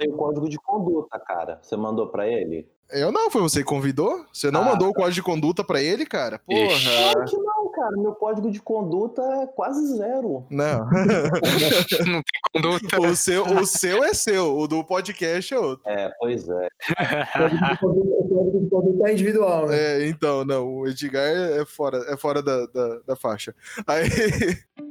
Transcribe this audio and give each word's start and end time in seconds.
tem 0.00 0.10
o 0.10 0.16
código 0.16 0.48
de 0.48 0.56
conduta, 0.56 1.18
cara. 1.20 1.58
Você 1.60 1.76
mandou 1.76 2.08
pra 2.08 2.26
ele? 2.26 2.66
Eu 2.90 3.12
não, 3.12 3.30
foi 3.30 3.40
você 3.42 3.60
que 3.60 3.66
convidou? 3.66 4.24
Você 4.32 4.50
não 4.50 4.62
Ah, 4.62 4.64
mandou 4.64 4.88
o 4.88 4.92
código 4.92 5.12
de 5.14 5.22
conduta 5.22 5.62
pra 5.62 5.80
ele, 5.80 6.04
cara? 6.04 6.40
Porra. 6.44 7.12
Claro 7.12 7.24
que 7.26 7.36
não, 7.36 7.70
cara. 7.70 7.96
Meu 7.96 8.12
código 8.14 8.50
de 8.50 8.60
conduta 8.60 9.22
é 9.42 9.46
quase 9.46 9.96
zero. 9.96 10.44
Não. 10.50 10.88
Não 12.10 12.22
tem 12.22 12.40
conduta. 12.52 13.00
o, 13.00 13.14
seu, 13.14 13.44
o 13.44 13.64
seu 13.64 14.02
é 14.02 14.12
seu, 14.12 14.58
o 14.58 14.66
do 14.66 14.82
podcast 14.82 15.54
é 15.54 15.58
outro. 15.60 15.88
É, 15.88 16.10
pois 16.18 16.48
é. 16.48 16.68
O 17.82 18.28
código 18.28 18.60
de 18.60 18.70
conduta 18.70 19.08
é 19.08 19.12
individual, 19.12 19.66
né? 19.68 19.76
É, 19.76 20.08
então, 20.08 20.44
não, 20.44 20.66
o 20.66 20.88
Edgar 20.88 21.24
é 21.26 21.64
fora, 21.64 21.98
é 22.12 22.16
fora 22.16 22.42
da, 22.42 22.66
da, 22.66 22.98
da 23.06 23.16
faixa. 23.16 23.54
Aí. 23.86 24.08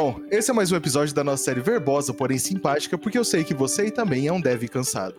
Bom, 0.00 0.20
esse 0.30 0.48
é 0.48 0.54
mais 0.54 0.70
um 0.70 0.76
episódio 0.76 1.12
da 1.12 1.24
nossa 1.24 1.42
série 1.42 1.60
verbosa, 1.60 2.14
porém 2.14 2.38
simpática, 2.38 2.96
porque 2.96 3.18
eu 3.18 3.24
sei 3.24 3.42
que 3.42 3.52
você 3.52 3.90
também 3.90 4.28
é 4.28 4.32
um 4.32 4.40
dev 4.40 4.62
cansado. 4.68 5.16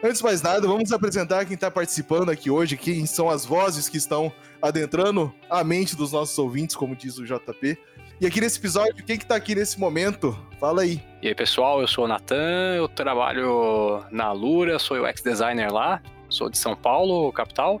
Antes 0.00 0.18
de 0.18 0.22
mais 0.22 0.40
nada, 0.42 0.68
vamos 0.68 0.92
apresentar 0.92 1.44
quem 1.44 1.54
está 1.54 1.72
participando 1.72 2.30
aqui 2.30 2.48
hoje, 2.48 2.76
quem 2.76 3.04
são 3.04 3.28
as 3.28 3.44
vozes 3.44 3.88
que 3.88 3.96
estão 3.96 4.32
adentrando 4.62 5.34
a 5.50 5.64
mente 5.64 5.96
dos 5.96 6.12
nossos 6.12 6.38
ouvintes, 6.38 6.76
como 6.76 6.94
diz 6.94 7.18
o 7.18 7.24
JP. 7.24 7.76
E 8.20 8.26
aqui 8.26 8.40
nesse 8.40 8.60
episódio, 8.60 9.04
quem 9.04 9.18
que 9.18 9.26
tá 9.26 9.34
aqui 9.34 9.56
nesse 9.56 9.76
momento? 9.80 10.38
Fala 10.60 10.82
aí. 10.82 11.02
E 11.20 11.26
aí, 11.26 11.34
pessoal, 11.34 11.80
eu 11.80 11.88
sou 11.88 12.04
o 12.04 12.08
Natan, 12.08 12.76
eu 12.76 12.86
trabalho 12.86 14.04
na 14.12 14.30
Lura, 14.30 14.78
sou 14.78 15.02
UX 15.02 15.20
designer 15.20 15.72
lá, 15.72 16.00
sou 16.28 16.48
de 16.48 16.58
São 16.58 16.76
Paulo, 16.76 17.32
capital, 17.32 17.80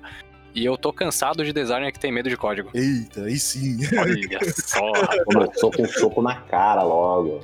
e 0.54 0.64
eu 0.64 0.76
tô 0.76 0.92
cansado 0.92 1.44
de 1.44 1.52
designer 1.52 1.92
que 1.92 1.98
tem 2.00 2.10
medo 2.10 2.28
de 2.28 2.36
código. 2.36 2.70
Eita, 2.74 3.22
aí 3.22 3.38
sim. 3.38 3.78
Olha 3.96 4.52
só. 4.54 4.92
Começou 5.24 5.70
com 5.70 5.82
um 5.82 5.88
soco 5.88 6.22
na 6.22 6.36
cara 6.36 6.82
logo. 6.82 7.40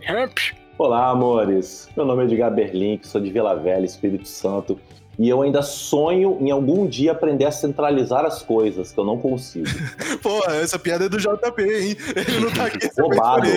Olá, 0.77 1.11
amores. 1.11 1.89
Meu 1.97 2.05
nome 2.05 2.23
é 2.23 2.27
Edgar 2.27 2.53
Berlink, 2.53 3.07
sou 3.07 3.21
de 3.21 3.31
Vila 3.31 3.55
Velha, 3.55 3.85
Espírito 3.85 4.27
Santo. 4.27 4.81
E 5.19 5.29
eu 5.29 5.43
ainda 5.43 5.63
sonho 5.63 6.39
em 6.41 6.51
algum 6.51 6.87
dia 6.87 7.13
aprender 7.13 7.45
a 7.45 7.53
centralizar 7.53 8.25
as 8.25 8.43
coisas, 8.43 8.93
que 8.93 8.99
eu 8.99 9.05
não 9.05 9.19
consigo. 9.19 9.67
Porra, 10.23 10.57
essa 10.57 10.79
piada 10.79 11.07
é 11.07 11.09
do 11.09 11.19
JP, 11.19 11.63
hein? 11.63 11.97
Ele 12.17 12.41
não 12.41 12.53
tá 12.53 12.67
aqui. 12.67 12.91
Roubado, 12.99 13.49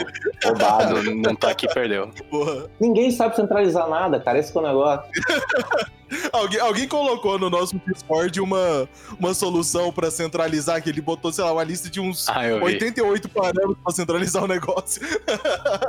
roubado. 0.43 1.03
não, 1.03 1.15
não 1.15 1.35
tá 1.35 1.51
aqui, 1.51 1.67
perdeu. 1.73 2.09
Porra. 2.29 2.65
Ninguém 2.79 3.11
sabe 3.11 3.35
centralizar 3.35 3.89
nada, 3.89 4.19
cara. 4.19 4.39
Esse 4.39 4.51
que 4.51 4.57
é 4.57 4.61
o 4.61 4.67
negócio. 4.67 5.09
Alguém, 6.31 6.59
alguém 6.59 6.87
colocou 6.87 7.37
no 7.37 7.49
nosso 7.49 7.79
Discord 7.85 8.39
uma, 8.39 8.87
uma 9.19 9.33
solução 9.33 9.91
pra 9.91 10.09
centralizar, 10.09 10.81
que 10.81 10.89
ele 10.89 11.01
botou, 11.01 11.31
sei 11.33 11.43
lá, 11.43 11.51
uma 11.51 11.63
lista 11.63 11.89
de 11.89 11.99
uns 11.99 12.29
Ah, 12.29 12.47
eu 12.47 12.59
vi. 12.59 12.65
88 12.65 13.29
parâmetros 13.29 13.77
pra 13.83 13.93
centralizar 13.93 14.43
o 14.43 14.47
negócio. 14.47 15.01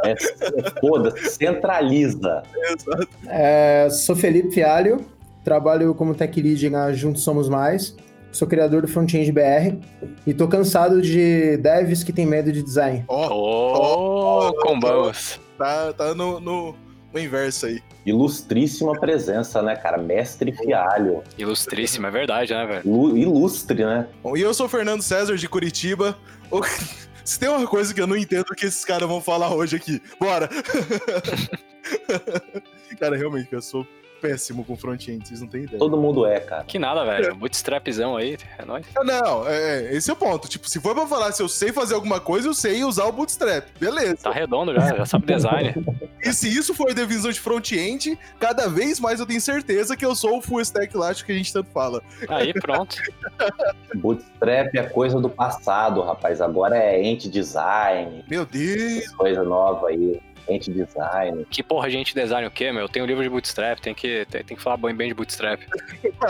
É, 0.04 0.12
é 0.12 0.80
foda-se, 0.80 1.30
centraliza. 1.30 2.42
Exato. 2.54 3.08
É, 3.26 3.88
sou 3.90 4.14
Felipe 4.14 4.52
Fialho, 4.52 5.04
trabalho 5.44 5.94
como 5.94 6.14
tech 6.14 6.40
lead 6.40 6.68
na 6.70 6.92
Juntos 6.92 7.22
Somos 7.22 7.48
Mais, 7.48 7.94
sou 8.30 8.46
criador 8.46 8.82
do 8.82 8.88
Frontend 8.88 9.30
BR 9.32 9.76
e 10.26 10.34
tô 10.34 10.46
cansado 10.48 11.00
de 11.00 11.56
devs 11.58 12.02
que 12.04 12.12
tem 12.12 12.26
medo 12.26 12.52
de 12.52 12.62
design. 12.62 13.04
Ó, 13.08 14.48
Ô, 14.48 14.52
combamos. 14.62 15.40
tá, 15.56 15.92
tá 15.92 16.14
no, 16.14 16.40
no, 16.40 16.74
no 17.12 17.20
inverso 17.20 17.66
aí. 17.66 17.80
Ilustríssima 18.04 18.92
presença, 18.98 19.62
né, 19.62 19.76
cara? 19.76 19.98
Mestre 19.98 20.52
Fialho. 20.52 21.22
Ilustríssimo, 21.36 22.06
é 22.06 22.10
verdade, 22.10 22.54
né, 22.54 22.66
velho? 22.66 22.82
Lu- 22.84 23.16
Ilustre, 23.16 23.84
né? 23.84 24.06
Bom, 24.22 24.36
e 24.36 24.40
eu 24.40 24.52
sou 24.54 24.66
o 24.66 24.68
Fernando 24.68 25.02
César 25.02 25.36
de 25.36 25.48
Curitiba. 25.48 26.16
O- 26.50 26.60
Se 27.24 27.38
tem 27.38 27.48
uma 27.50 27.66
coisa 27.66 27.92
que 27.92 28.00
eu 28.00 28.06
não 28.06 28.16
entendo 28.16 28.46
que 28.56 28.64
esses 28.64 28.82
caras 28.86 29.06
vão 29.06 29.20
falar 29.20 29.54
hoje 29.54 29.76
aqui, 29.76 30.00
bora! 30.18 30.48
cara, 32.98 33.16
realmente, 33.16 33.48
eu 33.52 33.60
sou 33.60 33.86
péssimo 34.20 34.64
com 34.64 34.76
front-end, 34.76 35.26
vocês 35.26 35.40
não 35.40 35.48
têm 35.48 35.62
ideia. 35.62 35.78
Todo 35.78 35.96
mundo 35.96 36.26
é, 36.26 36.40
cara. 36.40 36.64
Que 36.64 36.78
nada, 36.78 37.04
velho. 37.04 37.34
Bootstrapzão 37.34 38.16
aí, 38.16 38.36
é 38.58 38.64
nóis. 38.64 38.86
Não, 39.04 39.48
é, 39.48 39.86
é, 39.86 39.96
esse 39.96 40.10
é 40.10 40.12
o 40.12 40.16
ponto. 40.16 40.48
Tipo, 40.48 40.68
se 40.68 40.80
for 40.80 40.94
pra 40.94 41.06
falar 41.06 41.32
se 41.32 41.42
eu 41.42 41.48
sei 41.48 41.72
fazer 41.72 41.94
alguma 41.94 42.20
coisa, 42.20 42.48
eu 42.48 42.54
sei 42.54 42.84
usar 42.84 43.04
o 43.04 43.12
Bootstrap. 43.12 43.66
Beleza. 43.78 44.16
Tá 44.22 44.32
redondo 44.32 44.74
já, 44.74 44.96
já 44.96 45.06
sabe 45.06 45.26
design. 45.26 45.74
E 46.20 46.32
se 46.32 46.48
isso 46.48 46.74
for 46.74 46.92
divisão 46.92 47.30
de 47.30 47.38
front-end, 47.38 48.18
cada 48.40 48.68
vez 48.68 48.98
mais 48.98 49.20
eu 49.20 49.26
tenho 49.26 49.40
certeza 49.40 49.96
que 49.96 50.04
eu 50.04 50.16
sou 50.16 50.38
o 50.38 50.42
full 50.42 50.60
stack 50.60 50.92
elástico 50.94 51.26
que 51.26 51.32
a 51.32 51.36
gente 51.36 51.52
tanto 51.52 51.70
fala. 51.70 52.02
Aí, 52.28 52.52
pronto. 52.52 52.96
Bootstrap 53.94 54.74
é 54.74 54.82
coisa 54.82 55.20
do 55.20 55.30
passado, 55.30 56.02
rapaz. 56.02 56.40
Agora 56.40 56.76
é 56.76 57.00
ent 57.00 57.28
design, 57.28 58.24
Meu 58.28 58.44
Deus! 58.44 59.08
coisa 59.12 59.44
nova 59.44 59.88
aí. 59.88 60.20
Ent 60.48 60.68
design. 60.68 61.46
Que 61.50 61.62
porra, 61.62 61.90
gente, 61.90 62.14
design 62.14 62.46
o 62.46 62.50
quê, 62.50 62.72
meu? 62.72 62.82
Eu 62.82 62.88
tenho 62.88 63.04
um 63.04 63.08
livro 63.08 63.22
de 63.22 63.28
Bootstrap, 63.28 63.78
tem 63.80 63.94
que, 63.94 64.26
tem, 64.30 64.42
tem 64.42 64.56
que 64.56 64.62
falar 64.62 64.76
bem, 64.78 64.94
bem 64.94 65.08
de 65.08 65.14
Bootstrap. 65.14 65.60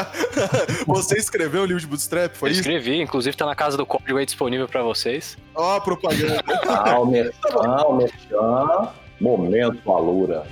Você 0.86 1.16
escreveu 1.16 1.62
o 1.62 1.64
livro 1.64 1.80
de 1.80 1.86
Bootstrap? 1.86 2.34
Foi 2.34 2.48
Eu 2.48 2.52
isso? 2.52 2.60
escrevi, 2.62 3.00
inclusive 3.00 3.36
tá 3.36 3.46
na 3.46 3.54
casa 3.54 3.76
do 3.76 3.86
código 3.86 4.18
aí 4.18 4.26
disponível 4.26 4.66
pra 4.68 4.82
vocês. 4.82 5.36
Ó, 5.54 5.76
a 5.76 5.80
propaganda. 5.80 6.42
Ah, 6.66 6.98
o 6.98 7.06
merchan, 7.06 7.84
o 7.86 7.92
merchan. 7.96 8.88
Momento, 9.20 9.90
Alura. 9.90 10.46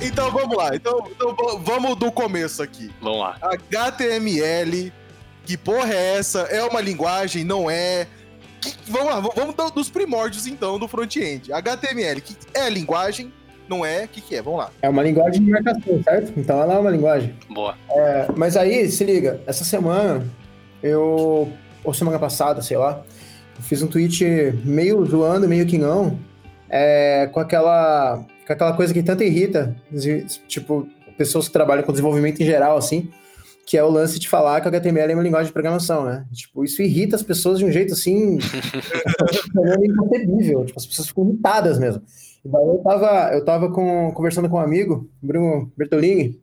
Então 0.00 0.30
vamos 0.30 0.56
lá. 0.56 0.74
Então, 0.74 1.02
então 1.10 1.34
vamos 1.60 1.96
do 1.96 2.12
começo 2.12 2.62
aqui. 2.62 2.92
Vamos 3.00 3.20
lá. 3.20 3.36
HTML, 3.40 4.92
que 5.46 5.56
porra 5.56 5.92
é 5.94 6.16
essa? 6.18 6.40
É 6.42 6.62
uma 6.64 6.80
linguagem? 6.80 7.44
Não 7.44 7.70
é? 7.70 8.06
Que- 8.60 8.74
vamos 8.88 9.06
lá, 9.14 9.20
vamos 9.20 9.54
do- 9.54 9.70
dos 9.70 9.88
primórdios 9.88 10.46
então 10.46 10.78
do 10.78 10.86
front-end. 10.88 11.52
HTML, 11.52 12.20
que 12.20 12.36
é 12.54 12.68
linguagem? 12.68 13.32
Não 13.68 13.84
é? 13.84 14.04
O 14.04 14.08
que, 14.08 14.20
que 14.20 14.34
é? 14.36 14.42
Vamos 14.42 14.60
lá. 14.60 14.70
É 14.82 14.88
uma 14.88 15.02
linguagem 15.02 15.42
de 15.44 15.50
marcação, 15.50 16.02
certo? 16.04 16.32
Então 16.36 16.60
ela 16.60 16.74
é 16.74 16.78
uma 16.78 16.90
linguagem. 16.90 17.34
Boa. 17.50 17.74
É, 17.90 18.26
mas 18.36 18.56
aí, 18.56 18.88
se 18.90 19.02
liga, 19.04 19.40
essa 19.46 19.64
semana 19.64 20.24
eu. 20.82 21.50
Ou 21.84 21.94
semana 21.94 22.18
passada, 22.18 22.60
sei 22.62 22.76
lá, 22.76 23.02
eu 23.56 23.62
fiz 23.62 23.80
um 23.82 23.86
tweet 23.86 24.24
meio 24.64 25.04
zoando, 25.06 25.48
meio 25.48 25.66
que 25.66 25.78
não, 25.78 26.18
é, 26.68 27.28
com 27.32 27.40
aquela. 27.40 28.24
Com 28.46 28.52
aquela 28.52 28.72
coisa 28.74 28.94
que 28.94 29.02
tanto 29.02 29.24
irrita, 29.24 29.74
tipo, 30.46 30.88
pessoas 31.18 31.46
que 31.48 31.52
trabalham 31.52 31.82
com 31.82 31.90
desenvolvimento 31.90 32.40
em 32.40 32.46
geral, 32.46 32.76
assim, 32.76 33.10
que 33.66 33.76
é 33.76 33.82
o 33.82 33.90
lance 33.90 34.20
de 34.20 34.28
falar 34.28 34.60
que 34.60 34.68
o 34.68 34.70
HTML 34.70 35.10
é 35.10 35.14
uma 35.16 35.24
linguagem 35.24 35.48
de 35.48 35.52
programação, 35.52 36.04
né? 36.04 36.24
Tipo, 36.32 36.64
isso 36.64 36.80
irrita 36.80 37.16
as 37.16 37.22
pessoas 37.22 37.58
de 37.58 37.64
um 37.64 37.72
jeito 37.72 37.92
assim. 37.94 38.38
inconcebível. 39.82 40.64
Tipo, 40.64 40.78
as 40.78 40.86
pessoas 40.86 41.08
ficam 41.08 41.28
irritadas 41.28 41.76
mesmo. 41.76 42.00
E 42.44 42.48
daí 42.48 42.64
eu 42.64 42.78
tava, 42.78 43.34
eu 43.34 43.44
tava 43.44 43.72
com, 43.72 44.12
conversando 44.12 44.48
com 44.48 44.56
um 44.56 44.60
amigo, 44.60 45.10
Bruno 45.20 45.72
Bertolini. 45.76 46.40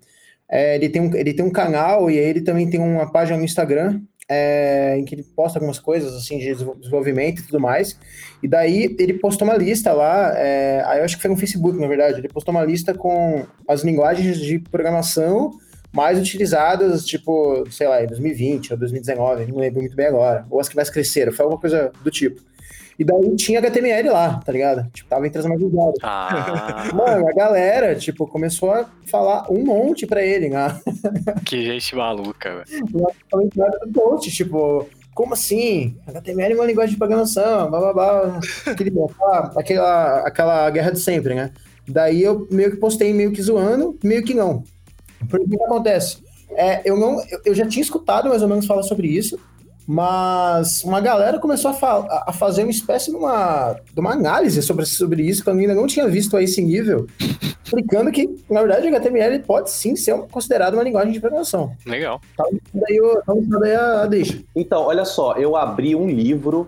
É, 0.51 0.75
ele, 0.75 0.89
tem 0.89 1.01
um, 1.01 1.15
ele 1.15 1.33
tem 1.33 1.45
um 1.45 1.49
canal 1.49 2.11
e 2.11 2.17
ele 2.17 2.41
também 2.41 2.69
tem 2.69 2.81
uma 2.81 3.09
página 3.09 3.37
no 3.37 3.45
Instagram 3.45 4.01
é, 4.29 4.97
em 4.97 5.05
que 5.05 5.15
ele 5.15 5.23
posta 5.23 5.59
algumas 5.59 5.79
coisas 5.79 6.13
assim 6.13 6.37
de 6.37 6.45
desenvol- 6.45 6.75
desenvolvimento 6.75 7.39
e 7.39 7.43
tudo 7.45 7.59
mais. 7.59 7.97
E 8.43 8.49
daí 8.49 8.93
ele 8.99 9.13
postou 9.13 9.47
uma 9.47 9.55
lista 9.55 9.93
lá, 9.93 10.33
é, 10.37 10.83
aí 10.85 10.99
eu 10.99 11.05
acho 11.05 11.15
que 11.15 11.21
foi 11.21 11.31
no 11.31 11.37
Facebook, 11.37 11.79
na 11.79 11.87
verdade. 11.87 12.19
Ele 12.19 12.27
postou 12.27 12.53
uma 12.53 12.65
lista 12.65 12.93
com 12.93 13.45
as 13.65 13.81
linguagens 13.81 14.37
de 14.37 14.59
programação 14.59 15.51
mais 15.93 16.19
utilizadas, 16.19 17.05
tipo, 17.05 17.63
sei 17.69 17.87
lá, 17.87 18.03
em 18.03 18.07
2020 18.07 18.73
ou 18.73 18.79
2019, 18.79 19.45
não 19.45 19.59
lembro 19.59 19.79
muito 19.79 19.95
bem 19.95 20.07
agora. 20.07 20.45
Ou 20.49 20.59
as 20.59 20.67
que 20.67 20.75
mais 20.75 20.89
cresceram, 20.89 21.31
foi 21.31 21.43
alguma 21.43 21.61
coisa 21.61 21.91
do 22.03 22.09
tipo. 22.09 22.41
E 22.97 23.03
daí 23.03 23.35
tinha 23.35 23.59
HTML 23.59 24.09
lá, 24.09 24.39
tá 24.43 24.51
ligado? 24.51 24.89
Tipo, 24.91 25.09
tava 25.09 25.25
entre 25.25 25.39
as 25.39 25.45
mais 25.45 25.61
usadas. 25.61 25.95
Ah, 26.03 26.89
Mano, 26.93 27.27
a 27.27 27.33
galera, 27.33 27.95
tipo, 27.95 28.27
começou 28.27 28.71
a 28.71 28.85
falar 29.05 29.51
um 29.51 29.63
monte 29.63 30.05
pra 30.05 30.23
ele, 30.23 30.49
né? 30.49 30.79
que 31.45 31.63
gente 31.63 31.95
maluca, 31.95 32.63
velho. 32.63 32.85
Do 32.85 33.91
post, 33.93 34.31
tipo, 34.31 34.87
como 35.13 35.33
assim? 35.33 35.95
HTML 36.07 36.53
é 36.53 36.55
uma 36.55 36.65
linguagem 36.65 36.93
de 36.93 36.97
programação, 36.97 37.69
blá 37.69 37.79
blá 37.79 37.93
blá. 37.93 38.39
Aquele, 38.65 38.91
ah, 39.21 39.51
aquela, 39.55 40.19
aquela 40.27 40.69
guerra 40.69 40.91
de 40.91 40.99
sempre, 40.99 41.35
né? 41.35 41.51
Daí 41.87 42.23
eu 42.23 42.47
meio 42.49 42.71
que 42.71 42.77
postei 42.77 43.13
meio 43.13 43.31
que 43.31 43.41
zoando, 43.41 43.97
meio 44.03 44.23
que 44.23 44.33
não. 44.33 44.63
Porque 45.29 45.45
o 45.45 45.49
que 45.49 45.63
acontece? 45.63 46.17
É, 46.51 46.81
eu, 46.85 46.97
não, 46.97 47.21
eu- 47.45 47.53
já 47.55 47.67
tinha 47.67 47.81
escutado 47.81 48.29
mais 48.29 48.41
ou 48.41 48.47
menos 48.47 48.65
falar 48.65 48.83
sobre 48.83 49.07
isso, 49.07 49.39
mas 49.87 50.83
uma 50.83 51.01
galera 51.01 51.39
começou 51.39 51.71
a, 51.71 51.73
fa- 51.73 52.23
a- 52.27 52.33
fazer 52.33 52.63
uma 52.63 52.71
espécie 52.71 53.11
de 53.11 53.17
uma, 53.17 53.75
de 53.93 53.99
uma 53.99 54.11
análise 54.11 54.61
sobre, 54.61 54.85
sobre 54.85 55.23
isso, 55.23 55.43
que 55.43 55.49
eu 55.49 55.53
ainda 55.53 55.73
não 55.75 55.87
tinha 55.87 56.07
visto 56.07 56.37
a 56.37 56.41
esse 56.43 56.61
nível, 56.61 57.07
explicando 57.63 58.11
que, 58.11 58.29
na 58.49 58.61
verdade, 58.61 58.87
o 58.87 58.89
HTML 58.95 59.39
pode 59.39 59.71
sim 59.71 59.95
ser 59.95 60.15
considerado 60.31 60.75
uma 60.75 60.83
linguagem 60.83 61.11
de 61.11 61.19
programação. 61.19 61.75
Legal. 61.85 62.21
Daí, 62.73 62.95
eu, 62.97 63.19
então, 63.21 63.59
daí 63.59 63.75
a, 63.75 64.01
a 64.03 64.05
deixa. 64.05 64.39
Então, 64.55 64.83
olha 64.83 65.05
só, 65.05 65.33
eu 65.37 65.55
abri 65.55 65.95
um 65.95 66.07
livro, 66.07 66.67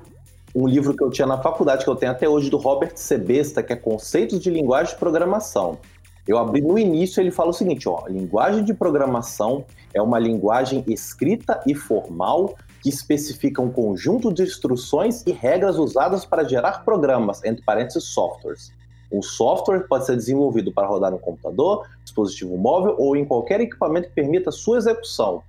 um 0.53 0.67
livro 0.67 0.95
que 0.95 1.03
eu 1.03 1.09
tinha 1.09 1.27
na 1.27 1.37
faculdade, 1.37 1.83
que 1.83 1.89
eu 1.89 1.95
tenho 1.95 2.11
até 2.11 2.27
hoje, 2.27 2.49
do 2.49 2.57
Robert 2.57 2.93
Sebesta, 2.95 3.61
que 3.63 3.71
é 3.73 3.75
Conceitos 3.75 4.39
de 4.39 4.49
Linguagem 4.49 4.93
de 4.93 4.99
Programação. 4.99 5.77
Eu 6.27 6.37
abri 6.39 6.61
no 6.61 6.77
início, 6.77 7.21
ele 7.21 7.29
fala 7.29 7.51
o 7.51 7.53
seguinte, 7.53 7.87
ó, 7.87 8.03
linguagem 8.07 8.63
de 8.63 8.73
programação 8.73 9.63
é 9.93 10.01
uma 10.01 10.17
linguagem 10.17 10.83
escrita 10.87 11.61
e 11.67 11.75
formal 11.75 12.55
que 12.81 12.89
especifica 12.89 13.61
um 13.61 13.71
conjunto 13.71 14.33
de 14.33 14.43
instruções 14.43 15.25
e 15.25 15.31
regras 15.31 15.77
usadas 15.77 16.25
para 16.25 16.43
gerar 16.43 16.83
programas, 16.83 17.43
entre 17.43 17.63
parênteses, 17.63 18.05
softwares. 18.05 18.73
Um 19.11 19.21
software 19.21 19.87
pode 19.87 20.05
ser 20.05 20.15
desenvolvido 20.15 20.71
para 20.71 20.87
rodar 20.87 21.11
no 21.11 21.19
computador, 21.19 21.87
dispositivo 22.03 22.57
móvel 22.57 22.95
ou 22.97 23.15
em 23.15 23.25
qualquer 23.25 23.61
equipamento 23.61 24.09
que 24.09 24.15
permita 24.15 24.51
sua 24.51 24.77
execução. 24.77 25.43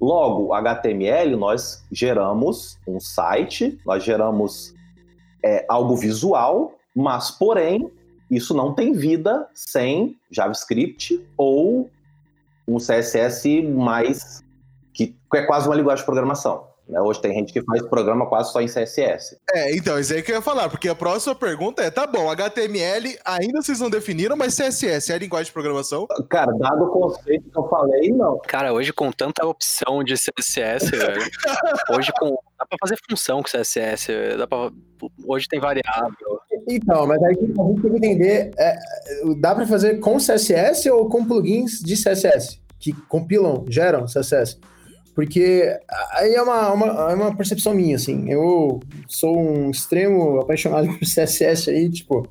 Logo, 0.00 0.52
HTML, 0.52 1.36
nós 1.36 1.84
geramos 1.90 2.78
um 2.86 2.98
site, 2.98 3.78
nós 3.86 4.02
geramos 4.02 4.74
é, 5.44 5.64
algo 5.68 5.94
visual, 5.94 6.72
mas, 6.94 7.30
porém, 7.30 7.90
isso 8.30 8.54
não 8.54 8.74
tem 8.74 8.92
vida 8.92 9.48
sem 9.54 10.16
JavaScript 10.30 11.26
ou 11.36 11.90
um 12.66 12.76
CSS 12.76 13.62
mais. 13.62 14.42
que 14.92 15.16
é 15.34 15.42
quase 15.42 15.68
uma 15.68 15.74
linguagem 15.74 16.02
de 16.02 16.06
programação. 16.06 16.70
Né? 16.90 17.00
Hoje 17.00 17.20
tem 17.20 17.32
gente 17.32 17.52
que 17.52 17.62
faz 17.62 17.82
programa 17.82 18.26
quase 18.26 18.52
só 18.52 18.60
em 18.60 18.66
CSS. 18.66 19.38
É, 19.52 19.76
então, 19.76 19.98
isso 19.98 20.12
aí 20.12 20.22
que 20.22 20.32
eu 20.32 20.36
ia 20.36 20.42
falar, 20.42 20.68
porque 20.68 20.88
a 20.88 20.94
próxima 20.94 21.34
pergunta 21.34 21.82
é: 21.82 21.90
tá 21.90 22.06
bom, 22.06 22.28
HTML 22.28 23.16
ainda 23.24 23.62
vocês 23.62 23.80
não 23.80 23.88
definiram, 23.88 24.36
mas 24.36 24.56
CSS 24.56 25.12
é 25.12 25.14
a 25.14 25.18
linguagem 25.18 25.46
de 25.46 25.52
programação? 25.52 26.06
Cara, 26.28 26.52
dado 26.52 26.84
o 26.84 26.88
conceito 26.88 27.48
que 27.48 27.58
eu 27.58 27.68
falei, 27.68 28.10
não. 28.10 28.38
Cara, 28.40 28.72
hoje 28.72 28.92
com 28.92 29.12
tanta 29.12 29.46
opção 29.46 30.02
de 30.02 30.14
CSS, 30.14 30.90
velho. 30.90 31.22
Hoje 31.90 32.12
com. 32.18 32.36
Dá 32.58 32.66
pra 32.66 32.78
fazer 32.80 32.96
função 33.08 33.42
com 33.42 33.48
CSS, 33.48 34.36
dá 34.36 34.46
pra, 34.46 34.70
hoje 35.24 35.48
tem 35.48 35.60
variável. 35.60 36.40
Então, 36.76 37.06
mas 37.06 37.22
aí 37.22 37.36
a 37.36 37.40
gente 37.40 37.52
tem 37.52 37.74
que 37.74 37.86
entender: 37.88 38.50
é, 38.58 38.78
dá 39.38 39.54
pra 39.54 39.66
fazer 39.66 39.98
com 39.98 40.16
CSS 40.16 40.90
ou 40.90 41.08
com 41.08 41.24
plugins 41.24 41.80
de 41.80 41.94
CSS? 41.94 42.58
Que 42.78 42.92
compilam, 42.92 43.64
geram 43.68 44.06
CSS? 44.06 44.58
Porque 45.14 45.78
aí 46.12 46.34
é 46.34 46.42
uma, 46.42 46.72
uma, 46.72 46.86
é 47.10 47.14
uma 47.14 47.36
percepção 47.36 47.74
minha, 47.74 47.96
assim. 47.96 48.30
Eu 48.30 48.80
sou 49.08 49.38
um 49.38 49.70
extremo 49.70 50.40
apaixonado 50.40 50.86
por 50.98 51.00
CSS 51.00 51.68
aí, 51.68 51.90
tipo, 51.90 52.26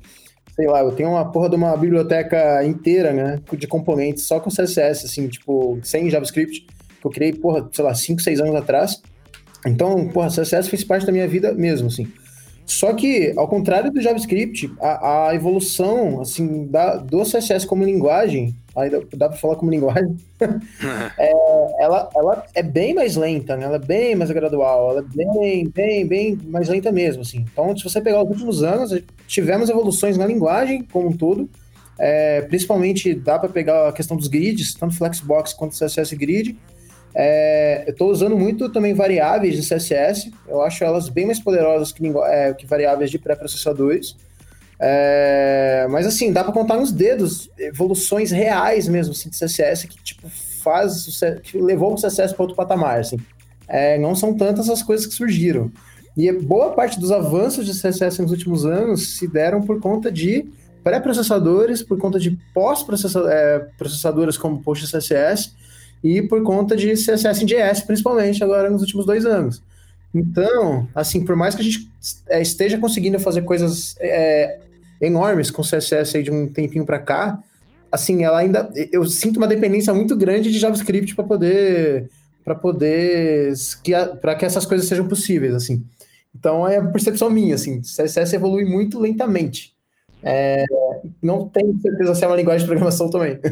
sei 0.56 0.66
lá, 0.66 0.80
eu 0.80 0.92
tenho 0.92 1.10
uma 1.10 1.30
porra 1.30 1.48
de 1.48 1.56
uma 1.56 1.76
biblioteca 1.76 2.64
inteira, 2.64 3.12
né, 3.12 3.40
de 3.52 3.66
componentes 3.66 4.24
só 4.24 4.40
com 4.40 4.50
CSS, 4.50 5.06
assim, 5.06 5.28
tipo, 5.28 5.78
sem 5.82 6.10
JavaScript, 6.10 6.66
que 7.00 7.06
eu 7.06 7.10
criei, 7.10 7.32
porra, 7.32 7.68
sei 7.72 7.84
lá, 7.84 7.94
5, 7.94 8.20
6 8.20 8.40
anos 8.40 8.54
atrás. 8.56 9.00
Então, 9.66 10.08
porra, 10.08 10.28
CSS 10.28 10.68
fez 10.68 10.82
parte 10.82 11.06
da 11.06 11.12
minha 11.12 11.28
vida 11.28 11.52
mesmo, 11.52 11.88
assim. 11.88 12.10
Só 12.70 12.94
que, 12.94 13.34
ao 13.36 13.48
contrário 13.48 13.90
do 13.90 14.00
JavaScript, 14.00 14.72
a, 14.80 15.30
a 15.30 15.34
evolução, 15.34 16.20
assim, 16.20 16.68
da, 16.68 16.98
do 16.98 17.24
CSS 17.24 17.66
como 17.66 17.82
linguagem 17.82 18.54
ainda 18.76 19.02
dá 19.16 19.28
para 19.28 19.36
falar 19.36 19.56
como 19.56 19.72
linguagem, 19.72 20.16
é, 21.18 21.32
ela, 21.80 22.08
ela 22.14 22.44
é 22.54 22.62
bem 22.62 22.94
mais 22.94 23.16
lenta, 23.16 23.56
né? 23.56 23.64
Ela 23.64 23.74
é 23.74 23.80
bem 23.80 24.14
mais 24.14 24.30
gradual, 24.30 24.92
ela 24.92 25.00
é 25.00 25.16
bem, 25.16 25.68
bem, 25.68 26.06
bem 26.06 26.38
mais 26.44 26.68
lenta 26.68 26.92
mesmo, 26.92 27.22
assim. 27.22 27.44
Então, 27.52 27.76
se 27.76 27.82
você 27.82 28.00
pegar 28.00 28.22
os 28.22 28.30
últimos 28.30 28.62
anos, 28.62 28.96
tivemos 29.26 29.68
evoluções 29.68 30.16
na 30.16 30.24
linguagem 30.24 30.84
como 30.92 31.08
um 31.08 31.12
todo, 31.12 31.50
é, 31.98 32.42
principalmente 32.42 33.12
dá 33.14 33.36
para 33.36 33.48
pegar 33.48 33.88
a 33.88 33.92
questão 33.92 34.16
dos 34.16 34.28
grids, 34.28 34.74
tanto 34.74 34.94
Flexbox 34.94 35.52
quanto 35.54 35.76
CSS 35.76 36.14
Grid. 36.14 36.56
É, 37.14 37.84
eu 37.86 37.92
estou 37.92 38.10
usando 38.10 38.36
muito 38.36 38.68
também 38.68 38.94
variáveis 38.94 39.56
de 39.56 39.68
CSS, 39.68 40.32
eu 40.48 40.62
acho 40.62 40.84
elas 40.84 41.08
bem 41.08 41.26
mais 41.26 41.40
poderosas 41.40 41.92
que, 41.92 42.06
é, 42.26 42.54
que 42.54 42.66
variáveis 42.66 43.10
de 43.10 43.18
pré-processadores. 43.18 44.16
É, 44.78 45.86
mas 45.90 46.06
assim, 46.06 46.32
dá 46.32 46.42
para 46.42 46.54
contar 46.54 46.76
nos 46.76 46.90
dedos 46.90 47.50
evoluções 47.58 48.30
reais 48.30 48.88
mesmo 48.88 49.12
assim, 49.12 49.28
de 49.28 49.36
CSS 49.38 49.86
que 49.86 50.02
tipo 50.02 50.26
faz 50.62 51.20
que 51.42 51.58
levou 51.58 51.92
o 51.92 51.96
CSS 51.96 52.32
para 52.34 52.42
outro 52.42 52.56
patamar, 52.56 53.00
assim. 53.00 53.18
É, 53.68 53.98
não 53.98 54.14
são 54.14 54.34
tantas 54.34 54.70
as 54.70 54.82
coisas 54.82 55.06
que 55.06 55.14
surgiram. 55.14 55.70
E 56.16 56.30
boa 56.32 56.72
parte 56.72 56.98
dos 56.98 57.12
avanços 57.12 57.66
de 57.66 57.72
CSS 57.72 58.20
nos 58.20 58.30
últimos 58.30 58.64
anos 58.66 59.16
se 59.16 59.28
deram 59.28 59.62
por 59.62 59.80
conta 59.80 60.10
de 60.10 60.48
pré-processadores, 60.82 61.82
por 61.82 61.98
conta 61.98 62.18
de 62.18 62.38
pós-processadores 62.54 64.36
é, 64.36 64.38
como 64.38 64.62
PostCSS 64.62 65.52
e 66.02 66.22
por 66.22 66.42
conta 66.42 66.76
de 66.76 66.92
CSS 66.92 67.42
em 67.42 67.46
JS, 67.46 67.82
principalmente 67.82 68.42
agora 68.42 68.70
nos 68.70 68.80
últimos 68.80 69.04
dois 69.04 69.26
anos. 69.26 69.62
Então, 70.14 70.88
assim, 70.94 71.24
por 71.24 71.36
mais 71.36 71.54
que 71.54 71.60
a 71.60 71.64
gente 71.64 71.88
é, 72.28 72.42
esteja 72.42 72.78
conseguindo 72.78 73.18
fazer 73.18 73.42
coisas 73.42 73.94
é, 74.00 74.58
enormes 75.00 75.50
com 75.50 75.62
CSS 75.62 76.16
aí 76.16 76.22
de 76.22 76.30
um 76.30 76.48
tempinho 76.48 76.84
para 76.84 76.98
cá, 76.98 77.38
assim, 77.92 78.24
ela 78.24 78.38
ainda 78.38 78.70
eu 78.92 79.04
sinto 79.06 79.36
uma 79.36 79.46
dependência 79.46 79.94
muito 79.94 80.16
grande 80.16 80.50
de 80.50 80.58
JavaScript 80.58 81.14
para 81.14 81.24
poder 81.24 82.10
para 82.44 82.54
poder 82.54 83.52
que 83.82 83.92
para 84.20 84.34
que 84.34 84.44
essas 84.44 84.66
coisas 84.66 84.88
sejam 84.88 85.06
possíveis, 85.06 85.54
assim. 85.54 85.84
Então 86.36 86.66
é 86.66 86.76
a 86.76 86.84
percepção 86.84 87.30
minha, 87.30 87.54
assim, 87.54 87.80
CSS 87.80 88.34
evolui 88.34 88.64
muito 88.64 88.98
lentamente. 88.98 89.74
É, 90.22 90.64
não 91.22 91.48
tenho 91.48 91.78
certeza 91.80 92.14
se 92.14 92.24
é 92.24 92.26
uma 92.26 92.36
linguagem 92.36 92.60
de 92.60 92.66
programação 92.66 93.08
também. 93.08 93.38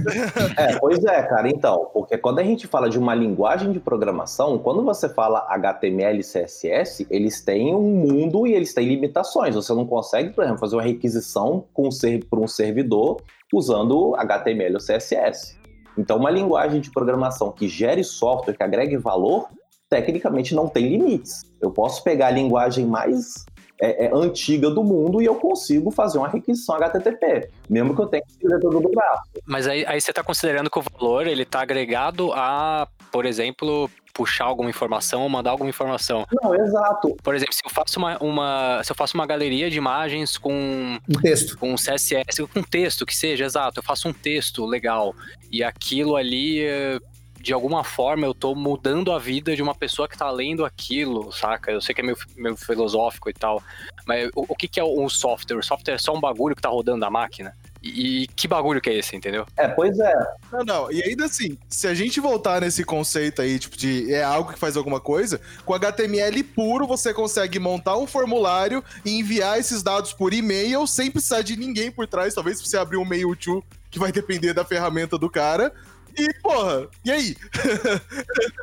É, 0.56 0.76
pois 0.78 1.04
é, 1.04 1.22
cara. 1.22 1.48
Então, 1.48 1.90
porque 1.92 2.18
quando 2.18 2.38
a 2.40 2.42
gente 2.42 2.66
fala 2.66 2.88
de 2.88 2.98
uma 2.98 3.14
linguagem 3.14 3.72
de 3.72 3.78
programação, 3.78 4.58
quando 4.58 4.82
você 4.82 5.08
fala 5.08 5.46
HTML 5.48 6.18
e 6.18 6.22
CSS, 6.22 7.06
eles 7.10 7.40
têm 7.42 7.74
um 7.74 7.82
mundo 7.82 8.46
e 8.46 8.54
eles 8.54 8.74
têm 8.74 8.88
limitações. 8.88 9.54
Você 9.54 9.72
não 9.72 9.86
consegue, 9.86 10.30
por 10.30 10.42
exemplo, 10.42 10.60
fazer 10.60 10.76
uma 10.76 10.82
requisição 10.82 11.64
para 11.74 12.40
um 12.40 12.48
servidor 12.48 13.18
usando 13.52 14.14
HTML 14.16 14.74
ou 14.74 14.80
CSS. 14.80 15.58
Então, 15.96 16.16
uma 16.16 16.30
linguagem 16.30 16.80
de 16.80 16.90
programação 16.90 17.50
que 17.50 17.68
gere 17.68 18.04
software, 18.04 18.54
que 18.54 18.62
agregue 18.62 18.96
valor, 18.96 19.48
tecnicamente 19.88 20.54
não 20.54 20.68
tem 20.68 20.88
limites. 20.88 21.42
Eu 21.60 21.70
posso 21.70 22.04
pegar 22.04 22.28
a 22.28 22.30
linguagem 22.30 22.86
mais 22.86 23.44
é, 23.80 24.06
é, 24.06 24.10
antiga 24.14 24.70
do 24.70 24.82
mundo 24.82 25.22
e 25.22 25.24
eu 25.24 25.34
consigo 25.36 25.90
fazer 25.90 26.18
uma 26.18 26.28
requisição 26.28 26.74
HTTP, 26.76 27.48
mesmo 27.68 27.94
que 27.94 28.00
eu 28.02 28.06
tenha 28.06 28.22
que 28.22 28.30
escrever 28.30 28.60
todo 28.60 28.78
o 28.78 28.90
braço. 28.90 29.22
Mas 29.46 29.66
aí, 29.66 29.84
aí 29.86 30.00
você 30.00 30.10
está 30.10 30.22
considerando 30.22 30.70
que 30.70 30.78
o 30.78 30.82
valor 30.82 31.26
ele 31.26 31.42
está 31.42 31.60
agregado 31.60 32.32
a, 32.32 32.88
por 33.10 33.24
exemplo, 33.24 33.90
puxar 34.12 34.46
alguma 34.46 34.68
informação 34.68 35.22
ou 35.22 35.28
mandar 35.28 35.52
alguma 35.52 35.70
informação. 35.70 36.26
Não, 36.42 36.52
exato. 36.54 37.16
Por 37.22 37.36
exemplo, 37.36 37.54
se 37.54 37.62
eu 37.64 37.70
faço 37.70 38.00
uma, 38.00 38.18
uma, 38.18 38.82
se 38.82 38.90
eu 38.90 38.96
faço 38.96 39.16
uma 39.16 39.26
galeria 39.26 39.70
de 39.70 39.78
imagens 39.78 40.36
com 40.36 40.98
um 41.08 41.20
texto, 41.20 41.56
com 41.56 41.76
CSS, 41.76 42.44
com 42.52 42.62
texto 42.62 43.06
que 43.06 43.14
seja, 43.14 43.44
exato, 43.44 43.78
eu 43.78 43.84
faço 43.84 44.08
um 44.08 44.12
texto 44.12 44.66
legal 44.66 45.14
e 45.52 45.62
aquilo 45.62 46.16
ali 46.16 46.64
eh, 46.64 46.98
de 47.40 47.52
alguma 47.52 47.84
forma 47.84 48.26
eu 48.26 48.34
tô 48.34 48.54
mudando 48.54 49.12
a 49.12 49.18
vida 49.18 49.54
de 49.54 49.62
uma 49.62 49.74
pessoa 49.74 50.08
que 50.08 50.16
tá 50.18 50.30
lendo 50.30 50.64
aquilo, 50.64 51.32
saca? 51.32 51.70
Eu 51.70 51.80
sei 51.80 51.94
que 51.94 52.00
é 52.00 52.04
meio, 52.04 52.16
meio 52.36 52.56
filosófico 52.56 53.30
e 53.30 53.32
tal, 53.32 53.62
mas 54.06 54.28
o, 54.34 54.44
o 54.48 54.56
que, 54.56 54.68
que 54.68 54.80
é 54.80 54.84
um 54.84 55.08
software? 55.08 55.56
O 55.56 55.62
software 55.62 55.94
é 55.94 55.98
só 55.98 56.14
um 56.14 56.20
bagulho 56.20 56.56
que 56.56 56.62
tá 56.62 56.68
rodando 56.68 56.98
na 56.98 57.10
máquina? 57.10 57.54
E, 57.82 58.22
e, 58.22 58.26
que 58.26 58.48
bagulho 58.48 58.80
que 58.80 58.90
é 58.90 58.94
esse, 58.94 59.14
entendeu? 59.14 59.46
É, 59.56 59.68
pois 59.68 59.98
é. 59.98 60.14
Não, 60.52 60.64
não, 60.64 60.92
e 60.92 61.02
ainda 61.02 61.26
assim, 61.26 61.56
se 61.68 61.86
a 61.86 61.94
gente 61.94 62.18
voltar 62.18 62.60
nesse 62.60 62.84
conceito 62.84 63.40
aí, 63.40 63.58
tipo, 63.58 63.76
de 63.76 64.12
é 64.12 64.22
algo 64.22 64.52
que 64.52 64.58
faz 64.58 64.76
alguma 64.76 65.00
coisa, 65.00 65.40
com 65.64 65.74
HTML 65.74 66.42
puro 66.42 66.86
você 66.86 67.14
consegue 67.14 67.58
montar 67.58 67.96
um 67.96 68.06
formulário 68.06 68.82
e 69.04 69.18
enviar 69.18 69.58
esses 69.58 69.82
dados 69.82 70.12
por 70.12 70.32
e-mail 70.32 70.86
sem 70.86 71.10
precisar 71.10 71.42
de 71.42 71.56
ninguém 71.56 71.90
por 71.90 72.06
trás. 72.06 72.34
Talvez 72.34 72.60
você 72.60 72.76
abrir 72.76 72.96
um 72.96 73.04
mail 73.04 73.34
to 73.36 73.62
que 73.90 73.98
vai 73.98 74.12
depender 74.12 74.52
da 74.52 74.64
ferramenta 74.64 75.16
do 75.16 75.30
cara, 75.30 75.72
e, 76.16 76.32
porra, 76.42 76.88
e 77.04 77.10
aí? 77.10 77.36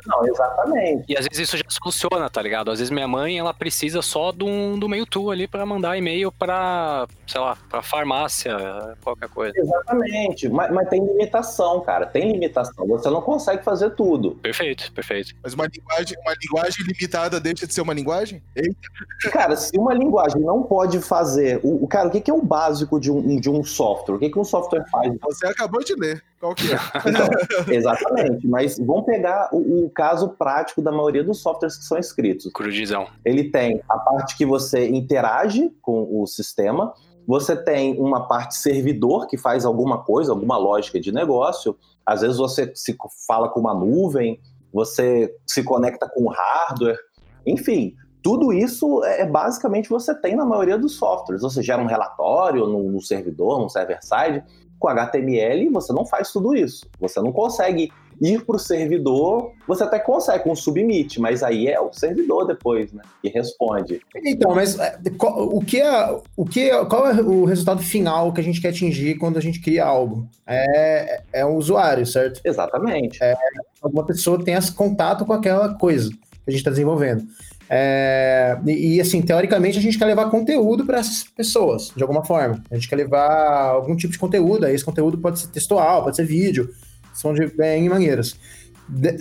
Não, 0.06 0.26
exatamente. 0.26 1.04
E 1.08 1.16
às 1.16 1.26
vezes 1.26 1.48
isso 1.48 1.56
já 1.56 1.64
funciona, 1.82 2.28
tá 2.30 2.40
ligado? 2.42 2.70
Às 2.70 2.78
vezes 2.78 2.90
minha 2.90 3.08
mãe, 3.08 3.38
ela 3.38 3.52
precisa 3.52 4.02
só 4.02 4.32
do, 4.32 4.76
do 4.76 4.88
Mewtwo 4.88 5.30
ali 5.30 5.46
para 5.46 5.64
mandar 5.66 5.96
e-mail 5.96 6.30
pra, 6.32 7.06
sei 7.26 7.40
lá, 7.40 7.56
pra 7.68 7.82
farmácia, 7.82 8.56
qualquer 9.02 9.28
coisa. 9.28 9.58
Exatamente. 9.58 10.48
Mas, 10.48 10.72
mas 10.72 10.88
tem 10.88 11.04
limitação, 11.04 11.80
cara. 11.80 12.06
Tem 12.06 12.32
limitação. 12.32 12.86
Você 12.86 13.10
não 13.10 13.20
consegue 13.20 13.64
fazer 13.64 13.90
tudo. 13.90 14.32
Perfeito, 14.36 14.92
perfeito. 14.92 15.34
Mas 15.42 15.54
uma 15.54 15.66
linguagem, 15.66 16.16
uma 16.20 16.34
linguagem 16.40 16.86
limitada 16.86 17.40
deixa 17.40 17.66
de 17.66 17.74
ser 17.74 17.80
uma 17.80 17.94
linguagem? 17.94 18.42
Eita. 18.54 19.30
Cara, 19.30 19.56
se 19.56 19.76
uma 19.78 19.94
linguagem 19.94 20.40
não 20.42 20.62
pode 20.62 21.00
fazer. 21.00 21.60
O, 21.62 21.86
cara, 21.86 22.08
o 22.08 22.10
que, 22.10 22.20
que 22.20 22.30
é 22.30 22.34
o 22.34 22.42
básico 22.42 23.00
de 23.00 23.10
um, 23.10 23.40
de 23.40 23.50
um 23.50 23.64
software? 23.64 24.16
O 24.16 24.18
que, 24.18 24.30
que 24.30 24.38
um 24.38 24.44
software 24.44 24.84
faz? 24.90 25.12
Você 25.20 25.46
acabou 25.46 25.82
de 25.82 25.94
ler. 25.94 26.22
Qual 26.40 26.54
que 26.54 26.72
é? 26.72 26.76
Então, 27.06 27.72
exatamente, 27.72 28.46
mas 28.46 28.78
vamos 28.78 29.06
pegar 29.06 29.48
o, 29.52 29.86
o, 29.86 29.90
caso 29.90 30.30
prático 30.30 30.82
da 30.82 30.92
maioria 30.92 31.24
dos 31.24 31.40
softwares 31.40 31.76
que 31.76 31.84
são 31.84 31.98
escritos. 31.98 32.52
Crudizão. 32.52 33.06
Ele 33.24 33.50
tem 33.50 33.80
a 33.88 33.98
parte 33.98 34.36
que 34.36 34.44
você 34.44 34.86
interage 34.88 35.72
com 35.80 36.20
o 36.20 36.26
sistema, 36.26 36.92
você 37.26 37.56
tem 37.56 37.98
uma 37.98 38.28
parte 38.28 38.54
servidor 38.56 39.26
que 39.26 39.36
faz 39.36 39.64
alguma 39.64 40.04
coisa, 40.04 40.30
alguma 40.30 40.56
lógica 40.56 41.00
de 41.00 41.10
negócio. 41.10 41.76
Às 42.04 42.20
vezes 42.20 42.36
você 42.36 42.70
se 42.74 42.96
fala 43.26 43.48
com 43.48 43.58
uma 43.58 43.74
nuvem, 43.74 44.40
você 44.72 45.34
se 45.46 45.62
conecta 45.64 46.08
com 46.08 46.24
o 46.24 46.28
hardware, 46.28 46.98
enfim. 47.44 47.94
Tudo 48.22 48.52
isso 48.52 49.04
é, 49.04 49.22
é 49.22 49.26
basicamente 49.26 49.88
você 49.88 50.14
tem 50.14 50.36
na 50.36 50.44
maioria 50.44 50.76
dos 50.76 50.96
softwares. 50.96 51.42
Você 51.42 51.62
gera 51.62 51.80
um 51.80 51.86
relatório 51.86 52.66
no, 52.66 52.90
no 52.90 53.00
servidor, 53.00 53.60
no 53.60 53.68
server-side, 53.68 54.44
com 54.78 54.88
HTML 54.88 55.68
você 55.70 55.92
não 55.92 56.04
faz 56.04 56.32
tudo 56.32 56.54
isso. 56.54 56.86
Você 57.00 57.20
não 57.20 57.32
consegue 57.32 57.90
ir 58.20 58.44
para 58.44 58.56
o 58.56 58.58
servidor, 58.58 59.52
você 59.66 59.84
até 59.84 59.98
consegue 59.98 60.44
com 60.44 60.52
um 60.52 60.56
submit, 60.56 61.20
mas 61.20 61.42
aí 61.42 61.68
é 61.68 61.78
o 61.80 61.92
servidor 61.92 62.46
depois, 62.46 62.92
né? 62.92 63.02
Que 63.20 63.28
responde. 63.28 64.00
Então, 64.24 64.54
mas 64.54 64.78
é, 64.78 64.98
o 65.20 65.60
que 65.60 65.80
é, 65.80 66.20
o 66.36 66.44
que 66.44 66.70
é, 66.70 66.84
qual 66.84 67.08
é 67.08 67.20
o 67.20 67.44
resultado 67.44 67.82
final 67.82 68.32
que 68.32 68.40
a 68.40 68.44
gente 68.44 68.60
quer 68.60 68.68
atingir 68.68 69.16
quando 69.16 69.36
a 69.36 69.42
gente 69.42 69.60
cria 69.60 69.84
algo? 69.84 70.26
É, 70.46 71.22
é 71.32 71.44
o 71.44 71.54
usuário, 71.56 72.06
certo? 72.06 72.40
Exatamente. 72.44 73.22
É, 73.22 73.34
alguma 73.82 74.04
pessoa 74.06 74.42
tenha 74.42 74.60
contato 74.72 75.24
com 75.24 75.32
aquela 75.32 75.74
coisa 75.74 76.10
que 76.10 76.16
a 76.46 76.50
gente 76.50 76.60
está 76.60 76.70
desenvolvendo. 76.70 77.24
É, 77.68 78.58
e, 78.66 79.00
assim, 79.00 79.20
teoricamente, 79.20 79.78
a 79.78 79.82
gente 79.82 79.98
quer 79.98 80.04
levar 80.04 80.30
conteúdo 80.30 80.84
para 80.84 80.98
essas 80.98 81.24
pessoas, 81.24 81.92
de 81.96 82.02
alguma 82.02 82.24
forma. 82.24 82.62
A 82.70 82.74
gente 82.74 82.88
quer 82.88 82.96
levar 82.96 83.70
algum 83.70 83.96
tipo 83.96 84.12
de 84.12 84.18
conteúdo, 84.18 84.66
aí 84.66 84.74
esse 84.74 84.84
conteúdo 84.84 85.18
pode 85.18 85.40
ser 85.40 85.48
textual, 85.48 86.04
pode 86.04 86.16
ser 86.16 86.24
vídeo, 86.24 86.70
são 87.12 87.34
de 87.34 87.42
N 87.58 87.88
maneiras. 87.88 88.38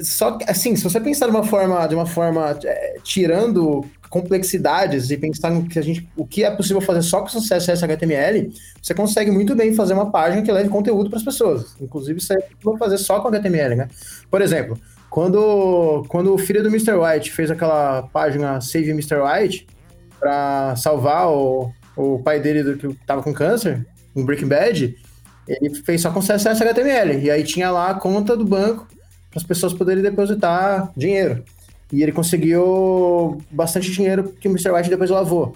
Só 0.03 0.33
que, 0.33 0.49
assim, 0.49 0.75
se 0.75 0.83
você 0.83 0.99
pensar 0.99 1.25
de 1.25 1.31
uma 1.31 1.43
forma, 1.43 1.87
de 1.87 1.95
uma 1.95 2.05
forma 2.05 2.57
é, 2.63 2.97
tirando 3.03 3.83
complexidades 4.09 5.09
e 5.09 5.17
pensar 5.17 5.49
no 5.49 5.67
que 5.67 5.79
a 5.79 5.81
gente, 5.81 6.07
o 6.15 6.25
que 6.25 6.43
é 6.43 6.51
possível 6.51 6.79
fazer 6.79 7.01
só 7.01 7.21
com 7.21 7.27
CSS 7.27 7.83
HTML, 7.83 8.53
você 8.81 8.93
consegue 8.93 9.31
muito 9.31 9.55
bem 9.55 9.73
fazer 9.73 9.93
uma 9.93 10.11
página 10.11 10.43
que 10.43 10.51
leve 10.51 10.69
conteúdo 10.69 11.09
para 11.09 11.17
as 11.17 11.25
pessoas. 11.25 11.75
Inclusive, 11.81 12.21
você 12.21 12.37
pode 12.61 12.77
fazer 12.77 12.97
só 12.99 13.19
com 13.19 13.27
HTML, 13.27 13.75
né? 13.75 13.87
Por 14.29 14.41
exemplo, 14.41 14.79
quando, 15.15 16.03
quando 16.09 16.33
o 16.33 16.37
filho 16.37 16.61
do 16.61 16.67
Mr. 16.67 16.91
White 16.91 17.31
fez 17.31 17.49
aquela 17.49 18.01
página 18.01 18.59
Save 18.59 18.89
Mr. 18.89 19.15
White 19.21 19.65
para 20.19 20.75
salvar 20.75 21.29
o, 21.29 21.71
o 21.95 22.19
pai 22.19 22.41
dele 22.41 22.61
do 22.63 22.75
que 22.75 22.93
tava 23.05 23.23
com 23.23 23.33
câncer, 23.33 23.87
em 24.13 24.25
Breaking 24.25 24.49
Bad, 24.49 24.93
ele 25.47 25.75
fez 25.85 26.01
só 26.01 26.11
com 26.11 26.19
CSS 26.19 26.61
HTML. 26.61 27.23
E 27.23 27.31
aí 27.31 27.45
tinha 27.45 27.71
lá 27.71 27.91
a 27.91 27.93
conta 27.93 28.35
do 28.35 28.43
banco 28.43 28.89
para 29.29 29.39
as 29.39 29.43
pessoas 29.43 29.73
poderem 29.73 30.03
depositar 30.03 30.91
dinheiro. 30.97 31.45
E 31.93 32.03
ele 32.03 32.11
conseguiu 32.11 33.37
bastante 33.49 33.89
dinheiro 33.91 34.33
que 34.37 34.49
o 34.49 34.51
Mr. 34.51 34.71
White 34.71 34.89
depois 34.89 35.09
lavou. 35.09 35.55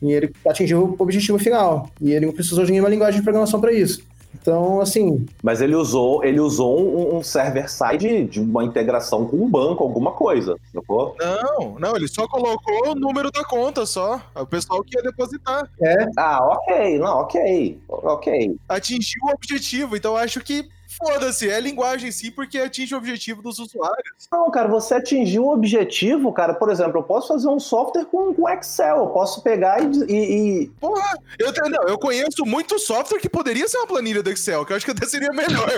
E 0.00 0.12
ele 0.12 0.32
atingiu 0.46 0.94
o 0.96 1.02
objetivo 1.02 1.36
final. 1.36 1.90
E 2.00 2.12
ele 2.12 2.26
não 2.26 2.32
precisou 2.32 2.64
de 2.64 2.70
nenhuma 2.70 2.88
linguagem 2.88 3.18
de 3.18 3.24
programação 3.24 3.60
para 3.60 3.72
isso. 3.72 4.04
Então, 4.34 4.80
assim. 4.80 5.26
Mas 5.42 5.60
ele 5.60 5.74
usou, 5.74 6.24
ele 6.24 6.40
usou 6.40 6.80
um, 6.80 7.16
um 7.18 7.22
server-side 7.22 8.24
de 8.24 8.40
uma 8.40 8.64
integração 8.64 9.26
com 9.26 9.36
um 9.36 9.48
banco, 9.48 9.82
alguma 9.82 10.12
coisa, 10.12 10.56
não 10.72 11.14
Não, 11.18 11.78
não, 11.78 11.96
ele 11.96 12.08
só 12.08 12.26
colocou 12.26 12.90
o 12.90 12.94
número 12.94 13.30
da 13.30 13.44
conta 13.44 13.84
só. 13.84 14.20
O 14.34 14.46
pessoal 14.46 14.82
que 14.82 14.96
ia 14.96 15.02
depositar. 15.02 15.68
É. 15.82 16.06
Ah, 16.16 16.38
ok, 16.42 16.98
não, 16.98 17.18
ok. 17.20 17.80
Ok. 17.88 18.56
Atingiu 18.68 19.20
o 19.24 19.34
objetivo, 19.34 19.96
então 19.96 20.16
acho 20.16 20.40
que 20.40 20.68
foda-se, 21.00 21.48
é 21.48 21.58
linguagem 21.58 22.12
sim, 22.12 22.30
porque 22.30 22.58
atinge 22.58 22.94
o 22.94 22.98
objetivo 22.98 23.42
dos 23.42 23.58
usuários. 23.58 24.28
Não, 24.30 24.50
cara, 24.50 24.68
você 24.68 24.94
atingiu 24.94 25.44
o 25.44 25.52
objetivo, 25.52 26.32
cara. 26.32 26.52
Por 26.52 26.70
exemplo, 26.70 26.98
eu 26.98 27.02
posso 27.02 27.28
fazer 27.28 27.48
um 27.48 27.58
software 27.58 28.04
com, 28.04 28.34
com 28.34 28.48
Excel, 28.48 28.98
eu 28.98 29.06
posso 29.08 29.42
pegar 29.42 29.82
e. 29.82 29.86
e, 30.08 30.62
e... 30.62 30.68
Porra, 30.80 31.18
eu, 31.38 31.52
não, 31.70 31.88
eu 31.88 31.98
conheço 31.98 32.44
muito 32.44 32.78
software 32.78 33.18
que 33.18 33.28
poderia 33.28 33.66
ser 33.66 33.78
uma 33.78 33.86
planilha 33.86 34.22
do 34.22 34.30
Excel, 34.30 34.64
que 34.66 34.72
eu 34.72 34.76
acho 34.76 34.84
que 34.84 34.92
até 34.92 35.06
seria 35.06 35.30
melhor. 35.30 35.68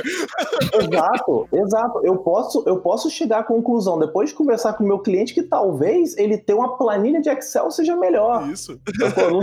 exato, 0.75 1.49
exato. 1.53 2.01
Eu 2.05 2.17
posso, 2.19 2.65
eu 2.67 2.79
posso 2.79 3.09
chegar 3.11 3.41
à 3.41 3.45
conclusão, 3.45 3.99
depois 3.99 4.31
de 4.31 4.35
conversar 4.35 4.73
com 4.75 4.85
o 4.85 4.87
meu 4.87 4.99
cliente, 4.99 5.35
que 5.35 5.43
talvez 5.43 6.17
ele 6.17 6.37
ter 6.37 6.55
uma 6.55 6.77
planilha 6.77 7.21
de 7.21 7.31
Excel 7.31 7.71
seja 7.71 7.97
melhor. 7.97 8.51
Isso. 8.51 8.81
Então, 8.89 9.31
não, 9.31 9.41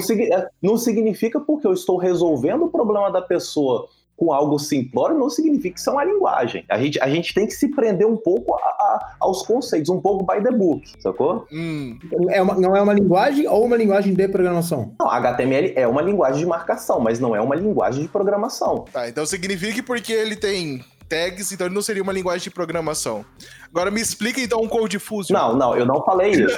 não 0.61 0.77
significa 0.77 1.39
porque 1.39 1.67
eu 1.67 1.73
estou 1.73 1.97
resolvendo 1.97 2.65
o 2.65 2.69
problema 2.69 3.11
da 3.11 3.21
pessoa 3.21 3.87
com 4.19 4.33
algo 4.33 4.59
simplório 4.59 5.17
não 5.17 5.29
significa 5.29 5.73
que 5.73 5.79
isso 5.79 5.89
é 5.89 5.93
uma 5.93 6.03
linguagem. 6.03 6.65
A 6.67 6.77
gente, 6.77 6.99
a 7.01 7.07
gente 7.07 7.33
tem 7.33 7.47
que 7.47 7.53
se 7.53 7.69
prender 7.69 8.05
um 8.05 8.17
pouco 8.17 8.53
a, 8.53 8.57
a, 8.57 9.15
aos 9.21 9.43
conceitos, 9.43 9.89
um 9.89 10.01
pouco 10.01 10.25
by 10.25 10.43
the 10.43 10.51
book, 10.51 10.91
sacou? 10.99 11.47
Hum. 11.51 11.97
É 12.29 12.41
uma, 12.41 12.55
não 12.55 12.75
é 12.75 12.81
uma 12.81 12.93
linguagem 12.93 13.47
ou 13.47 13.65
uma 13.65 13.77
linguagem 13.77 14.13
de 14.13 14.27
programação? 14.27 14.93
Não, 14.99 15.09
HTML 15.09 15.73
é 15.75 15.87
uma 15.87 16.01
linguagem 16.01 16.41
de 16.41 16.45
marcação, 16.45 16.99
mas 16.99 17.17
não 17.19 17.33
é 17.33 17.39
uma 17.39 17.55
linguagem 17.55 18.01
de 18.01 18.09
programação. 18.09 18.85
Tá, 18.91 19.07
então 19.07 19.25
significa 19.25 19.73
que 19.73 19.81
porque 19.81 20.11
ele 20.11 20.35
tem 20.35 20.83
tags, 21.09 21.51
então 21.51 21.65
ele 21.65 21.73
não 21.73 21.81
seria 21.81 22.03
uma 22.03 22.13
linguagem 22.13 22.43
de 22.43 22.51
programação. 22.51 23.25
Agora 23.67 23.89
me 23.89 23.99
explica 23.99 24.39
então 24.39 24.61
o 24.61 24.69
Code 24.69 24.99
Fusion. 24.99 25.33
Não, 25.33 25.55
não, 25.55 25.75
eu 25.75 25.85
não 25.85 26.03
falei 26.03 26.31
isso. 26.31 26.57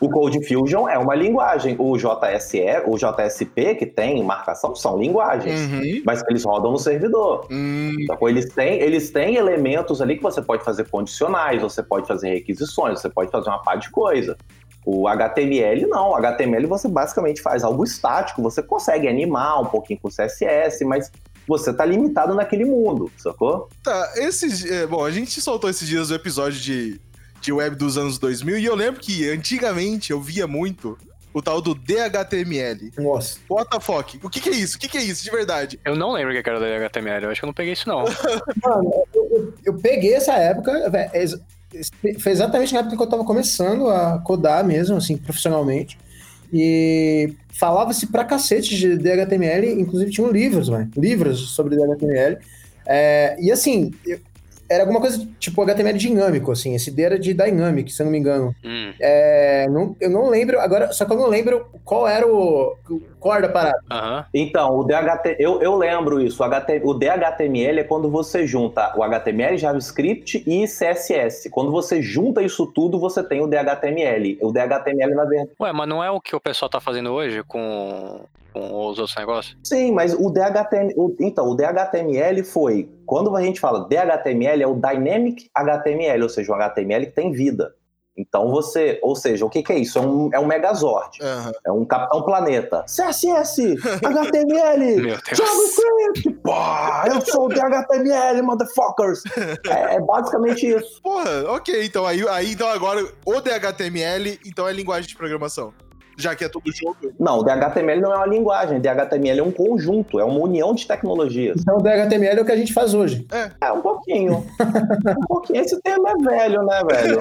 o, 0.00 0.04
o 0.06 0.10
Code 0.10 0.46
Fusion 0.46 0.88
é 0.88 0.98
uma 0.98 1.14
linguagem. 1.14 1.76
O 1.78 1.96
JSE, 1.96 2.62
o 2.86 2.96
JSP, 2.96 3.74
que 3.76 3.86
tem 3.86 4.22
marcação, 4.24 4.74
são 4.74 4.98
linguagens. 4.98 5.60
Uhum. 5.60 6.02
Mas 6.04 6.22
eles 6.28 6.44
rodam 6.44 6.72
no 6.72 6.78
servidor. 6.78 7.46
Uhum. 7.50 7.96
Então, 8.00 8.28
eles 8.28 8.52
têm, 8.52 8.80
eles 8.80 9.10
têm 9.10 9.36
elementos 9.36 10.00
ali 10.00 10.16
que 10.16 10.22
você 10.22 10.40
pode 10.40 10.64
fazer 10.64 10.88
condicionais, 10.88 11.60
você 11.62 11.82
pode 11.82 12.06
fazer 12.06 12.30
requisições, 12.30 13.00
você 13.00 13.10
pode 13.10 13.30
fazer 13.30 13.48
uma 13.50 13.62
par 13.62 13.76
de 13.78 13.90
coisa. 13.90 14.36
O 14.84 15.06
HTML 15.06 15.86
não, 15.86 16.10
o 16.10 16.14
HTML 16.16 16.66
você 16.66 16.88
basicamente 16.88 17.40
faz 17.40 17.62
algo 17.62 17.84
estático, 17.84 18.42
você 18.42 18.60
consegue 18.60 19.06
animar 19.06 19.60
um 19.60 19.66
pouquinho 19.66 20.00
com 20.00 20.08
CSS, 20.08 20.84
mas 20.84 21.10
você 21.46 21.72
tá 21.72 21.84
limitado 21.84 22.34
naquele 22.34 22.64
mundo, 22.64 23.10
sacou? 23.16 23.68
Tá, 23.82 24.12
esses. 24.16 24.64
É, 24.64 24.86
bom, 24.86 25.04
a 25.04 25.10
gente 25.10 25.40
soltou 25.40 25.68
esses 25.68 25.88
dias 25.88 26.10
o 26.10 26.14
episódio 26.14 26.60
de, 26.60 27.00
de 27.40 27.52
web 27.52 27.76
dos 27.76 27.96
anos 27.98 28.18
2000 28.18 28.58
e 28.58 28.64
eu 28.64 28.74
lembro 28.74 29.00
que 29.00 29.28
antigamente 29.28 30.10
eu 30.10 30.20
via 30.20 30.46
muito 30.46 30.96
o 31.34 31.40
tal 31.40 31.60
do 31.60 31.74
DHTML. 31.74 32.92
Nossa. 32.98 33.38
What 33.48 33.70
O 34.22 34.28
que, 34.28 34.40
que, 34.40 34.50
é 34.50 34.52
isso? 34.52 34.76
O 34.76 34.80
que, 34.80 34.88
que, 34.88 34.98
é 34.98 35.02
isso, 35.02 35.24
de 35.24 35.30
verdade? 35.30 35.80
Eu 35.84 35.96
não 35.96 36.12
lembro 36.12 36.38
o 36.38 36.42
que 36.42 36.48
era 36.48 36.58
o 36.58 36.60
DHTML, 36.60 37.24
eu 37.24 37.30
acho 37.30 37.40
que 37.40 37.44
eu 37.44 37.48
não 37.48 37.54
peguei 37.54 37.72
isso, 37.72 37.88
não. 37.88 38.04
Mano, 38.62 38.92
eu, 39.14 39.28
eu, 39.30 39.54
eu, 39.64 39.74
peguei 39.74 40.14
essa 40.14 40.34
época, 40.34 40.90
véio, 40.90 41.10
foi 42.20 42.32
exatamente 42.32 42.74
na 42.74 42.80
época 42.80 42.96
que 42.96 43.02
eu 43.02 43.08
tava 43.08 43.24
começando 43.24 43.88
a 43.88 44.18
codar 44.18 44.64
mesmo, 44.64 44.96
assim, 44.96 45.16
profissionalmente. 45.16 45.98
E 46.52 47.34
falava-se 47.48 48.06
pra 48.08 48.24
cacete 48.24 48.76
de 48.76 48.96
DHTML, 48.96 49.80
inclusive 49.80 50.10
tinham 50.10 50.30
livros, 50.30 50.68
mano, 50.68 50.90
livros 50.96 51.50
sobre 51.50 51.76
DHTML. 51.76 52.38
É, 52.86 53.36
e 53.40 53.50
assim, 53.50 53.92
era 54.68 54.82
alguma 54.82 55.00
coisa 55.00 55.26
tipo 55.38 55.60
HTML 55.62 55.98
dinâmico, 55.98 56.52
assim. 56.52 56.74
Esse 56.74 56.90
D 56.90 57.02
era 57.02 57.18
de 57.18 57.34
Dynamic, 57.34 57.92
se 57.92 58.02
eu 58.02 58.04
não 58.04 58.12
me 58.12 58.18
engano. 58.18 58.54
Hum. 58.64 58.92
É, 59.00 59.68
não, 59.68 59.96
eu 60.00 60.10
não 60.10 60.28
lembro, 60.28 60.58
agora, 60.60 60.92
só 60.92 61.04
que 61.04 61.12
eu 61.12 61.16
não 61.16 61.28
lembro 61.28 61.66
qual 61.84 62.08
era 62.08 62.26
o. 62.26 62.76
Qual 63.20 63.36
era 63.36 63.46
a 63.46 63.50
parada. 63.50 63.78
Uhum. 63.90 64.24
Então, 64.34 64.78
o 64.78 64.84
DHT, 64.84 65.36
eu, 65.38 65.62
eu 65.62 65.76
lembro 65.76 66.20
isso. 66.20 66.42
O, 66.42 66.46
HT, 66.48 66.82
o 66.84 66.94
DHTML 66.94 67.80
é 67.80 67.84
quando 67.84 68.10
você 68.10 68.46
junta 68.46 68.92
o 68.96 69.02
HTML, 69.02 69.56
JavaScript 69.56 70.42
e 70.46 70.64
CSS. 70.64 71.48
Quando 71.50 71.70
você 71.70 72.02
junta 72.02 72.42
isso 72.42 72.66
tudo, 72.66 72.98
você 72.98 73.22
tem 73.22 73.40
o 73.40 73.46
DHTML. 73.46 74.38
O 74.40 74.52
DHTML, 74.52 75.14
na 75.14 75.24
verdade. 75.24 75.50
Ué, 75.60 75.72
mas 75.72 75.88
não 75.88 76.02
é 76.02 76.10
o 76.10 76.20
que 76.20 76.34
o 76.34 76.40
pessoal 76.40 76.68
tá 76.68 76.80
fazendo 76.80 77.10
hoje 77.10 77.42
com 77.44 78.20
com 78.52 78.88
os 78.88 78.98
outros 78.98 79.16
negócios? 79.16 79.56
Sim, 79.64 79.92
mas 79.92 80.14
o 80.14 80.30
DHTML. 80.30 80.94
O, 80.96 81.16
então, 81.20 81.48
o 81.48 81.54
DHTML 81.54 82.44
foi. 82.44 82.88
Quando 83.06 83.34
a 83.36 83.42
gente 83.42 83.60
fala 83.60 83.88
DHTML, 83.88 84.62
é 84.62 84.66
o 84.66 84.74
Dynamic 84.74 85.48
HTML, 85.54 86.22
ou 86.22 86.28
seja, 86.28 86.52
um 86.52 86.54
HTML 86.56 87.06
que 87.06 87.12
tem 87.12 87.32
vida. 87.32 87.74
Então 88.16 88.50
você, 88.50 88.98
ou 89.02 89.16
seja, 89.16 89.44
o 89.44 89.48
que, 89.48 89.62
que 89.62 89.72
é 89.72 89.78
isso? 89.78 89.98
É 89.98 90.02
um, 90.02 90.30
é 90.34 90.38
um 90.38 90.46
Megazord, 90.46 91.18
uhum. 91.22 91.52
é 91.64 91.72
um 91.72 91.84
Capitão 91.84 92.22
Planeta. 92.22 92.84
CSS, 92.84 93.74
HTML, 94.04 95.18
JavaScript, 95.32 96.30
pá, 96.42 97.04
eu 97.06 97.20
sou 97.22 97.46
o 97.46 97.48
DHTML, 97.48 98.42
motherfuckers. 98.42 99.22
É, 99.66 99.94
é, 99.94 100.00
basicamente 100.00 100.66
isso. 100.66 101.00
Porra, 101.02 101.50
ok, 101.52 101.86
então 101.86 102.04
aí, 102.04 102.26
aí 102.28 102.52
então 102.52 102.68
agora 102.68 103.02
o 103.24 103.40
DHTML 103.40 104.38
então 104.44 104.68
é 104.68 104.72
linguagem 104.72 105.08
de 105.08 105.16
programação 105.16 105.72
já 106.16 106.34
que 106.34 106.44
é 106.44 106.48
tudo 106.48 106.70
junto? 106.72 107.12
Não, 107.18 107.38
o 107.38 107.42
DHTML 107.42 108.00
não 108.00 108.12
é 108.12 108.16
uma 108.16 108.26
linguagem, 108.26 108.78
o 108.78 108.80
DHTML 108.80 109.40
é 109.40 109.42
um 109.42 109.50
conjunto, 109.50 110.18
é 110.20 110.24
uma 110.24 110.38
união 110.38 110.74
de 110.74 110.86
tecnologias. 110.86 111.60
Então 111.60 111.76
o 111.76 111.82
DHTML 111.82 112.38
é 112.38 112.42
o 112.42 112.44
que 112.44 112.52
a 112.52 112.56
gente 112.56 112.72
faz 112.72 112.94
hoje. 112.94 113.26
É, 113.32 113.50
é 113.66 113.72
um 113.72 113.80
pouquinho. 113.80 114.44
um 115.18 115.26
pouquinho. 115.26 115.60
Esse 115.60 115.80
termo 115.82 116.08
é 116.08 116.14
velho, 116.16 116.62
né, 116.62 116.82
velho? 116.90 117.18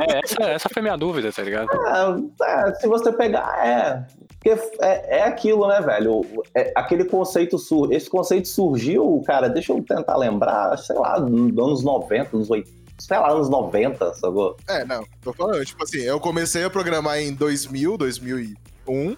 É, 0.00 0.20
essa, 0.24 0.42
essa 0.44 0.68
foi 0.72 0.82
minha 0.82 0.96
dúvida, 0.96 1.32
tá 1.32 1.42
ligado? 1.42 1.68
É, 1.72 2.68
é, 2.68 2.74
se 2.74 2.86
você 2.86 3.12
pegar, 3.12 3.66
é. 3.66 4.04
Porque 4.38 4.50
é, 4.80 5.18
é 5.18 5.22
aquilo, 5.24 5.66
né, 5.66 5.80
velho? 5.80 6.24
É, 6.54 6.72
aquele 6.74 7.04
conceito, 7.04 7.58
sur... 7.58 7.92
esse 7.92 8.08
conceito 8.08 8.46
surgiu, 8.48 9.22
cara, 9.26 9.48
deixa 9.48 9.72
eu 9.72 9.82
tentar 9.82 10.16
lembrar, 10.16 10.76
sei 10.78 10.96
lá, 10.96 11.18
nos 11.18 11.58
anos 11.58 11.84
90, 11.84 12.36
nos 12.36 12.50
80 12.50 12.77
sei 12.98 13.18
lá, 13.18 13.30
anos 13.30 13.48
90, 13.48 14.14
sacou? 14.14 14.56
É, 14.68 14.84
não, 14.84 15.04
tô 15.22 15.32
falando, 15.32 15.64
tipo 15.64 15.82
assim, 15.82 15.98
eu 15.98 16.18
comecei 16.20 16.64
a 16.64 16.70
programar 16.70 17.18
em 17.18 17.32
2000, 17.32 17.96
2001, 17.96 19.16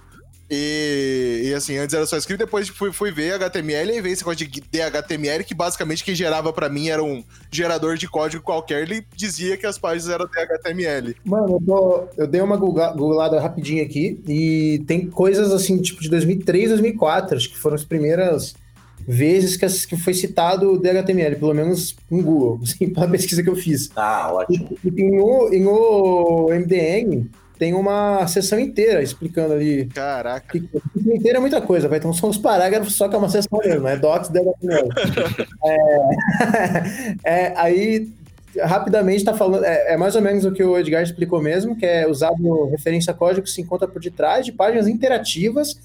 e, 0.53 1.43
e, 1.45 1.55
assim, 1.55 1.77
antes 1.77 1.95
era 1.95 2.05
só 2.07 2.17
escrito, 2.17 2.41
depois 2.41 2.69
fui, 2.69 2.93
fui 2.93 3.13
ver 3.13 3.35
HTML 3.35 3.93
e 3.93 4.01
veio 4.01 4.13
esse 4.13 4.25
código 4.25 4.51
de 4.51 4.61
DHTML, 4.61 5.45
que 5.45 5.55
basicamente 5.55 6.03
quem 6.03 6.13
gerava 6.13 6.53
para 6.53 6.69
mim 6.69 6.89
era 6.89 7.05
um 7.05 7.23
gerador 7.53 7.97
de 7.97 8.09
código 8.09 8.43
qualquer, 8.43 8.83
ele 8.83 9.07
dizia 9.15 9.57
que 9.57 9.65
as 9.65 9.79
páginas 9.79 10.09
eram 10.09 10.27
DHTML. 10.27 11.15
Mano, 11.25 11.55
eu, 11.55 11.63
tô, 11.65 12.09
eu 12.17 12.27
dei 12.27 12.41
uma 12.41 12.57
googlada 12.57 13.41
rapidinho 13.41 13.85
aqui 13.85 14.21
e 14.27 14.83
tem 14.89 15.09
coisas 15.09 15.53
assim, 15.53 15.81
tipo 15.81 16.03
de 16.03 16.11
2003, 16.11 16.71
2004, 16.71 17.37
acho 17.37 17.51
que 17.51 17.57
foram 17.57 17.77
as 17.77 17.85
primeiras 17.85 18.57
vezes 19.11 19.57
que, 19.57 19.67
que 19.89 19.97
foi 19.97 20.15
citado 20.15 20.73
o 20.73 20.79
DHTML, 20.79 21.37
pelo 21.37 21.53
menos 21.53 21.97
no 22.09 22.23
Google, 22.23 22.61
assim, 22.63 22.89
pela 22.89 23.09
pesquisa 23.09 23.43
que 23.43 23.51
eu 23.51 23.57
fiz. 23.57 23.91
Ah, 23.97 24.33
ótimo. 24.33 24.69
E, 24.85 24.89
e 24.89 25.11
no, 25.11 25.53
e 25.53 25.61
no 25.61 26.49
MDN 26.51 27.29
tem 27.59 27.75
uma 27.75 28.27
sessão 28.29 28.59
inteira 28.59 29.03
explicando 29.03 29.53
ali. 29.53 29.87
Caraca. 29.87 30.47
Que, 30.49 30.67
inteira 30.97 31.39
é 31.39 31.41
muita 31.41 31.61
coisa, 31.61 31.89
vai. 31.89 31.99
Então 31.99 32.13
são 32.13 32.31
os 32.31 32.39
parágrafos, 32.39 32.95
só 32.95 33.09
que 33.09 33.15
é 33.15 33.19
uma 33.19 33.29
sessão 33.29 33.59
mesmo, 33.59 33.87
é 33.89 33.97
docs 33.97 34.29
DHTML. 34.29 34.89
é, 35.65 37.47
é, 37.47 37.53
aí 37.57 38.09
rapidamente 38.63 39.19
está 39.19 39.35
falando, 39.35 39.65
é, 39.65 39.95
é, 39.95 39.97
mais 39.97 40.17
ou 40.17 40.23
menos 40.23 40.45
o 40.45 40.53
que 40.53 40.63
o 40.63 40.77
Edgar 40.79 41.03
explicou 41.03 41.41
mesmo, 41.41 41.77
que 41.77 41.87
é 41.87 42.09
usado 42.09 42.67
referência 42.67 43.15
código 43.15 43.43
que 43.43 43.51
se 43.51 43.61
encontra 43.61 43.87
por 43.87 44.01
detrás 44.01 44.45
de 44.45 44.53
páginas 44.53 44.89
interativas 44.89 45.77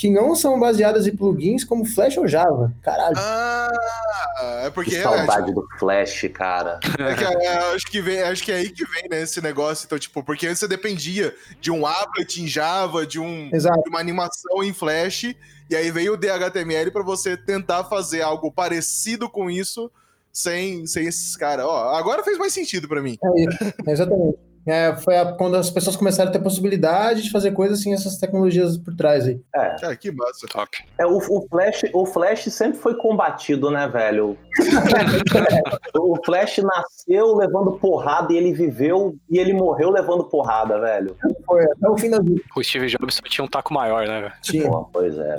que 0.00 0.08
não 0.08 0.34
são 0.34 0.58
baseadas 0.58 1.06
em 1.06 1.14
plugins 1.14 1.62
como 1.62 1.84
Flash 1.84 2.16
ou 2.16 2.26
Java. 2.26 2.74
Caralho. 2.80 3.16
Ah, 3.18 4.62
é 4.64 4.70
porque 4.70 4.92
que 4.92 5.02
saudade 5.02 5.52
do 5.52 5.62
Flash, 5.78 6.26
cara. 6.32 6.80
É 6.98 7.14
que, 7.14 7.24
é, 7.24 7.74
acho, 7.74 7.86
que 7.86 8.00
vem, 8.00 8.22
acho 8.22 8.42
que 8.42 8.50
é 8.50 8.56
aí 8.56 8.70
que 8.70 8.82
vem 8.86 9.10
né, 9.10 9.20
esse 9.20 9.42
negócio. 9.42 9.84
Então, 9.84 9.98
tipo, 9.98 10.22
porque 10.24 10.46
antes 10.46 10.60
você 10.60 10.68
dependia 10.68 11.34
de 11.60 11.70
um 11.70 11.84
applet 11.84 12.40
em 12.40 12.46
Java, 12.46 13.06
de, 13.06 13.20
um, 13.20 13.50
de 13.50 13.90
uma 13.90 14.00
animação 14.00 14.64
em 14.64 14.72
Flash, 14.72 15.34
e 15.68 15.76
aí 15.76 15.90
veio 15.90 16.14
o 16.14 16.16
DHTML 16.16 16.90
para 16.90 17.02
você 17.02 17.36
tentar 17.36 17.84
fazer 17.84 18.22
algo 18.22 18.50
parecido 18.50 19.28
com 19.28 19.50
isso 19.50 19.90
sem, 20.32 20.86
sem 20.86 21.08
esses 21.08 21.36
caras. 21.36 21.66
Ó, 21.66 21.94
agora 21.94 22.24
fez 22.24 22.38
mais 22.38 22.54
sentido 22.54 22.88
para 22.88 23.02
mim. 23.02 23.18
É 23.22 23.40
isso, 23.42 23.74
exatamente. 23.86 24.38
É, 24.66 24.94
foi 24.96 25.16
a, 25.16 25.32
quando 25.32 25.56
as 25.56 25.70
pessoas 25.70 25.96
começaram 25.96 26.28
a 26.28 26.32
ter 26.32 26.38
possibilidade 26.38 27.22
de 27.22 27.30
fazer 27.30 27.52
coisas 27.52 27.82
sem 27.82 27.92
essas 27.92 28.18
tecnologias 28.18 28.76
por 28.76 28.94
trás 28.94 29.26
aí. 29.26 29.40
É. 29.54 29.76
Cara, 29.80 29.96
que 29.96 30.10
massa. 30.10 30.46
Top. 30.46 30.70
É, 30.98 31.06
o, 31.06 31.16
o, 31.16 31.48
Flash, 31.48 31.82
o 31.92 32.06
Flash 32.06 32.44
sempre 32.52 32.78
foi 32.78 32.94
combatido, 32.94 33.70
né, 33.70 33.88
velho? 33.88 34.36
o 35.96 36.16
Flash 36.24 36.58
nasceu 36.58 37.34
levando 37.36 37.72
porrada 37.78 38.32
e 38.32 38.36
ele 38.36 38.52
viveu 38.52 39.16
e 39.30 39.38
ele 39.38 39.52
morreu 39.52 39.90
levando 39.90 40.24
porrada, 40.24 40.78
velho. 40.78 41.16
Foi 41.46 41.64
até 41.64 41.88
o 41.88 41.96
fim 41.96 42.10
da 42.10 42.20
vida. 42.20 42.40
O 42.54 42.62
Steve 42.62 42.86
Jobs 42.88 43.14
só 43.14 43.22
tinha 43.22 43.44
um 43.44 43.48
taco 43.48 43.72
maior, 43.72 44.06
né, 44.06 44.20
velho? 44.20 44.32
Tinha. 44.42 44.68
Pô, 44.68 44.84
pois 44.92 45.16
é. 45.18 45.36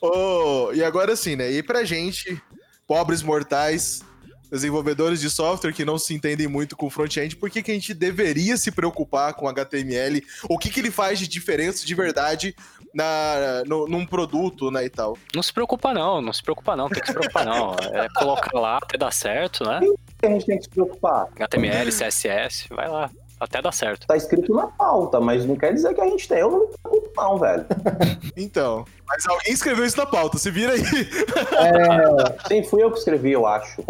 Oh, 0.00 0.70
e 0.72 0.82
agora 0.82 1.16
sim, 1.16 1.34
né? 1.34 1.50
E 1.50 1.62
pra 1.62 1.84
gente, 1.84 2.40
pobres 2.88 3.22
mortais, 3.22 4.02
desenvolvedores 4.50 5.20
de 5.20 5.28
software 5.28 5.74
que 5.74 5.84
não 5.84 5.98
se 5.98 6.14
entendem 6.14 6.48
muito 6.48 6.74
com 6.74 6.88
front-end, 6.88 7.36
por 7.36 7.50
que, 7.50 7.62
que 7.62 7.70
a 7.70 7.74
gente 7.74 7.92
deveria 7.92 8.56
se 8.56 8.70
preocupar 8.70 9.34
com 9.34 9.46
HTML? 9.46 10.24
O 10.48 10.58
que, 10.58 10.70
que 10.70 10.80
ele 10.80 10.90
faz 10.90 11.18
de 11.18 11.28
diferença 11.28 11.86
de 11.86 11.94
verdade 11.94 12.56
na, 12.94 13.62
no, 13.66 13.86
num 13.86 14.06
produto, 14.06 14.70
né, 14.70 14.86
e 14.86 14.90
tal? 14.90 15.18
Não 15.34 15.42
se 15.42 15.52
preocupa 15.52 15.92
não, 15.92 16.22
não 16.22 16.32
se 16.32 16.42
preocupa 16.42 16.74
não, 16.74 16.88
tem 16.88 17.00
que 17.00 17.08
se 17.08 17.12
preocupar 17.12 17.44
não. 17.44 17.76
É 17.92 18.08
colocar 18.16 18.58
lá 18.58 18.78
até 18.78 18.96
dar 18.96 19.12
certo, 19.12 19.64
né? 19.64 19.80
que 20.18 20.26
a 20.26 20.30
gente 20.30 20.46
tem 20.46 20.56
que 20.56 20.64
se 20.64 20.70
preocupar? 20.70 21.28
HTML, 21.36 21.90
CSS, 21.92 22.66
vai 22.70 22.88
lá. 22.88 23.10
Até 23.40 23.62
dá 23.62 23.70
certo. 23.70 24.06
Tá 24.06 24.16
escrito 24.16 24.52
na 24.52 24.66
pauta, 24.66 25.20
mas 25.20 25.44
não 25.44 25.56
quer 25.56 25.72
dizer 25.72 25.94
que 25.94 26.00
a 26.00 26.06
gente 26.06 26.28
tem. 26.28 26.38
Eu 26.38 26.50
não 26.50 26.60
me 26.60 26.66
preocupo, 26.66 27.12
não, 27.16 27.38
velho. 27.38 27.66
então. 28.36 28.84
Mas 29.06 29.26
alguém 29.26 29.52
escreveu 29.52 29.84
isso 29.84 29.96
na 29.96 30.06
pauta, 30.06 30.38
se 30.38 30.50
vira 30.50 30.72
aí. 30.72 30.80
É... 30.80 32.48
Sim, 32.48 32.62
fui 32.64 32.82
eu 32.82 32.90
que 32.90 32.98
escrevi, 32.98 33.32
eu 33.32 33.46
acho. 33.46 33.82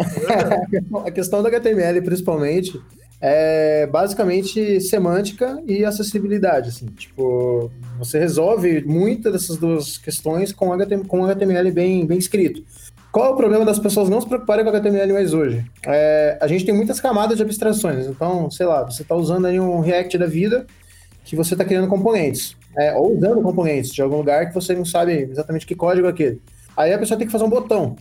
a 1.05 1.11
questão 1.11 1.41
do 1.41 1.47
HTML, 1.47 2.01
principalmente, 2.01 2.79
é 3.21 3.85
basicamente 3.87 4.79
semântica 4.79 5.61
e 5.67 5.83
acessibilidade, 5.83 6.69
assim. 6.69 6.85
Tipo, 6.87 7.69
você 7.97 8.17
resolve 8.17 8.83
muitas 8.85 9.33
dessas 9.33 9.57
duas 9.57 9.97
questões 9.97 10.53
com 10.53 10.71
HTML, 10.71 11.07
com 11.07 11.25
HTML 11.25 11.71
bem, 11.71 12.05
bem 12.05 12.17
escrito. 12.17 12.63
Qual 13.11 13.25
é 13.25 13.29
o 13.29 13.35
problema 13.35 13.65
das 13.65 13.79
pessoas 13.79 14.07
não 14.07 14.21
se 14.21 14.27
preocuparem 14.27 14.63
com 14.63 14.69
HTML 14.69 15.13
mais 15.13 15.33
hoje? 15.33 15.65
É, 15.85 16.37
a 16.39 16.47
gente 16.47 16.63
tem 16.63 16.75
muitas 16.75 17.01
camadas 17.01 17.37
de 17.37 17.43
abstrações. 17.43 18.05
Então, 18.05 18.51
sei 18.51 18.67
lá, 18.67 18.83
você 18.83 19.01
está 19.01 19.15
usando 19.15 19.47
aí 19.47 19.59
um 19.59 19.79
React 19.79 20.17
da 20.17 20.27
vida 20.27 20.67
que 21.23 21.35
você 21.35 21.55
está 21.55 21.65
criando 21.65 21.87
componentes. 21.87 22.55
É, 22.77 22.93
ou 22.93 23.17
usando 23.17 23.41
componentes 23.41 23.91
de 23.91 24.01
algum 24.01 24.17
lugar 24.17 24.47
que 24.47 24.53
você 24.53 24.75
não 24.75 24.85
sabe 24.85 25.13
exatamente 25.23 25.65
que 25.65 25.73
código 25.73 26.05
é 26.05 26.11
aquele. 26.11 26.39
Aí 26.77 26.93
a 26.93 26.99
pessoa 26.99 27.17
tem 27.17 27.25
que 27.25 27.31
fazer 27.31 27.43
um 27.43 27.49
botão. 27.49 27.95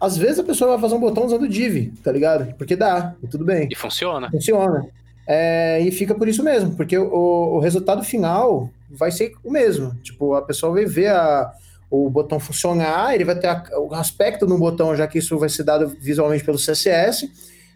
Às 0.00 0.16
vezes 0.16 0.40
a 0.40 0.44
pessoa 0.44 0.72
vai 0.72 0.80
fazer 0.80 0.94
um 0.96 1.00
botão 1.00 1.26
usando 1.26 1.48
div, 1.48 1.92
tá 2.02 2.10
ligado? 2.10 2.52
Porque 2.56 2.74
dá, 2.74 3.14
e 3.22 3.28
tudo 3.28 3.44
bem. 3.44 3.68
E 3.70 3.76
funciona. 3.76 4.30
Funciona. 4.30 4.88
É, 5.26 5.80
e 5.80 5.92
fica 5.92 6.14
por 6.14 6.26
isso 6.26 6.42
mesmo, 6.42 6.74
porque 6.74 6.98
o, 6.98 7.06
o 7.54 7.60
resultado 7.60 8.02
final 8.02 8.68
vai 8.90 9.12
ser 9.12 9.32
o 9.44 9.50
mesmo. 9.50 9.94
Tipo, 10.02 10.34
a 10.34 10.42
pessoa 10.42 10.72
vai 10.72 10.86
ver 10.86 11.08
a, 11.08 11.52
o 11.90 12.08
botão 12.08 12.38
funcionar, 12.38 13.14
ele 13.14 13.24
vai 13.24 13.36
ter 13.36 13.48
o 13.76 13.92
aspecto 13.94 14.46
do 14.46 14.56
botão, 14.56 14.94
já 14.94 15.06
que 15.08 15.18
isso 15.18 15.36
vai 15.38 15.48
ser 15.48 15.64
dado 15.64 15.88
visualmente 16.00 16.44
pelo 16.44 16.56
CSS, 16.56 17.28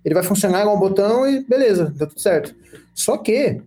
ele 0.04 0.14
vai 0.14 0.22
funcionar 0.22 0.60
igual 0.60 0.76
um 0.76 0.80
botão 0.80 1.28
e 1.28 1.44
beleza, 1.44 1.92
deu 1.96 2.06
tudo 2.06 2.20
certo. 2.20 2.54
Só 2.94 3.16
que 3.16 3.60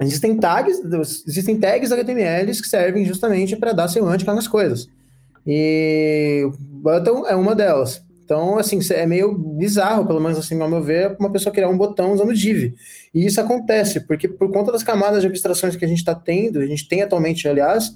existem 0.00 0.36
tags, 0.36 0.78
existem 1.26 1.58
tags 1.58 1.90
HTMLs 1.90 2.60
que 2.60 2.68
servem 2.68 3.04
justamente 3.06 3.56
para 3.56 3.72
dar 3.72 3.88
semântica 3.88 4.34
nas 4.34 4.46
coisas. 4.46 4.88
E 5.46 6.50
button 6.58 7.26
é 7.26 7.34
uma 7.34 7.54
delas. 7.54 8.04
Então, 8.24 8.58
assim, 8.58 8.80
é 8.90 9.06
meio 9.06 9.32
bizarro, 9.32 10.04
pelo 10.04 10.20
menos 10.20 10.36
assim, 10.36 10.60
ao 10.60 10.68
meu 10.68 10.82
ver, 10.82 11.16
uma 11.20 11.30
pessoa 11.30 11.54
criar 11.54 11.68
um 11.68 11.78
botão 11.78 12.12
usando 12.12 12.34
div. 12.34 12.74
E 13.14 13.24
isso 13.24 13.40
acontece, 13.40 14.00
porque 14.00 14.26
por 14.26 14.50
conta 14.50 14.72
das 14.72 14.82
camadas 14.82 15.20
de 15.20 15.28
abstrações 15.28 15.76
que 15.76 15.84
a 15.84 15.88
gente 15.88 15.98
está 15.98 16.12
tendo, 16.12 16.58
a 16.58 16.66
gente 16.66 16.88
tem 16.88 17.02
atualmente, 17.02 17.48
aliás, 17.48 17.94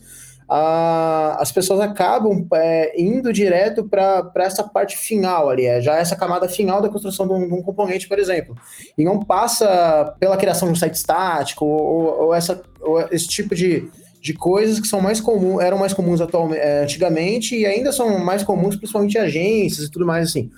a, 0.50 1.36
as 1.40 1.52
pessoas 1.52 1.78
acabam 1.78 2.44
é, 2.54 3.00
indo 3.00 3.32
direto 3.32 3.84
para 3.84 4.32
essa 4.38 4.64
parte 4.64 4.96
final 4.96 5.48
ali, 5.48 5.64
é, 5.64 5.80
já 5.80 5.94
essa 5.96 6.16
camada 6.16 6.48
final 6.48 6.82
da 6.82 6.88
construção 6.88 7.28
de 7.28 7.32
um, 7.32 7.46
de 7.46 7.54
um, 7.54 7.62
componente, 7.62 8.08
por 8.08 8.18
exemplo. 8.18 8.56
E 8.98 9.04
não 9.04 9.20
passa 9.20 10.12
pela 10.18 10.36
criação 10.36 10.66
de 10.66 10.72
um 10.72 10.76
site 10.76 10.94
estático 10.94 11.64
ou, 11.64 12.24
ou, 12.24 12.34
essa, 12.34 12.60
ou 12.80 13.00
esse 13.12 13.28
tipo 13.28 13.54
de, 13.54 13.88
de 14.20 14.34
coisas 14.34 14.80
que 14.80 14.88
são 14.88 15.00
mais 15.00 15.20
comuns, 15.20 15.62
eram 15.62 15.78
mais 15.78 15.92
comuns 15.92 16.20
atualmente, 16.20 16.60
é, 16.60 16.82
antigamente 16.82 17.56
e 17.56 17.64
ainda 17.64 17.92
são 17.92 18.18
mais 18.18 18.42
comuns, 18.42 18.74
principalmente 18.74 19.18
agências 19.18 19.86
e 19.86 19.90
tudo 19.90 20.04
mais 20.04 20.30
assim. 20.30 20.50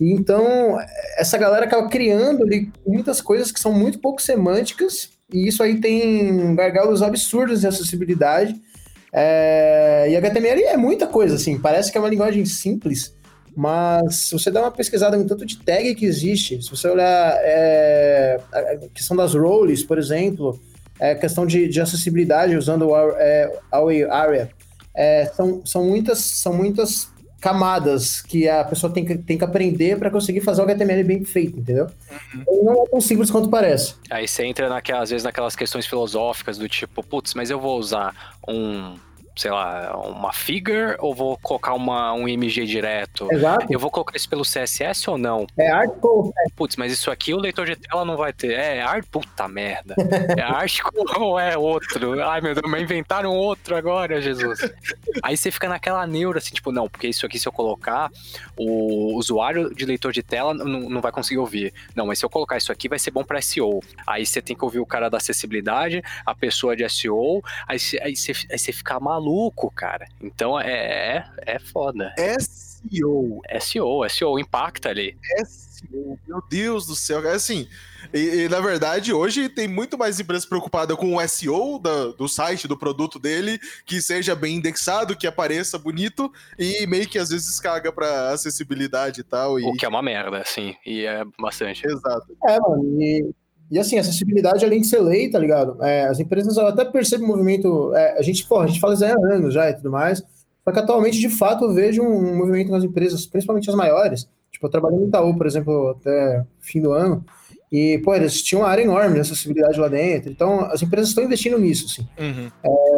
Então, 0.00 0.76
essa 1.16 1.38
galera 1.38 1.66
acaba 1.66 1.88
criando 1.88 2.42
ali 2.42 2.68
muitas 2.84 3.20
coisas 3.20 3.52
que 3.52 3.60
são 3.60 3.72
muito 3.72 4.00
pouco 4.00 4.20
semânticas, 4.20 5.10
e 5.32 5.46
isso 5.46 5.62
aí 5.62 5.80
tem 5.80 6.54
gargalos 6.56 7.00
absurdos 7.00 7.60
de 7.60 7.66
acessibilidade 7.68 8.60
é, 9.18 10.10
e 10.10 10.16
HTML 10.16 10.62
é 10.64 10.76
muita 10.76 11.06
coisa, 11.06 11.36
assim, 11.36 11.58
parece 11.58 11.90
que 11.90 11.96
é 11.96 12.00
uma 12.00 12.10
linguagem 12.10 12.44
simples, 12.44 13.16
mas 13.56 14.14
se 14.16 14.32
você 14.32 14.50
dá 14.50 14.60
uma 14.60 14.70
pesquisada 14.70 15.16
no 15.16 15.26
tanto 15.26 15.46
de 15.46 15.56
tag 15.56 15.94
que 15.94 16.04
existe, 16.04 16.62
se 16.62 16.68
você 16.68 16.86
olhar 16.86 17.34
é, 17.40 18.38
a 18.52 18.76
questão 18.92 19.16
das 19.16 19.34
roles, 19.34 19.82
por 19.82 19.96
exemplo, 19.96 20.60
é, 21.00 21.14
questão 21.14 21.46
de, 21.46 21.66
de 21.66 21.80
acessibilidade 21.80 22.54
usando 22.56 22.88
o 22.90 23.10
é, 23.16 23.58
Area, 24.10 24.50
é, 24.94 25.24
são, 25.34 25.64
são, 25.64 25.84
muitas, 25.86 26.18
são 26.18 26.52
muitas 26.52 27.08
camadas 27.40 28.20
que 28.20 28.46
a 28.46 28.64
pessoa 28.64 28.92
tem 28.92 29.02
que, 29.02 29.16
tem 29.16 29.38
que 29.38 29.44
aprender 29.44 29.98
para 29.98 30.10
conseguir 30.10 30.42
fazer 30.42 30.60
o 30.60 30.64
HTML 30.64 31.04
bem 31.04 31.24
feito, 31.24 31.58
entendeu? 31.58 31.86
Uhum. 32.34 32.64
Não 32.64 32.82
é 32.82 32.86
tão 32.90 33.00
simples 33.00 33.30
quanto 33.30 33.48
parece. 33.48 33.94
Aí 34.10 34.28
você 34.28 34.44
entra, 34.44 34.68
naquelas, 34.68 35.04
às 35.04 35.10
vezes, 35.10 35.24
naquelas 35.24 35.56
questões 35.56 35.86
filosóficas 35.86 36.58
do 36.58 36.68
tipo, 36.68 37.02
putz, 37.02 37.32
mas 37.32 37.50
eu 37.50 37.58
vou 37.58 37.78
usar 37.78 38.36
um 38.46 38.96
sei 39.36 39.50
lá, 39.50 39.94
uma 39.98 40.32
figure 40.32 40.96
ou 40.98 41.14
vou 41.14 41.36
colocar 41.42 41.74
uma, 41.74 42.12
um 42.14 42.26
img 42.26 42.64
direto? 42.64 43.30
Exato. 43.30 43.66
Eu 43.68 43.78
vou 43.78 43.90
colocar 43.90 44.16
isso 44.16 44.28
pelo 44.28 44.42
CSS 44.42 45.10
ou 45.10 45.18
não? 45.18 45.46
É 45.58 45.70
article. 45.70 46.32
Putz, 46.56 46.76
mas 46.76 46.90
isso 46.90 47.10
aqui 47.10 47.34
o 47.34 47.38
leitor 47.38 47.66
de 47.66 47.76
tela 47.76 48.04
não 48.04 48.16
vai 48.16 48.32
ter. 48.32 48.52
É 48.52 48.80
art, 48.80 49.04
puta 49.10 49.46
merda. 49.46 49.94
É 50.36 50.40
article 50.40 50.90
ou 51.20 51.38
é 51.38 51.56
outro? 51.58 52.22
Ai, 52.22 52.40
meu 52.40 52.54
Deus, 52.54 52.70
mas 52.70 52.82
inventaram 52.82 53.30
outro 53.36 53.76
agora, 53.76 54.22
Jesus. 54.22 54.58
Aí 55.22 55.36
você 55.36 55.50
fica 55.50 55.68
naquela 55.68 56.06
neura, 56.06 56.38
assim, 56.38 56.54
tipo, 56.54 56.72
não, 56.72 56.88
porque 56.88 57.06
isso 57.06 57.26
aqui 57.26 57.38
se 57.38 57.46
eu 57.46 57.52
colocar, 57.52 58.10
o 58.56 59.14
usuário 59.16 59.74
de 59.74 59.84
leitor 59.84 60.12
de 60.12 60.22
tela 60.22 60.54
não, 60.54 60.88
não 60.88 61.00
vai 61.02 61.12
conseguir 61.12 61.38
ouvir. 61.38 61.74
Não, 61.94 62.06
mas 62.06 62.18
se 62.18 62.24
eu 62.24 62.30
colocar 62.30 62.56
isso 62.56 62.72
aqui, 62.72 62.88
vai 62.88 62.98
ser 62.98 63.10
bom 63.10 63.22
para 63.22 63.42
SEO. 63.42 63.80
Aí 64.06 64.24
você 64.24 64.40
tem 64.40 64.56
que 64.56 64.64
ouvir 64.64 64.80
o 64.80 64.86
cara 64.86 65.10
da 65.10 65.18
acessibilidade, 65.18 66.02
a 66.24 66.34
pessoa 66.34 66.74
de 66.74 66.88
SEO, 66.88 67.42
aí 67.68 67.78
você, 67.78 68.00
aí 68.02 68.16
você, 68.16 68.32
aí 68.50 68.58
você 68.58 68.72
fica 68.72 68.98
maluco 68.98 69.25
maluco, 69.26 69.70
cara. 69.70 70.06
Então 70.22 70.58
é, 70.58 71.26
é, 71.46 71.54
é 71.56 71.58
foda. 71.58 72.14
SEO. 72.38 73.42
SEO, 73.60 74.08
SEO, 74.08 74.38
impacta 74.38 74.88
ali. 74.88 75.16
SEO, 75.44 76.18
meu 76.26 76.42
Deus 76.48 76.86
do 76.86 76.94
céu. 76.94 77.26
É 77.26 77.34
assim, 77.34 77.68
e, 78.14 78.44
e, 78.44 78.48
na 78.48 78.60
verdade, 78.60 79.12
hoje 79.12 79.48
tem 79.48 79.66
muito 79.66 79.98
mais 79.98 80.20
empresas 80.20 80.46
preocupadas 80.46 80.96
com 80.96 81.16
o 81.16 81.28
SEO 81.28 81.78
da, 81.78 82.06
do 82.12 82.28
site, 82.28 82.68
do 82.68 82.78
produto 82.78 83.18
dele, 83.18 83.58
que 83.84 84.00
seja 84.00 84.36
bem 84.36 84.56
indexado, 84.56 85.16
que 85.16 85.26
apareça 85.26 85.78
bonito, 85.78 86.32
e 86.58 86.86
meio 86.86 87.08
que 87.08 87.18
às 87.18 87.30
vezes 87.30 87.58
caga 87.58 87.90
pra 87.90 88.30
acessibilidade 88.30 89.20
e 89.20 89.24
tal. 89.24 89.58
E... 89.58 89.64
O 89.64 89.72
que 89.72 89.84
é 89.84 89.88
uma 89.88 90.02
merda, 90.02 90.42
sim, 90.44 90.76
e 90.86 91.04
é 91.04 91.24
bastante. 91.38 91.84
Exato. 91.84 92.36
É, 92.48 92.60
mano, 92.60 93.02
e 93.02 93.30
e 93.70 93.78
assim, 93.78 93.98
acessibilidade 93.98 94.64
além 94.64 94.80
de 94.80 94.86
ser 94.86 95.00
lei, 95.00 95.28
tá 95.28 95.38
ligado? 95.38 95.82
É, 95.82 96.04
as 96.06 96.20
empresas 96.20 96.56
até 96.56 96.84
percebem 96.84 97.24
o 97.24 97.28
movimento. 97.28 97.94
É, 97.94 98.18
a 98.18 98.22
gente, 98.22 98.46
pô, 98.46 98.60
a 98.60 98.66
gente 98.66 98.80
fala 98.80 98.94
isso 98.94 99.04
há 99.04 99.08
anos 99.08 99.52
já 99.52 99.68
e 99.70 99.74
tudo 99.74 99.90
mais. 99.90 100.22
Só 100.64 100.72
que 100.72 100.78
atualmente, 100.78 101.18
de 101.18 101.28
fato, 101.28 101.64
eu 101.64 101.74
vejo 101.74 102.02
um 102.02 102.36
movimento 102.36 102.70
nas 102.70 102.84
empresas, 102.84 103.26
principalmente 103.26 103.70
as 103.70 103.76
maiores. 103.76 104.28
Tipo, 104.50 104.66
eu 104.66 104.70
trabalhei 104.70 104.98
no 104.98 105.06
Itaú, 105.06 105.36
por 105.36 105.46
exemplo, 105.46 105.90
até 105.90 106.44
fim 106.60 106.80
do 106.80 106.92
ano. 106.92 107.24
E, 107.70 107.98
pô, 107.98 108.14
eles 108.14 108.42
tinham 108.42 108.62
uma 108.62 108.68
área 108.68 108.82
enorme 108.82 109.14
de 109.14 109.20
acessibilidade 109.20 109.78
lá 109.78 109.88
dentro. 109.88 110.30
Então, 110.30 110.60
as 110.66 110.82
empresas 110.82 111.08
estão 111.08 111.24
investindo 111.24 111.58
nisso, 111.58 111.86
assim. 111.86 112.08
Uhum. 112.18 112.50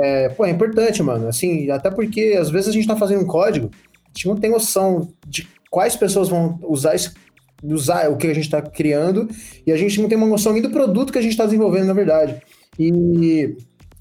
É, 0.02 0.28
pô, 0.30 0.44
é 0.44 0.50
importante, 0.50 1.02
mano. 1.02 1.28
Assim, 1.28 1.70
até 1.70 1.90
porque, 1.90 2.36
às 2.38 2.50
vezes, 2.50 2.68
a 2.68 2.72
gente 2.72 2.86
tá 2.86 2.96
fazendo 2.96 3.22
um 3.22 3.26
código, 3.26 3.70
a 4.04 4.08
gente 4.14 4.28
não 4.28 4.36
tem 4.36 4.50
noção 4.50 5.08
de 5.26 5.48
quais 5.70 5.96
pessoas 5.96 6.28
vão 6.28 6.58
usar 6.62 6.94
esse 6.94 7.12
usar 7.62 8.08
o 8.10 8.16
que 8.16 8.26
a 8.26 8.34
gente 8.34 8.44
está 8.44 8.62
criando 8.62 9.28
e 9.66 9.72
a 9.72 9.76
gente 9.76 10.00
não 10.00 10.08
tem 10.08 10.16
uma 10.16 10.26
noção 10.26 10.52
nem 10.52 10.62
do 10.62 10.70
produto 10.70 11.12
que 11.12 11.18
a 11.18 11.22
gente 11.22 11.32
está 11.32 11.44
desenvolvendo, 11.44 11.86
na 11.86 11.92
verdade. 11.92 12.40
E 12.78 13.56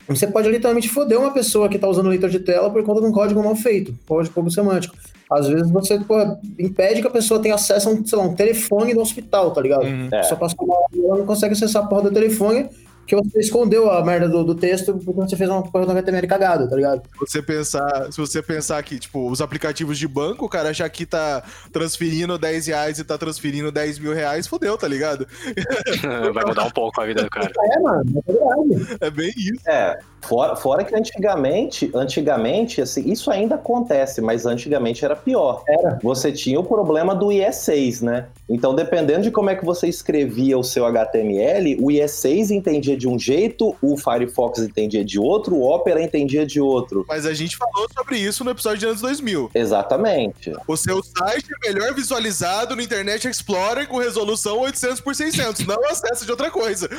você 0.08 0.28
pode 0.28 0.50
literalmente 0.50 0.88
foder 0.88 1.20
uma 1.20 1.32
pessoa 1.32 1.68
que 1.68 1.76
está 1.76 1.88
usando 1.88 2.10
leitor 2.10 2.30
de 2.30 2.40
tela 2.40 2.70
por 2.70 2.84
conta 2.84 3.02
de 3.02 3.08
um 3.08 3.12
código 3.12 3.44
mal 3.44 3.56
feito, 3.56 3.94
código 4.08 4.50
semântico. 4.52 4.96
Às 5.30 5.48
vezes 5.48 5.70
você 5.70 6.00
pô, 6.00 6.16
impede 6.58 7.02
que 7.02 7.08
a 7.08 7.12
pessoa 7.12 7.42
tenha 7.42 7.56
acesso 7.56 7.90
a 7.90 7.92
um, 7.92 8.06
sei 8.06 8.18
lá, 8.18 8.24
um 8.24 8.34
telefone 8.34 8.94
no 8.94 9.02
hospital, 9.02 9.52
tá 9.52 9.62
ligado? 9.62 9.84
Uhum. 9.84 10.08
É. 10.12 10.24
Só 10.24 10.38
passa 10.38 10.56
uma 10.62 10.76
ela 10.96 11.18
não 11.18 11.26
consegue 11.26 11.54
acessar 11.54 11.84
a 11.84 11.88
porra 11.88 12.04
do 12.04 12.12
telefone 12.12 12.70
que 13.08 13.16
você 13.16 13.40
escondeu 13.40 13.90
a 13.90 14.04
merda 14.04 14.28
do, 14.28 14.44
do 14.44 14.54
texto 14.54 14.94
porque 14.94 15.22
você 15.22 15.36
fez 15.38 15.50
uma 15.50 15.64
coisa 15.64 15.88
no 15.88 15.98
HTML 15.98 16.28
cagada, 16.28 16.70
tá 16.70 16.76
ligado? 16.76 17.02
Se 17.14 17.20
você 17.20 17.42
pensar, 17.42 18.12
se 18.12 18.20
você 18.20 18.42
pensar 18.42 18.84
que, 18.84 19.00
tipo, 19.00 19.32
os 19.32 19.42
aplicativos 19.42 19.98
de 19.98 20.08
banco, 20.08 20.46
o 20.46 20.50
cara 20.50 20.74
já 20.74 20.90
que 20.90 21.06
tá 21.06 21.42
transferindo 21.72 22.38
10 22.38 22.68
reais 22.68 23.00
e 23.00 23.06
tá 23.06 23.18
transferindo 23.18 23.72
10 23.72 24.00
mil 24.00 24.14
reais, 24.14 24.46
fodeu, 24.46 24.78
tá 24.78 24.88
ligado? 24.88 25.26
Vai 26.34 26.46
mudar 26.46 26.66
um 26.66 26.72
pouco 26.72 27.00
a 27.00 27.06
vida 27.06 27.24
do 27.24 27.30
cara. 27.30 27.50
É, 27.50 27.80
mano, 27.80 28.24
é 28.28 28.32
verdade. 28.32 28.98
É 29.00 29.10
bem 29.10 29.34
isso. 29.38 29.70
É, 29.70 29.98
fora, 30.22 30.56
fora 30.58 30.84
que 30.84 30.94
antigamente, 30.94 31.90
antigamente, 31.96 32.82
assim, 32.82 33.10
isso 33.10 33.32
ainda 33.32 33.56
acontece, 33.56 34.20
mas 34.20 34.46
antigamente 34.46 35.06
era 35.06 35.16
pior. 35.16 35.64
Era. 35.66 35.98
Você 36.04 36.32
tinha 36.32 36.60
o 36.60 36.64
problema 36.64 37.16
do 37.16 37.28
IE6, 37.28 38.02
né? 38.02 38.26
Então, 38.50 38.76
dependendo 38.76 39.22
de 39.22 39.32
como 39.32 39.50
é 39.50 39.56
que 39.56 39.64
você 39.64 39.88
escrevia 39.88 40.58
o 40.58 40.64
seu 40.64 40.86
HTML, 40.86 41.78
o 41.80 41.88
IE6 41.88 42.52
entendia 42.52 42.97
de 42.98 43.08
um 43.08 43.18
jeito, 43.18 43.76
o 43.82 43.98
Firefox 43.98 44.60
entendia 44.60 45.04
de 45.04 45.20
outro, 45.20 45.56
o 45.56 45.64
Opera 45.64 46.02
entendia 46.02 46.46
de 46.46 46.60
outro. 46.60 47.06
Mas 47.08 47.26
a 47.26 47.34
gente 47.34 47.56
falou 47.56 47.88
sobre 47.94 48.18
isso 48.18 48.44
no 48.44 48.52
episódio 48.52 48.80
de 48.80 48.86
anos 48.88 49.02
2000. 49.02 49.52
Exatamente. 49.54 50.54
O 50.68 50.76
seu 50.76 51.02
site 51.04 51.48
é 51.64 51.68
melhor 51.70 51.94
visualizado 51.94 52.76
no 52.76 52.82
Internet 52.82 53.28
Explorer 53.28 53.88
com 53.88 53.98
resolução 53.98 54.60
800 54.60 55.02
por 55.02 55.16
600, 55.16 55.66
não 55.66 55.84
acesso 55.86 56.26
de 56.26 56.32
outra 56.32 56.52
coisa. 56.52 56.90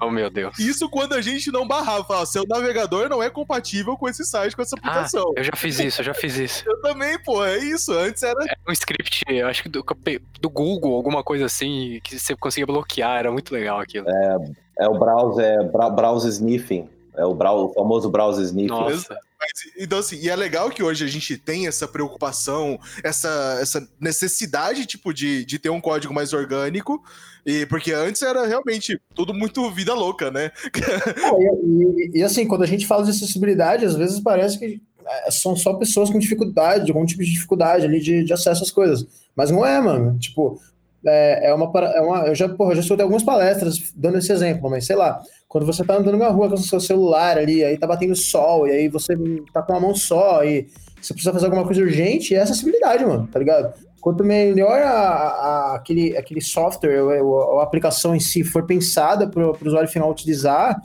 Oh, 0.00 0.10
meu 0.10 0.30
Deus. 0.30 0.58
Isso 0.58 0.88
quando 0.88 1.14
a 1.14 1.20
gente 1.20 1.50
não 1.50 1.66
barrava, 1.66 2.04
falava, 2.04 2.26
seu 2.26 2.44
navegador 2.46 3.08
não 3.08 3.22
é 3.22 3.28
compatível 3.28 3.96
com 3.96 4.08
esse 4.08 4.24
site, 4.24 4.54
com 4.54 4.62
essa 4.62 4.76
ah, 4.76 4.78
aplicação. 4.78 5.32
Ah, 5.36 5.40
eu 5.40 5.44
já 5.44 5.52
fiz 5.56 5.78
isso, 5.78 6.00
eu 6.00 6.04
já 6.04 6.14
fiz 6.14 6.36
isso. 6.36 6.62
eu 6.68 6.80
também, 6.80 7.18
pô, 7.22 7.44
é 7.44 7.58
isso. 7.58 7.92
Antes 7.92 8.22
era... 8.22 8.38
É 8.44 8.56
um 8.68 8.72
script, 8.72 9.24
eu 9.28 9.46
acho 9.48 9.62
que 9.62 9.68
do, 9.68 9.84
do 10.40 10.50
Google, 10.50 10.94
alguma 10.94 11.24
coisa 11.24 11.46
assim, 11.46 12.00
que 12.04 12.18
você 12.18 12.36
conseguia 12.36 12.66
bloquear, 12.66 13.18
era 13.18 13.32
muito 13.32 13.52
legal 13.52 13.80
aquilo. 13.80 14.08
É, 14.08 14.36
é 14.78 14.88
o 14.88 14.98
browser, 14.98 15.44
é 15.44 15.64
browser 15.64 16.30
sniffing. 16.30 16.88
É 17.16 17.24
o, 17.24 17.34
browser, 17.34 17.70
o 17.70 17.74
famoso 17.74 18.08
browser 18.08 18.44
sniffing. 18.44 18.68
Nossa. 18.68 19.16
Mas, 19.40 19.50
então, 19.76 19.98
assim, 19.98 20.18
e 20.20 20.28
é 20.28 20.34
legal 20.34 20.68
que 20.68 20.82
hoje 20.82 21.04
a 21.04 21.08
gente 21.08 21.36
tem 21.36 21.66
essa 21.66 21.86
preocupação, 21.86 22.78
essa, 23.04 23.58
essa 23.60 23.88
necessidade, 24.00 24.84
tipo, 24.84 25.12
de, 25.14 25.44
de 25.44 25.58
ter 25.58 25.70
um 25.70 25.80
código 25.80 26.12
mais 26.12 26.32
orgânico, 26.32 27.02
e 27.46 27.64
porque 27.66 27.92
antes 27.92 28.20
era 28.22 28.46
realmente 28.46 29.00
tudo 29.14 29.32
muito 29.32 29.70
vida 29.70 29.94
louca, 29.94 30.30
né? 30.30 30.50
É, 31.18 31.54
e, 31.64 32.18
e, 32.18 32.22
assim, 32.22 32.46
quando 32.46 32.62
a 32.62 32.66
gente 32.66 32.86
fala 32.86 33.04
de 33.04 33.10
acessibilidade, 33.10 33.84
às 33.84 33.94
vezes 33.94 34.20
parece 34.20 34.58
que 34.58 34.80
é, 35.06 35.30
são 35.30 35.56
só 35.56 35.74
pessoas 35.74 36.10
com 36.10 36.18
dificuldade, 36.18 36.90
algum 36.90 37.06
tipo 37.06 37.22
de 37.22 37.32
dificuldade 37.32 37.84
ali 37.84 38.00
de, 38.00 38.24
de 38.24 38.32
acesso 38.32 38.62
às 38.62 38.70
coisas. 38.70 39.06
Mas 39.34 39.50
não 39.50 39.64
é, 39.64 39.80
mano. 39.80 40.18
Tipo, 40.18 40.60
é, 41.06 41.48
é, 41.48 41.54
uma, 41.54 41.70
é 41.80 42.00
uma. 42.00 42.26
Eu 42.26 42.34
já, 42.34 42.48
porra, 42.48 42.74
já 42.74 42.80
escutei 42.80 43.02
algumas 43.02 43.22
palestras 43.22 43.92
dando 43.94 44.18
esse 44.18 44.32
exemplo, 44.32 44.68
mas 44.68 44.86
sei 44.86 44.96
lá, 44.96 45.22
quando 45.46 45.66
você 45.66 45.84
tá 45.84 45.96
andando 45.96 46.18
na 46.18 46.28
rua 46.28 46.48
com 46.48 46.54
o 46.54 46.58
seu 46.58 46.80
celular 46.80 47.38
ali, 47.38 47.64
aí 47.64 47.78
tá 47.78 47.86
batendo 47.86 48.14
sol, 48.14 48.66
e 48.66 48.72
aí 48.72 48.88
você 48.88 49.14
tá 49.52 49.62
com 49.62 49.74
a 49.74 49.80
mão 49.80 49.94
só, 49.94 50.44
e 50.44 50.66
você 51.00 51.14
precisa 51.14 51.32
fazer 51.32 51.46
alguma 51.46 51.64
coisa 51.64 51.80
urgente, 51.80 52.34
é 52.34 52.40
acessibilidade, 52.40 53.04
mano, 53.04 53.28
tá 53.28 53.38
ligado? 53.38 53.72
Quanto 54.00 54.24
melhor 54.24 54.80
a, 54.80 54.90
a, 54.90 55.74
aquele, 55.76 56.16
aquele 56.16 56.40
software 56.40 57.02
ou 57.02 57.58
a, 57.58 57.62
a 57.62 57.64
aplicação 57.64 58.14
em 58.14 58.20
si 58.20 58.44
for 58.44 58.64
pensada 58.64 59.26
para 59.28 59.46
o 59.46 59.56
usuário 59.64 59.88
final 59.88 60.10
utilizar, 60.10 60.80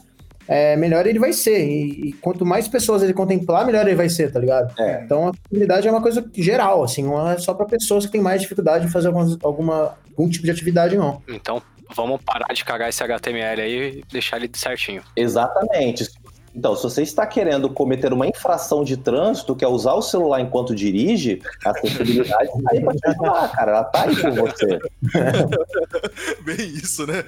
é, 0.48 0.76
melhor 0.76 1.06
ele 1.08 1.20
vai 1.20 1.32
ser. 1.32 1.66
E, 1.66 2.10
e, 2.10 2.14
quanto 2.14 2.46
mais 2.46 2.68
pessoas 2.68 3.02
ele 3.02 3.14
contemplar, 3.14 3.66
melhor 3.66 3.86
ele 3.86 3.96
vai 3.96 4.10
ser, 4.10 4.32
tá 4.32 4.40
ligado? 4.40 4.74
É. 4.80 5.04
Então 5.04 5.28
a 5.28 5.30
acessibilidade 5.30 5.88
é 5.88 5.92
uma 5.92 6.02
coisa 6.02 6.26
geral, 6.34 6.84
assim, 6.84 7.04
não 7.04 7.30
é 7.30 7.38
só 7.38 7.54
para 7.54 7.66
pessoas 7.66 8.06
que 8.06 8.12
têm 8.12 8.22
mais 8.22 8.42
dificuldade 8.42 8.86
de 8.86 8.92
fazer 8.92 9.08
alguma, 9.08 9.38
alguma, 9.44 9.98
algum 10.18 10.30
tipo 10.30 10.46
de 10.46 10.52
atividade, 10.52 10.98
não. 10.98 11.22
Então 11.28 11.62
vamos 11.96 12.22
parar 12.24 12.54
de 12.54 12.64
cagar 12.66 12.90
esse 12.90 13.04
HTML 13.04 13.62
aí 13.62 14.00
e 14.00 14.06
deixar 14.12 14.38
ele 14.38 14.50
certinho. 14.54 15.04
Exatamente. 15.16 16.10
Então, 16.56 16.76
se 16.76 16.84
você 16.84 17.02
está 17.02 17.26
querendo 17.26 17.68
cometer 17.68 18.14
uma 18.14 18.28
infração 18.28 18.84
de 18.84 18.96
trânsito, 18.96 19.56
que 19.56 19.66
é 19.66 19.68
usar 19.68 19.94
o 19.94 20.04
celular 20.04 20.40
enquanto 20.40 20.76
dirige, 20.76 21.42
a 21.66 21.72
acessibilidade 21.72 22.50
está 22.56 22.72
aí 22.72 22.82
para 22.82 22.94
te 22.94 23.08
ajudar, 23.08 23.52
cara. 23.52 23.72
Ela 23.72 23.82
está 23.82 24.04
aí 24.04 24.16
com 24.16 24.32
você. 24.36 24.80
Bem 26.46 26.68
isso, 26.68 27.08
né? 27.08 27.24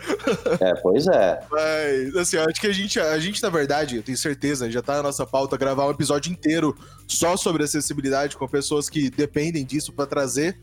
É, 0.60 0.76
pois 0.76 1.08
é. 1.08 1.40
Mas, 1.50 2.16
assim, 2.16 2.38
acho 2.38 2.62
que 2.62 2.68
a 2.68 2.74
gente, 2.74 3.00
a 3.00 3.18
gente, 3.18 3.42
na 3.42 3.50
verdade, 3.50 3.96
eu 3.96 4.04
tenho 4.04 4.18
certeza, 4.18 4.70
já 4.70 4.80
está 4.80 4.98
na 4.98 5.04
nossa 5.04 5.26
pauta 5.26 5.58
gravar 5.58 5.88
um 5.88 5.92
episódio 5.92 6.32
inteiro 6.32 6.78
só 7.08 7.36
sobre 7.36 7.64
acessibilidade 7.64 8.38
com 8.38 8.48
pessoas 8.48 8.90
que 8.90 9.10
dependem 9.10 9.66
disso 9.66 9.92
para 9.92 10.06
trazer 10.06 10.56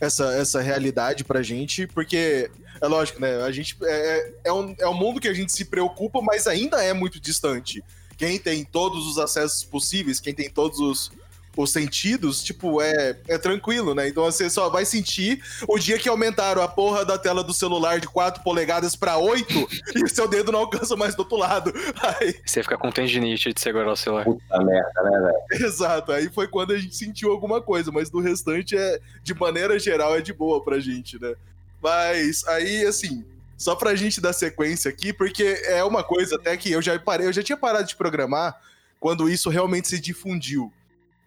essa, 0.00 0.32
essa 0.34 0.60
realidade 0.60 1.24
pra 1.24 1.42
gente, 1.42 1.86
porque 1.86 2.50
é 2.80 2.86
lógico, 2.86 3.20
né? 3.20 3.42
A 3.42 3.50
gente 3.50 3.76
é, 3.82 3.88
é, 3.88 4.34
é 4.44 4.52
um, 4.52 4.74
é 4.78 4.88
um 4.88 4.94
mundo 4.94 5.20
que 5.20 5.28
a 5.28 5.34
gente 5.34 5.52
se 5.52 5.64
preocupa, 5.64 6.20
mas 6.20 6.46
ainda 6.46 6.82
é 6.82 6.92
muito 6.92 7.20
distante 7.20 7.82
quem 8.16 8.38
tem 8.38 8.64
todos 8.64 9.06
os 9.06 9.18
acessos 9.18 9.62
possíveis, 9.62 10.20
quem 10.20 10.34
tem 10.34 10.48
todos 10.48 10.80
os, 10.80 11.12
os 11.56 11.72
sentidos, 11.72 12.42
tipo, 12.42 12.80
é, 12.82 13.18
é 13.26 13.38
tranquilo, 13.38 13.94
né? 13.94 14.08
Então 14.08 14.24
você 14.24 14.50
só 14.50 14.68
vai 14.68 14.84
sentir 14.84 15.42
o 15.66 15.78
dia 15.78 15.98
que 15.98 16.08
aumentaram 16.08 16.62
a 16.62 16.68
porra 16.68 17.04
da 17.04 17.18
tela 17.18 17.42
do 17.42 17.54
celular 17.54 17.98
de 17.98 18.06
4 18.06 18.42
polegadas 18.42 18.94
para 18.94 19.16
8 19.16 19.52
e 19.96 20.04
o 20.04 20.08
seu 20.08 20.28
dedo 20.28 20.52
não 20.52 20.60
alcança 20.60 20.94
mais 20.96 21.14
do 21.14 21.20
outro 21.20 21.38
lado. 21.38 21.72
Aí... 22.20 22.38
Você 22.44 22.62
fica 22.62 22.76
com 22.76 22.90
tendinite 22.90 23.52
de 23.52 23.60
segurar 23.60 23.90
o 23.90 23.96
celular. 23.96 24.24
Puta 24.24 24.62
merda, 24.62 25.02
né, 25.02 25.20
velho? 25.20 25.36
Exato, 25.66 26.12
aí 26.12 26.28
foi 26.28 26.46
quando 26.48 26.72
a 26.72 26.78
gente 26.78 26.94
sentiu 26.94 27.30
alguma 27.30 27.60
coisa, 27.60 27.90
mas 27.90 28.10
do 28.10 28.20
restante 28.20 28.76
é, 28.76 29.00
de 29.22 29.34
maneira 29.34 29.78
geral, 29.78 30.16
é 30.16 30.20
de 30.20 30.32
boa 30.32 30.62
pra 30.62 30.78
gente, 30.78 31.20
né? 31.20 31.34
Mas 31.82 32.46
aí, 32.46 32.84
assim, 32.84 33.24
só 33.56 33.74
pra 33.74 33.94
gente 33.94 34.20
dar 34.20 34.32
sequência 34.32 34.90
aqui, 34.90 35.12
porque 35.12 35.62
é 35.66 35.82
uma 35.84 36.02
coisa 36.02 36.36
até 36.36 36.56
que 36.56 36.70
eu 36.70 36.82
já 36.82 36.98
parei, 36.98 37.26
eu 37.26 37.32
já 37.32 37.42
tinha 37.42 37.56
parado 37.56 37.86
de 37.86 37.96
programar 37.96 38.60
quando 39.00 39.28
isso 39.28 39.50
realmente 39.50 39.88
se 39.88 40.00
difundiu. 40.00 40.72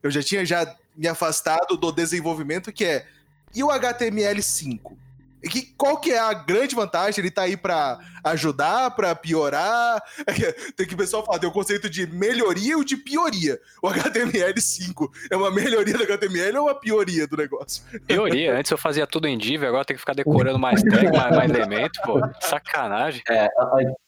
Eu 0.01 0.11
já 0.11 0.21
tinha 0.21 0.45
já 0.45 0.75
me 0.95 1.07
afastado 1.07 1.77
do 1.77 1.91
desenvolvimento 1.91 2.71
que 2.71 2.85
é 2.85 3.07
e 3.53 3.63
o 3.63 3.67
HTML5? 3.67 4.79
Que, 5.41 5.73
qual 5.77 5.97
que 5.97 6.11
é 6.11 6.19
a 6.19 6.33
grande 6.33 6.75
vantagem? 6.75 7.21
Ele 7.21 7.31
tá 7.31 7.43
aí 7.43 7.55
para 7.55 7.99
ajudar, 8.23 8.91
para 8.91 9.15
piorar? 9.15 10.01
Tem 10.75 10.85
que 10.85 10.93
o 10.93 10.97
pessoal 10.97 11.25
falar, 11.25 11.39
tem 11.39 11.49
o 11.49 11.51
conceito 11.51 11.89
de 11.89 12.07
melhoria 12.07 12.77
ou 12.77 12.83
de 12.83 12.97
pioria. 12.97 13.59
O 13.81 13.87
HTML5 13.87 15.09
é 15.31 15.35
uma 15.35 15.51
melhoria 15.51 15.97
do 15.97 16.03
HTML 16.03 16.57
ou 16.57 16.65
uma 16.65 16.75
pioria 16.75 17.27
do 17.27 17.37
negócio? 17.37 17.83
Pioria. 18.07 18.57
Antes 18.57 18.71
eu 18.71 18.77
fazia 18.77 19.07
tudo 19.07 19.27
em 19.27 19.37
div, 19.37 19.63
agora 19.63 19.85
tem 19.85 19.95
que 19.95 19.99
ficar 19.99 20.13
decorando 20.13 20.59
mais 20.59 20.81
tag, 20.83 21.11
mais, 21.11 21.35
mais 21.35 21.51
elemento, 21.51 21.99
pô. 22.03 22.19
Sacanagem. 22.41 23.21
É, 23.29 23.47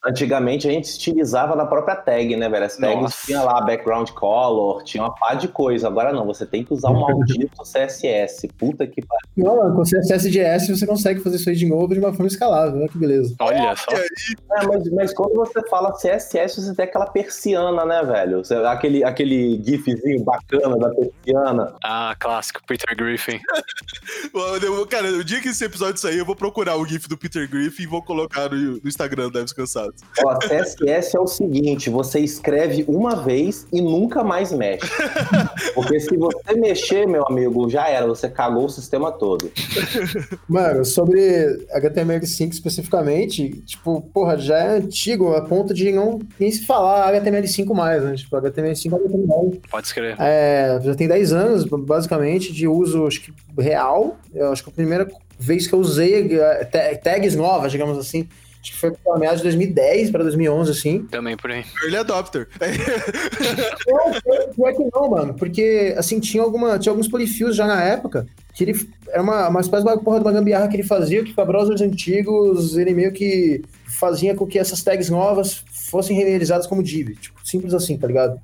antigamente 0.05 0.67
a 0.67 0.71
gente 0.71 0.85
estilizava 0.85 1.55
na 1.55 1.65
própria 1.65 1.95
tag, 1.95 2.35
né, 2.35 2.49
velho? 2.49 2.65
As 2.65 2.77
tags 2.77 3.01
Nossa. 3.01 3.25
tinha 3.25 3.41
lá 3.41 3.61
background 3.61 4.09
color, 4.11 4.83
tinha 4.83 5.03
uma 5.03 5.13
pá 5.15 5.33
de 5.33 5.47
coisa. 5.47 5.87
Agora 5.87 6.11
não, 6.11 6.25
você 6.25 6.45
tem 6.45 6.63
que 6.63 6.73
usar 6.73 6.89
um 6.89 6.99
maldito 6.99 7.63
CSS. 7.63 8.47
Puta 8.57 8.85
que 8.85 9.01
pariu. 9.01 9.21
Não, 9.37 9.75
com 9.75 9.83
CSS 9.83 10.29
JS 10.29 10.67
você 10.67 10.85
consegue 10.85 11.20
consegue 11.21 11.23
fazer 11.23 11.35
isso 11.37 11.49
aí 11.49 11.55
de 11.55 11.65
novo 11.67 11.93
de 11.93 11.99
uma 11.99 12.11
forma 12.11 12.27
escalável. 12.27 12.79
Olha 12.79 12.89
que 12.89 12.97
beleza. 12.97 13.35
Olha 13.39 13.75
só. 13.75 13.91
É, 13.91 14.67
mas, 14.67 14.89
mas, 14.91 15.13
quando 15.13 15.35
você 15.35 15.61
fala 15.69 15.93
CSS, 15.93 16.61
você 16.61 16.75
tem 16.75 16.85
aquela 16.85 17.05
persiana, 17.05 17.85
né, 17.85 18.03
velho? 18.03 18.41
Aquele, 18.67 19.03
aquele 19.03 19.61
gifzinho 19.63 20.23
bacana 20.23 20.77
da 20.77 20.89
persiana. 20.89 21.73
Ah, 21.83 22.15
clássico, 22.19 22.61
Peter 22.67 22.95
Griffin. 22.95 23.39
Cara, 24.89 25.07
o 25.09 25.23
dia 25.23 25.41
que 25.41 25.49
esse 25.49 25.63
episódio 25.63 25.99
sair, 25.99 26.17
eu 26.17 26.25
vou 26.25 26.35
procurar 26.35 26.77
o 26.77 26.85
gif 26.85 27.07
do 27.07 27.17
Peter 27.17 27.49
Griffin 27.49 27.83
e 27.83 27.87
vou 27.87 28.01
colocar 28.01 28.49
no, 28.49 28.73
no 28.73 28.87
Instagram 28.87 29.29
da 29.29 29.41
Descansados. 29.41 30.01
Ó, 30.23 30.37
CSS 30.39 31.15
é 31.15 31.19
o 31.19 31.27
seguinte, 31.27 31.89
você 31.89 32.19
escreve 32.19 32.85
uma 32.87 33.15
vez 33.15 33.67
e 33.71 33.81
nunca 33.81 34.23
mais 34.23 34.51
mexe. 34.51 34.89
Porque 35.73 35.99
se 35.99 36.15
você 36.17 36.53
mexer, 36.55 37.07
meu 37.07 37.25
amigo, 37.27 37.69
já 37.69 37.87
era, 37.87 38.05
você 38.05 38.29
cagou 38.29 38.65
o 38.65 38.69
sistema 38.69 39.11
todo. 39.11 39.51
Mano, 40.47 40.85
sobre 40.85 41.10
sobre 41.11 41.65
HTML5 41.73 42.51
especificamente, 42.51 43.49
tipo, 43.65 44.01
porra, 44.13 44.37
já 44.37 44.57
é 44.57 44.77
antigo 44.77 45.33
a 45.33 45.41
ponto 45.41 45.73
de 45.73 45.91
não 45.91 46.19
nem 46.39 46.49
se 46.51 46.65
falar 46.65 47.13
HTML5 47.13 47.73
mais, 47.73 48.03
né? 48.03 48.15
Tipo, 48.15 48.37
HTML5 48.37 48.93
é 48.93 48.95
HTML. 48.95 49.61
Pode 49.69 49.87
escrever. 49.87 50.15
É, 50.19 50.79
já 50.81 50.95
tem 50.95 51.07
10 51.07 51.33
anos, 51.33 51.65
basicamente, 51.65 52.53
de 52.53 52.67
uso, 52.67 53.05
acho 53.05 53.21
que 53.21 53.33
real. 53.59 54.17
Eu 54.33 54.51
acho 54.51 54.63
que 54.63 54.69
a 54.69 54.73
primeira 54.73 55.07
vez 55.37 55.67
que 55.67 55.73
eu 55.73 55.79
usei 55.79 56.39
é, 56.39 56.95
tags 56.95 57.35
novas, 57.35 57.71
digamos 57.71 57.97
assim, 57.97 58.27
Acho 58.61 58.73
que 58.73 58.77
foi 58.77 58.91
para 58.91 59.17
meados 59.17 59.39
de 59.39 59.43
2010 59.43 60.11
para 60.11 60.23
2011, 60.23 60.71
assim. 60.71 61.03
Também 61.05 61.35
por 61.35 61.49
aí. 61.49 61.65
Early 61.83 61.97
adopter. 61.97 62.47
não, 64.57 64.67
é 64.67 64.73
que 64.73 64.87
não, 64.93 65.09
mano. 65.09 65.33
Porque, 65.33 65.95
assim, 65.97 66.19
tinha, 66.19 66.43
alguma, 66.43 66.77
tinha 66.77 66.91
alguns 66.91 67.07
polyfills 67.07 67.55
já 67.55 67.65
na 67.65 67.83
época 67.83 68.27
que 68.53 68.63
ele 68.63 68.87
era 69.09 69.21
uma, 69.21 69.49
uma 69.49 69.61
espécie 69.61 69.85
de 69.85 70.03
porra 70.03 70.19
de 70.19 70.25
uma 70.25 70.31
gambiarra 70.31 70.67
que 70.67 70.75
ele 70.75 70.83
fazia, 70.83 71.23
que 71.23 71.33
para 71.33 71.45
browsers 71.45 71.81
antigos 71.81 72.77
ele 72.77 72.93
meio 72.93 73.11
que 73.11 73.63
fazia 73.87 74.35
com 74.35 74.45
que 74.45 74.59
essas 74.59 74.81
tags 74.81 75.09
novas 75.09 75.63
fossem 75.71 76.15
realizadas 76.15 76.67
como 76.67 76.83
div. 76.83 77.15
Tipo, 77.15 77.45
simples 77.45 77.73
assim, 77.73 77.97
tá 77.97 78.07
ligado? 78.07 78.39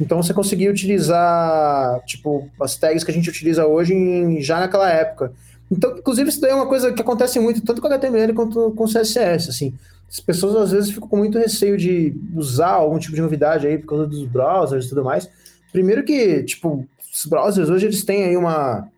Então 0.00 0.22
você 0.22 0.34
conseguia 0.34 0.70
utilizar, 0.70 2.00
tipo, 2.04 2.48
as 2.60 2.76
tags 2.76 3.04
que 3.04 3.10
a 3.10 3.14
gente 3.14 3.28
utiliza 3.28 3.66
hoje 3.66 3.94
em, 3.94 4.40
já 4.40 4.60
naquela 4.60 4.90
época. 4.90 5.32
Então, 5.70 5.96
inclusive, 5.96 6.28
isso 6.28 6.40
daí 6.40 6.50
é 6.50 6.54
uma 6.54 6.66
coisa 6.66 6.92
que 6.92 7.00
acontece 7.00 7.38
muito, 7.38 7.62
tanto 7.62 7.80
com 7.80 7.86
HTML 7.86 8.32
quanto 8.34 8.72
com 8.72 8.86
CSS, 8.86 9.50
assim. 9.50 9.74
As 10.08 10.18
pessoas, 10.18 10.56
às 10.56 10.72
vezes, 10.72 10.90
ficam 10.90 11.08
com 11.08 11.16
muito 11.16 11.38
receio 11.38 11.76
de 11.76 12.12
usar 12.34 12.70
algum 12.70 12.98
tipo 12.98 13.14
de 13.14 13.22
novidade 13.22 13.66
aí 13.66 13.78
por 13.78 13.86
causa 13.86 14.06
dos 14.06 14.24
browsers 14.24 14.86
e 14.86 14.88
tudo 14.88 15.04
mais. 15.04 15.30
Primeiro 15.70 16.02
que, 16.02 16.42
tipo, 16.42 16.84
os 17.12 17.24
browsers 17.26 17.70
hoje, 17.70 17.86
eles 17.86 18.02
têm 18.02 18.24
aí 18.24 18.36
uma... 18.36 18.88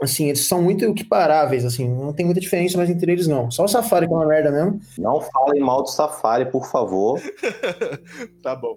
Assim, 0.00 0.28
eles 0.28 0.46
são 0.46 0.60
muito 0.60 0.84
equiparáveis, 0.84 1.64
assim, 1.64 1.88
não 1.88 2.12
tem 2.12 2.26
muita 2.26 2.40
diferença 2.40 2.76
mais 2.76 2.90
entre 2.90 3.12
eles, 3.12 3.28
não. 3.28 3.52
Só 3.52 3.64
o 3.64 3.68
Safari 3.68 4.08
que 4.08 4.12
é 4.12 4.16
uma 4.16 4.26
merda 4.26 4.50
mesmo. 4.50 4.80
Não 4.98 5.20
falem 5.20 5.62
mal 5.62 5.82
do 5.82 5.90
Safari, 5.90 6.50
por 6.50 6.66
favor. 6.66 7.20
tá 8.42 8.56
bom. 8.56 8.76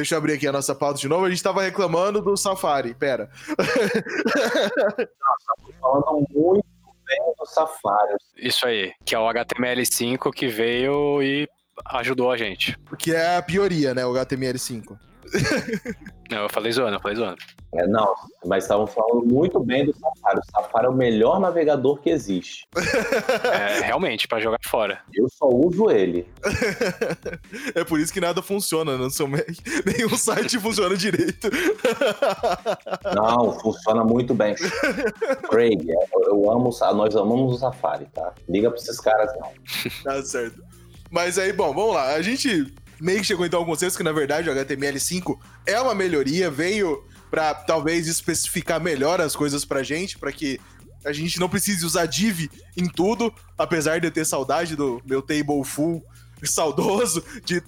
Deixa 0.00 0.14
eu 0.14 0.18
abrir 0.18 0.32
aqui 0.32 0.46
a 0.46 0.52
nossa 0.52 0.74
pauta 0.74 0.98
de 0.98 1.06
novo. 1.06 1.26
A 1.26 1.28
gente 1.28 1.36
estava 1.36 1.60
reclamando 1.60 2.22
do 2.22 2.34
Safari. 2.34 2.94
Pera. 2.94 3.28
Nossa, 3.58 5.10
falando 5.78 6.26
muito 6.30 6.64
bem 7.04 7.34
do 7.38 7.44
Safari. 7.44 8.16
Isso 8.38 8.66
aí, 8.66 8.94
que 9.04 9.14
é 9.14 9.18
o 9.18 9.28
HTML5 9.28 10.32
que 10.32 10.48
veio 10.48 11.22
e 11.22 11.46
ajudou 11.84 12.30
a 12.30 12.36
gente. 12.38 12.78
Que 12.98 13.14
é 13.14 13.36
a 13.36 13.42
pioria, 13.42 13.92
né? 13.92 14.06
O 14.06 14.14
HTML5. 14.14 14.98
Não, 16.30 16.44
eu 16.44 16.48
falei 16.48 16.70
zoando, 16.70 16.94
eu 16.96 17.00
falei 17.00 17.16
zoando. 17.16 17.38
É, 17.74 17.86
não, 17.88 18.14
mas 18.46 18.62
estavam 18.62 18.86
falando 18.86 19.26
muito 19.26 19.58
bem 19.58 19.84
do 19.84 19.92
Safari. 19.92 20.38
O 20.38 20.50
Safari 20.52 20.86
é 20.86 20.88
o 20.88 20.94
melhor 20.94 21.40
navegador 21.40 22.00
que 22.00 22.08
existe. 22.08 22.68
É, 23.50 23.80
realmente, 23.80 24.28
para 24.28 24.40
jogar 24.40 24.58
fora. 24.64 25.00
Eu 25.12 25.28
só 25.28 25.48
uso 25.48 25.90
ele. 25.90 26.26
É 27.74 27.84
por 27.84 27.98
isso 27.98 28.12
que 28.12 28.20
nada 28.20 28.40
funciona 28.42 28.96
no 28.96 29.10
seu 29.10 29.26
Mac. 29.26 29.46
Nenhum 29.84 30.16
site 30.16 30.58
funciona 30.58 30.96
direito. 30.96 31.48
Não, 33.14 33.58
funciona 33.60 34.04
muito 34.04 34.34
bem. 34.34 34.54
Craig, 35.48 35.84
eu 36.26 36.50
amo, 36.50 36.70
nós 36.94 37.16
amamos 37.16 37.54
o 37.54 37.58
Safari, 37.58 38.06
tá? 38.06 38.32
Liga 38.48 38.70
pra 38.70 38.78
esses 38.78 39.00
caras, 39.00 39.32
não. 39.38 39.50
Tá 40.04 40.22
certo. 40.22 40.62
Mas 41.10 41.38
aí, 41.38 41.52
bom, 41.52 41.72
vamos 41.74 41.94
lá. 41.94 42.14
A 42.14 42.22
gente 42.22 42.72
meio 43.00 43.20
que 43.20 43.26
chegou 43.26 43.46
então 43.46 43.60
ao 43.60 43.66
consenso 43.66 43.96
que, 43.96 44.02
na 44.02 44.12
verdade, 44.12 44.48
o 44.48 44.54
HTML5 44.54 45.38
é 45.66 45.80
uma 45.80 45.94
melhoria, 45.94 46.50
veio 46.50 47.04
para 47.30 47.54
talvez 47.54 48.08
especificar 48.08 48.80
melhor 48.80 49.20
as 49.20 49.36
coisas 49.36 49.64
pra 49.64 49.82
gente, 49.82 50.18
para 50.18 50.32
que 50.32 50.60
a 51.04 51.12
gente 51.12 51.40
não 51.40 51.48
precise 51.48 51.84
usar 51.84 52.06
div 52.06 52.50
em 52.76 52.86
tudo, 52.86 53.32
apesar 53.56 54.00
de 54.00 54.06
eu 54.06 54.10
ter 54.10 54.24
saudade 54.24 54.76
do 54.76 55.00
meu 55.06 55.22
table 55.22 55.64
full 55.64 56.04
saudoso 56.44 57.22
de 57.44 57.62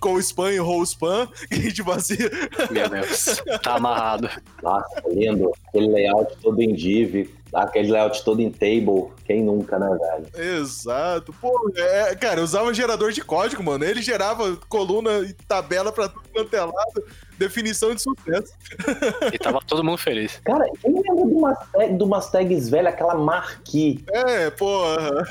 com 0.00 0.14
o 0.14 0.18
spam 0.18 0.52
e 0.52 0.58
roll 0.58 0.82
spam 0.82 1.28
que 1.48 1.54
a 1.54 1.62
gente 1.62 1.82
fazia. 1.82 2.30
Meu 2.70 2.88
Deus, 2.88 3.42
tá 3.62 3.76
amarrado. 3.76 4.28
Nossa, 4.62 5.02
lindo. 5.08 5.52
Aquele 5.68 5.88
layout 5.88 6.36
todo 6.38 6.60
em 6.60 6.74
div, 6.74 7.30
aquele 7.52 7.90
layout 7.90 8.24
todo 8.24 8.40
em 8.40 8.50
table. 8.50 9.12
Quem 9.24 9.42
nunca, 9.42 9.78
né, 9.78 9.88
velho? 9.98 10.56
Exato. 10.58 11.34
Pô, 11.40 11.72
é, 11.76 12.14
cara, 12.14 12.40
eu 12.40 12.44
usava 12.44 12.72
gerador 12.74 13.12
de 13.12 13.22
código, 13.22 13.62
mano. 13.62 13.84
Ele 13.84 14.02
gerava 14.02 14.56
coluna 14.68 15.18
e 15.18 15.32
tabela 15.32 15.92
pra 15.92 16.08
tudo 16.08 16.28
quanto 16.32 16.54
é 16.54 16.60
lado 16.60 17.04
definição 17.38 17.94
de 17.94 18.02
sucesso. 18.02 18.52
E 19.32 19.38
tava 19.38 19.60
todo 19.66 19.84
mundo 19.84 19.98
feliz. 19.98 20.40
Cara, 20.44 20.64
quem 20.80 20.92
lembra 20.92 21.26
de 21.26 21.34
umas, 21.34 21.58
tag, 21.70 21.94
de 21.94 22.02
umas 22.02 22.30
tags 22.30 22.68
velhas, 22.68 22.94
aquela 22.94 23.14
marquee? 23.14 24.04
É, 24.10 24.50
porra. 24.50 25.24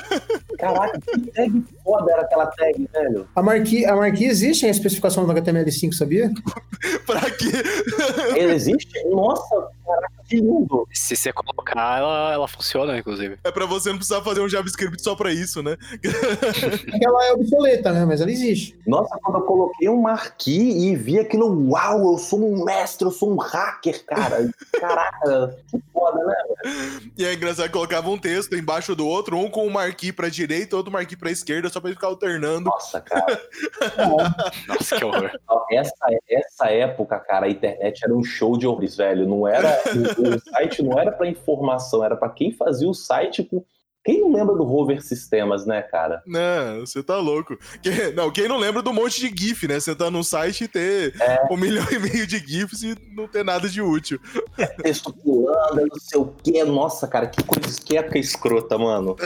Caraca, 0.58 1.00
que 1.00 1.30
tag 1.32 1.64
foda 1.82 2.12
era 2.12 2.22
aquela 2.22 2.46
tag, 2.46 2.88
velho. 2.92 3.28
A 3.34 3.42
marquee, 3.42 3.84
a 3.84 3.96
marquee 3.96 4.26
existe 4.26 4.66
em 4.66 4.70
especificação 4.70 5.26
do 5.26 5.32
HTML5, 5.32 5.92
sabia? 5.92 6.30
pra 7.06 7.20
quê? 7.30 7.50
Ele 8.36 8.52
existe? 8.52 9.04
Nossa, 9.08 9.68
caraca, 9.84 10.17
lindo. 10.36 10.86
Se 10.92 11.16
você 11.16 11.32
colocar, 11.32 11.98
ela, 11.98 12.32
ela 12.32 12.48
funciona, 12.48 12.98
inclusive. 12.98 13.38
É 13.44 13.50
pra 13.50 13.66
você 13.66 13.90
não 13.90 13.96
precisar 13.96 14.22
fazer 14.22 14.40
um 14.40 14.48
JavaScript 14.48 15.02
só 15.02 15.14
pra 15.14 15.32
isso, 15.32 15.62
né? 15.62 15.76
ela 17.02 17.26
é 17.26 17.32
obsoleta, 17.32 17.92
né? 17.92 18.04
Mas 18.04 18.20
ela 18.20 18.30
existe. 18.30 18.78
Nossa, 18.86 19.16
quando 19.22 19.38
eu 19.38 19.42
coloquei 19.42 19.88
um 19.88 20.00
marquee 20.02 20.88
e 20.88 20.96
vi 20.96 21.18
aquilo, 21.18 21.70
uau, 21.70 22.12
eu 22.12 22.18
sou 22.18 22.40
um 22.40 22.64
mestre, 22.64 23.06
eu 23.06 23.12
sou 23.12 23.32
um 23.32 23.36
hacker, 23.36 24.04
cara. 24.04 24.48
Caraca, 24.78 25.56
que 25.70 25.80
foda, 25.92 26.24
né? 26.24 26.34
E 27.16 27.24
é 27.24 27.34
engraçado 27.34 27.70
colocava 27.70 28.10
um 28.10 28.18
texto 28.18 28.56
embaixo 28.56 28.94
do 28.94 29.06
outro, 29.06 29.36
um 29.38 29.48
com 29.48 29.66
o 29.66 29.70
marquee 29.70 30.12
pra 30.12 30.28
direita, 30.28 30.76
outro 30.76 30.92
marquee 30.92 31.16
pra 31.16 31.30
esquerda, 31.30 31.68
só 31.68 31.80
pra 31.80 31.90
ele 31.90 31.96
ficar 31.96 32.08
alternando. 32.08 32.64
Nossa, 32.64 33.00
cara. 33.00 33.40
Nossa, 34.66 34.96
que 34.96 35.04
horror. 35.04 35.30
Essa, 35.70 35.94
essa 36.28 36.66
época, 36.66 37.18
cara, 37.20 37.46
a 37.46 37.50
internet 37.50 38.04
era 38.04 38.14
um 38.14 38.24
show 38.24 38.56
de 38.56 38.66
horrores, 38.66 38.96
velho. 38.96 39.26
Não 39.26 39.46
era. 39.46 39.68
o, 40.18 40.40
site 40.40 40.82
não 40.82 40.98
era 40.98 41.12
pra 41.12 41.28
informação, 41.28 42.04
era 42.04 42.16
pra 42.16 42.28
quem 42.28 42.52
fazia 42.52 42.88
o 42.88 42.94
site 42.94 43.42
com 43.44 43.64
quem 44.08 44.22
não 44.22 44.32
lembra 44.32 44.56
do 44.56 44.64
Rover 44.64 45.02
Sistemas, 45.02 45.66
né, 45.66 45.82
cara? 45.82 46.22
Não, 46.26 46.80
você 46.80 47.02
tá 47.02 47.18
louco. 47.18 47.58
Quem, 47.82 48.10
não, 48.14 48.30
quem 48.30 48.48
não 48.48 48.56
lembra 48.56 48.80
do 48.80 48.90
monte 48.90 49.20
de 49.20 49.48
GIF, 49.48 49.68
né? 49.68 49.78
Você 49.78 49.94
tá 49.94 50.10
num 50.10 50.22
site 50.22 50.64
e 50.64 50.68
ter 50.68 51.14
é. 51.20 51.46
um 51.50 51.58
milhão 51.58 51.86
e 51.92 51.98
meio 51.98 52.26
de 52.26 52.38
GIFs 52.38 52.82
e 52.84 52.96
não 53.14 53.28
ter 53.28 53.44
nada 53.44 53.68
de 53.68 53.82
útil. 53.82 54.18
É 54.56 54.64
texto 54.80 55.12
pulando, 55.12 55.86
não 55.86 56.00
sei 56.00 56.18
o 56.18 56.32
quê. 56.42 56.64
Nossa, 56.64 57.06
cara, 57.06 57.26
que 57.26 57.42
coisa 57.44 57.78
que 57.78 57.98
época 57.98 58.18
escrota, 58.18 58.78
mano. 58.78 59.14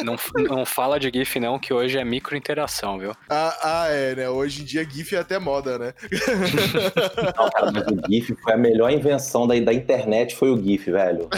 Não, 0.00 0.16
não 0.36 0.64
fala 0.64 0.98
de 0.98 1.10
GIF, 1.12 1.40
não, 1.40 1.58
que 1.58 1.74
hoje 1.74 1.98
é 1.98 2.04
microinteração, 2.04 3.00
viu? 3.00 3.12
Ah, 3.28 3.58
ah, 3.62 3.86
é, 3.88 4.14
né? 4.14 4.30
Hoje 4.30 4.62
em 4.62 4.64
dia 4.64 4.88
GIF 4.88 5.16
é 5.16 5.18
até 5.18 5.40
moda, 5.40 5.76
né? 5.76 5.92
Não, 7.36 7.50
cara, 7.50 7.72
mas 7.72 7.84
o 7.84 8.00
GIF 8.08 8.36
foi 8.40 8.52
a 8.52 8.56
melhor 8.56 8.92
invenção 8.92 9.44
da, 9.46 9.58
da 9.58 9.74
internet, 9.74 10.36
foi 10.36 10.50
o 10.50 10.56
GIF, 10.56 10.92
velho. 10.92 11.28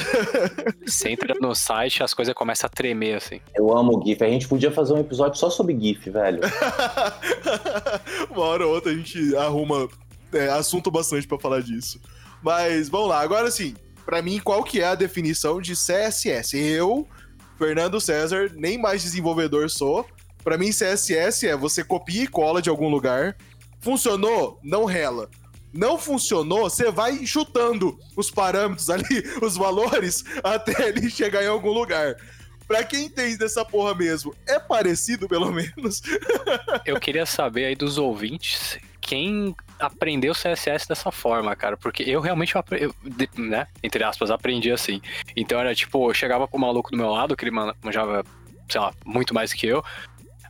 Você 0.85 1.09
entra 1.09 1.35
no 1.41 1.55
site, 1.55 2.03
as 2.03 2.13
coisas 2.21 2.35
começam 2.35 2.67
a 2.67 2.71
tremer, 2.71 3.17
assim. 3.17 3.41
Eu 3.55 3.75
amo 3.75 3.99
o 3.99 4.05
GIF. 4.05 4.23
A 4.23 4.29
gente 4.29 4.47
podia 4.47 4.71
fazer 4.71 4.93
um 4.93 4.99
episódio 4.99 5.39
só 5.39 5.49
sobre 5.49 5.79
GIF, 5.79 6.11
velho. 6.11 6.41
Uma 8.31 8.45
hora 8.45 8.67
ou 8.67 8.75
outra 8.75 8.93
a 8.93 8.95
gente 8.95 9.35
arruma 9.37 9.89
é, 10.33 10.49
assunto 10.51 10.91
bastante 10.91 11.27
para 11.27 11.39
falar 11.39 11.63
disso. 11.63 11.99
Mas 12.43 12.91
vamos 12.91 13.09
lá, 13.09 13.21
agora 13.21 13.51
sim. 13.51 13.75
Para 14.05 14.21
mim, 14.21 14.39
qual 14.39 14.63
que 14.63 14.81
é 14.81 14.87
a 14.87 14.95
definição 14.95 15.61
de 15.63 15.73
CSS? 15.73 16.59
Eu, 16.59 17.09
Fernando 17.57 18.01
César, 18.01 18.53
nem 18.55 18.77
mais 18.77 19.03
desenvolvedor 19.03 19.71
sou. 19.71 20.07
Para 20.45 20.59
mim, 20.59 20.71
CSS 20.71 21.47
é 21.47 21.57
você 21.57 21.83
copia 21.83 22.25
e 22.25 22.29
cola 22.29 22.61
de 22.61 22.69
algum 22.69 22.91
lugar. 22.91 23.35
Funcionou? 23.81 24.59
Não 24.63 24.85
rela 24.85 25.31
não 25.73 25.99
funcionou, 25.99 26.69
você 26.69 26.91
vai 26.91 27.25
chutando 27.27 27.99
os 28.17 28.31
parâmetros 28.31 28.89
ali, 28.91 29.23
os 29.43 29.57
valores, 29.57 30.25
até 30.43 30.89
ele 30.89 31.11
chegar 31.11 31.43
em 31.43 31.49
algum 31.49 31.71
lugar. 31.71 32.17
Pra 32.67 32.85
quem 32.85 33.07
entende 33.07 33.37
dessa 33.37 33.65
porra 33.65 33.95
mesmo, 33.95 34.35
é 34.47 34.59
parecido 34.59 35.29
pelo 35.29 35.51
menos? 35.53 36.03
Eu 36.87 37.01
queria 37.01 37.27
saber 37.27 37.65
aí 37.65 37.75
dos 37.75 37.99
ouvintes 37.99 38.79
quem 39.01 39.57
aprendeu 39.79 40.33
CSS 40.33 40.87
dessa 40.87 41.11
forma, 41.11 41.57
cara, 41.57 41.77
porque 41.77 42.03
eu 42.05 42.21
realmente, 42.21 42.55
eu, 42.79 42.95
né, 43.37 43.67
entre 43.83 44.05
aspas, 44.05 44.31
aprendi 44.31 44.71
assim. 44.71 45.01
Então 45.35 45.59
era 45.59 45.75
tipo, 45.75 46.09
eu 46.09 46.15
chegava 46.15 46.47
com 46.47 46.59
o 46.59 46.61
maluco 46.61 46.91
do 46.91 46.97
meu 46.97 47.11
lado, 47.11 47.37
que 47.37 47.45
ele 47.45 47.51
manjava, 47.51 48.25
sei 48.69 48.81
lá, 48.81 48.93
muito 49.05 49.35
mais 49.35 49.53
que 49.53 49.67
eu, 49.67 49.83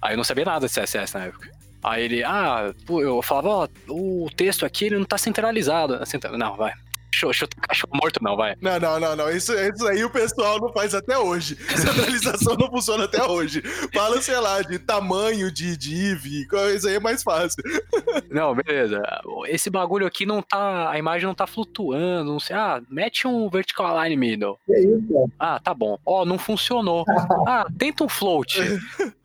aí 0.03 0.13
eu 0.13 0.17
não 0.17 0.25
sabia 0.25 0.45
nada 0.45 0.67
de 0.67 0.75
CSS 0.75 1.15
na 1.15 1.25
época. 1.25 1.60
Aí 1.83 2.05
ele, 2.05 2.25
ah, 2.25 2.75
eu 2.88 3.23
falava, 3.23 3.49
ó, 3.49 3.69
o 3.88 4.29
texto 4.37 4.66
aqui 4.66 4.87
ele 4.87 4.99
não 4.99 5.05
tá 5.05 5.16
centralizado. 5.16 5.99
Não, 6.37 6.57
vai. 6.57 6.73
Chutar 7.12 7.61
cachorro 7.68 7.92
morto, 8.01 8.23
não, 8.23 8.37
vai. 8.37 8.57
Não, 8.61 8.79
não, 8.79 9.01
não, 9.01 9.16
não. 9.16 9.31
Isso, 9.31 9.53
isso 9.53 9.87
aí 9.87 10.05
o 10.05 10.11
pessoal 10.11 10.59
não 10.61 10.73
faz 10.73 10.94
até 10.94 11.18
hoje. 11.18 11.57
Centralização 11.77 12.57
não 12.57 12.68
funciona 12.70 13.05
até 13.05 13.23
hoje. 13.25 13.62
Fala, 13.92 14.20
sei 14.20 14.38
lá, 14.38 14.62
de 14.62 14.79
tamanho 14.79 15.51
de 15.53 15.77
div, 15.77 16.46
isso 16.75 16.88
aí 16.88 16.94
é 16.94 17.01
mais 17.01 17.23
fácil. 17.23 17.62
Não, 18.31 18.55
beleza. 18.55 19.03
Esse 19.46 19.70
bagulho 19.70 20.07
aqui 20.07 20.25
não 20.25 20.40
tá. 20.40 20.90
A 20.90 20.99
imagem 20.99 21.27
não 21.27 21.35
tá 21.35 21.46
flutuando. 21.46 22.31
Não 22.33 22.38
sei. 22.38 22.55
Ah, 22.55 22.81
mete 22.88 23.27
um 23.27 23.49
vertical 23.49 23.87
align 23.87 24.16
middle. 24.16 24.59
É 24.68 24.81
isso, 24.81 25.31
Ah, 25.38 25.59
tá 25.59 25.75
bom. 25.75 25.99
Ó, 26.05 26.25
não 26.25 26.38
funcionou. 26.38 27.05
Ah, 27.46 27.66
tenta 27.77 28.05
um 28.05 28.09
float. 28.09 28.61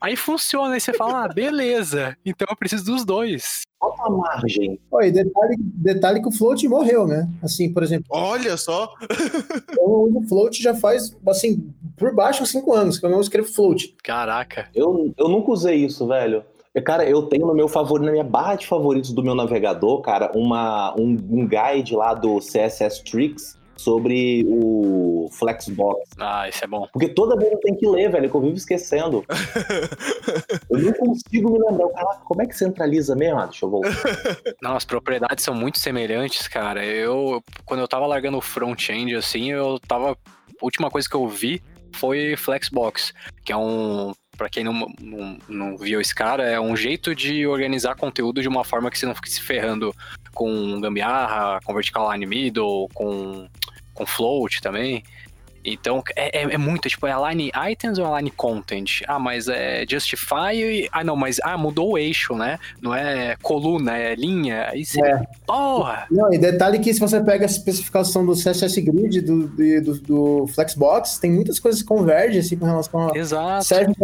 Aí 0.00 0.16
funciona. 0.16 0.74
Aí 0.74 0.80
você 0.80 0.92
fala, 0.92 1.24
ah, 1.24 1.28
beleza. 1.28 2.16
Então 2.24 2.46
eu 2.50 2.56
preciso 2.56 2.84
dos 2.84 3.04
dois. 3.04 3.65
Falta 3.78 4.04
a 4.04 4.10
margem. 4.10 4.80
Oi, 4.90 5.10
detalhe, 5.10 5.56
detalhe 5.58 6.22
que 6.22 6.28
o 6.28 6.32
float 6.32 6.66
morreu, 6.66 7.06
né? 7.06 7.28
Assim, 7.42 7.72
por 7.72 7.82
exemplo, 7.82 8.06
Olha 8.10 8.56
só. 8.56 8.92
eu 9.78 9.88
uso 9.88 10.28
float 10.28 10.62
já 10.62 10.74
faz, 10.74 11.14
assim, 11.28 11.72
por 11.96 12.14
baixo 12.14 12.42
há 12.42 12.46
cinco 12.46 12.72
anos, 12.72 12.98
que 12.98 13.04
eu 13.04 13.10
não 13.10 13.20
escrevo 13.20 13.48
float. 13.48 13.94
Caraca. 14.02 14.68
Eu, 14.74 15.12
eu 15.16 15.28
nunca 15.28 15.50
usei 15.50 15.76
isso, 15.76 16.06
velho. 16.06 16.42
Cara, 16.84 17.08
eu 17.08 17.22
tenho 17.22 17.46
no 17.46 17.54
meu 17.54 17.68
favorito, 17.68 18.06
na 18.06 18.12
minha 18.12 18.24
barra 18.24 18.56
de 18.56 18.66
favoritos 18.66 19.12
do 19.12 19.22
meu 19.22 19.34
navegador, 19.34 20.02
cara, 20.02 20.30
uma, 20.34 20.94
um, 20.98 21.16
um 21.30 21.48
guide 21.48 21.94
lá 21.94 22.12
do 22.12 22.38
CSS 22.38 23.02
Tricks 23.02 23.56
sobre 23.76 24.44
o 24.48 25.28
Flexbox. 25.32 26.10
Ah, 26.18 26.48
isso 26.48 26.64
é 26.64 26.66
bom. 26.66 26.88
Porque 26.92 27.08
toda 27.08 27.36
vez 27.36 27.52
eu 27.52 27.60
tenho 27.60 27.76
que 27.76 27.86
ler, 27.86 28.10
velho, 28.10 28.30
que 28.30 28.36
eu 28.36 28.40
vivo 28.40 28.56
esquecendo. 28.56 29.24
Eu 30.68 30.78
não 30.78 30.92
consigo 30.92 31.52
me 31.52 31.58
lembrar. 31.58 31.88
Caraca, 31.90 32.20
como 32.24 32.42
é 32.42 32.46
que 32.46 32.56
centraliza 32.56 33.14
mesmo? 33.14 33.38
Ah, 33.38 33.46
deixa 33.46 33.64
eu 33.64 33.70
voltar. 33.70 33.90
Não, 34.60 34.76
as 34.76 34.84
propriedades 34.84 35.44
são 35.44 35.54
muito 35.54 35.78
semelhantes, 35.78 36.48
cara. 36.48 36.84
Eu, 36.84 37.42
quando 37.64 37.80
eu 37.80 37.88
tava 37.88 38.06
largando 38.06 38.38
o 38.38 38.42
front-end, 38.42 39.14
assim, 39.14 39.52
eu 39.52 39.78
tava. 39.78 40.12
A 40.12 40.64
última 40.64 40.90
coisa 40.90 41.08
que 41.08 41.14
eu 41.14 41.28
vi 41.28 41.62
foi 41.94 42.36
Flexbox, 42.36 43.12
que 43.44 43.52
é 43.52 43.56
um. 43.56 44.12
Pra 44.36 44.50
quem 44.50 44.62
não, 44.62 44.86
não, 45.00 45.38
não 45.48 45.76
viu 45.78 45.98
esse 45.98 46.14
cara, 46.14 46.44
é 46.44 46.60
um 46.60 46.76
jeito 46.76 47.14
de 47.14 47.46
organizar 47.46 47.96
conteúdo 47.96 48.42
de 48.42 48.48
uma 48.48 48.64
forma 48.64 48.90
que 48.90 48.98
você 48.98 49.06
não 49.06 49.14
fique 49.14 49.30
se 49.30 49.40
ferrando 49.40 49.94
com 50.34 50.78
gambiarra, 50.78 51.58
com 51.64 51.72
vertical 51.72 52.12
line 52.12 52.26
middle, 52.26 52.86
com, 52.92 53.48
com 53.96 54.06
float 54.06 54.60
também. 54.60 55.02
Então, 55.66 56.02
é, 56.14 56.42
é, 56.42 56.54
é 56.54 56.58
muito, 56.58 56.88
tipo, 56.88 57.06
é 57.06 57.10
align 57.12 57.50
items 57.70 57.98
ou 57.98 58.06
align 58.06 58.30
content? 58.30 59.02
Ah, 59.08 59.18
mas 59.18 59.48
é 59.48 59.84
justify 59.88 60.54
e... 60.54 60.88
Ah, 60.92 61.02
não, 61.02 61.16
mas... 61.16 61.40
Ah, 61.42 61.58
mudou 61.58 61.92
o 61.92 61.98
eixo, 61.98 62.36
né? 62.36 62.58
Não 62.80 62.94
é 62.94 63.36
coluna, 63.42 63.96
é 63.98 64.14
linha. 64.14 64.68
Aí 64.70 64.84
você... 64.84 65.00
É. 65.00 65.22
Porra! 65.44 66.06
Não, 66.08 66.32
e 66.32 66.38
detalhe 66.38 66.78
que 66.78 66.94
se 66.94 67.00
você 67.00 67.20
pega 67.20 67.44
a 67.44 67.46
especificação 67.46 68.24
do 68.24 68.34
CSS 68.34 68.80
Grid, 68.80 69.20
do, 69.22 69.48
do, 69.48 70.00
do, 70.00 70.46
Flexbox, 70.46 71.18
tem 71.18 71.32
muitas 71.32 71.58
coisas 71.58 71.82
que 71.82 71.88
convergem, 71.88 72.38
assim, 72.38 72.56
com 72.56 72.64
relação 72.64 73.08
a... 73.08 73.18
Exato. 73.18 73.64
Servem 73.64 73.96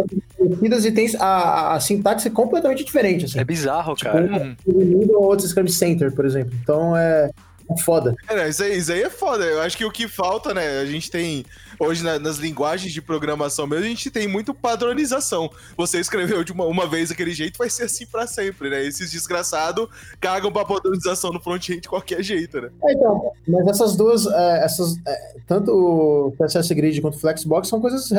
e 0.61 0.91
tem 0.91 1.07
a, 1.17 1.25
a, 1.25 1.75
a 1.75 1.79
sintaxe 1.79 2.27
é 2.27 2.31
completamente 2.31 2.83
diferente, 2.83 3.25
assim. 3.25 3.39
É 3.39 3.43
bizarro, 3.45 3.95
Tipo, 3.95 4.11
cara. 4.11 4.57
um 4.67 5.15
ou 5.15 5.23
outro 5.23 5.47
Scrum 5.47 5.67
Center, 5.67 6.11
por 6.11 6.25
exemplo. 6.25 6.53
Então, 6.61 6.97
é... 6.97 7.29
foda. 7.77 8.15
É, 8.29 8.49
isso, 8.49 8.63
aí, 8.63 8.77
isso 8.77 8.91
aí 8.91 9.03
é 9.03 9.09
foda. 9.09 9.43
Eu 9.43 9.61
acho 9.61 9.77
que 9.77 9.85
o 9.85 9.91
que 9.91 10.07
falta, 10.07 10.53
né? 10.53 10.79
A 10.79 10.85
gente 10.85 11.09
tem. 11.09 11.45
Hoje, 11.79 12.03
na- 12.03 12.19
nas 12.19 12.37
linguagens 12.37 12.91
de 12.93 13.01
programação 13.01 13.65
mesmo, 13.67 13.85
a 13.85 13.89
gente 13.89 14.09
tem 14.11 14.27
muito 14.27 14.53
padronização. 14.53 15.49
Você 15.77 15.99
escreveu 15.99 16.43
de 16.43 16.51
uma, 16.51 16.65
uma 16.65 16.87
vez 16.87 17.09
daquele 17.09 17.31
jeito, 17.33 17.57
vai 17.57 17.69
ser 17.69 17.83
assim 17.83 18.05
pra 18.05 18.27
sempre, 18.27 18.69
né? 18.69 18.85
Esses 18.85 19.11
desgraçados 19.11 19.87
cagam 20.19 20.51
pra 20.51 20.65
padronização 20.65 21.31
no 21.31 21.39
front-end 21.41 21.81
de 21.81 21.89
qualquer 21.89 22.21
jeito, 22.23 22.61
né? 22.61 22.69
É, 22.85 22.93
então, 22.93 23.31
mas 23.47 23.67
essas 23.67 23.95
duas, 23.95 24.25
é, 24.25 24.65
essas, 24.65 24.95
é, 25.07 25.35
tanto 25.47 25.71
o 25.71 26.33
CSS 26.37 26.73
Grid 26.73 27.01
quanto 27.01 27.15
o 27.15 27.19
Flexbox 27.19 27.67
são 27.67 27.79
coisas 27.81 28.09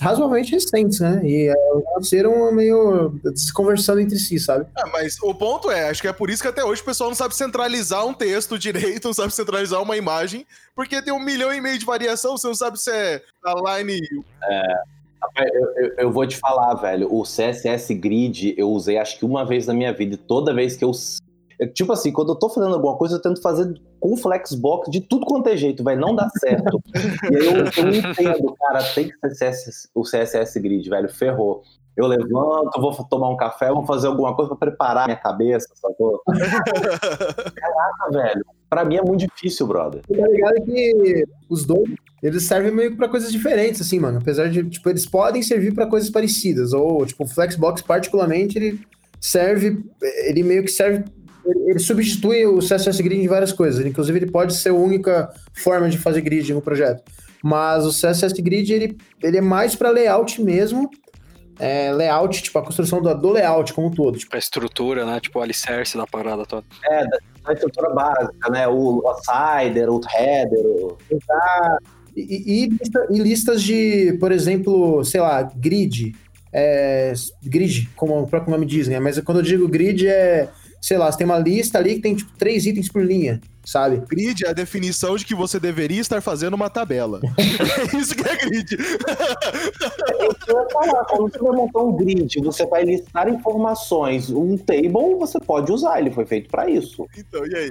razoavelmente 0.00 0.52
recentes, 0.52 1.00
né? 1.00 1.20
E 1.24 1.48
é, 1.48 1.54
nasceram 1.94 2.52
meio 2.52 3.10
desconversando 3.32 4.00
entre 4.00 4.18
si, 4.18 4.38
sabe? 4.38 4.66
Ah, 4.76 4.86
mas 4.92 5.16
o 5.22 5.34
ponto 5.34 5.70
é, 5.70 5.88
acho 5.88 6.00
que 6.02 6.08
é 6.08 6.12
por 6.12 6.30
isso 6.30 6.42
que 6.42 6.48
até 6.48 6.64
hoje 6.64 6.82
o 6.82 6.84
pessoal 6.84 7.10
não 7.10 7.16
sabe 7.16 7.34
centralizar 7.36 8.06
um 8.06 8.14
texto 8.14 8.58
direito, 8.58 9.06
não 9.06 9.14
sabe 9.14 9.32
centralizar 9.34 9.82
uma 9.82 9.96
imagem, 9.96 10.46
porque 10.74 11.02
tem 11.02 11.12
um 11.12 11.18
milhão 11.22 11.52
e 11.52 11.60
meio 11.60 11.78
de 11.78 11.84
variação, 11.84 12.36
você 12.36 12.46
não 12.46 12.54
sabe 12.54 12.80
se 12.80 12.90
é 12.90 12.97
align 13.44 14.00
Rapaz, 15.20 15.50
Eu, 15.52 15.64
eu- 15.76 15.94
eu 15.98 16.12
vou 16.12 16.26
te 16.26 16.36
falar, 16.36 16.74
velho. 16.74 17.12
O 17.12 17.24
CSS 17.24 17.92
Grid 17.94 18.54
eu 18.56 18.70
usei 18.70 18.98
acho 18.98 19.18
que 19.18 19.24
uma 19.24 19.44
vez 19.44 19.66
na 19.66 19.74
minha 19.74 19.92
vida. 19.92 20.14
E 20.14 20.18
toda 20.18 20.54
vez 20.54 20.76
que 20.76 20.84
eu. 20.84 20.92
eu- 21.58 21.72
Tipo 21.72 21.92
assim, 21.92 22.12
quando 22.12 22.28
eu 22.30 22.36
tô 22.36 22.48
fazendo 22.48 22.74
alguma 22.74 22.96
coisa, 22.96 23.16
eu 23.16 23.22
tento 23.22 23.42
fazer 23.42 23.80
com 23.98 24.16
Flexbox 24.16 24.88
de 24.90 25.00
tudo 25.00 25.26
quanto 25.26 25.48
é 25.48 25.56
jeito, 25.56 25.82
velho. 25.82 26.00
Não 26.00 26.14
dá 26.14 26.28
certo. 26.38 26.80
e 27.32 27.36
aí 27.36 27.46
eu, 27.46 27.84
eu 27.84 27.94
entendo, 27.94 28.54
cara, 28.60 28.80
tem 28.94 29.08
que 29.08 29.28
ser 29.34 29.54
CSS, 29.54 29.88
o 29.92 30.04
CSS 30.04 30.60
Grid, 30.60 30.88
velho. 30.88 31.08
Ferrou. 31.08 31.64
Eu 31.98 32.06
levanto, 32.06 32.80
vou 32.80 32.92
tomar 33.10 33.28
um 33.28 33.36
café, 33.36 33.72
vou 33.72 33.84
fazer 33.84 34.06
alguma 34.06 34.32
coisa 34.32 34.54
pra 34.54 34.68
preparar 34.68 35.06
minha 35.06 35.16
cabeça, 35.16 35.66
sacou? 35.74 36.22
Caraca, 36.30 38.10
velho. 38.12 38.44
Pra 38.70 38.84
mim 38.84 38.98
é 38.98 39.02
muito 39.02 39.26
difícil, 39.26 39.66
brother. 39.66 40.02
Tá 40.02 40.28
ligado 40.28 40.64
que 40.64 41.24
os 41.50 41.64
dois, 41.64 41.92
eles 42.22 42.44
servem 42.44 42.70
meio 42.70 42.92
que 42.92 42.96
pra 42.96 43.08
coisas 43.08 43.32
diferentes, 43.32 43.80
assim, 43.80 43.98
mano. 43.98 44.18
Apesar 44.18 44.48
de, 44.48 44.62
tipo, 44.70 44.88
eles 44.88 45.06
podem 45.06 45.42
servir 45.42 45.74
pra 45.74 45.88
coisas 45.88 46.08
parecidas. 46.08 46.72
Ou, 46.72 47.04
tipo, 47.04 47.24
o 47.24 47.26
Flexbox, 47.26 47.82
particularmente, 47.82 48.56
ele 48.56 48.80
serve, 49.20 49.84
ele 50.00 50.44
meio 50.44 50.62
que 50.62 50.70
serve, 50.70 51.04
ele 51.66 51.80
substitui 51.80 52.46
o 52.46 52.60
CSS 52.60 53.02
Grid 53.02 53.24
em 53.24 53.26
várias 53.26 53.52
coisas. 53.52 53.84
Inclusive, 53.84 54.20
ele 54.20 54.30
pode 54.30 54.54
ser 54.54 54.68
a 54.68 54.74
única 54.74 55.34
forma 55.52 55.88
de 55.88 55.98
fazer 55.98 56.20
grid 56.20 56.54
no 56.54 56.62
projeto. 56.62 57.02
Mas 57.42 57.84
o 57.84 57.90
CSS 57.90 58.40
Grid, 58.40 58.72
ele, 58.72 58.96
ele 59.20 59.38
é 59.38 59.40
mais 59.40 59.74
pra 59.74 59.90
layout 59.90 60.40
mesmo. 60.40 60.88
É, 61.58 61.92
layout, 61.92 62.42
tipo, 62.42 62.58
a 62.58 62.62
construção 62.62 63.02
do, 63.02 63.12
do 63.14 63.30
layout 63.32 63.72
como 63.72 63.88
um 63.88 63.90
todo. 63.90 64.16
Tipo, 64.18 64.36
a 64.36 64.38
estrutura, 64.38 65.04
né? 65.04 65.18
Tipo, 65.20 65.38
o 65.38 65.42
alicerce 65.42 65.96
da 65.96 66.06
parada 66.06 66.46
toda. 66.46 66.64
É, 66.84 67.04
da, 67.06 67.18
da 67.44 67.52
estrutura 67.52 67.90
básica, 67.90 68.50
né? 68.50 68.68
O, 68.68 68.98
o 69.04 69.14
sider, 69.14 69.90
o 69.90 70.00
header, 70.14 70.64
o... 70.66 70.96
E, 72.16 72.20
e- 72.20 72.64
e 72.64 72.68
lista- 72.68 73.06
e 73.10 73.18
listas 73.18 73.62
de, 73.62 74.16
por 74.18 74.32
exemplo, 74.32 75.04
sei 75.04 75.20
lá, 75.20 75.42
grid. 75.42 76.14
é, 76.52 77.12
grid, 77.42 77.88
como 77.94 78.18
o 78.20 78.26
próprio 78.26 78.50
nome 78.52 78.64
diz, 78.66 78.88
né? 78.88 78.98
Mas 78.98 79.18
quando 79.20 79.38
eu 79.38 79.44
digo 79.44 79.68
grid 79.68 80.06
é, 80.08 80.48
sei 80.80 80.96
lá, 80.98 81.10
você 81.10 81.18
tem 81.18 81.24
uma 81.26 81.38
lista 81.38 81.78
ali 81.78 81.96
que 81.96 82.00
tem 82.02 82.14
tipo 82.14 82.30
três 82.38 82.64
itens 82.66 82.88
por 82.88 83.04
linha, 83.04 83.40
sabe? 83.64 84.02
Grid 84.08 84.44
é 84.44 84.50
a 84.50 84.52
definição 84.52 85.16
de 85.16 85.24
que 85.24 85.34
você 85.34 85.58
deveria 85.60 86.00
estar 86.00 86.20
fazendo 86.20 86.54
uma 86.54 86.70
tabela. 86.70 87.20
é 87.36 87.96
isso 87.96 88.14
que 88.14 88.28
é 88.28 88.36
grid. 88.36 88.76
Eu 90.46 90.62
ia 90.62 90.68
falar, 90.70 91.04
quando 91.04 91.30
você 91.32 91.38
vai 91.38 91.52
montar 91.52 91.80
um 91.80 91.92
grid, 91.96 92.40
você 92.42 92.66
vai 92.66 92.84
listar 92.84 93.28
informações. 93.28 94.30
Um 94.30 94.56
table 94.56 95.14
você 95.18 95.38
pode 95.40 95.70
usar, 95.72 96.00
ele 96.00 96.10
foi 96.10 96.26
feito 96.26 96.48
pra 96.48 96.68
isso. 96.68 97.06
Então, 97.16 97.46
e 97.46 97.54
aí? 97.54 97.70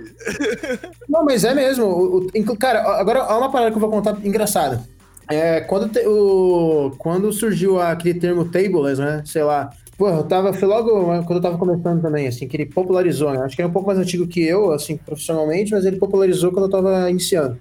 Não, 1.09 1.23
mas 1.23 1.43
é 1.43 1.53
mesmo. 1.53 1.85
O, 1.85 2.17
o- 2.27 2.57
cara, 2.57 2.81
agora 2.99 3.19
há 3.23 3.37
uma 3.37 3.51
parada 3.51 3.71
que 3.71 3.77
eu 3.77 3.81
vou 3.81 3.89
contar 3.89 4.17
engraçada. 4.23 4.83
É, 5.29 5.59
quando, 5.61 5.89
te- 5.91 6.07
o, 6.07 6.91
quando 6.97 7.31
surgiu 7.33 7.81
aquele 7.81 8.19
termo 8.19 8.45
tables, 8.45 8.97
né? 8.99 9.23
Sei 9.25 9.43
lá. 9.43 9.69
Pô, 9.97 10.09
eu 10.09 10.23
tava, 10.23 10.53
foi 10.53 10.67
logo 10.67 10.91
quando 11.23 11.37
eu 11.37 11.41
tava 11.41 11.57
começando 11.57 12.01
também, 12.01 12.27
assim, 12.27 12.47
que 12.47 12.55
ele 12.55 12.67
popularizou, 12.67 13.31
né? 13.31 13.39
Acho 13.39 13.55
que 13.55 13.61
ele 13.63 13.67
é 13.67 13.69
um 13.69 13.73
pouco 13.73 13.87
mais 13.87 13.97
antigo 13.97 14.27
que 14.27 14.43
eu, 14.43 14.71
assim, 14.71 14.95
profissionalmente, 14.95 15.71
mas 15.71 15.85
ele 15.85 15.97
popularizou 15.97 16.51
quando 16.51 16.65
eu 16.65 16.69
tava 16.69 17.09
iniciando. 17.09 17.59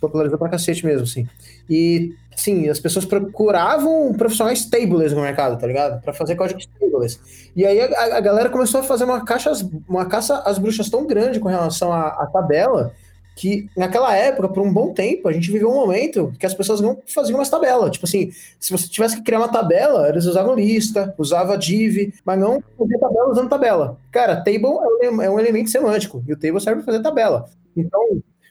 Popularizou 0.00 0.36
pra 0.36 0.48
cacete 0.48 0.84
mesmo, 0.84 1.04
assim. 1.04 1.28
E, 1.70 2.12
assim, 2.34 2.68
as 2.68 2.80
pessoas 2.80 3.04
procuravam 3.04 4.12
profissionais 4.14 4.64
tables 4.66 5.12
no 5.12 5.22
mercado, 5.22 5.60
tá 5.60 5.66
ligado? 5.66 6.02
Pra 6.02 6.12
fazer 6.12 6.34
códigos 6.34 6.68
tables. 6.78 7.20
E 7.54 7.64
aí 7.64 7.80
a, 7.80 8.16
a 8.16 8.20
galera 8.20 8.50
começou 8.50 8.80
a 8.80 8.82
fazer 8.82 9.04
uma, 9.04 9.24
caixa, 9.24 9.52
uma 9.88 10.06
caça 10.06 10.40
às 10.40 10.58
bruxas 10.58 10.90
tão 10.90 11.06
grande 11.06 11.38
com 11.38 11.48
relação 11.48 11.92
à 11.92 12.26
tabela 12.26 12.92
que 13.36 13.68
naquela 13.76 14.16
época, 14.16 14.48
por 14.48 14.62
um 14.62 14.72
bom 14.72 14.94
tempo, 14.94 15.28
a 15.28 15.32
gente 15.32 15.52
viveu 15.52 15.70
um 15.70 15.74
momento 15.74 16.32
que 16.38 16.46
as 16.46 16.54
pessoas 16.54 16.80
não 16.80 16.98
faziam 17.06 17.38
umas 17.38 17.50
tabelas. 17.50 17.90
Tipo 17.90 18.06
assim, 18.06 18.30
se 18.58 18.72
você 18.72 18.88
tivesse 18.88 19.16
que 19.16 19.22
criar 19.22 19.38
uma 19.38 19.52
tabela, 19.52 20.08
eles 20.08 20.24
usavam 20.24 20.54
lista, 20.54 21.14
usava 21.18 21.58
div, 21.58 22.14
mas 22.24 22.40
não 22.40 22.62
fazia 22.78 22.98
tabela 22.98 23.30
usando 23.30 23.50
tabela. 23.50 23.98
Cara, 24.10 24.36
table 24.36 24.64
é 25.02 25.10
um, 25.10 25.22
é 25.22 25.30
um 25.30 25.38
elemento 25.38 25.68
semântico, 25.68 26.24
e 26.26 26.32
o 26.32 26.36
table 26.36 26.60
serve 26.62 26.82
para 26.82 26.92
fazer 26.92 27.02
tabela. 27.02 27.44
Então, 27.76 28.00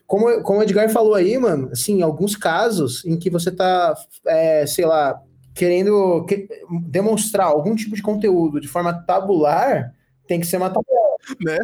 como, 0.06 0.44
como 0.44 0.60
o 0.60 0.64
Edgar 0.64 0.88
falou 0.92 1.16
aí, 1.16 1.36
mano, 1.36 1.70
assim, 1.72 2.04
alguns 2.04 2.36
casos 2.36 3.04
em 3.06 3.18
que 3.18 3.32
você 3.32 3.52
tá, 3.52 3.96
é, 4.28 4.68
sei 4.68 4.86
lá, 4.86 5.20
querendo 5.56 6.24
que- 6.26 6.48
demonstrar 6.84 7.48
algum 7.48 7.74
tipo 7.74 7.96
de 7.96 8.04
conteúdo 8.04 8.62
de 8.62 8.68
forma 8.68 8.94
tabular, 8.94 9.96
tem 10.28 10.40
que 10.40 10.46
ser 10.46 10.58
uma 10.58 10.70
tabela. 10.70 11.06
Né? 11.44 11.58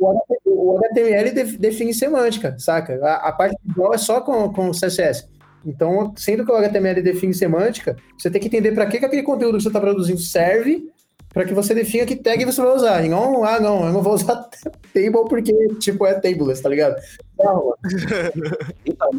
O 0.00 0.12
HT- 0.12 0.40
O 0.46 0.78
HTML 0.78 1.30
def- 1.30 1.58
define 1.58 1.94
semântica, 1.94 2.56
saca? 2.58 2.98
A, 3.04 3.28
a 3.28 3.32
parte 3.32 3.56
visual 3.64 3.94
é 3.94 3.98
só 3.98 4.20
com, 4.20 4.52
com 4.52 4.70
CSS. 4.70 5.28
Então, 5.64 6.12
sendo 6.16 6.44
que 6.44 6.50
o 6.50 6.56
HTML 6.56 7.02
define 7.02 7.34
semântica, 7.34 7.96
você 8.16 8.30
tem 8.30 8.40
que 8.40 8.46
entender 8.48 8.72
para 8.72 8.86
que, 8.86 8.98
que 8.98 9.04
aquele 9.04 9.22
conteúdo 9.22 9.58
que 9.58 9.62
você 9.62 9.68
está 9.68 9.80
produzindo 9.80 10.18
serve 10.18 10.90
para 11.32 11.44
que 11.44 11.54
você 11.54 11.74
defina 11.74 12.04
que 12.04 12.16
tag 12.16 12.44
você 12.44 12.60
vai 12.60 12.74
usar. 12.74 13.02
Não, 13.04 13.44
ah, 13.44 13.60
não, 13.60 13.86
eu 13.86 13.92
não 13.92 14.02
vou 14.02 14.14
usar 14.14 14.48
table 14.92 15.28
porque, 15.28 15.52
tipo, 15.78 16.04
é 16.04 16.14
tableless, 16.14 16.60
tá 16.60 16.68
ligado? 16.68 16.96
Não, 17.38 17.74
então, 18.84 19.10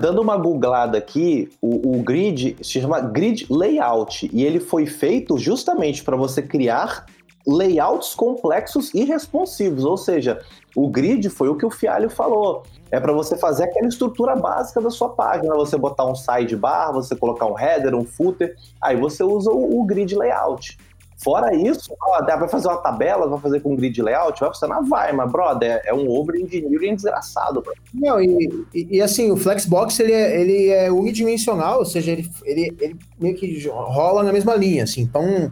dando 0.00 0.20
uma 0.20 0.36
googlada 0.36 0.98
aqui, 0.98 1.50
o, 1.62 1.96
o, 1.96 2.02
grid 2.02 2.56
se 2.60 2.80
chama 2.80 3.00
Grid 3.00 3.46
Layout 3.48 4.28
e 4.32 4.44
ele 4.44 4.58
foi 4.60 4.86
feito 4.86 5.38
justamente 5.38 6.02
para 6.02 6.16
você 6.16 6.42
criar 6.42 7.06
layouts 7.46 8.14
complexos 8.14 8.92
e 8.94 9.04
responsivos, 9.04 9.84
ou 9.84 9.96
seja, 9.96 10.40
o 10.74 10.88
grid 10.88 11.28
foi 11.28 11.48
o 11.48 11.56
que 11.56 11.66
o 11.66 11.70
Fialho 11.70 12.10
falou. 12.10 12.62
É 12.90 12.98
para 12.98 13.12
você 13.12 13.36
fazer 13.36 13.64
aquela 13.64 13.88
estrutura 13.88 14.34
básica 14.34 14.80
da 14.80 14.90
sua 14.90 15.10
página, 15.10 15.54
você 15.54 15.76
botar 15.76 16.06
um 16.06 16.14
sidebar, 16.14 16.92
você 16.92 17.14
colocar 17.14 17.46
um 17.46 17.58
header, 17.58 17.94
um 17.94 18.04
footer, 18.04 18.56
aí 18.80 18.96
você 18.96 19.22
usa 19.22 19.50
o, 19.50 19.80
o 19.80 19.84
grid 19.84 20.14
layout. 20.16 20.78
Fora 21.16 21.54
isso, 21.54 21.94
ó, 22.02 22.22
vai 22.22 22.48
fazer 22.48 22.68
uma 22.68 22.76
tabela, 22.76 23.28
vai 23.28 23.38
fazer 23.38 23.60
com 23.60 23.76
grid 23.76 24.02
layout, 24.02 24.40
vai 24.40 24.48
funcionar, 24.50 24.80
vai, 24.82 25.12
mas, 25.12 25.30
brother, 25.30 25.80
é, 25.84 25.94
um 25.94 26.10
over-engineering 26.10 26.96
desgraçado. 26.96 27.62
Bro. 27.62 27.72
Não, 27.94 28.20
e, 28.20 28.66
e, 28.74 28.96
e, 28.96 29.00
assim, 29.00 29.30
o 29.30 29.36
Flexbox, 29.36 29.98
ele 30.00 30.12
é, 30.12 30.40
ele 30.40 30.68
é 30.68 30.90
unidimensional, 30.90 31.78
ou 31.78 31.86
seja, 31.86 32.10
ele, 32.10 32.30
ele, 32.44 32.76
ele 32.80 32.96
meio 33.18 33.36
que 33.36 33.66
rola 33.68 34.22
na 34.22 34.32
mesma 34.32 34.54
linha, 34.54 34.84
assim. 34.84 35.02
Então, 35.02 35.50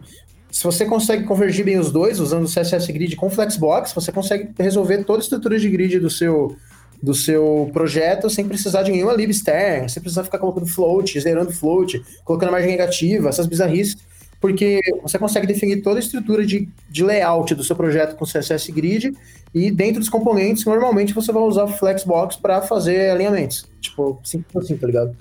se 0.53 0.63
você 0.63 0.85
consegue 0.85 1.23
convergir 1.23 1.65
bem 1.65 1.79
os 1.79 1.91
dois, 1.91 2.19
usando 2.19 2.45
o 2.45 2.47
CSS 2.47 2.91
Grid 2.93 3.15
com 3.15 3.27
Flexbox, 3.27 3.91
você 3.91 4.11
consegue 4.11 4.51
resolver 4.59 5.03
toda 5.03 5.17
a 5.17 5.23
estrutura 5.23 5.57
de 5.57 5.67
grid 5.67 5.99
do 5.99 6.11
seu, 6.11 6.55
do 7.01 7.15
seu 7.15 7.71
projeto 7.73 8.29
sem 8.29 8.47
precisar 8.47 8.83
de 8.83 8.91
nenhuma 8.91 9.13
lib 9.13 9.31
externa, 9.31 9.89
sem 9.89 9.99
precisar 9.99 10.23
ficar 10.23 10.37
colocando 10.37 10.67
float, 10.67 11.19
zerando 11.19 11.51
float, 11.51 11.99
colocando 12.23 12.51
margem 12.51 12.69
negativa, 12.69 13.29
essas 13.29 13.47
bizarrices 13.47 13.97
porque 14.39 14.81
você 15.01 15.17
consegue 15.17 15.47
definir 15.47 15.81
toda 15.81 15.97
a 15.97 16.01
estrutura 16.01 16.45
de, 16.45 16.67
de 16.89 17.01
layout 17.01 17.55
do 17.55 17.63
seu 17.63 17.77
projeto 17.77 18.17
com 18.17 18.25
CSS 18.25 18.73
Grid 18.73 19.13
e 19.53 19.71
dentro 19.71 20.01
dos 20.01 20.09
componentes, 20.09 20.65
normalmente 20.65 21.13
você 21.13 21.31
vai 21.31 21.41
usar 21.43 21.63
o 21.63 21.69
Flexbox 21.69 22.35
para 22.35 22.61
fazer 22.61 23.09
alinhamentos. 23.09 23.65
Tipo, 23.79 24.19
simples 24.21 24.65
assim, 24.65 24.75
tá 24.75 24.85
ligado? 24.85 25.15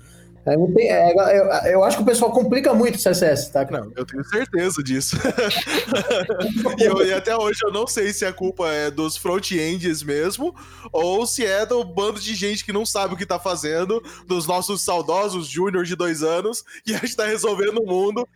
É, 0.45 0.55
é, 0.55 1.39
eu, 1.39 1.73
eu, 1.73 1.85
acho 1.85 1.99
que 1.99 2.03
o 2.03 2.07
pessoal 2.07 2.33
complica 2.33 2.75
muito 2.75 2.97
o 2.97 2.99
CSS, 2.99 3.53
tá? 3.53 3.65
Não, 3.71 3.93
eu 3.95 4.05
tenho 4.05 4.25
certeza 4.25 4.83
disso. 4.83 5.17
e, 6.79 6.83
eu, 6.83 7.07
e, 7.07 7.13
até 7.13 7.37
hoje 7.37 7.61
eu 7.63 7.73
não 7.73 7.87
sei 7.87 8.13
se 8.13 8.25
a 8.25 8.33
culpa 8.33 8.69
é 8.69 8.91
dos 8.91 9.17
front-ends 9.17 10.03
mesmo, 10.03 10.53
ou 10.93 11.25
se 11.27 11.47
é 11.47 11.65
do 11.65 11.85
bando 11.85 12.19
de 12.19 12.35
gente 12.35 12.65
que 12.65 12.73
não 12.73 12.85
sabe 12.85 13.15
o 13.15 13.17
que 13.17 13.25
tá 13.25 13.39
fazendo, 13.39 14.03
dos 14.27 14.45
nossos 14.45 14.83
saudosos 14.83 15.47
júnior 15.47 15.85
de 15.85 15.95
dois 15.95 16.25
anos, 16.25 16.65
que 16.85 16.93
a 16.93 16.99
gente 16.99 17.15
tá 17.15 17.25
resolvendo 17.25 17.79
o 17.79 17.87
mundo. 17.87 18.29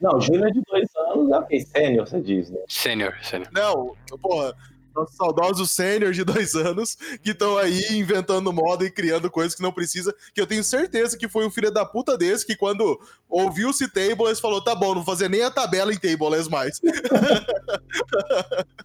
não, 0.00 0.18
júnior 0.20 0.50
de 0.50 0.62
dois 0.62 0.88
anos 0.96 1.46
é 1.50 1.60
sênior, 1.60 2.08
você 2.08 2.20
diz, 2.20 2.50
né? 2.50 2.60
Sênior, 2.66 3.14
sênior. 3.22 3.50
Não, 3.52 3.94
porra, 4.22 4.54
nossos 4.94 5.16
saudosos 5.16 5.70
sênior 5.70 6.12
de 6.12 6.24
dois 6.24 6.54
anos 6.54 6.96
que 7.22 7.30
estão 7.30 7.56
aí 7.56 7.80
inventando 7.92 8.52
moda 8.52 8.84
e 8.84 8.90
criando 8.90 9.30
coisas 9.30 9.54
que 9.54 9.62
não 9.62 9.72
precisa. 9.72 10.14
Que 10.34 10.40
eu 10.40 10.46
tenho 10.46 10.64
certeza 10.64 11.16
que 11.16 11.28
foi 11.28 11.46
um 11.46 11.50
filho 11.50 11.70
da 11.70 11.84
puta 11.84 12.16
desse 12.16 12.46
que, 12.46 12.56
quando 12.56 12.98
ouviu-se 13.28 13.88
Tableless, 13.88 14.40
falou: 14.40 14.62
tá 14.62 14.74
bom, 14.74 14.88
não 14.88 14.94
vou 14.96 15.04
fazer 15.04 15.28
nem 15.28 15.42
a 15.42 15.50
tabela 15.50 15.92
em 15.92 15.98
Tableless 15.98 16.50
mais. 16.50 16.80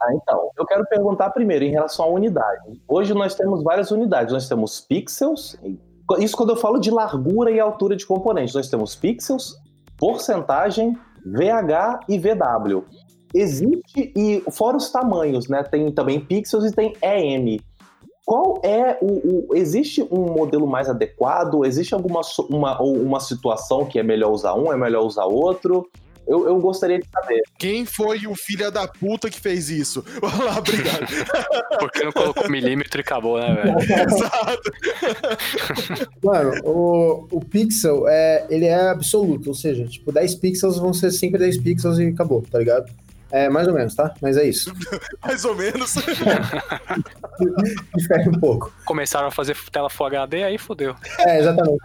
ah, 0.01 0.13
então, 0.13 0.51
eu 0.57 0.65
quero 0.65 0.85
perguntar 0.85 1.29
primeiro 1.31 1.65
em 1.65 1.71
relação 1.71 2.05
à 2.05 2.09
unidade. 2.09 2.81
Hoje 2.87 3.13
nós 3.13 3.35
temos 3.35 3.63
várias 3.63 3.91
unidades. 3.91 4.33
Nós 4.33 4.47
temos 4.47 4.81
pixels. 4.81 5.57
Isso 6.19 6.37
quando 6.37 6.51
eu 6.51 6.57
falo 6.57 6.79
de 6.79 6.91
largura 6.91 7.51
e 7.51 7.59
altura 7.59 7.95
de 7.95 8.05
componentes. 8.05 8.53
Nós 8.53 8.69
temos 8.69 8.95
pixels, 8.95 9.55
porcentagem, 9.97 10.97
VH 11.25 12.01
e 12.07 12.19
VW. 12.19 12.85
Existe, 13.35 14.13
e 14.15 14.41
fora 14.51 14.77
os 14.77 14.89
tamanhos, 14.89 15.49
né? 15.49 15.61
Tem 15.63 15.91
também 15.91 16.19
pixels 16.19 16.65
e 16.65 16.71
tem 16.71 16.93
EM. 17.01 17.59
Qual 18.25 18.59
é 18.63 18.97
o, 19.01 19.51
o, 19.51 19.55
Existe 19.55 20.01
um 20.09 20.33
modelo 20.33 20.65
mais 20.65 20.89
adequado? 20.89 21.63
Existe 21.65 21.93
alguma 21.93 22.21
uma, 22.49 22.81
uma 22.81 23.19
situação 23.19 23.85
que 23.85 23.99
é 23.99 24.03
melhor 24.03 24.31
usar 24.31 24.55
um, 24.55 24.71
é 24.71 24.77
melhor 24.77 25.03
usar 25.03 25.25
outro? 25.25 25.87
Eu, 26.27 26.47
eu 26.47 26.59
gostaria 26.59 26.97
de 26.97 27.07
saber. 27.07 27.43
Quem 27.59 27.85
foi 27.85 28.25
o 28.25 28.33
filho 28.33 28.71
da 28.71 28.87
puta 28.87 29.29
que 29.29 29.39
fez 29.39 29.69
isso? 29.69 30.03
Vamos 30.19 30.39
lá, 30.39 30.57
obrigado. 30.57 31.05
Porque 31.77 32.03
não 32.03 32.11
colocou 32.11 32.49
milímetro 32.49 32.99
e 32.99 33.01
acabou, 33.01 33.39
né, 33.39 33.53
velho? 33.53 33.77
Exato. 34.09 34.71
Mano, 36.23 36.51
o, 36.63 37.27
o 37.31 37.39
pixel, 37.41 38.07
é, 38.07 38.47
ele 38.49 38.65
é 38.65 38.89
absoluto, 38.89 39.49
ou 39.49 39.53
seja, 39.53 39.85
tipo, 39.85 40.11
10 40.11 40.35
pixels 40.35 40.79
vão 40.79 40.93
ser 40.93 41.11
sempre 41.11 41.37
10 41.37 41.59
pixels 41.59 41.99
e 41.99 42.07
acabou, 42.07 42.41
tá 42.41 42.57
ligado? 42.57 42.91
É, 43.35 43.49
mais 43.49 43.67
ou 43.67 43.73
menos, 43.73 43.93
tá? 43.93 44.13
Mas 44.21 44.37
é 44.37 44.47
isso. 44.47 44.73
mais 45.21 45.43
ou 45.43 45.53
menos. 45.53 45.95
Difere 47.93 48.29
um 48.29 48.39
pouco. 48.39 48.73
Começaram 48.85 49.27
a 49.27 49.31
fazer 49.31 49.57
tela 49.73 49.89
Full 49.89 50.05
HD, 50.05 50.43
aí 50.43 50.57
fodeu. 50.57 50.95
É, 51.19 51.39
exatamente. 51.39 51.81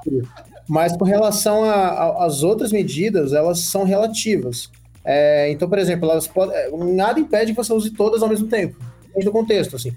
Mas 0.69 0.97
com 0.97 1.05
relação 1.05 1.65
às 1.65 2.45
outras 2.45 2.71
medidas, 2.71 3.33
elas 3.33 3.59
são 3.59 3.83
relativas. 3.83 4.71
É, 5.05 5.51
então, 5.51 5.69
por 5.69 5.81
exemplo, 5.81 6.09
elas 6.09 6.29
podem, 6.29 6.55
nada 6.95 7.19
impede 7.19 7.51
que 7.51 7.57
você 7.57 7.73
use 7.73 7.91
todas 7.91 8.23
ao 8.23 8.29
mesmo 8.29 8.47
tempo. 8.47 8.77
Dentro 9.07 9.25
do 9.25 9.33
contexto, 9.33 9.75
assim. 9.75 9.93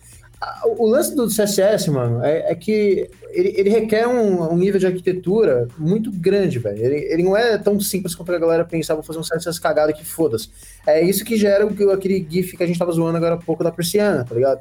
O 0.78 0.88
lance 0.88 1.16
do 1.16 1.28
CSS, 1.28 1.90
mano, 1.90 2.24
é, 2.24 2.52
é 2.52 2.56
que 2.56 3.10
ele, 3.32 3.54
ele, 3.58 3.70
requer 3.70 4.08
um, 4.08 4.52
um, 4.52 4.58
nível 4.58 4.80
de 4.80 4.88
arquitetura 4.88 5.68
muito 5.78 6.12
grande, 6.12 6.60
velho. 6.60 6.84
Ele, 6.84 6.96
ele, 6.96 7.24
não 7.24 7.36
é 7.36 7.58
tão 7.58 7.80
simples 7.80 8.16
quanto 8.16 8.32
a 8.32 8.40
galera 8.40 8.66
pensava 8.66 9.04
fazer 9.04 9.20
um 9.20 9.24
CSS 9.24 9.60
cagado 9.60 9.94
que 9.94 10.06
foda-se. 10.06 10.50
É 10.86 11.04
isso 11.04 11.26
que 11.26 11.38
gera 11.38 11.66
o, 11.66 11.92
aquele 11.92 12.26
GIF 12.30 12.56
que 12.58 12.64
a 12.64 12.68
gente 12.68 12.80
tava 12.80 12.92
zoando 12.92 13.18
agora 13.18 13.36
há 13.36 13.38
pouco 13.38 13.64
da 13.64 13.72
persiana, 13.72 14.24
tá 14.24 14.36
ligado? 14.36 14.60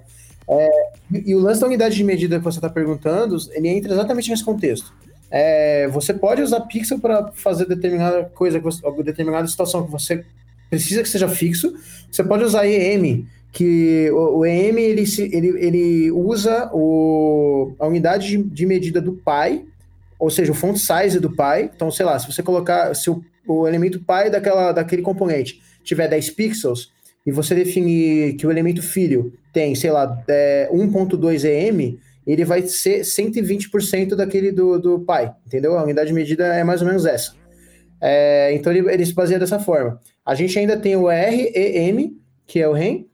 É, 0.48 0.68
e, 1.12 1.30
e, 1.30 1.34
o 1.34 1.38
lance 1.38 1.60
da 1.60 1.66
unidade 1.66 1.94
de 1.94 2.04
medida 2.04 2.38
que 2.38 2.44
você 2.44 2.60
tá 2.60 2.68
perguntando, 2.68 3.36
ele 3.52 3.68
entra 3.68 3.92
exatamente 3.92 4.30
nesse 4.30 4.44
contexto. 4.44 4.92
É, 5.30 5.88
você 5.88 6.12
pode 6.12 6.42
usar 6.42 6.60
pixel 6.62 6.98
para 6.98 7.32
fazer 7.32 7.66
determinada 7.66 8.24
coisa, 8.34 8.60
determinada 9.02 9.46
situação 9.46 9.84
que 9.84 9.90
você 9.90 10.24
precisa 10.68 11.02
que 11.02 11.08
seja 11.08 11.28
fixo. 11.28 11.74
Você 12.10 12.22
pode 12.22 12.44
usar 12.44 12.66
EM 12.66 13.26
que 13.52 14.10
o, 14.10 14.46
EM 14.46 14.78
ele, 14.78 15.04
ele, 15.18 15.48
ele 15.58 16.10
usa 16.10 16.70
o, 16.72 17.74
a 17.78 17.86
unidade 17.86 18.28
de, 18.28 18.42
de, 18.42 18.64
medida 18.64 19.00
do 19.00 19.12
pi, 19.12 19.66
ou 20.18 20.30
seja, 20.30 20.52
o 20.52 20.54
font 20.54 20.78
size 20.78 21.20
do 21.20 21.30
pi. 21.30 21.70
Então, 21.74 21.90
sei 21.90 22.06
lá, 22.06 22.18
se 22.18 22.32
você 22.32 22.42
colocar, 22.42 22.94
se 22.94 23.10
o, 23.10 23.22
o 23.46 23.68
elemento 23.68 23.98
pi 23.98 24.30
daquela, 24.30 24.72
daquele 24.72 25.02
componente 25.02 25.60
tiver 25.84 26.08
10 26.08 26.30
pixels, 26.30 26.90
e 27.26 27.30
você 27.30 27.54
definir 27.54 28.34
que 28.36 28.46
o 28.46 28.50
elemento 28.50 28.82
filho 28.82 29.32
tem, 29.52 29.74
sei 29.74 29.90
lá, 29.90 30.22
é, 30.26 30.68
1.2 30.72 31.44
EM, 31.44 31.98
ele 32.26 32.44
vai 32.44 32.62
ser 32.62 33.02
120% 33.02 34.14
daquele 34.14 34.50
do, 34.50 34.78
do 34.78 35.00
pi, 35.00 35.30
entendeu? 35.46 35.76
A 35.76 35.82
unidade 35.84 36.08
de 36.08 36.14
medida 36.14 36.46
é 36.46 36.64
mais 36.64 36.80
ou 36.80 36.88
menos 36.88 37.04
essa. 37.04 37.34
É, 38.00 38.52
então 38.54 38.72
ele, 38.72 38.90
ele 38.90 39.04
se 39.04 39.12
baseia 39.12 39.38
dessa 39.38 39.58
forma. 39.58 40.00
A 40.24 40.34
gente 40.34 40.58
ainda 40.58 40.76
tem 40.76 40.96
o 40.96 41.06
REM, 41.06 42.16
que 42.46 42.60
é 42.60 42.68
o 42.68 42.72
REM, 42.72 43.06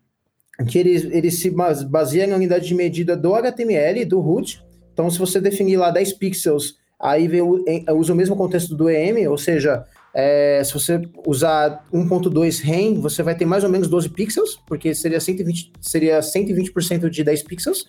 que 0.67 0.79
ele, 0.79 1.17
ele 1.17 1.31
se 1.31 1.51
baseia 1.89 2.27
na 2.27 2.37
unidade 2.37 2.67
de 2.67 2.75
medida 2.75 3.17
do 3.17 3.35
HTML, 3.35 4.05
do 4.05 4.21
root. 4.21 4.63
Então, 4.93 5.09
se 5.11 5.19
você 5.19 5.41
definir 5.41 5.77
lá 5.77 5.91
10 5.91 6.15
pixels, 6.15 6.77
aí 7.01 7.29
vem, 7.29 7.43
usa 7.95 8.13
o 8.13 8.17
mesmo 8.17 8.37
contexto 8.37 8.75
do 8.75 8.91
EM, 8.91 9.29
ou 9.29 9.39
seja, 9.39 9.85
é, 10.13 10.61
se 10.65 10.73
você 10.73 11.01
usar 11.27 11.85
1.2 11.93 12.61
REM, 12.61 13.01
você 13.01 13.23
vai 13.23 13.37
ter 13.37 13.45
mais 13.45 13.63
ou 13.63 13.71
menos 13.71 13.89
12 13.89 14.09
pixels, 14.09 14.61
porque 14.67 14.95
seria 14.95 15.19
120%, 15.19 15.71
seria 15.81 16.21
120 16.21 16.73
de 17.11 17.23
10 17.23 17.43
pixels. 17.45 17.85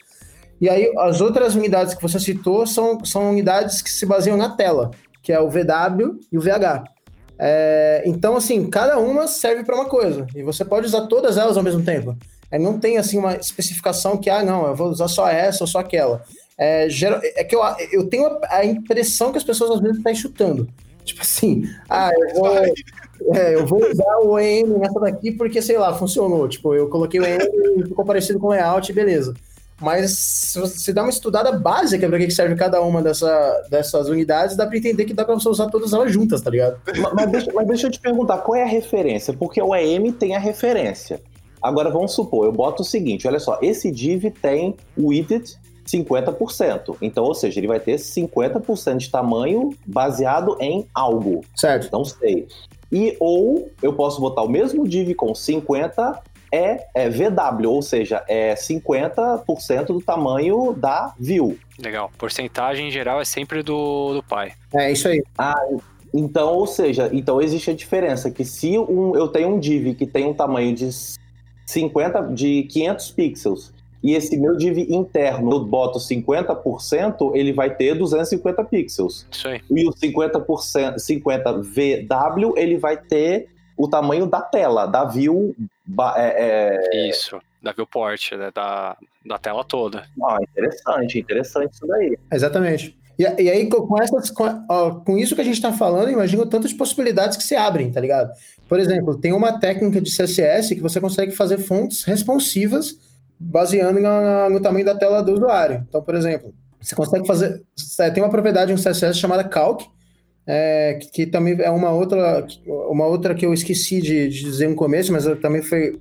E 0.62 0.70
aí, 0.70 0.92
as 1.00 1.22
outras 1.22 1.56
unidades 1.56 1.96
que 1.96 2.02
você 2.02 2.20
citou 2.20 2.68
são, 2.68 3.04
são 3.04 3.32
unidades 3.32 3.82
que 3.82 3.90
se 3.90 4.06
baseiam 4.06 4.38
na 4.38 4.56
tela, 4.56 4.92
que 5.24 5.32
é 5.32 5.40
o 5.40 5.50
VW 5.50 6.20
e 6.32 6.38
o 6.38 6.42
VH. 6.42 6.84
É, 7.40 8.04
então, 8.06 8.36
assim, 8.36 8.70
cada 8.70 9.00
uma 9.00 9.26
serve 9.26 9.64
para 9.64 9.76
uma 9.76 9.86
coisa, 9.86 10.28
e 10.36 10.44
você 10.44 10.66
pode 10.66 10.86
usar 10.86 11.08
todas 11.08 11.38
elas 11.38 11.58
ao 11.58 11.64
mesmo 11.64 11.82
tempo. 11.82 12.16
É, 12.52 12.58
não 12.58 12.80
tem 12.80 12.98
assim 12.98 13.18
uma 13.18 13.36
especificação 13.36 14.18
que, 14.18 14.30
ah, 14.30 14.44
não, 14.44 14.68
eu 14.68 14.76
vou 14.76 14.90
usar 14.90 15.08
só 15.08 15.28
essa 15.28 15.64
ou 15.64 15.68
só 15.68 15.80
aquela. 15.80 16.24
É, 16.58 16.90
geral, 16.90 17.22
é 17.24 17.44
que 17.44 17.56
eu, 17.56 17.62
eu 17.92 18.08
tenho 18.08 18.38
a, 18.50 18.66
impressão 18.66 19.32
que 19.32 19.38
as 19.38 19.44
pessoas 19.44 19.72
às 19.72 19.80
vezes 19.80 19.98
estão 19.98 20.14
chutando. 20.16 20.68
Tipo 21.06 21.22
assim, 21.22 21.64
ah, 21.90 22.12
eu 22.14 22.36
vou, 22.36 23.36
é, 23.36 23.56
eu 23.56 23.66
vou 23.66 23.90
usar 23.90 24.18
o 24.22 24.38
EM 24.38 24.78
nessa 24.78 25.00
daqui 25.00 25.32
porque, 25.32 25.62
sei 25.62 25.78
lá, 25.78 25.94
funcionou. 25.94 26.48
Tipo, 26.48 26.76
eu 26.76 26.90
coloquei 26.90 27.20
o 27.20 27.26
EM 27.26 27.40
e 27.78 27.84
ficou 27.84 28.04
parecido 28.04 28.40
com 28.40 28.48
o 28.48 28.50
layout, 28.50 28.92
beleza. 28.92 29.34
Mas 29.82 30.12
se 30.12 30.60
você 30.60 30.92
dá 30.92 31.04
uma 31.04 31.10
estudada 31.10 31.54
básica 31.54 32.08
para 32.08 32.18
que 32.18 32.30
serve 32.32 32.56
cada 32.56 32.82
uma 32.82 33.02
dessa, 33.02 33.64
dessas 33.70 34.10
unidades, 34.10 34.58
dá 34.58 34.68
para 34.68 34.78
entender 34.78 35.06
que 35.06 35.14
dá 35.14 35.24
para 35.24 35.36
você 35.36 35.48
usar 35.48 35.68
todas 35.68 35.94
elas 35.94 36.12
juntas, 36.12 36.42
tá 36.42 36.50
ligado? 36.50 36.78
Mas, 36.86 37.14
mas, 37.14 37.32
deixa, 37.32 37.54
mas 37.54 37.68
deixa 37.68 37.88
eu 37.88 37.92
te 37.92 38.00
perguntar, 38.00 38.40
qual 38.40 38.58
é 38.58 38.64
a 38.64 38.68
referência? 38.68 39.34
Porque 39.34 39.62
o 39.62 39.74
EM 39.74 40.12
tem 40.12 40.36
a 40.36 40.40
referência. 40.40 41.22
Agora 41.62 41.90
vamos 41.90 42.14
supor, 42.14 42.46
eu 42.46 42.52
boto 42.52 42.82
o 42.82 42.86
seguinte, 42.86 43.28
olha 43.28 43.40
só, 43.40 43.60
esse 43.62 43.92
div 43.92 44.32
tem 44.42 44.76
width 44.98 45.58
50%. 45.86 46.98
Então, 47.02 47.24
ou 47.24 47.34
seja, 47.34 47.60
ele 47.60 47.68
vai 47.68 47.80
ter 47.80 47.96
50% 47.96 48.98
de 48.98 49.10
tamanho 49.10 49.72
baseado 49.86 50.56
em 50.60 50.88
algo. 50.94 51.44
Certo. 51.56 51.90
Não 51.92 52.06
sei. 52.06 52.48
E 52.92 53.16
ou 53.20 53.70
eu 53.82 53.94
posso 53.94 54.22
botar 54.22 54.44
o 54.44 54.50
mesmo 54.50 54.88
div 54.88 55.14
com 55.16 55.34
50 55.34 56.22
é, 56.52 56.88
é 56.96 57.10
VW, 57.10 57.70
ou 57.70 57.82
seja, 57.82 58.24
é 58.28 58.56
50% 58.56 59.88
do 59.88 60.02
tamanho 60.02 60.74
da 60.74 61.14
view. 61.20 61.58
Legal. 61.78 62.12
Porcentagem 62.18 62.88
em 62.88 62.92
geral 62.92 63.22
é 63.22 63.26
sempre 63.26 63.62
do, 63.62 64.14
do 64.16 64.24
pai. 64.24 64.54
É 64.74 64.92
isso 64.92 65.08
aí. 65.08 65.24
Ah, 65.38 65.62
então, 66.14 66.56
ou 66.56 66.66
seja, 66.66 67.10
então 67.14 67.40
existe 67.40 67.70
a 67.70 67.74
diferença 67.74 68.32
que 68.32 68.44
se 68.44 68.78
um, 68.78 69.16
eu 69.16 69.28
tenho 69.28 69.50
um 69.50 69.60
div 69.60 69.96
que 69.96 70.08
tem 70.08 70.26
um 70.26 70.34
tamanho 70.34 70.74
de 70.74 70.90
50 71.70 72.22
de 72.34 72.64
500 72.64 73.12
pixels 73.12 73.74
e 74.02 74.16
esse 74.16 74.38
meu 74.38 74.56
div 74.56 74.78
interno 74.90 75.52
eu 75.52 75.66
boto 75.66 76.00
50%, 76.00 77.36
ele 77.36 77.52
vai 77.52 77.76
ter 77.76 77.96
250 77.96 78.64
pixels. 78.64 79.28
Isso 79.30 79.48
aí. 79.48 79.62
E 79.70 79.88
o 79.88 79.92
50%, 79.92 80.98
50 80.98 81.54
VW, 81.54 82.54
ele 82.58 82.78
vai 82.78 82.98
ter 82.98 83.50
o 83.78 83.88
tamanho 83.88 84.26
da 84.26 84.42
tela, 84.42 84.86
da 84.86 85.04
view. 85.04 85.56
É, 86.16 86.78
é... 86.96 87.10
Isso, 87.10 87.40
da 87.62 87.74
viewport, 87.74 88.32
né, 88.34 88.52
da, 88.56 88.96
da 89.26 89.38
tela 89.38 89.64
toda. 89.64 90.06
Ah, 90.24 90.38
interessante, 90.42 91.20
interessante 91.20 91.74
isso 91.74 91.86
daí. 91.86 92.18
Exatamente. 92.32 92.98
E, 93.18 93.24
e 93.24 93.50
aí, 93.50 93.70
com, 93.70 94.02
essas, 94.02 94.32
com, 94.32 94.66
ó, 94.70 94.92
com, 94.92 95.18
isso 95.18 95.36
que 95.36 95.42
a 95.42 95.44
gente 95.44 95.56
está 95.56 95.74
falando, 95.74 96.10
imagina 96.10 96.46
tantas 96.46 96.72
possibilidades 96.72 97.36
que 97.36 97.44
se 97.44 97.54
abrem, 97.54 97.92
tá 97.92 98.00
ligado? 98.00 98.32
Por 98.70 98.80
exemplo, 98.80 99.18
tem 99.18 99.34
uma 99.34 99.60
técnica 99.60 100.00
de 100.00 100.16
CSS 100.16 100.76
que 100.76 100.82
você 100.82 101.02
consegue 101.02 101.32
fazer 101.32 101.58
fontes 101.58 102.04
responsivas 102.04 102.96
baseando 103.40 104.00
no, 104.00 104.50
no 104.52 104.62
tamanho 104.62 104.86
da 104.86 104.96
tela 104.96 105.24
do 105.24 105.34
usuário. 105.34 105.84
Então, 105.90 106.02
por 106.04 106.14
exemplo, 106.14 106.54
você 106.80 106.96
consegue 106.96 107.26
fazer. 107.26 107.64
Tem 108.14 108.22
uma 108.24 108.30
propriedade 108.30 108.72
no 108.72 108.78
CSS 108.78 109.18
chamada 109.18 109.44
calc, 109.44 109.86
é, 110.46 111.00
que, 111.02 111.10
que, 111.10 111.26
também 111.26 111.60
é 111.60 111.70
uma 111.72 111.90
outra, 111.90 112.46
uma 112.90 113.08
outra 113.08 113.34
que 113.34 113.46
eu 113.46 113.54
esqueci 113.54 114.02
de, 114.02 114.30
de 114.30 114.44
dizer 114.44 114.70
no 114.70 114.76
começo, 114.76 115.12
mas 115.12 115.26
também 115.42 115.64
foi 115.64 116.00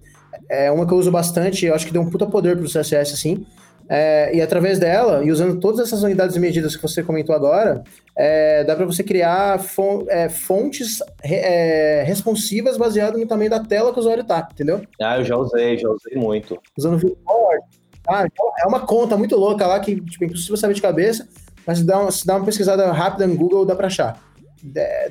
é 0.48 0.70
uma 0.70 0.86
que 0.86 0.92
eu 0.92 0.98
uso 0.98 1.10
bastante, 1.10 1.66
eu 1.66 1.74
acho 1.74 1.86
que 1.86 1.92
deu 1.92 2.02
um 2.02 2.10
puta 2.10 2.26
poder 2.26 2.56
pro 2.56 2.66
CSS, 2.66 3.14
assim, 3.14 3.46
é, 3.89 4.36
e 4.36 4.43
através 4.43 4.78
dela, 4.78 5.24
e 5.24 5.32
usando 5.32 5.59
todas 5.59 5.86
essas 5.86 6.03
unidades 6.03 6.36
e 6.36 6.41
medidas 6.41 6.76
que 6.76 6.82
você 6.82 7.03
comentou 7.03 7.34
agora, 7.34 7.82
é, 8.14 8.62
dá 8.64 8.76
para 8.76 8.84
você 8.84 9.03
criar 9.03 9.59
é, 10.09 10.28
fontes 10.28 10.99
é, 11.22 12.03
responsivas 12.07 12.76
baseadas 12.76 13.18
no 13.18 13.26
tamanho 13.26 13.51
da 13.51 13.61
tela 13.61 13.93
que 13.93 13.99
o 13.99 14.01
usuário 14.01 14.24
tá, 14.24 14.47
entendeu? 14.53 14.82
Ah, 15.01 15.18
eu 15.18 15.24
já 15.24 15.36
usei, 15.36 15.78
já 15.78 15.89
usei 15.89 16.16
muito. 16.16 16.61
Usando 16.76 16.99
viewport. 16.99 17.62
Ah, 18.07 18.26
então 18.26 18.53
é 18.62 18.66
uma 18.66 18.80
conta 18.80 19.16
muito 19.16 19.36
louca 19.36 19.66
lá 19.66 19.80
que, 19.80 20.01
tipo, 20.01 20.24
é 20.24 20.26
impossível 20.26 20.57
saber 20.57 20.74
de 20.74 20.82
cabeça, 20.82 21.26
mas 21.66 21.78
se 21.78 21.84
dá 21.84 22.01
uma, 22.01 22.11
se 22.11 22.26
dá 22.26 22.36
uma 22.36 22.45
pesquisada 22.45 22.91
rápida 22.93 23.26
no 23.26 23.36
Google, 23.36 23.64
dá 23.64 23.74
para 23.74 23.86
achar 23.86 24.28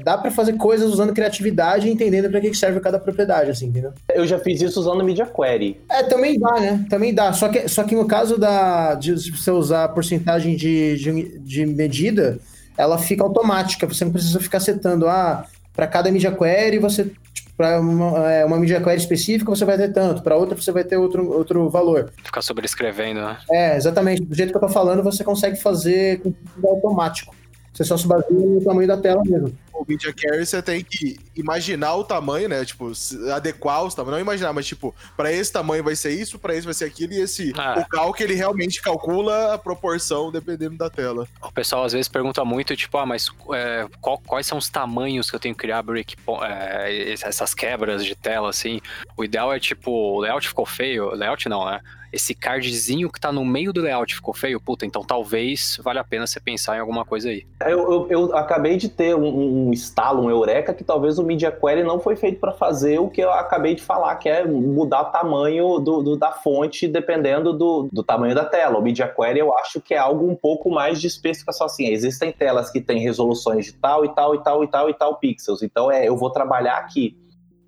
dá 0.03 0.17
para 0.17 0.31
fazer 0.31 0.53
coisas 0.53 0.91
usando 0.91 1.13
criatividade 1.13 1.87
e 1.87 1.91
entendendo 1.91 2.29
para 2.29 2.41
que 2.41 2.53
serve 2.53 2.79
cada 2.79 2.99
propriedade, 2.99 3.51
assim, 3.51 3.67
entendeu? 3.67 3.93
Eu 4.13 4.27
já 4.27 4.39
fiz 4.39 4.61
isso 4.61 4.79
usando 4.79 5.03
Media 5.03 5.25
Query. 5.25 5.79
É, 5.89 6.03
também 6.03 6.39
dá, 6.39 6.59
né? 6.59 6.85
Também 6.89 7.13
dá. 7.13 7.33
Só 7.33 7.49
que, 7.49 7.67
só 7.67 7.83
que 7.83 7.95
no 7.95 8.05
caso 8.05 8.37
da, 8.37 8.95
de 8.95 9.13
você 9.31 9.51
usar 9.51 9.85
a 9.85 9.89
porcentagem 9.89 10.55
de, 10.55 10.97
de, 10.97 11.39
de 11.39 11.65
medida, 11.65 12.39
ela 12.77 12.97
fica 12.97 13.23
automática. 13.23 13.87
Você 13.87 14.05
não 14.05 14.11
precisa 14.11 14.39
ficar 14.39 14.59
setando, 14.59 15.07
ah, 15.07 15.45
para 15.73 15.87
cada 15.87 16.11
Media 16.11 16.31
Query 16.31 16.79
você. 16.79 17.05
Tipo, 17.33 17.51
para 17.57 17.79
uma, 17.79 18.31
é, 18.31 18.45
uma 18.45 18.57
Media 18.57 18.79
Query 18.79 18.97
específica 18.97 19.49
você 19.49 19.65
vai 19.65 19.77
ter 19.77 19.91
tanto, 19.91 20.21
para 20.21 20.35
outra 20.35 20.55
você 20.55 20.71
vai 20.71 20.83
ter 20.83 20.95
outro, 20.95 21.31
outro 21.31 21.67
valor. 21.69 22.13
Ficar 22.23 22.43
sobrescrevendo, 22.43 23.19
né? 23.19 23.37
É, 23.49 23.75
exatamente. 23.75 24.21
Do 24.21 24.35
jeito 24.35 24.51
que 24.51 24.57
eu 24.57 24.61
tô 24.61 24.69
falando, 24.69 25.01
você 25.01 25.23
consegue 25.23 25.57
fazer 25.59 26.21
com 26.21 26.33
automático. 26.67 27.35
Você 27.78 27.84
só 27.84 27.95
se 27.95 28.07
baseia 28.07 28.39
no 28.39 28.59
tamanho 28.59 28.88
da 28.88 28.97
tela 28.97 29.21
mesmo. 29.23 29.55
O 29.71 29.86
Media 29.88 30.11
Carry 30.11 30.43
você 30.43 30.63
tem 30.63 30.84
que 30.84 31.15
imaginar 31.36 31.93
o 31.93 32.03
tamanho, 32.03 32.49
né? 32.49 32.65
Tipo, 32.65 32.91
adequar 33.32 33.84
os 33.84 33.93
tamanhos. 33.93 34.15
Não 34.15 34.19
imaginar, 34.19 34.51
mas 34.51 34.65
tipo, 34.65 34.95
para 35.15 35.32
esse 35.32 35.53
tamanho 35.53 35.84
vai 35.84 35.95
ser 35.95 36.09
isso, 36.09 36.39
para 36.39 36.55
esse 36.55 36.65
vai 36.65 36.73
ser 36.73 36.86
aquilo, 36.86 37.13
e 37.13 37.19
esse. 37.19 37.53
Ah. 37.55 37.75
O 37.80 37.88
calc 37.88 38.19
ele 38.19 38.34
realmente 38.34 38.82
calcula 38.82 39.53
a 39.53 39.59
proporção 39.59 40.32
dependendo 40.32 40.75
da 40.75 40.89
tela. 40.89 41.28
O 41.39 41.51
pessoal 41.51 41.84
às 41.84 41.93
vezes 41.93 42.07
pergunta 42.07 42.43
muito, 42.43 42.75
tipo, 42.75 42.97
ah, 42.97 43.05
mas 43.05 43.30
é, 43.53 43.88
qual, 44.01 44.17
quais 44.25 44.47
são 44.47 44.57
os 44.57 44.69
tamanhos 44.69 45.30
que 45.30 45.36
eu 45.36 45.39
tenho 45.39 45.53
que 45.53 45.61
criar 45.61 45.84
break, 45.84 46.15
é, 46.41 47.13
essas 47.13 47.53
quebras 47.53 48.03
de 48.03 48.15
tela, 48.15 48.49
assim? 48.49 48.82
O 49.15 49.23
ideal 49.23 49.53
é, 49.53 49.59
tipo, 49.59 49.91
o 49.91 50.19
layout 50.21 50.47
ficou 50.47 50.65
feio. 50.65 51.13
Layout 51.13 51.47
não, 51.47 51.63
né? 51.63 51.80
Esse 52.11 52.33
cardzinho 52.33 53.11
que 53.11 53.19
tá 53.19 53.31
no 53.31 53.45
meio 53.45 53.73
do 53.73 53.81
layout 53.81 54.15
ficou 54.15 54.33
feio, 54.33 54.59
puta, 54.59 54.85
então 54.85 55.03
talvez 55.03 55.79
valha 55.83 56.01
a 56.01 56.03
pena 56.03 56.25
você 56.25 56.39
pensar 56.39 56.77
em 56.77 56.79
alguma 56.79 57.05
coisa 57.05 57.29
aí. 57.29 57.45
Eu, 57.61 57.91
eu, 57.91 58.07
eu 58.09 58.37
acabei 58.37 58.77
de 58.77 58.89
ter 58.89 59.15
um, 59.15 59.67
um 59.67 59.73
estalo, 59.73 60.23
um 60.23 60.29
eureka, 60.29 60.73
que 60.73 60.83
talvez 60.83 61.19
o 61.19 61.23
Media 61.23 61.51
Query 61.51 61.83
não 61.83 61.99
foi 61.99 62.15
feito 62.15 62.39
para 62.39 62.51
fazer 62.51 62.99
o 62.99 63.09
que 63.09 63.21
eu 63.21 63.31
acabei 63.31 63.75
de 63.75 63.81
falar, 63.81 64.15
que 64.15 64.29
é 64.29 64.45
mudar 64.45 65.01
o 65.01 65.11
tamanho 65.11 65.79
do, 65.79 66.01
do, 66.01 66.15
da 66.15 66.31
fonte 66.31 66.87
dependendo 66.87 67.53
do, 67.53 67.89
do 67.91 68.03
tamanho 68.03 68.35
da 68.35 68.45
tela. 68.45 68.77
O 68.77 68.81
Media 68.81 69.07
Query 69.07 69.39
eu 69.39 69.55
acho 69.57 69.81
que 69.81 69.93
é 69.93 69.97
algo 69.97 70.29
um 70.29 70.35
pouco 70.35 70.69
mais 70.69 70.99
de 70.99 71.07
especificação 71.07 71.65
assim. 71.65 71.87
Existem 71.87 72.31
telas 72.31 72.69
que 72.69 72.81
têm 72.81 72.99
resoluções 72.99 73.65
de 73.65 73.73
tal 73.73 74.05
e 74.05 74.09
tal 74.09 74.35
e 74.35 74.43
tal 74.43 74.63
e 74.63 74.67
tal 74.67 74.89
e 74.89 74.93
tal 74.93 75.15
pixels. 75.17 75.61
Então 75.61 75.91
é, 75.91 76.07
eu 76.07 76.15
vou 76.15 76.29
trabalhar 76.29 76.77
aqui 76.77 77.15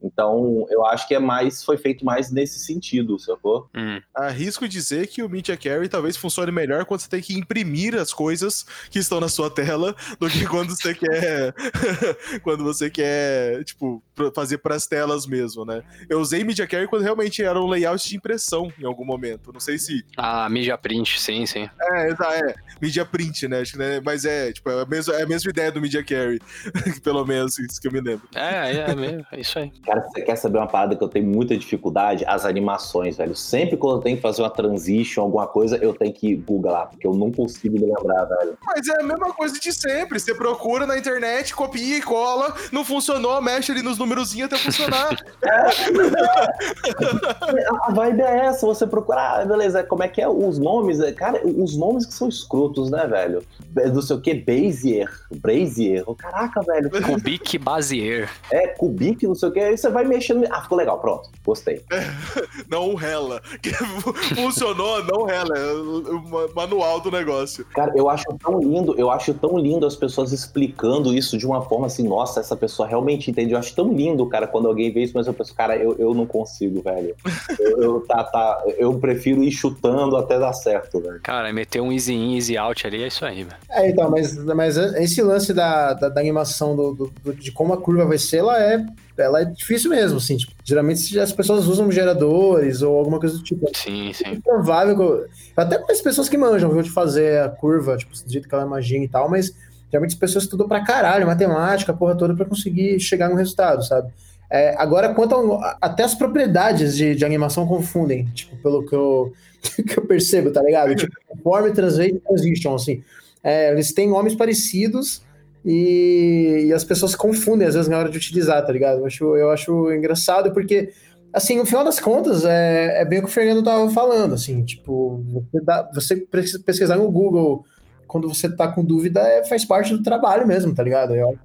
então, 0.02 0.66
eu 0.70 0.86
acho 0.86 1.08
que 1.08 1.14
é 1.14 1.20
mais 1.20 1.64
foi 1.64 1.78
feito 1.78 2.06
mais 2.06 2.32
nesse 2.32 2.60
sentido, 2.60 3.20
sacou? 3.20 3.70
Hum. 3.76 4.02
Arrisco 4.16 4.68
dizer 4.68 5.08
que 5.08 5.22
o 5.22 5.30
Media 5.30 5.58
Carry 5.58 5.90
talvez 5.90 6.16
funcione 6.16 6.52
melhor 6.52 6.86
quando 6.86 7.02
você 7.02 7.10
tem 7.10 7.22
que 7.22 7.38
imprimir 7.38 7.96
as 7.96 8.14
coisas 8.14 8.66
que 8.90 9.00
estão 9.00 9.20
na 9.20 9.30
sua 9.30 9.50
tela 9.50 9.96
do 10.20 10.30
que 10.30 10.46
quando 10.48 10.70
você 10.70 10.94
quer 10.94 11.54
quando 12.44 12.64
você 12.64 12.90
quer, 12.90 13.64
tipo, 13.64 14.04
fazer 14.34 14.58
para 14.60 14.76
as 14.76 14.88
telas 14.88 15.26
mesmo, 15.26 15.66
né? 15.66 15.84
Eu 16.10 16.20
usei 16.20 16.44
Media 16.44 16.68
Carry 16.68 16.88
quando 16.88 17.04
realmente 17.04 17.44
era 17.44 17.60
um 17.60 17.68
layout 17.68 18.08
de 18.08 18.16
impressão 18.16 18.72
em 18.80 18.86
algum 18.86 19.06
momento. 19.06 19.52
Não 19.52 19.60
sei 19.60 19.78
se 19.78 20.06
Ah, 20.18 20.50
Media 20.50 20.78
Print, 20.78 21.20
sim, 21.20 21.46
sim. 21.46 21.70
É, 21.82 22.10
é, 22.12 22.56
Media 22.82 23.06
Print, 23.06 23.48
né? 23.48 23.62
Acho 23.62 23.74
que, 23.74 23.78
né? 23.78 24.02
Mas 24.04 24.26
é, 24.26 24.52
tipo, 24.52 24.70
é 24.70 24.82
a 24.82 24.86
mesma, 24.86 25.14
é 25.16 25.24
a 25.24 25.28
mesma 25.28 25.50
ideia 25.50 25.72
do 25.72 25.82
Media 25.82 26.04
Carry, 26.04 26.40
pelo 27.04 27.26
menos 27.26 27.58
isso 27.60 27.80
que 27.82 27.88
eu 27.88 27.92
me 27.92 28.02
lembro. 28.02 28.28
É, 28.36 28.72
é, 28.72 28.92
é 28.92 28.96
mesmo, 28.96 29.26
é 29.32 29.40
isso 29.40 29.60
aí. 29.60 29.72
Cara, 29.90 30.06
você 30.08 30.22
quer 30.22 30.36
saber 30.36 30.60
uma 30.60 30.68
parada 30.68 30.96
que 30.96 31.04
eu 31.04 31.08
tenho 31.08 31.26
muita 31.26 31.58
dificuldade? 31.58 32.24
As 32.28 32.46
animações, 32.46 33.18
velho. 33.18 33.36
Sempre 33.36 33.76
quando 33.76 33.96
eu 33.96 34.02
tenho 34.02 34.18
que 34.18 34.22
fazer 34.22 34.44
uma 34.44 34.50
transition, 34.52 35.24
alguma 35.24 35.48
coisa, 35.48 35.78
eu 35.78 35.96
tenho 35.96 36.14
que 36.14 36.36
Google 36.36 36.72
lá, 36.72 36.86
porque 36.86 37.08
eu 37.08 37.14
não 37.16 37.32
consigo 37.32 37.74
me 37.74 37.88
lembrar, 37.88 38.26
velho. 38.26 38.56
Mas 38.64 38.88
é 38.88 39.02
a 39.02 39.04
mesma 39.04 39.34
coisa 39.34 39.60
de 39.60 39.74
sempre. 39.74 40.20
Você 40.20 40.36
procura 40.36 40.86
na 40.86 40.96
internet, 40.96 41.56
copia 41.56 41.98
e 41.98 42.04
cola, 42.04 42.54
não 42.72 42.86
funcionou, 42.86 43.42
mexe 43.42 43.72
ali 43.72 43.82
nos 43.82 43.98
numerozinhos 43.98 44.46
até 44.46 44.58
funcionar. 44.58 45.18
é. 45.44 45.50
a 47.82 47.92
vibe 47.92 48.22
é 48.22 48.46
essa, 48.46 48.68
você 48.68 48.86
procurar, 48.86 49.42
ah, 49.42 49.46
beleza, 49.46 49.84
como 49.84 50.04
é 50.04 50.08
que 50.08 50.22
é 50.22 50.30
os 50.30 50.60
nomes? 50.60 51.00
Cara, 51.16 51.42
os 51.44 51.76
nomes 51.76 52.06
que 52.06 52.14
são 52.14 52.30
escrotos, 52.30 52.92
né, 52.92 53.08
velho? 53.08 53.44
Não 53.92 54.04
sei 54.04 54.16
o 54.16 54.22
que, 54.22 54.36
Bezier, 54.36 55.10
Brazier, 55.38 56.06
caraca, 56.16 56.62
velho. 56.62 56.90
Kubik 56.90 57.58
Bazier. 57.58 58.30
É, 58.52 58.68
Kubik, 58.68 59.26
não 59.26 59.34
sei 59.34 59.50
o 59.50 59.52
que, 59.52 59.79
você 59.82 59.90
vai 59.90 60.06
mexendo. 60.06 60.46
Ah, 60.52 60.62
ficou 60.62 60.78
legal, 60.78 61.00
pronto. 61.00 61.30
Gostei. 61.46 61.82
não 62.70 62.96
rela. 62.96 63.42
Funcionou, 64.36 65.04
não 65.04 65.24
rela. 65.24 65.58
É 65.58 65.74
o 65.74 66.56
manual 66.56 67.00
do 67.00 67.12
negócio. 67.12 67.66
Cara, 67.66 67.92
eu 67.96 68.10
acho 68.10 68.26
tão 68.40 68.60
lindo, 68.60 68.96
eu 68.98 69.10
acho 69.10 69.34
tão 69.34 69.58
lindo 69.58 69.86
as 69.86 69.96
pessoas 69.96 70.32
explicando 70.32 71.14
isso 71.14 71.38
de 71.38 71.46
uma 71.46 71.62
forma 71.62 71.88
assim, 71.88 72.08
nossa, 72.08 72.40
essa 72.40 72.56
pessoa 72.56 72.88
realmente 72.88 73.30
entende. 73.30 73.54
Eu 73.54 73.60
acho 73.60 73.76
tão 73.76 73.94
lindo, 73.94 74.26
cara, 74.28 74.48
quando 74.48 74.68
alguém 74.68 74.92
vê 74.92 75.04
isso, 75.04 75.14
mas 75.16 75.28
eu 75.28 75.34
penso, 75.34 75.54
cara, 75.56 75.76
eu, 75.76 75.96
eu 75.98 76.14
não 76.14 76.26
consigo, 76.26 76.82
velho. 76.82 77.16
Eu, 77.60 77.82
eu, 77.82 78.02
tá, 78.02 78.24
tá, 78.24 78.64
eu 78.78 78.98
prefiro 79.00 79.44
ir 79.44 79.52
chutando 79.52 80.16
até 80.16 80.40
dar 80.40 80.54
certo, 80.54 81.00
velho. 81.02 81.20
Cara, 81.22 81.52
meter 81.52 81.82
um 81.82 81.92
easy 81.92 82.14
in, 82.14 82.36
easy 82.36 82.58
out 82.58 82.86
ali 82.86 83.04
é 83.04 83.08
isso 83.08 83.26
aí, 83.26 83.44
velho. 83.44 83.58
É, 83.70 83.90
então, 83.90 84.10
mas, 84.10 84.36
mas 84.38 84.78
esse 84.78 85.22
lance 85.22 85.54
da, 85.54 85.94
da, 85.94 86.10
da 86.10 86.22
animação 86.22 86.76
do, 86.76 86.94
do, 86.94 87.14
do, 87.24 87.34
de 87.34 87.52
como 87.52 87.74
a 87.74 87.78
curva 87.78 88.06
vai 88.06 88.18
ser, 88.18 88.38
ela 88.38 88.62
é 88.62 88.86
ela 89.20 89.42
é 89.42 89.46
difícil 89.46 89.90
mesmo, 89.90 90.18
assim, 90.18 90.38
tipo, 90.38 90.54
geralmente 90.64 91.20
as 91.20 91.32
pessoas 91.32 91.68
usam 91.68 91.92
geradores 91.92 92.82
ou 92.82 92.98
alguma 92.98 93.20
coisa 93.20 93.38
do 93.38 93.44
tipo. 93.44 93.70
Sim, 93.76 94.12
sim. 94.14 94.24
É 94.26 94.36
provável, 94.40 95.26
até 95.56 95.78
com 95.78 95.92
as 95.92 96.02
pessoas 96.02 96.30
que 96.30 96.38
manjam, 96.38 96.72
viu, 96.72 96.82
de 96.82 96.90
fazer 96.90 97.42
a 97.42 97.50
curva, 97.50 97.98
tipo, 97.98 98.12
do 98.12 98.32
jeito 98.32 98.48
que 98.48 98.56
ela 98.56 98.66
imagina 98.66 99.06
e 99.06 99.08
tal, 99.08 99.30
mas 99.30 99.54
geralmente 99.92 100.14
as 100.14 100.20
pessoas 100.20 100.44
estudam 100.46 100.68
pra 100.68 100.84
caralho, 100.84 101.28
matemática, 101.28 101.92
a 101.92 101.96
porra 101.96 102.16
toda, 102.16 102.36
pra 102.36 102.46
conseguir 102.46 103.00
chegar 103.00 103.30
no 103.30 103.36
resultado, 103.36 103.86
sabe? 103.86 104.12
É, 104.50 104.76
agora, 104.78 105.14
quanto 105.14 105.36
ao, 105.36 105.62
até 105.80 106.04
as 106.04 106.16
propriedades 106.16 106.96
de, 106.96 107.14
de 107.14 107.24
animação 107.24 107.68
confundem, 107.68 108.26
tipo, 108.34 108.56
pelo 108.58 108.84
que 108.84 108.96
eu, 108.96 109.34
que 109.88 110.00
eu 110.00 110.06
percebo, 110.06 110.52
tá 110.52 110.62
ligado? 110.64 110.96
Tipo, 110.96 111.14
form, 111.44 111.72
translate 111.72 112.20
transition, 112.20 112.74
assim. 112.74 113.04
É, 113.44 113.72
eles 113.72 113.94
têm 113.94 114.10
nomes 114.10 114.36
parecidos, 114.36 115.22
e, 115.66 116.66
e, 116.68 116.74
as 116.74 116.84
pessoas 116.84 117.16
confundem 117.16 117.68
às 117.68 117.76
vezes 117.76 117.90
na 117.90 117.98
hora 117.98 118.10
de 118.10 118.18
utilizar, 118.18 118.66
tá 118.66 118.72
ligado? 118.72 119.00
Eu 119.00 119.06
acho, 119.06 119.36
eu 119.36 119.50
acho 119.52 119.92
engraçado 119.92 120.54
porque, 120.54 120.94
assim, 121.34 121.58
no 121.58 121.66
final 121.66 121.84
das 121.84 122.00
contas, 122.00 122.46
é, 122.46 123.02
é 123.02 123.06
bem 123.06 123.20
o 123.20 123.24
que 123.24 123.30
o 123.30 123.32
Fernando 123.32 123.64
tava 123.64 123.90
falando, 123.90 124.34
assim, 124.34 124.64
tipo, 124.64 125.24
você, 125.32 125.64
dá, 125.64 125.90
você 125.94 126.16
pesquisar 126.16 126.98
no 126.98 127.12
Google 127.12 127.66
quando 128.08 128.28
você 128.28 128.50
tá 128.50 128.68
com 128.68 128.84
dúvida 128.84 129.20
é, 129.22 129.44
faz 129.46 129.64
parte 129.66 129.94
do 129.94 130.02
trabalho 130.02 130.48
mesmo, 130.48 130.74
tá 130.74 130.82
ligado? 130.82 131.16
Eu 131.16 131.30
acho 131.30 131.40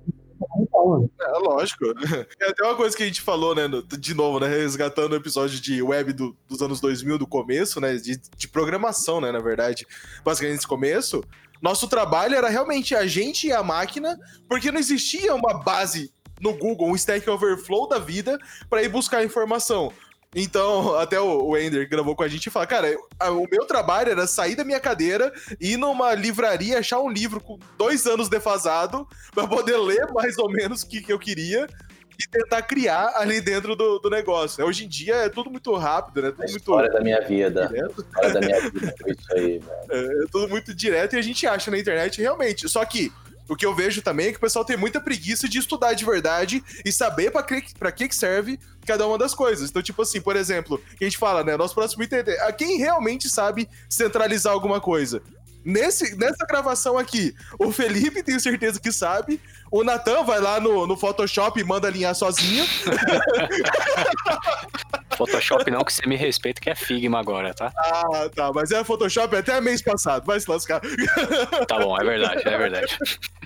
É, 1.20 1.38
lógico. 1.38 1.84
É 2.40 2.50
até 2.50 2.64
uma 2.64 2.76
coisa 2.76 2.96
que 2.96 3.02
a 3.02 3.06
gente 3.06 3.20
falou, 3.20 3.54
né, 3.54 3.62
de 3.98 4.14
novo, 4.14 4.40
né, 4.40 4.48
resgatando 4.48 5.12
o 5.12 5.16
episódio 5.16 5.60
de 5.60 5.82
web 5.82 6.12
do, 6.12 6.36
dos 6.48 6.60
anos 6.60 6.80
2000, 6.80 7.18
do 7.18 7.26
começo, 7.26 7.80
né, 7.80 7.94
de, 7.96 8.20
de 8.36 8.48
programação, 8.48 9.20
né, 9.20 9.32
na 9.32 9.40
verdade. 9.40 9.86
Basicamente, 10.24 10.56
nesse 10.56 10.66
começo, 10.66 11.22
nosso 11.64 11.88
trabalho 11.88 12.36
era 12.36 12.50
realmente 12.50 12.94
a 12.94 13.06
gente 13.06 13.46
e 13.46 13.52
a 13.52 13.62
máquina, 13.62 14.20
porque 14.46 14.70
não 14.70 14.78
existia 14.78 15.34
uma 15.34 15.54
base 15.62 16.12
no 16.38 16.52
Google, 16.52 16.88
um 16.88 16.94
Stack 16.94 17.28
Overflow 17.30 17.88
da 17.88 17.98
vida, 17.98 18.38
para 18.68 18.82
ir 18.82 18.90
buscar 18.90 19.24
informação. 19.24 19.90
Então, 20.34 20.94
até 21.00 21.18
o 21.18 21.56
Ender 21.56 21.88
gravou 21.88 22.14
com 22.14 22.22
a 22.22 22.28
gente 22.28 22.48
e 22.48 22.50
fala: 22.50 22.66
Cara, 22.66 22.94
o 23.30 23.48
meu 23.50 23.64
trabalho 23.64 24.10
era 24.10 24.26
sair 24.26 24.54
da 24.54 24.62
minha 24.62 24.78
cadeira, 24.78 25.32
ir 25.58 25.78
numa 25.78 26.12
livraria, 26.12 26.80
achar 26.80 27.00
um 27.00 27.08
livro 27.08 27.40
com 27.40 27.58
dois 27.78 28.06
anos 28.06 28.28
defasado, 28.28 29.08
para 29.34 29.48
poder 29.48 29.78
ler 29.78 30.12
mais 30.12 30.36
ou 30.36 30.50
menos 30.50 30.82
o 30.82 30.86
que, 30.86 31.00
que 31.00 31.14
eu 31.14 31.18
queria 31.18 31.66
e 32.18 32.28
tentar 32.28 32.62
criar 32.62 33.12
ali 33.16 33.40
dentro 33.40 33.74
do, 33.74 33.98
do 33.98 34.10
negócio. 34.10 34.64
Hoje 34.64 34.84
em 34.84 34.88
dia 34.88 35.14
é 35.16 35.28
tudo 35.28 35.50
muito 35.50 35.74
rápido, 35.74 36.22
né? 36.22 36.30
Tudo 36.30 36.42
a 36.42 36.46
história 36.46 36.90
muito 36.90 36.98
da 36.98 37.04
minha 37.04 37.20
vida. 37.20 37.70
História 37.98 38.32
da 38.32 38.40
minha 38.40 38.60
vida 38.70 38.94
foi 39.00 39.12
isso 39.12 39.32
aí, 39.32 39.58
velho. 39.58 39.70
É, 39.90 40.24
é 40.24 40.26
tudo 40.30 40.48
muito 40.48 40.74
direto 40.74 41.14
e 41.14 41.18
a 41.18 41.22
gente 41.22 41.46
acha 41.46 41.70
na 41.70 41.78
internet 41.78 42.20
realmente. 42.20 42.68
Só 42.68 42.84
que 42.84 43.12
o 43.48 43.54
que 43.54 43.66
eu 43.66 43.74
vejo 43.74 44.00
também 44.00 44.28
é 44.28 44.30
que 44.30 44.38
o 44.38 44.40
pessoal 44.40 44.64
tem 44.64 44.76
muita 44.76 45.00
preguiça 45.00 45.48
de 45.48 45.58
estudar 45.58 45.92
de 45.92 46.04
verdade 46.04 46.64
e 46.84 46.90
saber 46.90 47.30
para 47.30 47.42
que, 47.42 47.74
pra 47.78 47.92
que 47.92 48.10
serve 48.14 48.58
cada 48.86 49.06
uma 49.06 49.18
das 49.18 49.34
coisas. 49.34 49.68
Então, 49.68 49.82
tipo 49.82 50.00
assim, 50.00 50.20
por 50.20 50.34
exemplo, 50.34 50.80
a 50.98 51.04
gente 51.04 51.18
fala, 51.18 51.44
né? 51.44 51.56
Nosso 51.56 51.74
próximo 51.74 52.02
item 52.02 52.20
é 52.26 52.46
a 52.46 52.52
quem 52.52 52.78
realmente 52.78 53.28
sabe 53.28 53.68
centralizar 53.88 54.52
alguma 54.52 54.80
coisa. 54.80 55.22
Nesse, 55.64 56.14
nessa 56.16 56.44
gravação 56.46 56.98
aqui, 56.98 57.34
o 57.58 57.72
Felipe 57.72 58.22
tenho 58.22 58.38
certeza 58.38 58.78
que 58.78 58.92
sabe. 58.92 59.40
O 59.70 59.82
Natan 59.82 60.22
vai 60.22 60.40
lá 60.40 60.60
no, 60.60 60.86
no 60.86 60.96
Photoshop 60.96 61.58
e 61.58 61.64
manda 61.64 61.88
alinhar 61.88 62.14
sozinho. 62.14 62.64
Photoshop 65.16 65.70
não, 65.70 65.84
que 65.84 65.92
você 65.92 66.06
me 66.06 66.16
respeita, 66.16 66.60
que 66.60 66.70
é 66.70 66.74
Figma 66.74 67.18
agora, 67.18 67.54
tá? 67.54 67.72
Ah, 67.76 68.28
tá. 68.34 68.52
Mas 68.52 68.70
é 68.72 68.84
Photoshop 68.84 69.34
até 69.34 69.60
mês 69.60 69.80
passado. 69.80 70.26
Vai 70.26 70.38
se 70.38 70.50
lascar. 70.50 70.82
Tá 71.68 71.78
bom, 71.78 71.98
é 71.98 72.04
verdade, 72.04 72.42
é 72.46 72.58
verdade. 72.58 72.98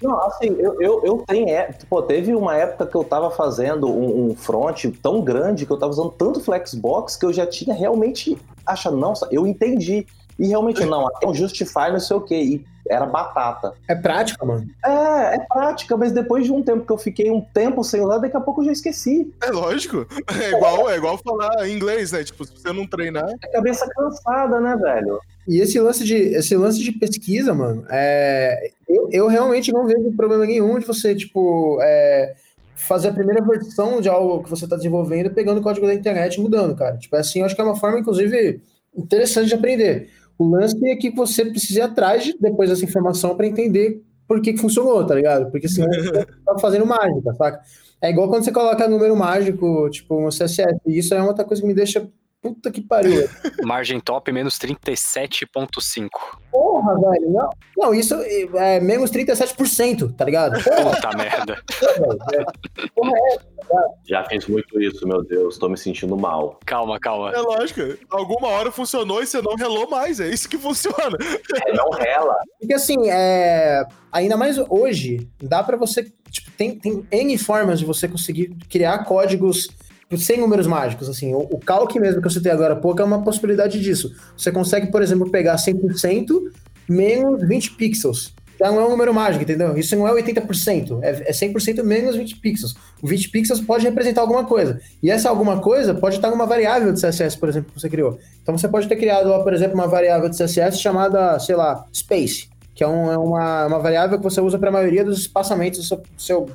Não, 0.02 0.20
assim, 0.24 0.48
eu, 0.58 0.80
eu, 0.80 1.02
eu 1.04 1.24
tenho. 1.26 1.48
É, 1.48 1.70
pô, 1.88 2.02
teve 2.02 2.34
uma 2.34 2.56
época 2.56 2.86
que 2.86 2.96
eu 2.96 3.04
tava 3.04 3.30
fazendo 3.30 3.88
um, 3.88 4.30
um 4.30 4.36
front 4.36 4.86
tão 5.02 5.20
grande 5.20 5.66
que 5.66 5.72
eu 5.72 5.78
tava 5.78 5.92
usando 5.92 6.10
tanto 6.10 6.40
Flexbox 6.40 7.16
que 7.16 7.24
eu 7.24 7.32
já 7.32 7.46
tinha 7.46 7.74
realmente. 7.74 8.36
Acha, 8.66 8.90
não, 8.90 9.14
eu 9.30 9.46
entendi. 9.46 10.06
E 10.38 10.46
realmente, 10.46 10.84
não, 10.84 11.06
até 11.08 11.26
um 11.26 11.34
Justify, 11.34 11.90
não 11.90 11.98
sei 11.98 12.16
o 12.16 12.20
quê. 12.20 12.36
E 12.36 12.64
era 12.88 13.04
batata. 13.06 13.74
É 13.86 13.94
prática, 13.94 14.44
mano. 14.44 14.66
É, 14.84 15.36
é 15.36 15.38
prática, 15.52 15.96
mas 15.96 16.12
depois 16.12 16.44
de 16.44 16.52
um 16.52 16.62
tempo 16.62 16.86
que 16.86 16.92
eu 16.92 16.98
fiquei 16.98 17.30
um 17.30 17.40
tempo 17.40 17.84
sem 17.84 18.00
usar, 18.00 18.18
daqui 18.18 18.36
a 18.36 18.40
pouco 18.40 18.62
eu 18.62 18.66
já 18.66 18.72
esqueci. 18.72 19.32
É 19.42 19.50
lógico. 19.50 20.06
É 20.40 20.50
igual, 20.50 20.88
é 20.88 20.96
igual 20.96 21.18
falar 21.18 21.68
inglês, 21.68 22.12
né? 22.12 22.24
Tipo, 22.24 22.44
se 22.44 22.52
você 22.52 22.72
não 22.72 22.86
treinar. 22.86 23.28
É 23.42 23.48
cabeça 23.48 23.88
cansada, 23.88 24.60
né, 24.60 24.76
velho? 24.76 25.20
E 25.46 25.60
esse 25.60 25.78
lance 25.80 26.04
de, 26.04 26.14
esse 26.14 26.56
lance 26.56 26.78
de 26.78 26.92
pesquisa, 26.92 27.54
mano, 27.54 27.84
é, 27.90 28.70
eu, 28.88 29.08
eu 29.10 29.26
realmente 29.26 29.72
não 29.72 29.86
vejo 29.86 30.12
problema 30.16 30.46
nenhum 30.46 30.78
de 30.78 30.86
você, 30.86 31.14
tipo, 31.14 31.78
é, 31.80 32.34
fazer 32.74 33.08
a 33.08 33.12
primeira 33.12 33.42
versão 33.44 34.00
de 34.00 34.08
algo 34.08 34.42
que 34.44 34.50
você 34.50 34.64
está 34.64 34.76
desenvolvendo 34.76 35.30
pegando 35.30 35.58
o 35.58 35.62
código 35.62 35.86
da 35.86 35.94
internet 35.94 36.36
e 36.36 36.40
mudando, 36.40 36.76
cara. 36.76 36.96
Tipo, 36.96 37.16
assim, 37.16 37.40
eu 37.40 37.46
acho 37.46 37.54
que 37.54 37.60
é 37.60 37.64
uma 37.64 37.76
forma, 37.76 37.98
inclusive, 37.98 38.60
interessante 38.96 39.48
de 39.48 39.54
aprender. 39.54 40.10
O 40.38 40.48
lance 40.48 40.78
é 40.86 40.94
que 40.96 41.10
você 41.10 41.44
precisa 41.44 41.80
ir 41.80 41.82
atrás 41.82 42.24
de, 42.24 42.38
depois 42.38 42.70
dessa 42.70 42.84
informação 42.84 43.36
para 43.36 43.46
entender 43.46 44.02
por 44.26 44.40
que, 44.40 44.52
que 44.52 44.60
funcionou, 44.60 45.04
tá 45.04 45.14
ligado? 45.14 45.50
Porque 45.50 45.68
senão 45.68 45.88
você 45.88 46.26
tá 46.44 46.58
fazendo 46.60 46.86
mágica, 46.86 47.34
saca? 47.34 47.60
É 48.00 48.10
igual 48.10 48.28
quando 48.28 48.44
você 48.44 48.52
coloca 48.52 48.86
número 48.86 49.16
mágico, 49.16 49.90
tipo, 49.90 50.20
no 50.20 50.28
CSS. 50.28 50.78
E 50.86 50.98
isso 50.98 51.14
é 51.14 51.22
outra 51.22 51.44
coisa 51.44 51.60
que 51.60 51.66
me 51.66 51.74
deixa 51.74 52.08
Puta 52.40 52.70
que 52.70 52.80
pariu. 52.80 53.28
Margem 53.64 53.98
top 53.98 54.30
menos 54.30 54.58
37,5. 54.58 56.08
Porra, 56.52 56.94
velho. 56.94 57.32
Não, 57.32 57.50
não 57.76 57.94
isso 57.94 58.14
é 58.14 58.78
menos 58.78 59.10
37%, 59.10 60.14
tá 60.14 60.24
ligado? 60.24 60.62
Porra. 60.62 60.94
Puta 60.94 61.16
merda. 61.16 61.62
Porra, 62.94 63.12
é, 63.16 63.38
tá 63.68 63.88
Já 64.06 64.24
fiz 64.24 64.46
muito 64.46 64.80
isso, 64.80 65.06
meu 65.06 65.24
Deus. 65.24 65.58
Tô 65.58 65.68
me 65.68 65.76
sentindo 65.76 66.16
mal. 66.16 66.60
Calma, 66.64 67.00
calma. 67.00 67.32
É 67.32 67.40
lógico. 67.40 67.80
Alguma 68.08 68.46
hora 68.48 68.70
funcionou 68.70 69.20
e 69.20 69.26
você 69.26 69.42
não 69.42 69.56
relou 69.56 69.90
mais. 69.90 70.20
É 70.20 70.28
isso 70.28 70.48
que 70.48 70.56
funciona. 70.56 71.18
É, 71.66 71.72
não 71.72 71.90
rela. 71.90 72.36
Porque 72.60 72.74
assim, 72.74 73.10
é... 73.10 73.84
ainda 74.12 74.36
mais 74.36 74.58
hoje, 74.68 75.28
dá 75.42 75.64
pra 75.64 75.76
você. 75.76 76.04
Tipo, 76.30 76.50
tem, 76.52 76.78
tem 76.78 77.04
N 77.10 77.36
formas 77.36 77.80
de 77.80 77.84
você 77.84 78.06
conseguir 78.06 78.54
criar 78.68 79.04
códigos 79.04 79.68
sem 80.16 80.40
números 80.40 80.66
mágicos, 80.66 81.08
assim, 81.08 81.34
o, 81.34 81.40
o 81.40 81.58
calque 81.58 82.00
mesmo 82.00 82.20
que 82.20 82.26
eu 82.26 82.30
citei 82.30 82.50
agora 82.50 82.74
há 82.74 82.76
pouco 82.76 83.02
é 83.02 83.04
uma 83.04 83.22
possibilidade 83.22 83.78
disso. 83.80 84.14
Você 84.36 84.50
consegue, 84.50 84.90
por 84.90 85.02
exemplo, 85.02 85.30
pegar 85.30 85.56
100% 85.56 86.50
menos 86.88 87.46
20 87.46 87.72
pixels. 87.72 88.34
Não 88.60 88.80
é 88.80 88.86
um 88.86 88.90
número 88.90 89.14
mágico, 89.14 89.44
entendeu? 89.44 89.76
Isso 89.76 89.94
não 89.94 90.08
é 90.08 90.12
80%, 90.20 90.98
é, 91.02 91.30
é 91.30 91.32
100% 91.32 91.82
menos 91.84 92.16
20 92.16 92.40
pixels. 92.40 92.74
O 93.00 93.06
20 93.06 93.30
pixels 93.30 93.60
pode 93.60 93.84
representar 93.84 94.22
alguma 94.22 94.44
coisa. 94.44 94.80
E 95.00 95.10
essa 95.10 95.28
alguma 95.28 95.60
coisa 95.60 95.94
pode 95.94 96.16
estar 96.16 96.30
numa 96.30 96.44
variável 96.46 96.92
de 96.92 97.00
CSS, 97.00 97.36
por 97.38 97.48
exemplo, 97.48 97.72
que 97.72 97.80
você 97.80 97.88
criou. 97.88 98.18
Então 98.42 98.56
você 98.56 98.66
pode 98.66 98.88
ter 98.88 98.96
criado, 98.96 99.30
por 99.44 99.52
exemplo, 99.52 99.74
uma 99.74 99.86
variável 99.86 100.28
de 100.28 100.36
CSS 100.36 100.80
chamada, 100.80 101.38
sei 101.38 101.54
lá, 101.54 101.84
space, 101.94 102.48
que 102.74 102.82
é, 102.82 102.88
um, 102.88 103.12
é 103.12 103.18
uma, 103.18 103.66
uma 103.66 103.78
variável 103.78 104.18
que 104.18 104.24
você 104.24 104.40
usa 104.40 104.58
para 104.58 104.70
a 104.70 104.72
maioria 104.72 105.04
dos 105.04 105.20
espaçamentos 105.20 105.78
do 105.78 105.84
seu, 105.84 105.96
do 105.98 106.22
seu 106.22 106.46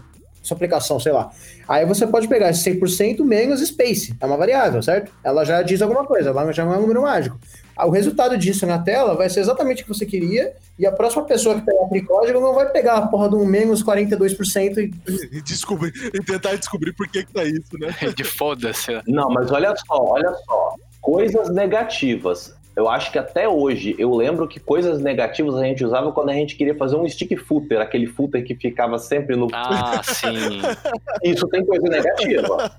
sua 0.44 0.56
aplicação, 0.56 1.00
sei 1.00 1.12
lá. 1.12 1.32
Aí 1.68 1.86
você 1.86 2.06
pode 2.06 2.28
pegar 2.28 2.50
esse 2.50 2.70
100% 2.70 3.24
menos 3.24 3.62
space, 3.62 4.14
é 4.20 4.26
uma 4.26 4.38
variável, 4.38 4.84
certo? 4.84 5.12
Ela 5.24 5.44
já 5.46 5.62
diz 5.62 5.82
alguma 5.82 6.06
coisa, 6.06 6.30
ela 6.30 6.52
já 6.52 6.66
não 6.66 6.74
é 6.74 6.78
um 6.78 6.82
número 6.82 7.02
mágico. 7.02 7.40
O 7.76 7.90
resultado 7.90 8.38
disso 8.38 8.68
na 8.68 8.78
tela 8.78 9.16
vai 9.16 9.30
ser 9.30 9.40
exatamente 9.40 9.82
o 9.82 9.86
que 9.86 9.94
você 9.94 10.06
queria, 10.06 10.54
e 10.78 10.86
a 10.86 10.92
próxima 10.92 11.24
pessoa 11.24 11.56
que 11.56 11.66
pegar 11.66 11.86
aquele 11.86 12.06
código 12.06 12.40
não 12.40 12.54
vai 12.54 12.70
pegar 12.70 12.98
a 12.98 13.08
porra 13.08 13.30
de 13.30 13.36
um 13.36 13.46
menos 13.46 13.84
42% 13.84 14.78
e... 14.78 14.92
e 15.38 15.42
descobrir, 15.42 15.94
e 16.14 16.24
tentar 16.24 16.56
descobrir 16.56 16.94
por 16.94 17.08
que 17.08 17.24
que 17.24 17.34
tá 17.34 17.44
isso, 17.44 17.80
né? 17.80 17.96
De 18.16 18.24
foda-se. 18.24 18.92
Não, 19.08 19.30
mas 19.30 19.50
olha 19.50 19.74
só, 19.76 20.04
olha 20.04 20.32
só. 20.46 20.76
Coisas 21.02 21.50
negativas 21.50 22.54
eu 22.76 22.90
acho 22.90 23.12
que 23.12 23.20
até 23.20 23.48
hoje 23.48 23.96
eu 24.00 24.16
lembro 24.16 24.48
que 24.48 24.60
coisas 24.60 25.00
negativas 25.00 25.56
a 25.56 25.64
gente 25.64 25.86
usava 25.86 26.12
quando 26.12 26.30
a 26.30 26.34
gente 26.34 26.56
queria 26.56 26.76
fazer 26.76 26.96
um 26.96 27.08
stick 27.08 27.38
footer, 27.38 27.80
aquele 27.80 28.08
footer 28.08 28.44
que 28.44 28.56
ficava 28.56 28.98
sempre 28.98 29.36
no. 29.36 29.48
Ah, 29.54 30.02
sim. 30.04 30.62
Isso 31.24 31.48
tem 31.50 31.64
coisa 31.66 31.88
negativa. 31.88 32.72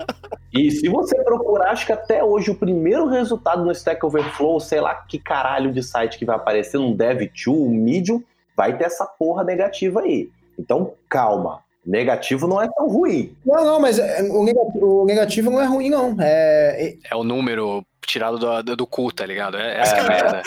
E 0.53 0.71
se 0.71 0.89
você 0.89 1.23
procurar, 1.23 1.71
acho 1.71 1.87
que 1.87 1.93
até 1.93 2.25
hoje 2.25 2.51
o 2.51 2.57
primeiro 2.57 3.07
resultado 3.07 3.65
no 3.65 3.71
Stack 3.71 4.05
Overflow, 4.05 4.59
sei 4.59 4.81
lá 4.81 4.95
que 4.95 5.19
caralho 5.19 5.73
de 5.73 5.83
site 5.83 6.19
que 6.19 6.25
vai 6.25 6.37
aparecer, 6.37 6.79
um 6.79 6.97
Dev2, 6.97 7.49
um 7.49 7.69
Medium, 7.69 8.23
vai 8.57 8.77
ter 8.77 8.85
essa 8.85 9.07
porra 9.07 9.45
negativa 9.45 10.01
aí. 10.01 10.29
Então, 10.59 10.95
calma. 11.09 11.63
Negativo 11.87 12.49
não 12.49 12.63
é 12.63 12.69
tão 12.75 12.89
ruim. 12.89 13.37
Não, 13.45 13.63
não, 13.63 13.81
mas 13.81 13.99
é, 13.99 14.23
o 14.23 14.43
negativo, 14.43 15.03
o 15.03 15.05
negativo 15.05 15.51
não 15.51 15.61
é 15.61 15.67
ruim, 15.67 15.91
não. 15.91 16.17
É, 16.19 16.97
é 17.11 17.15
o 17.15 17.23
número 17.23 17.85
tirado 18.07 18.39
do, 18.39 18.77
do 18.77 18.87
cu, 18.87 19.13
tá 19.13 19.27
ligado? 19.27 19.57
É, 19.57 19.81
essa 19.81 19.97
é, 19.97 19.99
é 19.99 20.01
a 20.01 20.09
merda. 20.09 20.43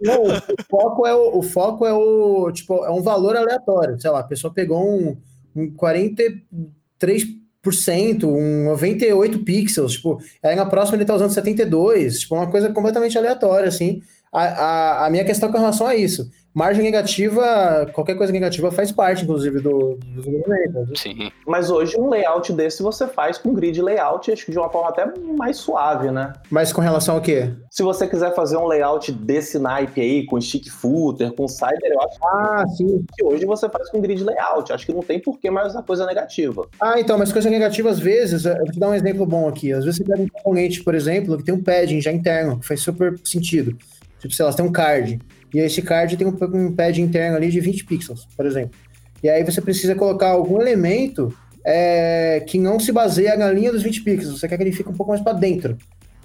Não, 0.00 0.24
o, 0.24 0.28
foco 0.68 1.06
é 1.06 1.14
o, 1.14 1.38
o 1.38 1.42
foco 1.42 1.86
é 1.86 1.92
o, 1.92 2.50
tipo, 2.52 2.84
é 2.84 2.90
um 2.90 3.02
valor 3.02 3.36
aleatório. 3.36 4.00
Sei 4.00 4.10
lá, 4.10 4.20
a 4.20 4.24
pessoa 4.24 4.52
pegou 4.52 4.82
um, 4.82 5.16
um 5.54 5.70
43%, 5.70 8.24
um 8.24 8.64
98 8.64 9.38
pixels, 9.40 9.92
tipo, 9.92 10.20
aí 10.42 10.54
na 10.54 10.66
próxima 10.66 10.96
ele 10.96 11.04
tá 11.04 11.14
usando 11.14 11.32
72, 11.32 12.20
tipo, 12.20 12.34
uma 12.34 12.50
coisa 12.50 12.72
completamente 12.72 13.16
aleatória, 13.16 13.68
assim. 13.68 14.02
A, 14.32 14.42
a, 14.42 15.06
a 15.06 15.10
minha 15.10 15.24
questão 15.24 15.50
com 15.50 15.58
relação 15.58 15.86
a 15.86 15.94
isso 15.94 16.30
margem 16.54 16.82
negativa, 16.82 17.88
qualquer 17.92 18.16
coisa 18.16 18.32
negativa 18.32 18.70
faz 18.70 18.90
parte, 18.90 19.24
inclusive, 19.24 19.60
do, 19.60 19.94
do 19.94 20.22
desenvolvimento. 20.22 20.96
Sim. 20.96 21.30
Mas 21.46 21.70
hoje 21.70 21.96
um 21.98 22.08
layout 22.08 22.52
desse 22.52 22.82
você 22.82 23.06
faz 23.06 23.38
com 23.38 23.54
grid 23.54 23.80
layout, 23.80 24.30
acho 24.30 24.44
que 24.44 24.52
de 24.52 24.58
uma 24.58 24.70
forma 24.70 24.88
até 24.88 25.06
mais 25.36 25.56
suave, 25.56 26.10
né? 26.10 26.32
Mas 26.50 26.72
com 26.72 26.80
relação 26.80 27.16
ao 27.16 27.20
quê? 27.20 27.52
Se 27.70 27.82
você 27.82 28.06
quiser 28.06 28.34
fazer 28.34 28.56
um 28.56 28.66
layout 28.66 29.12
desse 29.12 29.58
naipe 29.58 30.00
aí, 30.00 30.26
com 30.26 30.40
stick 30.40 30.68
footer, 30.68 31.32
com 31.32 31.46
cider, 31.46 31.92
eu 31.92 32.02
acho 32.02 32.18
ah, 32.24 32.64
sim. 32.76 33.04
que 33.16 33.24
hoje 33.24 33.44
você 33.44 33.68
faz 33.68 33.90
com 33.90 34.00
grid 34.00 34.22
layout. 34.24 34.72
Acho 34.72 34.86
que 34.86 34.92
não 34.92 35.02
tem 35.02 35.20
porquê 35.20 35.50
mais 35.50 35.68
usar 35.68 35.82
coisa 35.82 36.06
negativa. 36.06 36.66
Ah, 36.80 36.98
então, 36.98 37.18
mas 37.18 37.32
coisa 37.32 37.48
negativa, 37.50 37.90
às 37.90 37.98
vezes, 37.98 38.44
eu 38.44 38.56
vou 38.56 38.72
te 38.72 38.78
dar 38.78 38.88
um 38.88 38.94
exemplo 38.94 39.24
bom 39.26 39.48
aqui. 39.48 39.72
Às 39.72 39.84
vezes 39.84 39.98
você 39.98 40.04
pega 40.04 40.22
um 40.22 40.28
componente, 40.28 40.82
por 40.82 40.94
exemplo, 40.94 41.36
que 41.36 41.44
tem 41.44 41.54
um 41.54 41.62
padding 41.62 42.00
já 42.00 42.12
interno, 42.12 42.58
que 42.58 42.66
faz 42.66 42.80
super 42.80 43.14
sentido. 43.24 43.76
Tipo, 44.18 44.34
sei 44.34 44.44
lá, 44.44 44.50
você 44.50 44.56
tem 44.56 44.66
um 44.66 44.72
card. 44.72 45.20
E 45.54 45.58
esse 45.58 45.82
card 45.82 46.16
tem 46.16 46.26
um, 46.26 46.72
pad 46.72 47.00
interno 47.00 47.36
ali 47.36 47.50
de 47.50 47.60
20 47.60 47.84
pixels, 47.84 48.26
por 48.36 48.46
exemplo. 48.46 48.78
E 49.22 49.28
aí 49.28 49.44
você 49.44 49.60
precisa 49.60 49.94
colocar 49.94 50.28
algum 50.28 50.60
elemento 50.60 51.34
é, 51.64 52.44
que 52.46 52.58
não 52.58 52.78
se 52.78 52.92
baseia 52.92 53.36
na 53.36 53.50
linha 53.50 53.72
dos 53.72 53.82
20 53.82 54.02
pixels. 54.02 54.38
Você 54.38 54.48
quer 54.48 54.56
que 54.56 54.62
ele 54.62 54.72
fique 54.72 54.88
um 54.88 54.94
pouco 54.94 55.10
mais 55.10 55.22
para 55.22 55.32
dentro. 55.32 55.76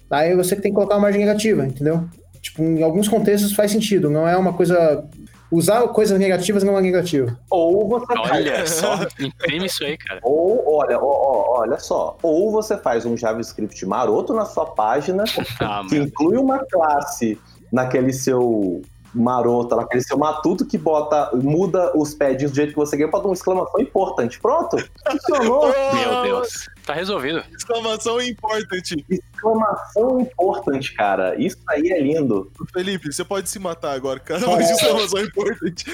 Aí 0.09 0.35
você 0.35 0.55
tem 0.55 0.71
que 0.71 0.75
colocar 0.75 0.95
uma 0.95 1.01
margem 1.01 1.25
negativa, 1.25 1.65
entendeu? 1.65 2.07
Tipo, 2.41 2.61
em 2.61 2.83
alguns 2.83 3.07
contextos 3.07 3.53
faz 3.53 3.71
sentido, 3.71 4.09
não 4.09 4.27
é 4.27 4.37
uma 4.37 4.53
coisa 4.53 5.07
Usar 5.53 5.87
coisas 5.89 6.17
negativas 6.17 6.63
não 6.63 6.75
é 6.75 6.81
negativo. 6.81 7.37
Ou 7.47 7.87
você 7.87 8.07
Olha 8.17 8.65
só, 8.65 9.05
imprime 9.19 9.67
isso 9.67 9.83
aí, 9.83 9.95
cara. 9.95 10.19
Ou, 10.23 10.77
olha, 10.79 10.97
ó, 10.97 11.03
ó, 11.03 11.59
olha 11.59 11.77
só. 11.77 12.17
Ou 12.23 12.51
você 12.51 12.75
faz 12.75 13.05
um 13.05 13.15
JavaScript 13.15 13.85
maroto 13.85 14.33
na 14.33 14.45
sua 14.45 14.65
página 14.65 15.25
Ah, 15.59 15.83
que 15.87 15.95
inclui 15.95 16.37
uma 16.37 16.57
classe 16.65 17.39
naquele 17.71 18.11
seu 18.11 18.81
maroto, 19.13 19.75
naquele 19.75 20.01
seu 20.01 20.17
matuto 20.17 20.65
que 20.65 20.77
bota, 20.77 21.29
muda 21.33 21.91
os 21.95 22.13
pads 22.13 22.51
do 22.51 22.55
jeito 22.55 22.71
que 22.71 22.75
você 22.75 22.97
quer, 22.97 23.07
bota 23.07 23.27
uma 23.27 23.33
exclamação 23.33 23.79
importante. 23.81 24.39
Pronto, 24.39 24.77
funcionou. 25.09 25.67
Meu 25.93 26.23
Deus. 26.23 26.69
Tá 26.85 26.93
resolvido. 26.93 27.43
Exclamação 27.55 28.21
importante. 28.21 29.05
Exclamação 29.09 30.19
importante, 30.19 30.93
cara. 30.93 31.35
Isso 31.41 31.57
aí 31.69 31.91
é 31.91 32.01
lindo. 32.01 32.51
Felipe, 32.73 33.11
você 33.11 33.23
pode 33.23 33.49
se 33.49 33.59
matar 33.59 33.93
agora, 33.93 34.19
cara, 34.19 34.45
mas 34.47 34.69
exclamação 34.69 35.21
importante. 35.21 35.85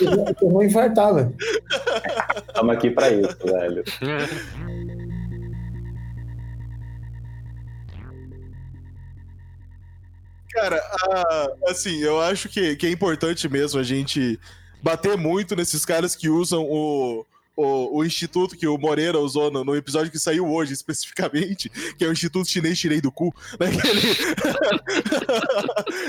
Eu, 0.00 0.34
eu 0.40 0.50
vou 0.50 0.62
infartar, 0.62 1.14
velho. 1.14 1.34
Estamos 2.46 2.74
aqui 2.74 2.90
pra 2.90 3.10
isso, 3.10 3.36
velho. 3.44 3.84
Cara, 10.60 10.76
a- 10.76 11.48
assim, 11.68 11.98
eu 12.00 12.20
acho 12.20 12.48
que, 12.48 12.76
que 12.76 12.86
é 12.86 12.90
importante 12.90 13.48
mesmo 13.48 13.80
a 13.80 13.82
gente 13.82 14.38
bater 14.82 15.16
muito 15.16 15.56
nesses 15.56 15.84
caras 15.84 16.14
que 16.14 16.28
usam 16.28 16.62
o, 16.64 17.24
o, 17.56 17.98
o 17.98 18.04
instituto 18.04 18.56
que 18.56 18.66
o 18.66 18.78
Moreira 18.78 19.18
usou 19.18 19.50
no, 19.50 19.64
no 19.64 19.76
episódio 19.76 20.10
que 20.12 20.18
saiu 20.18 20.48
hoje, 20.48 20.72
especificamente, 20.74 21.68
que 21.96 22.04
é 22.04 22.08
o 22.08 22.12
Instituto 22.12 22.48
Chinês 22.48 22.78
Tirei 22.78 23.00
do 23.00 23.10
Cu, 23.12 23.34
né? 23.58 23.66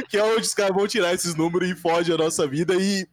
Que, 0.10 0.18
é 0.18 0.24
onde 0.24 0.42
os 0.42 0.54
caras 0.54 0.76
vão 0.76 0.88
tirar 0.88 1.14
esses 1.14 1.36
números 1.36 1.70
e 1.70 1.76
fode 1.76 2.12
a 2.12 2.18
nossa 2.18 2.48
vida. 2.48 2.74
E 2.76 3.08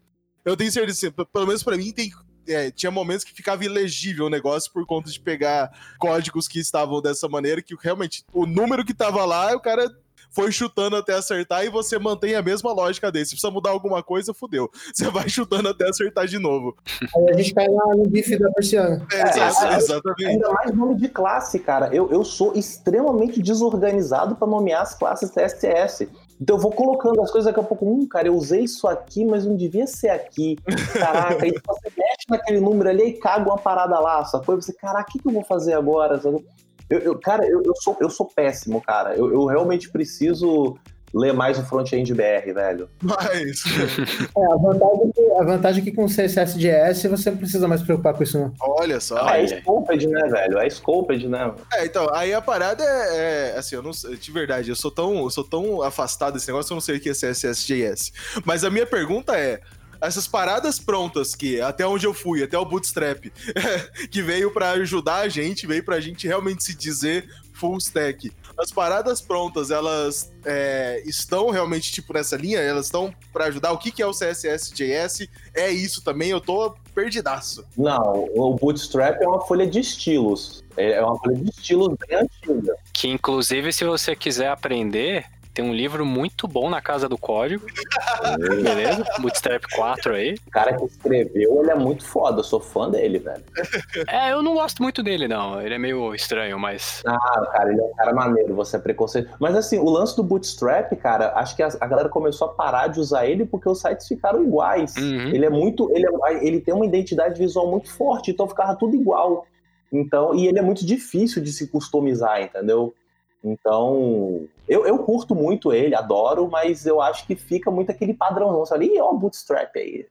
eu 0.44 0.56
tenho 0.56 0.70
certeza, 0.70 1.08
assim, 1.08 1.26
pelo 1.32 1.46
menos 1.46 1.62
pra 1.62 1.76
mim, 1.76 1.92
tem. 1.92 2.10
é, 2.48 2.70
tinha 2.70 2.90
momentos 2.90 3.24
que 3.24 3.34
ficava 3.34 3.64
ilegível 3.64 4.26
o 4.26 4.30
negócio 4.30 4.72
por 4.72 4.86
conta 4.86 5.10
de 5.10 5.20
pegar 5.20 5.70
códigos 5.98 6.48
que 6.48 6.58
estavam 6.58 7.00
dessa 7.02 7.28
maneira, 7.28 7.62
que 7.62 7.74
realmente 7.80 8.24
o 8.32 8.46
número 8.46 8.84
que 8.84 8.94
tava 8.94 9.24
lá, 9.24 9.54
o 9.54 9.60
cara 9.60 9.90
foi 10.36 10.52
chutando 10.52 10.96
até 10.96 11.14
acertar 11.14 11.64
e 11.64 11.70
você 11.70 11.98
mantém 11.98 12.34
a 12.34 12.42
mesma 12.42 12.70
lógica 12.70 13.10
dele. 13.10 13.24
Se 13.24 13.30
precisa 13.32 13.50
mudar 13.50 13.70
alguma 13.70 14.02
coisa, 14.02 14.34
fudeu. 14.34 14.70
Você 14.94 15.08
vai 15.10 15.26
chutando 15.30 15.70
até 15.70 15.88
acertar 15.88 16.26
de 16.26 16.38
novo. 16.38 16.76
Aí 17.16 17.30
a 17.30 17.32
gente 17.38 17.54
cai 17.54 17.66
lá 17.66 17.94
no 17.96 18.06
bife 18.06 18.38
da 18.38 18.50
persiana. 18.50 19.06
É, 19.10 19.16
É, 19.16 19.22
exa- 19.48 19.72
é, 19.72 19.76
exatamente. 19.78 20.26
Ainda 20.26 20.52
mais 20.52 20.74
nome 20.76 20.96
de 20.96 21.08
classe, 21.08 21.58
cara. 21.58 21.88
Eu, 21.94 22.10
eu 22.12 22.22
sou 22.22 22.52
extremamente 22.54 23.40
desorganizado 23.42 24.36
pra 24.36 24.46
nomear 24.46 24.82
as 24.82 24.94
classes 24.94 25.30
CSS. 25.30 26.06
Então 26.38 26.56
eu 26.56 26.60
vou 26.60 26.70
colocando 26.70 27.22
as 27.22 27.30
coisas 27.30 27.46
daqui 27.50 27.64
a 27.64 27.66
pouco. 27.66 27.86
Hum, 27.90 28.06
cara, 28.06 28.28
eu 28.28 28.34
usei 28.34 28.60
isso 28.64 28.86
aqui, 28.86 29.24
mas 29.24 29.46
não 29.46 29.56
devia 29.56 29.86
ser 29.86 30.10
aqui. 30.10 30.56
Caraca, 30.92 31.44
aí 31.46 31.50
você 31.50 31.88
mexe 31.96 32.26
naquele 32.28 32.60
número 32.60 32.90
ali 32.90 33.04
e 33.08 33.12
caga 33.14 33.48
uma 33.48 33.56
parada 33.56 33.98
lá, 33.98 34.22
sacou? 34.26 34.54
E 34.54 34.62
você, 34.62 34.74
caraca, 34.74 35.08
o 35.08 35.12
que, 35.12 35.18
que 35.18 35.26
eu 35.28 35.32
vou 35.32 35.44
fazer 35.44 35.72
agora? 35.72 36.20
Sacou? 36.20 36.44
Eu, 36.88 36.98
eu- 37.00 37.18
cara, 37.18 37.44
eu, 37.46 37.62
eu 37.64 37.74
sou, 37.76 37.96
eu 38.00 38.08
sou 38.10 38.26
péssimo, 38.26 38.80
cara. 38.80 39.14
Eu, 39.16 39.32
eu 39.32 39.44
realmente 39.46 39.88
preciso 39.90 40.76
ler 41.14 41.32
mais 41.32 41.58
o 41.58 41.64
front-end 41.64 42.12
BR, 42.12 42.52
velho. 42.52 42.90
Mas, 43.00 43.62
É, 44.36 44.52
a 44.52 44.56
vantagem, 44.56 45.08
é 45.08 45.12
que- 45.12 45.32
a 45.40 45.44
vantagem 45.44 45.80
é 45.82 45.84
que 45.84 45.92
com 45.92 46.06
CSS 46.08 46.58
JS 46.58 47.04
você 47.04 47.30
não 47.30 47.38
precisa 47.38 47.66
mais 47.66 47.80
se 47.80 47.86
preocupar 47.86 48.12
com 48.14 48.22
isso, 48.22 48.38
não. 48.38 48.52
olha 48.60 49.00
só. 49.00 49.16
Ah, 49.26 49.38
é 49.38 49.44
Olha. 49.44 49.60
Scoped, 49.62 50.06
né, 50.08 50.28
velho? 50.28 50.58
É 50.58 50.68
Scoped, 50.68 51.26
né? 51.28 51.54
É, 51.72 51.86
então, 51.86 52.06
aí 52.12 52.34
a 52.34 52.42
parada 52.42 52.84
é, 52.84 53.52
é, 53.54 53.58
assim, 53.58 53.76
eu 53.76 53.82
não 53.82 53.92
sei, 53.94 54.16
de 54.16 54.30
verdade, 54.32 54.68
eu 54.68 54.76
sou 54.76 54.90
tão, 54.90 55.16
eu 55.22 55.30
sou 55.30 55.44
tão 55.44 55.80
afastado 55.82 56.34
desse 56.34 56.48
negócio, 56.48 56.72
eu 56.72 56.76
não 56.76 56.82
sei 56.82 56.96
o 56.96 57.00
que 57.00 57.08
é 57.08 57.14
CSS/JS. 57.14 58.12
Mas 58.44 58.62
a 58.64 58.68
minha 58.70 58.86
pergunta 58.86 59.36
é, 59.38 59.60
essas 60.06 60.26
paradas 60.26 60.78
prontas 60.78 61.34
que 61.34 61.60
até 61.60 61.86
onde 61.86 62.06
eu 62.06 62.14
fui, 62.14 62.42
até 62.42 62.58
o 62.58 62.64
Bootstrap, 62.64 63.24
que 64.10 64.22
veio 64.22 64.50
pra 64.50 64.70
ajudar 64.70 65.16
a 65.16 65.28
gente, 65.28 65.66
veio 65.66 65.84
pra 65.84 66.00
gente 66.00 66.26
realmente 66.26 66.64
se 66.64 66.74
dizer 66.74 67.28
full 67.56 67.78
stack. 67.78 68.30
As 68.58 68.70
paradas 68.70 69.20
prontas, 69.20 69.70
elas 69.70 70.32
é, 70.44 71.02
estão 71.04 71.50
realmente 71.50 71.92
tipo 71.92 72.12
nessa 72.12 72.36
linha? 72.36 72.58
Elas 72.58 72.86
estão 72.86 73.12
pra 73.32 73.46
ajudar? 73.46 73.72
O 73.72 73.78
que, 73.78 73.90
que 73.90 74.02
é 74.02 74.06
o 74.06 74.12
CSS/JS? 74.12 75.28
É 75.54 75.70
isso 75.70 76.02
também? 76.02 76.30
Eu 76.30 76.40
tô 76.40 76.74
perdidaço. 76.94 77.64
Não, 77.76 78.28
o 78.34 78.54
Bootstrap 78.54 79.20
é 79.20 79.26
uma 79.26 79.40
folha 79.40 79.66
de 79.66 79.80
estilos. 79.80 80.64
É 80.76 81.02
uma 81.02 81.18
folha 81.18 81.36
de 81.36 81.50
estilos 81.50 81.94
bem 82.06 82.18
antiga. 82.18 82.76
Que 82.92 83.08
inclusive, 83.08 83.72
se 83.72 83.84
você 83.84 84.14
quiser 84.14 84.48
aprender, 84.48 85.26
tem 85.56 85.64
um 85.64 85.72
livro 85.72 86.04
muito 86.04 86.46
bom 86.46 86.68
na 86.68 86.82
Casa 86.82 87.08
do 87.08 87.16
Código, 87.16 87.64
beleza? 88.62 89.02
Bootstrap 89.18 89.64
4 89.74 90.14
aí. 90.14 90.34
O 90.46 90.50
cara 90.50 90.76
que 90.76 90.84
escreveu, 90.84 91.62
ele 91.62 91.70
é 91.70 91.74
muito 91.74 92.04
foda. 92.04 92.40
Eu 92.40 92.44
sou 92.44 92.60
fã 92.60 92.90
dele, 92.90 93.18
velho. 93.18 93.42
É, 94.06 94.32
eu 94.32 94.42
não 94.42 94.52
gosto 94.54 94.82
muito 94.82 95.02
dele, 95.02 95.26
não. 95.26 95.60
Ele 95.62 95.74
é 95.74 95.78
meio 95.78 96.14
estranho, 96.14 96.58
mas. 96.58 97.02
Ah, 97.06 97.46
cara, 97.52 97.72
ele 97.72 97.80
é 97.80 97.84
um 97.84 97.94
cara 97.94 98.12
maneiro, 98.12 98.54
você 98.54 98.76
é 98.76 98.78
preconceito. 98.78 99.30
Mas 99.40 99.56
assim, 99.56 99.78
o 99.78 99.88
lance 99.88 100.14
do 100.14 100.22
Bootstrap, 100.22 100.92
cara, 100.96 101.32
acho 101.36 101.56
que 101.56 101.62
a, 101.62 101.68
a 101.80 101.86
galera 101.86 102.08
começou 102.10 102.48
a 102.48 102.52
parar 102.52 102.88
de 102.88 103.00
usar 103.00 103.26
ele 103.26 103.46
porque 103.46 103.68
os 103.68 103.80
sites 103.80 104.06
ficaram 104.06 104.44
iguais. 104.44 104.94
Uhum. 104.96 105.28
Ele 105.30 105.46
é 105.46 105.50
muito. 105.50 105.90
Ele, 105.92 106.04
é- 106.06 106.46
ele 106.46 106.60
tem 106.60 106.74
uma 106.74 106.84
identidade 106.84 107.38
visual 107.38 107.70
muito 107.70 107.90
forte, 107.90 108.30
então 108.30 108.46
ficava 108.46 108.76
tudo 108.76 108.94
igual. 108.94 109.46
Então, 109.90 110.34
e 110.34 110.46
ele 110.46 110.58
é 110.58 110.62
muito 110.62 110.84
difícil 110.84 111.42
de 111.42 111.50
se 111.50 111.68
customizar, 111.68 112.42
entendeu? 112.42 112.94
Então, 113.42 114.46
eu, 114.68 114.86
eu 114.86 114.98
curto 114.98 115.34
muito 115.34 115.72
ele, 115.72 115.94
adoro, 115.94 116.48
mas 116.50 116.86
eu 116.86 117.00
acho 117.00 117.26
que 117.26 117.34
fica 117.34 117.70
muito 117.70 117.90
aquele 117.90 118.14
padrãozão, 118.14 118.66
sabe? 118.66 118.86
Ih, 118.86 119.00
ó 119.00 119.10
o 119.10 119.18
Bootstrap 119.18 119.70
aí. 119.76 120.06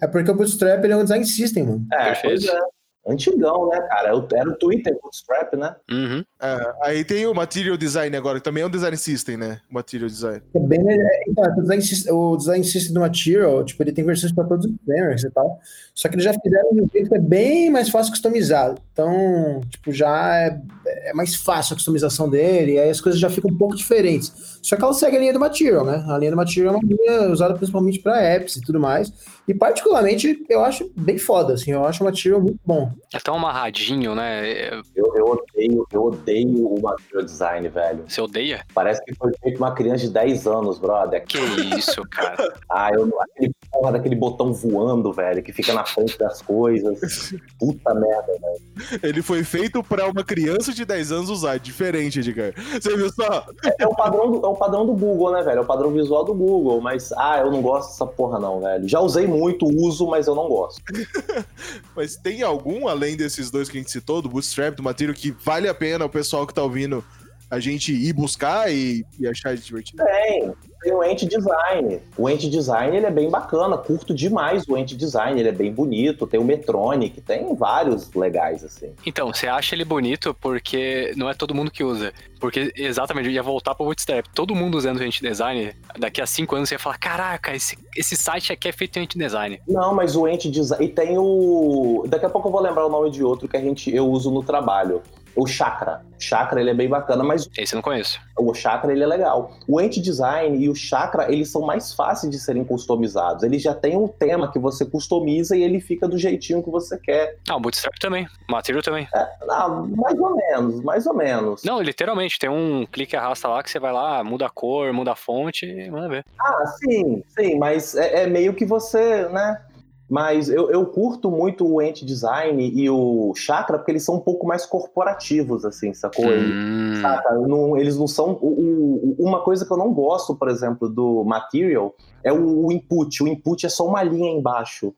É 0.00 0.06
porque 0.06 0.30
o 0.30 0.34
Bootstrap 0.34 0.82
ele 0.84 0.92
é 0.92 0.96
um 0.96 1.02
design 1.02 1.24
system, 1.24 1.64
mano. 1.64 1.86
É, 1.92 2.04
Perfeito. 2.04 2.46
pois 2.46 2.54
é. 2.54 2.60
Antigão, 3.06 3.68
né, 3.68 3.80
cara? 3.88 4.08
Era 4.08 4.50
o 4.50 4.54
Twitter 4.56 4.98
Bootstrap, 5.02 5.54
né? 5.54 5.74
Uhum. 5.90 6.24
É, 6.40 6.74
aí 6.82 7.04
tem 7.04 7.26
o 7.26 7.34
Material 7.34 7.76
Design 7.76 8.16
agora, 8.16 8.38
que 8.38 8.44
também 8.44 8.62
é 8.62 8.66
um 8.66 8.70
design 8.70 8.96
system, 8.96 9.36
né? 9.36 9.60
O 9.68 9.74
Material 9.74 10.08
Design. 10.08 10.40
É 10.54 10.60
bem, 10.60 10.80
é, 10.88 11.24
então, 11.28 11.44
o, 11.44 11.62
design 11.62 11.82
system, 11.82 12.12
o 12.12 12.36
design 12.36 12.64
system 12.64 12.94
do 12.94 13.00
Material, 13.00 13.64
tipo, 13.64 13.82
ele 13.82 13.92
tem 13.92 14.04
versões 14.04 14.32
para 14.32 14.44
todos 14.44 14.66
os 14.66 14.72
frameworks 14.84 15.24
e 15.24 15.30
tal. 15.30 15.58
Só 15.94 16.08
que 16.08 16.14
eles 16.14 16.24
já 16.24 16.32
fizeram 16.32 16.70
de 16.72 16.82
um 16.82 16.88
jeito 16.92 17.08
que 17.08 17.16
é 17.16 17.20
bem 17.20 17.70
mais 17.70 17.88
fácil 17.88 18.12
customizar. 18.12 18.76
Então, 18.92 19.60
tipo, 19.68 19.92
já 19.92 20.36
é, 20.36 20.60
é 21.08 21.12
mais 21.12 21.34
fácil 21.34 21.74
a 21.74 21.76
customização 21.76 22.30
dele, 22.30 22.74
e 22.74 22.78
aí 22.78 22.90
as 22.90 23.00
coisas 23.00 23.20
já 23.20 23.28
ficam 23.28 23.50
um 23.50 23.58
pouco 23.58 23.74
diferentes. 23.74 24.60
Só 24.62 24.76
que 24.76 24.84
ela 24.84 24.92
segue 24.92 25.16
a 25.16 25.20
linha 25.20 25.32
do 25.32 25.40
Material, 25.40 25.84
né? 25.84 26.04
A 26.08 26.18
linha 26.18 26.30
do 26.30 26.36
Material 26.36 26.74
é 26.74 26.76
uma 26.76 26.86
linha 26.86 27.32
usada 27.32 27.54
principalmente 27.54 27.98
para 27.98 28.22
apps 28.22 28.56
e 28.56 28.60
tudo 28.60 28.78
mais. 28.78 29.12
E 29.48 29.54
particularmente, 29.54 30.44
eu 30.48 30.62
acho 30.62 30.90
bem 30.94 31.16
foda, 31.16 31.54
assim, 31.54 31.72
eu 31.72 31.84
acho 31.84 32.02
o 32.02 32.06
Material 32.06 32.40
muito 32.40 32.60
bom. 32.66 32.92
É 33.12 33.18
tão 33.18 33.36
amarradinho, 33.36 34.14
né? 34.14 34.68
Eu, 34.94 35.16
eu 35.16 35.24
odeio, 35.24 35.86
eu 35.90 36.04
odeio 36.04 36.27
o 36.46 36.80
material 36.80 37.24
design, 37.24 37.68
velho. 37.68 38.04
Você 38.06 38.20
odeia? 38.20 38.64
Parece 38.74 39.02
que 39.04 39.14
foi 39.14 39.32
feito 39.42 39.58
uma 39.58 39.74
criança 39.74 40.06
de 40.06 40.12
10 40.12 40.46
anos, 40.46 40.78
brother. 40.78 41.24
Que 41.24 41.38
isso, 41.76 42.02
cara. 42.10 42.54
Ah, 42.70 42.90
eu, 42.92 43.10
aquele 43.20 43.52
porra 43.70 43.92
daquele 43.92 44.14
botão 44.14 44.52
voando, 44.52 45.12
velho, 45.12 45.42
que 45.42 45.52
fica 45.52 45.72
na 45.72 45.84
frente 45.84 46.18
das 46.18 46.42
coisas. 46.42 47.32
Puta 47.58 47.94
merda, 47.94 48.26
velho. 48.26 49.00
Ele 49.02 49.22
foi 49.22 49.44
feito 49.44 49.82
pra 49.82 50.06
uma 50.06 50.24
criança 50.24 50.72
de 50.72 50.84
10 50.84 51.12
anos 51.12 51.30
usar, 51.30 51.56
é 51.56 51.58
diferente, 51.58 52.20
Edgar. 52.20 52.52
Você 52.72 52.96
viu 52.96 53.10
só? 53.12 53.46
É 53.78 53.86
o 53.86 53.94
padrão 53.94 54.30
do, 54.30 54.46
é 54.46 54.48
o 54.48 54.54
padrão 54.54 54.86
do 54.86 54.94
Google, 54.94 55.32
né, 55.32 55.42
velho? 55.42 55.58
É 55.58 55.60
o 55.60 55.66
padrão 55.66 55.90
visual 55.92 56.24
do 56.24 56.34
Google, 56.34 56.80
mas 56.80 57.12
ah, 57.12 57.38
eu 57.40 57.50
não 57.50 57.62
gosto 57.62 57.90
dessa 57.90 58.06
porra 58.06 58.38
não, 58.38 58.60
velho. 58.60 58.88
Já 58.88 59.00
usei 59.00 59.26
muito, 59.26 59.66
uso, 59.66 60.06
mas 60.06 60.26
eu 60.26 60.34
não 60.34 60.48
gosto. 60.48 60.82
Mas 61.94 62.16
tem 62.16 62.42
algum, 62.42 62.86
além 62.86 63.16
desses 63.16 63.50
dois 63.50 63.68
que 63.68 63.76
a 63.76 63.80
gente 63.80 63.90
citou, 63.90 64.22
do 64.22 64.28
Bootstrap, 64.28 64.76
do 64.76 64.82
Material, 64.82 65.14
que 65.14 65.32
vale 65.32 65.68
a 65.68 65.74
pena 65.74 66.04
o 66.04 66.08
pessoal 66.08 66.46
que 66.46 66.54
tá 66.54 66.62
ouvindo 66.62 67.04
a 67.50 67.58
gente 67.58 67.92
ir 67.92 68.12
buscar 68.12 68.72
e, 68.72 69.04
e 69.18 69.26
achar 69.26 69.56
divertido? 69.56 70.04
Tem, 70.04 70.52
tem 70.80 70.92
o 70.92 71.02
Ent 71.02 71.24
Design. 71.24 72.00
O 72.16 72.28
Ent 72.28 72.42
Design, 72.42 72.96
ele 72.96 73.06
é 73.06 73.10
bem 73.10 73.30
bacana, 73.30 73.76
curto 73.76 74.14
demais 74.14 74.66
o 74.68 74.76
Ent 74.76 74.94
Design, 74.94 75.38
ele 75.38 75.48
é 75.48 75.52
bem 75.52 75.72
bonito, 75.72 76.26
tem 76.26 76.38
o 76.38 76.44
Metronic, 76.44 77.20
tem 77.20 77.54
vários 77.54 78.12
legais, 78.14 78.64
assim. 78.64 78.94
Então, 79.04 79.32
você 79.32 79.46
acha 79.46 79.74
ele 79.74 79.84
bonito 79.84 80.34
porque 80.40 81.12
não 81.16 81.28
é 81.28 81.34
todo 81.34 81.54
mundo 81.54 81.70
que 81.70 81.84
usa. 81.84 82.12
Porque, 82.40 82.72
exatamente, 82.76 83.26
eu 83.26 83.32
ia 83.32 83.42
voltar 83.42 83.74
pro 83.74 83.84
Bootstrap. 83.84 84.26
Todo 84.34 84.54
mundo 84.54 84.76
usando 84.76 85.02
Ent 85.02 85.20
Design, 85.20 85.74
daqui 85.98 86.20
a 86.20 86.26
cinco 86.26 86.54
anos 86.54 86.68
você 86.68 86.76
ia 86.76 86.78
falar: 86.78 86.98
caraca, 86.98 87.54
esse, 87.54 87.76
esse 87.96 88.16
site 88.16 88.52
aqui 88.52 88.68
é 88.68 88.72
feito 88.72 88.98
em 88.98 89.02
Ent 89.02 89.16
Design. 89.16 89.60
Não, 89.66 89.94
mas 89.94 90.14
o 90.14 90.26
Ent 90.28 90.46
Design. 90.46 90.84
E 90.84 90.88
tem 90.88 91.18
o. 91.18 92.04
Daqui 92.08 92.26
a 92.26 92.30
pouco 92.30 92.48
eu 92.48 92.52
vou 92.52 92.60
lembrar 92.60 92.86
o 92.86 92.88
nome 92.88 93.10
de 93.10 93.22
outro 93.24 93.48
que 93.48 93.56
a 93.56 93.60
gente, 93.60 93.94
eu 93.94 94.08
uso 94.08 94.30
no 94.30 94.42
trabalho. 94.42 95.02
O 95.38 95.46
Chakra. 95.46 96.02
O 96.18 96.20
Chakra 96.20 96.60
ele 96.60 96.70
é 96.70 96.74
bem 96.74 96.88
bacana, 96.88 97.22
mas. 97.22 97.48
Esse 97.56 97.74
eu 97.74 97.76
não 97.76 97.82
conheço. 97.82 98.20
O 98.36 98.52
Chakra 98.52 98.92
ele 98.92 99.04
é 99.04 99.06
legal. 99.06 99.52
O 99.68 99.78
Anti-Design 99.78 100.58
e 100.58 100.68
o 100.68 100.74
Chakra 100.74 101.32
eles 101.32 101.50
são 101.50 101.62
mais 101.62 101.92
fáceis 101.92 102.30
de 102.30 102.40
serem 102.40 102.64
customizados. 102.64 103.44
Ele 103.44 103.58
já 103.58 103.72
tem 103.72 103.96
um 103.96 104.08
tema 104.08 104.50
que 104.50 104.58
você 104.58 104.84
customiza 104.84 105.56
e 105.56 105.62
ele 105.62 105.80
fica 105.80 106.08
do 106.08 106.18
jeitinho 106.18 106.62
que 106.62 106.70
você 106.70 106.98
quer. 106.98 107.36
Ah, 107.48 107.56
o 107.56 107.60
Bootstrap 107.60 107.94
também. 108.00 108.26
O 108.48 108.52
Material 108.52 108.82
também. 108.82 109.08
É, 109.14 109.28
não, 109.46 109.86
mais 109.86 110.18
ou 110.18 110.36
menos, 110.36 110.80
mais 110.82 111.06
ou 111.06 111.14
menos. 111.14 111.62
Não, 111.62 111.80
literalmente, 111.80 112.38
tem 112.38 112.50
um 112.50 112.84
clique 112.84 113.14
e 113.14 113.16
arrasta 113.16 113.46
lá 113.46 113.62
que 113.62 113.70
você 113.70 113.78
vai 113.78 113.92
lá, 113.92 114.24
muda 114.24 114.46
a 114.46 114.50
cor, 114.50 114.92
muda 114.92 115.12
a 115.12 115.16
fonte 115.16 115.66
e 115.66 115.88
manda 115.88 116.08
ver. 116.08 116.24
Ah, 116.40 116.66
sim, 116.78 117.22
sim, 117.38 117.58
mas 117.58 117.94
é, 117.94 118.24
é 118.24 118.26
meio 118.26 118.54
que 118.54 118.64
você, 118.64 119.28
né? 119.28 119.60
Mas 120.08 120.48
eu, 120.48 120.70
eu 120.70 120.86
curto 120.86 121.30
muito 121.30 121.66
o 121.66 121.80
Ant 121.80 122.02
Design 122.02 122.72
e 122.74 122.88
o 122.88 123.34
Chakra 123.34 123.76
porque 123.76 123.92
eles 123.92 124.04
são 124.04 124.14
um 124.14 124.20
pouco 124.20 124.46
mais 124.46 124.64
corporativos, 124.64 125.66
assim, 125.66 125.92
sacou? 125.92 126.24
Hum. 126.24 126.94
Saca? 127.02 127.34
Não, 127.34 127.76
eles 127.76 127.98
não 127.98 128.06
são. 128.06 128.38
O, 128.40 128.48
o, 128.48 129.16
uma 129.18 129.42
coisa 129.42 129.66
que 129.66 129.72
eu 129.72 129.76
não 129.76 129.92
gosto, 129.92 130.34
por 130.34 130.48
exemplo, 130.48 130.88
do 130.88 131.24
Material 131.24 131.94
é 132.24 132.32
o, 132.32 132.66
o 132.66 132.72
input. 132.72 133.22
O 133.22 133.28
input 133.28 133.66
é 133.66 133.68
só 133.68 133.86
uma 133.86 134.02
linha 134.02 134.30
embaixo. 134.30 134.94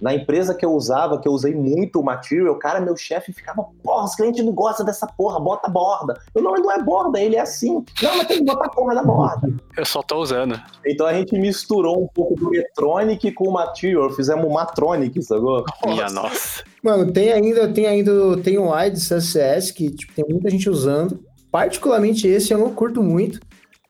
Na 0.00 0.14
empresa 0.14 0.54
que 0.54 0.64
eu 0.64 0.72
usava, 0.72 1.20
que 1.20 1.28
eu 1.28 1.32
usei 1.32 1.54
muito 1.54 2.00
o 2.00 2.04
material, 2.04 2.56
cara, 2.56 2.80
meu 2.80 2.96
chefe 2.96 3.32
ficava, 3.32 3.66
porra, 3.82 4.04
os 4.04 4.14
clientes 4.14 4.44
não 4.44 4.52
gostam 4.52 4.86
dessa 4.86 5.06
porra, 5.06 5.38
bota 5.38 5.68
borda. 5.68 6.18
Eu, 6.34 6.42
não, 6.42 6.54
não 6.54 6.72
é 6.72 6.82
borda, 6.82 7.20
ele 7.20 7.36
é 7.36 7.40
assim. 7.40 7.84
Não, 8.02 8.16
mas 8.16 8.26
tem 8.26 8.38
que 8.38 8.44
botar 8.44 8.66
a 8.66 8.70
porra 8.70 8.94
da 8.94 9.02
borda. 9.02 9.52
Eu 9.76 9.84
só 9.84 10.02
tô 10.02 10.16
usando. 10.20 10.58
Então 10.86 11.06
a 11.06 11.12
gente 11.12 11.38
misturou 11.38 12.02
um 12.02 12.08
pouco 12.08 12.34
do 12.34 12.54
Electronic 12.54 13.30
com 13.32 13.48
o 13.48 13.52
material, 13.52 14.10
fizemos 14.10 14.46
o 14.46 14.50
Matronic, 14.50 15.22
sacou? 15.22 15.64
Minha 15.84 16.08
nossa. 16.08 16.64
Mano, 16.82 17.12
tem 17.12 17.32
ainda, 17.32 17.68
tem 17.68 17.86
ainda, 17.86 18.38
tem 18.38 18.56
o 18.56 18.74
wide 18.74 18.98
CSS 18.98 19.72
que 19.72 19.90
tipo, 19.90 20.14
tem 20.14 20.24
muita 20.28 20.48
gente 20.48 20.70
usando. 20.70 21.20
Particularmente 21.50 22.26
esse 22.26 22.52
eu 22.52 22.58
não 22.58 22.72
curto 22.72 23.02
muito. 23.02 23.40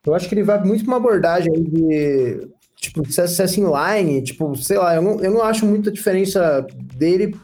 Eu 0.04 0.14
acho 0.14 0.28
que 0.28 0.34
ele 0.34 0.42
vai 0.42 0.62
muito 0.64 0.84
pra 0.84 0.94
uma 0.94 0.96
abordagem 0.96 1.52
aí 1.54 1.62
de 1.62 2.48
tipo, 2.80 3.02
CSS 3.02 3.60
inline, 3.60 4.22
tipo, 4.22 4.56
sei 4.56 4.78
lá, 4.78 4.94
eu 4.94 5.02
não, 5.02 5.20
eu 5.20 5.30
não 5.30 5.42
acho 5.42 5.66
muita 5.66 5.90
diferença 5.90 6.66
dele 6.72 7.36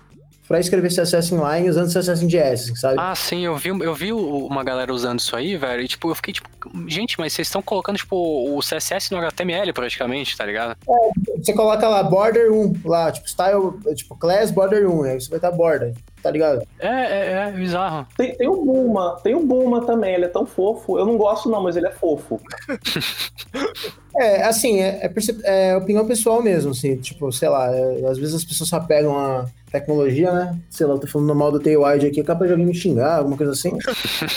para 0.48 0.60
escrever 0.60 0.88
CSS 0.88 1.34
inline 1.34 1.68
usando 1.68 1.92
CSS 1.92 2.24
em 2.24 2.28
JS, 2.28 2.80
sabe? 2.80 2.96
Ah, 2.98 3.14
sim, 3.14 3.44
eu 3.44 3.56
vi, 3.56 3.68
eu 3.68 3.94
vi 3.94 4.12
uma 4.12 4.62
galera 4.62 4.92
usando 4.92 5.18
isso 5.18 5.34
aí, 5.34 5.56
velho, 5.56 5.82
e 5.82 5.88
tipo, 5.88 6.08
eu 6.08 6.14
fiquei 6.14 6.32
tipo, 6.32 6.48
gente, 6.86 7.18
mas 7.18 7.32
vocês 7.32 7.48
estão 7.48 7.60
colocando, 7.60 7.96
tipo, 7.96 8.16
o 8.16 8.60
CSS 8.60 9.10
no 9.10 9.18
HTML 9.18 9.72
praticamente, 9.72 10.36
tá 10.36 10.46
ligado? 10.46 10.76
É, 10.88 11.38
você 11.38 11.52
coloca 11.52 11.88
lá 11.88 12.02
border 12.02 12.52
1, 12.52 12.74
lá, 12.84 13.10
tipo, 13.10 13.28
style, 13.28 13.72
tipo, 13.94 14.16
class 14.16 14.50
border 14.50 14.88
1, 14.88 15.02
aí 15.02 15.20
você 15.20 15.28
vai 15.28 15.38
estar 15.38 15.50
border, 15.50 15.94
tá 16.26 16.30
ligado? 16.32 16.66
É, 16.80 16.88
é, 16.88 17.32
é, 17.48 17.52
bizarro. 17.52 18.04
Tem, 18.16 18.34
tem 18.36 18.48
o 18.48 18.64
Bulma, 18.64 19.16
tem 19.22 19.34
o 19.36 19.46
Bulma 19.46 19.86
também, 19.86 20.14
ele 20.14 20.24
é 20.24 20.28
tão 20.28 20.44
fofo. 20.44 20.98
Eu 20.98 21.06
não 21.06 21.16
gosto 21.16 21.48
não, 21.48 21.62
mas 21.62 21.76
ele 21.76 21.86
é 21.86 21.92
fofo. 21.92 22.40
é, 24.18 24.42
assim, 24.42 24.80
é, 24.80 25.06
é, 25.06 25.70
é, 25.70 25.76
opinião 25.76 26.04
pessoal 26.04 26.42
mesmo, 26.42 26.72
assim, 26.72 26.96
tipo, 26.96 27.30
sei 27.30 27.48
lá, 27.48 27.72
é, 27.72 28.04
às 28.06 28.18
vezes 28.18 28.34
as 28.34 28.44
pessoas 28.44 28.68
só 28.68 28.80
pegam 28.80 29.16
a 29.16 29.46
tecnologia, 29.70 30.32
né? 30.32 30.58
Sei 30.68 30.84
lá, 30.84 30.94
eu 30.94 30.98
tô 30.98 31.06
falando 31.06 31.32
mal 31.32 31.52
do 31.52 31.60
Tailwide 31.60 32.06
aqui, 32.06 32.20
acaba 32.20 32.44
de 32.44 32.50
alguém 32.50 32.66
me 32.66 32.74
xingar, 32.74 33.18
alguma 33.18 33.36
coisa 33.36 33.52
assim. 33.52 33.70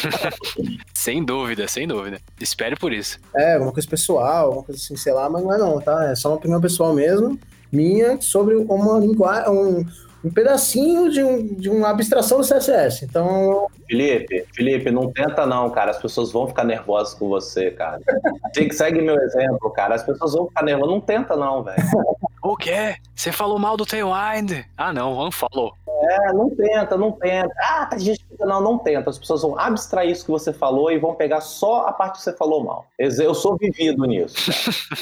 sem 0.94 1.26
dúvida, 1.26 1.68
sem 1.68 1.88
dúvida. 1.88 2.20
Espere 2.40 2.76
por 2.76 2.94
isso. 2.94 3.20
É, 3.36 3.56
alguma 3.56 3.72
coisa 3.72 3.90
pessoal, 3.90 4.46
alguma 4.46 4.64
coisa 4.64 4.80
assim, 4.80 4.96
sei 4.96 5.12
lá, 5.12 5.28
mas 5.28 5.42
não 5.42 5.54
é 5.54 5.58
não, 5.58 5.82
tá? 5.82 6.12
É 6.12 6.16
só 6.16 6.30
uma 6.30 6.38
opinião 6.38 6.62
pessoal 6.62 6.94
mesmo, 6.94 7.40
minha, 7.72 8.22
sobre 8.22 8.56
uma 8.56 9.00
linguagem, 9.00 9.50
um, 9.50 9.86
um 10.24 10.30
pedacinho 10.30 11.09
de, 11.09 11.24
um, 11.24 11.55
de 11.55 11.70
uma 11.70 11.89
abstração 11.89 12.39
do 12.39 12.47
CSS. 12.47 13.05
Então. 13.05 13.67
Felipe, 13.88 14.45
Felipe, 14.53 14.91
não 14.91 15.11
tenta 15.11 15.45
não, 15.45 15.70
cara. 15.70 15.91
As 15.91 15.97
pessoas 15.97 16.32
vão 16.32 16.47
ficar 16.47 16.63
nervosas 16.63 17.13
com 17.13 17.30
você, 17.30 17.72
cara. 17.72 18.01
Tem 18.53 18.67
que 18.67 18.76
segue 18.76 19.01
meu 19.01 19.15
exemplo, 19.15 19.70
cara. 19.72 19.95
As 19.95 20.03
pessoas 20.03 20.34
vão 20.34 20.47
ficar 20.47 20.63
nervosas. 20.63 20.93
Não 20.93 21.01
tenta 21.01 21.36
não, 21.36 21.63
velho. 21.63 21.78
O 22.41 22.55
quê? 22.55 22.95
Você 23.13 23.34
falou 23.34 23.59
mal 23.59 23.76
do 23.76 23.86
Tailwind? 23.86 24.65
Ah, 24.78 24.93
não, 24.93 25.28
unfollow. 25.28 25.74
É, 26.03 26.32
não 26.32 26.49
tenta, 26.49 26.95
não 26.95 27.11
tenta. 27.11 27.53
Ah, 27.59 27.86
tá 27.86 27.97
justifica. 27.97 28.28
Não, 28.40 28.62
não 28.62 28.78
tenta. 28.78 29.10
As 29.10 29.20
pessoas 29.20 29.42
vão 29.42 29.58
abstrair 29.60 30.12
isso 30.12 30.26
que 30.26 30.32
você 30.32 30.54
falou 30.54 30.92
e 30.92 30.98
vão 30.98 31.14
pegar 31.14 31.42
só 31.42 31.88
a 31.88 31.92
parte 31.92 32.18
que 32.18 32.24
você 32.24 32.34
falou 32.34 32.64
mal. 32.64 32.86
Eu 32.98 33.34
sou 33.34 33.58
vivido 33.58 34.06
nisso. 34.06 34.36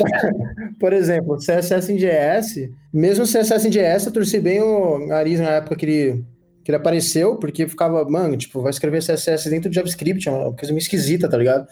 Por 0.80 0.94
exemplo, 0.94 1.38
CSS 1.38 1.92
em 1.92 1.98
JS, 1.98 2.70
mesmo 2.92 3.26
CSS 3.26 3.68
em 3.68 3.70
JS, 3.70 4.06
eu 4.06 4.12
torci 4.12 4.40
bem 4.40 4.62
o 4.62 5.00
nariz 5.08 5.40
na 5.40 5.52
época 5.52 5.76
que 5.76 5.86
ele, 5.86 6.26
que 6.64 6.72
ele 6.72 6.78
apareceu, 6.78 7.36
porque 7.36 7.68
ficava, 7.68 8.04
mano, 8.10 8.36
tipo, 8.38 8.62
vai 8.62 8.72
escrever 8.72 9.04
CSS 9.04 9.50
dentro 9.50 9.70
de 9.70 9.76
JavaScript, 9.76 10.28
é 10.28 10.32
uma 10.32 10.54
coisa 10.54 10.74
meio 10.74 10.82
esquisita, 10.82 11.30
tá 11.30 11.38
ligado? 11.38 11.68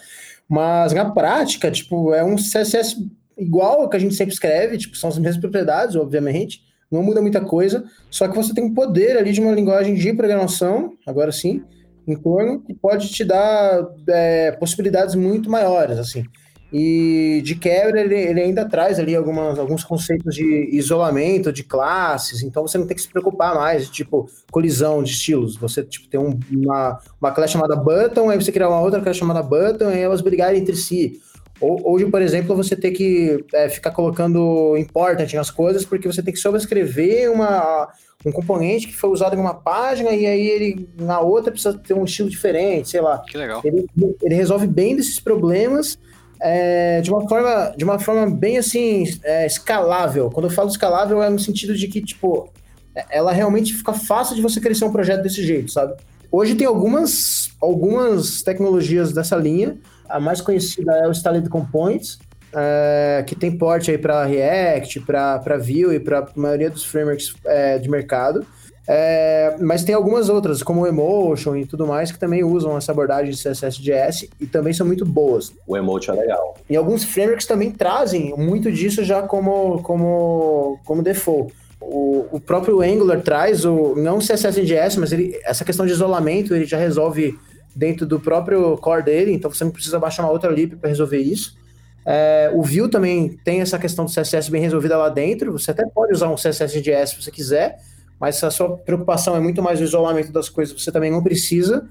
Mas 0.47 0.93
na 0.93 1.09
prática, 1.09 1.72
tipo, 1.72 2.13
é 2.13 2.24
um 2.24 2.36
CSS 2.36 2.95
igual 3.38 3.89
que 3.89 3.97
a 3.97 3.99
gente 3.99 4.16
sempre 4.16 4.34
escreve, 4.34 4.78
tipo, 4.78 4.95
são 4.95 5.09
as 5.09 5.18
mesmas 5.18 5.41
propriedades, 5.41 5.95
obviamente, 5.95 6.61
não 6.91 7.03
muda 7.03 7.21
muita 7.21 7.41
coisa, 7.41 7.83
só 8.09 8.27
que 8.27 8.36
você 8.36 8.53
tem 8.53 8.73
poder 8.73 9.17
ali 9.17 9.31
de 9.31 9.41
uma 9.41 9.51
linguagem 9.51 9.95
de 9.95 10.13
programação, 10.13 10.93
agora 11.05 11.31
sim, 11.31 11.63
em 12.07 12.15
torno, 12.15 12.61
que 12.61 12.73
pode 12.73 13.09
te 13.09 13.23
dar 13.23 13.88
é, 14.07 14.51
possibilidades 14.53 15.15
muito 15.15 15.49
maiores, 15.49 15.97
assim. 15.97 16.23
E 16.77 17.41
de 17.43 17.55
quebra, 17.55 18.01
ele, 18.01 18.15
ele 18.15 18.41
ainda 18.41 18.67
traz 18.67 18.99
ali 18.99 19.15
algumas, 19.15 19.57
alguns 19.57 19.83
conceitos 19.83 20.36
de 20.36 20.69
isolamento 20.73 21.51
de 21.51 21.63
classes, 21.63 22.43
então 22.43 22.63
você 22.67 22.77
não 22.77 22.86
tem 22.86 22.95
que 22.95 23.01
se 23.01 23.07
preocupar 23.07 23.55
mais, 23.55 23.89
tipo, 23.89 24.29
colisão 24.51 25.01
de 25.01 25.11
estilos. 25.11 25.55
Você 25.55 25.83
tipo, 25.83 26.09
tem 26.09 26.19
um, 26.19 26.38
uma, 26.51 26.99
uma 27.21 27.31
classe 27.31 27.53
chamada 27.53 27.75
button, 27.75 28.29
aí 28.29 28.41
você 28.41 28.51
criar 28.51 28.67
uma 28.67 28.81
outra 28.81 28.99
classe 28.99 29.19
chamada 29.19 29.41
button, 29.41 29.91
e 29.91 29.99
elas 29.99 30.21
brigarem 30.21 30.59
entre 30.59 30.75
si. 30.75 31.21
Hoje, 31.59 32.05
por 32.07 32.21
exemplo, 32.21 32.55
você 32.55 32.75
tem 32.75 32.91
que 32.91 33.45
é, 33.53 33.69
ficar 33.69 33.91
colocando 33.91 34.75
important 34.77 35.33
nas 35.35 35.49
coisas, 35.49 35.85
porque 35.85 36.07
você 36.07 36.21
tem 36.21 36.33
que 36.33 36.39
sobrescrever 36.39 37.31
uma, 37.31 37.89
um 38.25 38.31
componente 38.31 38.87
que 38.87 38.95
foi 38.95 39.09
usado 39.09 39.35
em 39.35 39.39
uma 39.39 39.53
página 39.53 40.11
e 40.11 40.25
aí 40.25 40.47
ele 40.47 40.89
na 40.99 41.21
outra 41.21 41.51
precisa 41.51 41.77
ter 41.77 41.93
um 41.93 42.03
estilo 42.03 42.29
diferente, 42.29 42.89
sei 42.89 42.99
lá. 42.99 43.19
Que 43.19 43.37
legal. 43.37 43.61
Ele, 43.63 43.85
ele 44.21 44.35
resolve 44.35 44.67
bem 44.67 44.97
desses 44.97 45.19
problemas 45.19 45.97
é, 46.41 46.99
de, 46.99 47.09
uma 47.09 47.27
forma, 47.27 47.73
de 47.77 47.83
uma 47.85 47.99
forma 47.99 48.29
bem 48.29 48.57
assim, 48.57 49.05
é, 49.23 49.45
escalável. 49.45 50.29
Quando 50.29 50.47
eu 50.47 50.51
falo 50.51 50.69
escalável, 50.69 51.23
é 51.23 51.29
no 51.29 51.39
sentido 51.39 51.73
de 51.73 51.87
que, 51.87 52.01
tipo, 52.01 52.51
é, 52.93 53.05
ela 53.11 53.31
realmente 53.31 53.73
fica 53.73 53.93
fácil 53.93 54.35
de 54.35 54.41
você 54.41 54.59
crescer 54.59 54.83
um 54.83 54.91
projeto 54.91 55.23
desse 55.23 55.41
jeito, 55.41 55.71
sabe? 55.71 55.95
Hoje 56.29 56.53
tem 56.55 56.67
algumas, 56.67 57.49
algumas 57.61 58.41
tecnologias 58.41 59.13
dessa 59.13 59.37
linha 59.37 59.77
a 60.09 60.19
mais 60.19 60.41
conhecida 60.41 60.93
é 60.93 61.07
o 61.07 61.11
Styled 61.11 61.49
Components, 61.49 62.19
é, 62.53 63.23
que 63.27 63.35
tem 63.35 63.51
porte 63.57 63.91
aí 63.91 63.97
para 63.97 64.23
React, 64.23 65.01
para 65.01 65.57
Vue 65.57 65.95
e 65.95 65.99
para 65.99 66.19
a 66.19 66.27
maioria 66.35 66.69
dos 66.69 66.85
frameworks 66.85 67.33
é, 67.45 67.77
de 67.77 67.89
mercado. 67.89 68.45
É, 68.87 69.55
mas 69.59 69.83
tem 69.83 69.95
algumas 69.95 70.29
outras, 70.29 70.61
como 70.61 70.81
o 70.81 70.87
Emotion 70.87 71.55
e 71.55 71.65
tudo 71.65 71.87
mais, 71.87 72.11
que 72.11 72.19
também 72.19 72.43
usam 72.43 72.77
essa 72.77 72.91
abordagem 72.91 73.31
de 73.31 73.37
CSS/JS 73.37 74.29
e 74.39 74.45
também 74.45 74.73
são 74.73 74.85
muito 74.85 75.05
boas. 75.05 75.51
O 75.65 75.75
Emotion 75.75 76.13
é 76.13 76.17
legal. 76.17 76.55
E 76.69 76.75
alguns 76.75 77.03
frameworks 77.03 77.47
também 77.47 77.71
trazem 77.71 78.33
muito 78.37 78.71
disso 78.71 79.03
já 79.03 79.23
como, 79.23 79.81
como, 79.81 80.79
como 80.85 81.01
default. 81.01 81.53
O, 81.81 82.25
o 82.31 82.39
próprio 82.39 82.81
Angular 82.81 83.21
traz 83.21 83.65
o 83.65 83.95
não 83.95 84.19
CSS/JS, 84.19 84.97
mas 84.97 85.11
ele, 85.11 85.39
essa 85.43 85.65
questão 85.65 85.85
de 85.85 85.91
isolamento 85.91 86.55
ele 86.55 86.65
já 86.65 86.77
resolve 86.77 87.37
dentro 87.76 88.05
do 88.05 88.19
próprio 88.19 88.78
core 88.78 89.03
dele, 89.03 89.34
então 89.34 89.51
você 89.51 89.63
não 89.63 89.71
precisa 89.71 89.99
baixar 89.99 90.23
uma 90.23 90.32
outra 90.32 90.49
lib 90.49 90.78
para 90.78 90.89
resolver 90.89 91.19
isso. 91.19 91.57
É, 92.05 92.51
o 92.53 92.61
Vue 92.61 92.88
também 92.89 93.38
tem 93.43 93.61
essa 93.61 93.78
questão 93.78 94.05
do 94.05 94.11
CSS 94.11 94.49
bem 94.49 94.61
resolvida 94.61 94.95
lá 94.97 95.09
dentro. 95.09 95.51
Você 95.51 95.71
até 95.71 95.86
pode 95.86 96.13
usar 96.13 96.30
um 96.30 96.36
CSS 96.36 96.82
JS 96.82 97.09
se 97.09 97.21
você 97.21 97.32
quiser, 97.32 97.80
mas 98.19 98.38
se 98.38 98.45
a 98.45 98.51
sua 98.51 98.78
preocupação 98.78 99.36
é 99.36 99.39
muito 99.39 99.61
mais 99.61 99.82
o 99.82 99.84
isolamento 99.84 100.32
das 100.32 100.47
coisas, 100.47 100.80
você 100.80 100.91
também 100.91 101.11
não 101.11 101.21
precisa. 101.21 101.88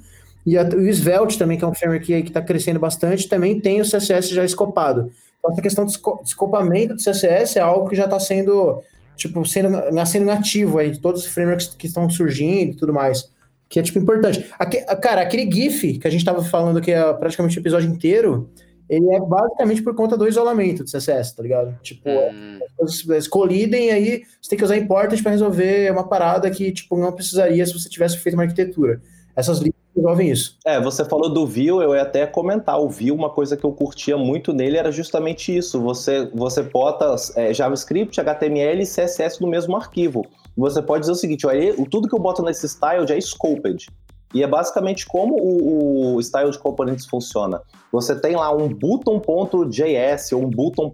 E 0.46 0.56
a, 0.56 0.62
o 0.62 0.88
Svelte 0.88 1.36
também, 1.36 1.58
que 1.58 1.64
é 1.64 1.68
um 1.68 1.74
framework 1.74 2.06
que 2.06 2.28
está 2.28 2.40
crescendo 2.40 2.78
bastante, 2.78 3.28
também 3.28 3.60
tem 3.60 3.80
o 3.80 3.84
CSS 3.84 4.28
já 4.28 4.44
escopado. 4.44 5.10
Então, 5.38 5.52
essa 5.52 5.60
questão 5.60 5.84
de 5.84 5.98
escopamento 6.24 6.94
do 6.94 7.02
CSS 7.02 7.58
é 7.58 7.62
algo 7.62 7.88
que 7.88 7.96
já 7.96 8.04
está 8.04 8.20
sendo, 8.20 8.82
tipo, 9.16 9.44
sendo, 9.44 9.68
nascendo 9.92 10.24
nativo 10.24 10.78
aí, 10.78 10.90
de 10.90 11.00
todos 11.00 11.22
os 11.22 11.26
frameworks 11.26 11.74
que 11.76 11.86
estão 11.86 12.08
surgindo 12.08 12.72
e 12.72 12.76
tudo 12.76 12.94
mais 12.94 13.33
que 13.68 13.80
é, 13.80 13.82
tipo, 13.82 13.98
importante. 13.98 14.46
Aque, 14.58 14.80
cara, 14.96 15.22
aquele 15.22 15.50
GIF 15.50 15.98
que 15.98 16.06
a 16.06 16.10
gente 16.10 16.24
tava 16.24 16.44
falando 16.44 16.80
que 16.80 16.92
é 16.92 17.12
praticamente 17.14 17.58
o 17.58 17.60
episódio 17.60 17.90
inteiro, 17.90 18.50
ele 18.88 19.14
é 19.14 19.20
basicamente 19.20 19.82
por 19.82 19.94
conta 19.94 20.16
do 20.16 20.28
isolamento 20.28 20.84
do 20.84 20.90
CSS, 20.90 21.34
tá 21.34 21.42
ligado? 21.42 21.76
Tipo, 21.82 22.08
hum. 22.08 22.58
as 22.82 23.02
coisas 23.02 23.28
colidem 23.28 23.90
aí 23.90 24.22
você 24.40 24.50
tem 24.50 24.58
que 24.58 24.64
usar 24.64 24.76
important 24.76 25.22
para 25.22 25.32
resolver 25.32 25.90
uma 25.90 26.06
parada 26.06 26.50
que, 26.50 26.70
tipo, 26.70 26.96
não 26.96 27.12
precisaria 27.12 27.64
se 27.64 27.72
você 27.72 27.88
tivesse 27.88 28.18
feito 28.18 28.34
uma 28.34 28.44
arquitetura. 28.44 29.00
Essas 29.34 29.58
linhas 29.58 29.74
resolvem 29.96 30.30
isso. 30.30 30.58
É, 30.64 30.80
você 30.80 31.04
falou 31.04 31.32
do 31.32 31.46
Vue, 31.46 31.68
eu 31.68 31.94
ia 31.94 32.02
até 32.02 32.26
comentar. 32.26 32.78
O 32.78 32.88
Vue, 32.88 33.10
uma 33.10 33.30
coisa 33.30 33.56
que 33.56 33.64
eu 33.64 33.72
curtia 33.72 34.16
muito 34.16 34.52
nele 34.52 34.76
era 34.76 34.92
justamente 34.92 35.56
isso. 35.56 35.80
Você, 35.80 36.30
você 36.34 36.62
bota 36.62 37.14
é, 37.36 37.54
JavaScript, 37.54 38.20
HTML 38.20 38.82
e 38.82 38.86
CSS 38.86 39.40
no 39.40 39.48
mesmo 39.48 39.76
arquivo 39.76 40.24
você 40.56 40.80
pode 40.80 41.00
dizer 41.00 41.12
o 41.12 41.16
seguinte, 41.16 41.46
olha, 41.46 41.74
tudo 41.90 42.08
que 42.08 42.14
eu 42.14 42.18
boto 42.18 42.42
nesse 42.42 42.68
style 42.68 43.06
já 43.06 43.16
é 43.16 43.20
scoped. 43.20 43.86
E 44.34 44.42
é 44.42 44.46
basicamente 44.46 45.06
como 45.06 45.36
o, 45.36 46.16
o 46.16 46.20
style 46.20 46.50
de 46.50 46.58
componentes 46.58 47.06
funciona. 47.06 47.62
Você 47.92 48.18
tem 48.18 48.34
lá 48.34 48.50
um 48.52 48.68
button.js 48.68 50.32
ou 50.32 50.42
um 50.42 50.50
button. 50.50 50.90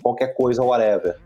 qualquer 0.00 0.28
coisa, 0.28 0.62
whatever. 0.62 1.16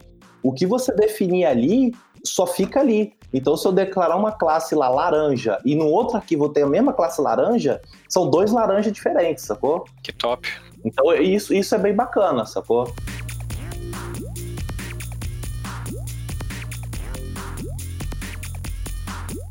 O 0.43 0.53
que 0.53 0.65
você 0.65 0.95
definir 0.95 1.45
ali 1.45 1.93
só 2.25 2.47
fica 2.47 2.81
ali. 2.81 3.13
Então, 3.33 3.57
se 3.57 3.67
eu 3.69 3.73
declarar 3.73 4.17
uma 4.17 4.33
classe 4.33 4.75
lá 4.75 4.89
laranja 4.89 5.59
e 5.65 5.75
no 5.75 5.87
outro 5.87 6.17
arquivo 6.17 6.49
tem 6.49 6.63
a 6.63 6.67
mesma 6.67 6.95
classe 6.95 7.21
laranja, 7.21 7.81
são 8.09 8.31
dois 8.31 8.51
laranjas 8.51 8.93
diferentes, 8.93 9.45
sacou? 9.45 9.85
Que 10.03 10.13
top. 10.13 10.49
Então, 10.83 11.13
isso, 11.15 11.53
isso 11.53 11.75
é 11.75 11.79
bem 11.79 11.95
bacana, 11.95 12.47
sacou? 12.47 12.91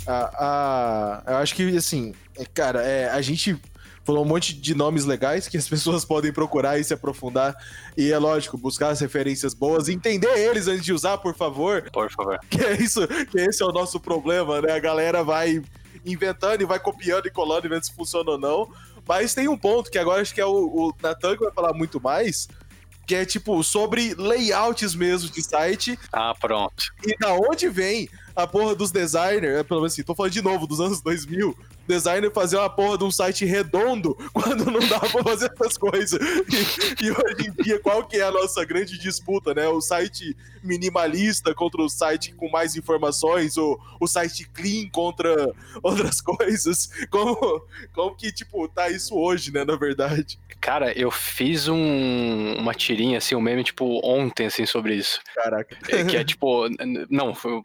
Ah, 0.08 1.24
eu 1.28 1.36
acho 1.38 1.56
que, 1.56 1.76
assim, 1.76 2.14
é, 2.38 2.46
cara, 2.46 2.82
é, 2.82 3.10
a 3.10 3.22
gente 3.22 3.60
falou 4.08 4.24
um 4.24 4.28
monte 4.28 4.54
de 4.54 4.74
nomes 4.74 5.04
legais 5.04 5.50
que 5.50 5.58
as 5.58 5.68
pessoas 5.70 6.06
podem 6.06 6.32
procurar 6.32 6.80
e 6.80 6.84
se 6.84 6.94
aprofundar. 6.94 7.56
E 7.98 8.12
é 8.12 8.18
lógico, 8.18 8.58
buscar 8.58 8.90
as 8.90 9.02
referências 9.02 9.54
boas, 9.54 9.90
entender 9.90 10.38
eles 10.38 10.68
antes 10.68 10.86
de 10.86 10.94
usar, 10.94 11.18
por 11.18 11.36
favor. 11.36 11.90
Por 11.92 12.10
favor. 12.12 12.40
Que 12.50 12.64
é 12.64 12.82
isso, 12.82 13.06
que 13.08 13.40
esse 13.40 13.62
é 13.62 13.66
o 13.66 13.72
nosso 13.72 14.00
problema, 14.00 14.62
né? 14.62 14.72
A 14.72 14.80
galera 14.80 15.24
vai 15.24 15.62
inventando 16.06 16.62
e 16.62 16.66
vai 16.66 16.80
copiando 16.80 17.28
e 17.28 17.32
colando 17.32 17.68
e 17.68 17.70
vendo 17.70 17.84
se 17.84 17.94
funciona 17.94 18.32
ou 18.32 18.38
não. 18.38 18.70
Mas 19.06 19.34
tem 19.34 19.48
um 19.48 19.58
ponto 19.58 19.92
que 19.92 19.98
agora 19.98 20.22
acho 20.22 20.34
que 20.34 20.42
é 20.42 20.46
o, 20.46 20.52
o 20.52 20.94
Natan 21.02 21.36
que 21.36 21.44
vai 21.44 21.54
falar 21.54 21.74
muito 21.74 22.00
mais, 22.00 22.48
que 23.08 23.16
é 23.16 23.26
tipo 23.26 23.64
sobre 23.64 24.14
layouts 24.16 24.94
mesmo 24.94 25.30
de 25.30 25.42
site. 25.42 25.98
Ah, 26.12 26.36
pronto. 26.38 26.94
E 27.06 27.18
da 27.18 27.34
onde 27.34 27.70
vem 27.70 28.10
a 28.36 28.46
porra 28.46 28.76
dos 28.76 28.92
designers, 28.92 29.60
é, 29.60 29.64
pelo 29.64 29.80
menos 29.80 29.94
assim, 29.94 30.04
tô 30.04 30.14
falando 30.14 30.34
de 30.34 30.42
novo, 30.42 30.68
dos 30.68 30.82
anos 30.82 31.02
2000, 31.02 31.58
designer 31.88 32.32
fazer 32.32 32.58
uma 32.58 32.70
porra 32.70 32.98
de 32.98 33.04
um 33.04 33.12
site 33.12 33.46
redondo 33.46 34.16
quando 34.34 34.70
não 34.70 34.80
dá 34.88 35.00
pra 35.00 35.24
fazer 35.24 35.52
essas 35.54 35.78
coisas. 35.78 36.20
E, 36.22 37.06
e, 37.06 37.12
hoje 37.12 37.48
em 37.48 37.64
dia, 37.64 37.80
qual 37.80 38.06
que 38.06 38.18
é 38.18 38.24
a 38.24 38.32
nossa 38.32 38.64
grande 38.66 38.98
disputa, 38.98 39.54
né? 39.54 39.68
O 39.68 39.82
site 39.82 40.36
minimalista 40.64 41.54
contra 41.54 41.82
o 41.82 41.90
site 41.90 42.34
com 42.34 42.50
mais 42.50 42.76
informações, 42.76 43.58
ou 43.58 43.80
o 44.00 44.08
site 44.08 44.48
clean 44.50 44.90
contra 44.90 45.54
outras 45.82 46.20
coisas. 46.22 46.90
Como, 47.10 47.66
como 47.94 48.16
que, 48.16 48.32
tipo, 48.32 48.68
tá 48.68 48.90
isso 48.90 49.16
hoje, 49.16 49.52
né, 49.52 49.64
na 49.64 49.76
verdade? 49.76 50.40
Cara, 50.60 50.92
eu 50.98 51.12
fiz 51.12 51.68
um, 51.68 52.56
uma 52.58 52.74
tirinha, 52.74 53.20
assim, 53.20 53.36
um 53.36 53.42
meme, 53.42 53.64
tipo, 53.64 54.02
ontem, 54.04 54.48
assim, 54.48 54.66
sobre 54.66 54.96
isso. 54.96 55.22
Caraca. 55.36 55.78
É, 55.90 56.04
que 56.04 56.18
é, 56.18 56.24
tipo, 56.24 56.68
não, 57.10 57.34
foi 57.34 57.62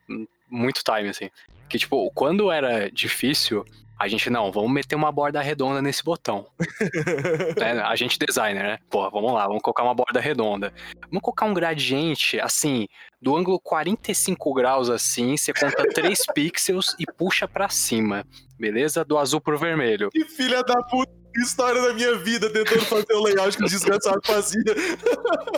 muito 0.48 0.82
time, 0.84 1.08
assim. 1.08 1.30
Que, 1.68 1.78
tipo, 1.78 2.10
quando 2.12 2.52
era 2.52 2.90
difícil, 2.90 3.64
a 4.02 4.08
gente, 4.08 4.28
não, 4.28 4.50
vamos 4.50 4.72
meter 4.72 4.96
uma 4.96 5.12
borda 5.12 5.40
redonda 5.40 5.80
nesse 5.80 6.02
botão. 6.02 6.44
é, 7.56 7.80
a 7.80 7.94
gente 7.94 8.18
designer, 8.18 8.64
né? 8.64 8.78
Pô, 8.90 9.08
vamos 9.08 9.32
lá, 9.32 9.46
vamos 9.46 9.62
colocar 9.62 9.84
uma 9.84 9.94
borda 9.94 10.18
redonda. 10.18 10.74
Vamos 11.02 11.22
colocar 11.22 11.46
um 11.46 11.54
gradiente, 11.54 12.40
assim, 12.40 12.88
do 13.20 13.36
ângulo 13.36 13.60
45 13.60 14.52
graus, 14.54 14.90
assim, 14.90 15.36
você 15.36 15.52
conta 15.52 15.86
3 15.94 16.18
pixels 16.34 16.96
e 16.98 17.06
puxa 17.06 17.46
para 17.46 17.68
cima, 17.68 18.26
beleza? 18.58 19.04
Do 19.04 19.16
azul 19.16 19.40
pro 19.40 19.56
vermelho. 19.56 20.10
Que 20.10 20.24
filha 20.24 20.64
da 20.64 20.82
puta! 20.82 21.22
história 21.40 21.80
da 21.80 21.94
minha 21.94 22.14
vida 22.16 22.50
tentando 22.50 22.84
fazer 22.84 23.14
o 23.14 23.22
layout 23.22 23.56
que 23.56 23.64
o 23.64 23.66
desgraçado 23.66 24.20
fazia. 24.22 24.62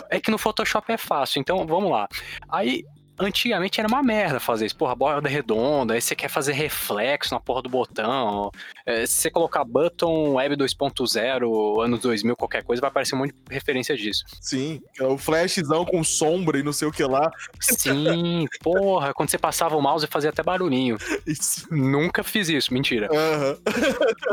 É 0.09 0.21
que 0.21 0.31
no 0.31 0.37
Photoshop 0.37 0.89
é 0.89 0.97
fácil, 0.97 1.41
então 1.41 1.67
vamos 1.67 1.91
lá. 1.91 2.07
Aí 2.47 2.85
antigamente 3.19 3.79
era 3.79 3.87
uma 3.87 4.03
merda 4.03 4.39
fazer 4.39 4.65
isso. 4.65 4.75
Porra, 4.75 4.95
borda 4.95 5.29
redonda, 5.29 5.93
aí 5.93 6.01
você 6.01 6.15
quer 6.15 6.29
fazer 6.29 6.53
reflexo 6.53 7.33
na 7.33 7.39
porra 7.39 7.61
do 7.61 7.69
botão. 7.69 8.51
É, 8.85 9.05
se 9.05 9.13
você 9.13 9.31
colocar 9.31 9.63
button 9.63 10.33
web 10.33 10.55
2.0, 10.55 11.83
anos 11.83 11.99
2000, 11.99 12.35
qualquer 12.35 12.63
coisa, 12.63 12.81
vai 12.81 12.89
aparecer 12.89 13.15
um 13.15 13.19
monte 13.19 13.33
de 13.33 13.53
referência 13.53 13.95
disso. 13.95 14.23
Sim, 14.41 14.81
é 14.99 15.03
o 15.03 15.17
flashzão 15.17 15.85
com 15.85 16.03
sombra 16.03 16.59
e 16.59 16.63
não 16.63 16.73
sei 16.73 16.87
o 16.87 16.91
que 16.91 17.03
lá. 17.03 17.31
Sim, 17.59 18.45
porra, 18.61 19.13
quando 19.13 19.29
você 19.29 19.37
passava 19.37 19.75
o 19.75 19.81
mouse 19.81 20.07
fazia 20.07 20.29
até 20.29 20.43
barulhinho. 20.43 20.97
Isso. 21.25 21.67
Nunca 21.71 22.23
fiz 22.23 22.49
isso, 22.49 22.73
mentira. 22.73 23.09
Uhum. 23.11 23.57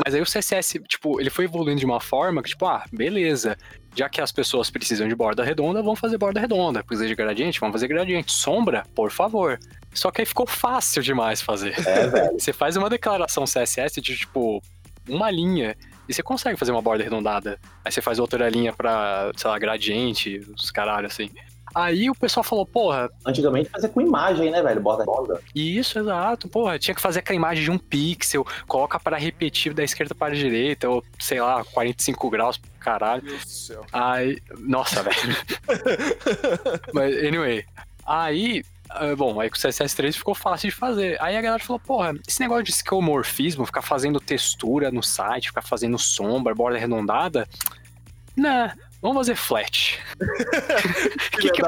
Mas 0.05 0.15
aí 0.15 0.21
o 0.21 0.25
CSS, 0.25 0.81
tipo, 0.89 1.21
ele 1.21 1.31
foi 1.31 1.45
evoluindo 1.45 1.81
de 1.81 1.87
uma 1.87 2.01
forma 2.01 2.43
que, 2.43 2.51
tipo, 2.51 2.67
ah, 2.67 2.85
beleza 2.93 3.57
já 3.95 4.09
que 4.09 4.21
as 4.21 4.33
pessoas 4.33 4.71
precisam 4.71 5.07
de 5.07 5.15
borda 5.15 5.45
redonda, 5.45 5.83
vão 5.83 5.95
fazer 5.95 6.19
borda 6.19 6.41
redonda. 6.41 6.83
Precisa 6.83 7.07
de 7.07 7.15
gradiente, 7.15 7.61
vamos 7.61 7.75
fazer 7.75 7.89
gradiente. 7.89 8.33
Sombra, 8.33 8.85
por 8.95 9.11
favor. 9.11 9.59
Só 9.93 10.11
que 10.11 10.23
aí 10.23 10.27
ficou 10.27 10.47
fácil 10.47 11.03
demais 11.03 11.43
fazer. 11.43 11.79
É, 11.87 12.07
velho. 12.07 12.33
Você 12.41 12.53
faz 12.53 12.77
uma 12.77 12.89
declaração 12.89 13.45
CSS 13.45 14.01
de 14.01 14.17
tipo 14.17 14.63
uma 15.09 15.31
linha 15.31 15.77
e 16.09 16.15
você 16.15 16.23
consegue 16.23 16.59
fazer 16.59 16.73
uma 16.73 16.83
borda 16.83 17.03
arredondada. 17.03 17.59
Aí 17.85 17.91
você 17.91 18.01
faz 18.01 18.19
outra 18.19 18.49
linha 18.49 18.73
pra, 18.73 19.31
sei 19.37 19.51
lá, 19.51 19.59
gradiente, 19.59 20.39
os 20.57 20.71
caralho 20.71 21.07
assim. 21.07 21.31
Aí 21.75 22.11
o 22.11 22.15
pessoal 22.15 22.45
falou, 22.45 22.67
porra. 22.67 23.11
Antigamente 23.25 23.71
fazia 23.71 23.89
com 23.89 24.01
imagem, 24.01 24.51
né, 24.51 24.63
velho? 24.63 24.81
Borda 24.81 25.05
borda. 25.05 25.41
Isso, 25.55 25.99
exato. 25.99 26.49
Porra, 26.49 26.79
tinha 26.79 26.95
que 26.95 27.01
fazer 27.01 27.23
com 27.23 27.33
a 27.33 27.37
imagem 27.37 27.65
de 27.65 27.71
um 27.71 27.79
pixel, 27.79 28.47
coloca 28.67 28.99
para 28.99 29.17
repetir 29.17 29.75
da 29.75 29.83
esquerda 29.83 30.15
para 30.15 30.33
a 30.33 30.37
direita, 30.37 30.89
ou 30.89 31.05
sei 31.19 31.41
lá, 31.41 31.65
45 31.65 32.31
graus, 32.31 32.61
caralho. 32.81 33.23
Meu 33.23 33.33
Deus 33.33 33.45
do 33.45 33.51
céu. 33.51 33.87
Aí. 33.93 34.39
Nossa, 34.59 35.03
velho. 35.03 35.37
Mas, 36.93 37.17
anyway. 37.17 37.65
Aí, 38.05 38.65
ah, 38.91 39.15
bom, 39.17 39.41
aí 39.41 39.49
com 39.49 39.57
o 39.57 39.59
CSS3 39.59 40.13
ficou 40.13 40.35
fácil 40.35 40.69
de 40.69 40.75
fazer. 40.75 41.17
Aí 41.23 41.37
a 41.37 41.41
galera 41.41 41.63
falou, 41.63 41.81
porra, 41.81 42.15
esse 42.27 42.41
negócio 42.41 42.65
de 42.65 42.73
esquemorfismo, 42.73 43.65
ficar 43.65 43.83
fazendo 43.83 44.21
textura 44.21 44.91
no 44.91 45.03
site, 45.03 45.49
ficar 45.49 45.63
fazendo 45.63 45.99
sombra, 45.99 46.55
borda 46.55 46.77
arredondada, 46.77 47.49
não, 48.37 48.71
Vamos 49.03 49.17
fazer 49.19 49.35
flat. 49.35 49.99
que 51.41 51.51
que. 51.51 51.63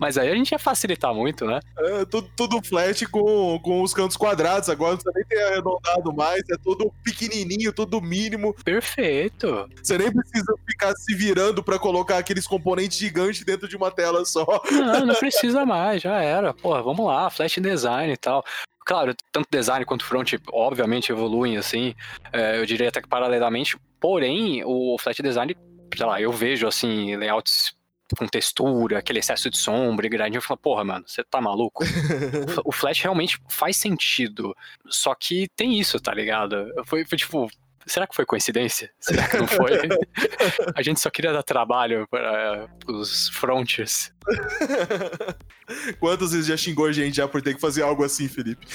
Mas 0.00 0.16
aí 0.16 0.30
a 0.30 0.34
gente 0.34 0.52
ia 0.52 0.58
facilitar 0.58 1.12
muito, 1.14 1.44
né? 1.44 1.60
É, 1.78 2.06
tudo, 2.06 2.30
tudo 2.34 2.66
flat 2.66 3.06
com, 3.06 3.60
com 3.60 3.82
os 3.82 3.92
cantos 3.92 4.16
quadrados. 4.16 4.70
Agora 4.70 4.96
você 4.96 5.10
nem 5.14 5.24
tem 5.26 5.42
arredondado 5.42 6.14
mais, 6.14 6.40
é 6.50 6.56
tudo 6.64 6.90
pequenininho, 7.04 7.74
tudo 7.74 8.00
mínimo. 8.00 8.54
Perfeito. 8.64 9.68
Você 9.82 9.98
nem 9.98 10.10
precisa 10.10 10.54
ficar 10.66 10.94
se 10.96 11.14
virando 11.14 11.62
para 11.62 11.78
colocar 11.78 12.16
aqueles 12.16 12.46
componentes 12.46 12.96
gigantes 12.96 13.44
dentro 13.44 13.68
de 13.68 13.76
uma 13.76 13.90
tela 13.90 14.24
só. 14.24 14.46
Não, 14.70 15.04
não 15.04 15.14
precisa 15.14 15.66
mais, 15.66 16.00
já 16.00 16.22
era. 16.22 16.54
Porra, 16.54 16.82
vamos 16.82 17.06
lá, 17.06 17.28
flash 17.28 17.58
design 17.60 18.10
e 18.10 18.16
tal 18.16 18.42
claro, 18.90 19.14
tanto 19.30 19.46
design 19.52 19.84
quanto 19.84 20.04
front, 20.04 20.32
obviamente, 20.52 21.12
evoluem 21.12 21.56
assim. 21.56 21.94
É, 22.32 22.58
eu 22.58 22.66
diria 22.66 22.88
até 22.88 23.00
que 23.00 23.08
paralelamente, 23.08 23.78
Porém, 24.00 24.62
o 24.64 24.96
flat 24.98 25.22
design, 25.22 25.56
sei 25.96 26.06
lá, 26.06 26.20
eu 26.20 26.32
vejo 26.32 26.66
assim, 26.66 27.16
layouts 27.16 27.74
com 28.16 28.26
textura, 28.26 28.98
aquele 28.98 29.18
excesso 29.20 29.50
de 29.50 29.58
sombra 29.58 30.06
e 30.06 30.08
gradiente, 30.08 30.36
eu 30.36 30.42
falo, 30.42 30.58
porra, 30.58 30.84
mano, 30.84 31.04
você 31.06 31.22
tá 31.22 31.40
maluco? 31.40 31.84
o 32.64 32.72
Flash 32.72 33.02
realmente 33.02 33.38
faz 33.48 33.76
sentido. 33.76 34.54
Só 34.88 35.14
que 35.14 35.48
tem 35.54 35.78
isso, 35.78 36.00
tá 36.00 36.12
ligado? 36.12 36.72
Foi, 36.86 37.04
foi 37.04 37.18
tipo, 37.18 37.48
será 37.90 38.06
que 38.06 38.14
foi 38.14 38.24
coincidência? 38.24 38.90
Será 39.00 39.26
que 39.26 39.36
não 39.36 39.46
foi? 39.46 39.72
a 40.74 40.82
gente 40.82 41.00
só 41.00 41.10
queria 41.10 41.32
dar 41.32 41.42
trabalho 41.42 42.06
para 42.08 42.68
os 42.86 43.28
frontiers. 43.30 44.12
Quantas 45.98 46.32
vezes 46.32 46.46
já 46.46 46.56
xingou 46.56 46.86
a 46.86 46.92
gente 46.92 47.16
já 47.16 47.26
por 47.26 47.42
ter 47.42 47.54
que 47.54 47.60
fazer 47.60 47.82
algo 47.82 48.04
assim, 48.04 48.28
Felipe? 48.28 48.66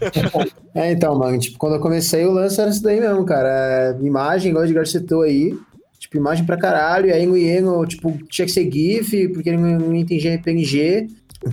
é, 0.74 0.92
então, 0.92 1.18
mano, 1.18 1.38
tipo, 1.38 1.58
quando 1.58 1.76
eu 1.76 1.80
comecei 1.80 2.24
o 2.24 2.32
lance 2.32 2.60
era 2.60 2.70
isso 2.70 2.82
daí 2.82 3.00
mesmo, 3.00 3.24
cara. 3.24 3.48
É, 3.48 3.98
imagem, 4.00 4.50
igual 4.50 4.64
o 4.64 4.66
Edgar 4.66 4.86
citou 4.86 5.22
aí, 5.22 5.54
tipo, 5.98 6.16
imagem 6.16 6.46
pra 6.46 6.56
caralho, 6.56 7.08
e 7.08 7.12
aí 7.12 7.26
no 7.26 7.36
Ieno, 7.36 7.84
tipo, 7.86 8.16
tinha 8.28 8.46
que 8.46 8.52
ser 8.52 8.70
GIF, 8.70 9.28
porque 9.28 9.50
ele 9.50 9.58
não 9.58 9.94
entendia 9.94 10.38
PNG. 10.38 11.08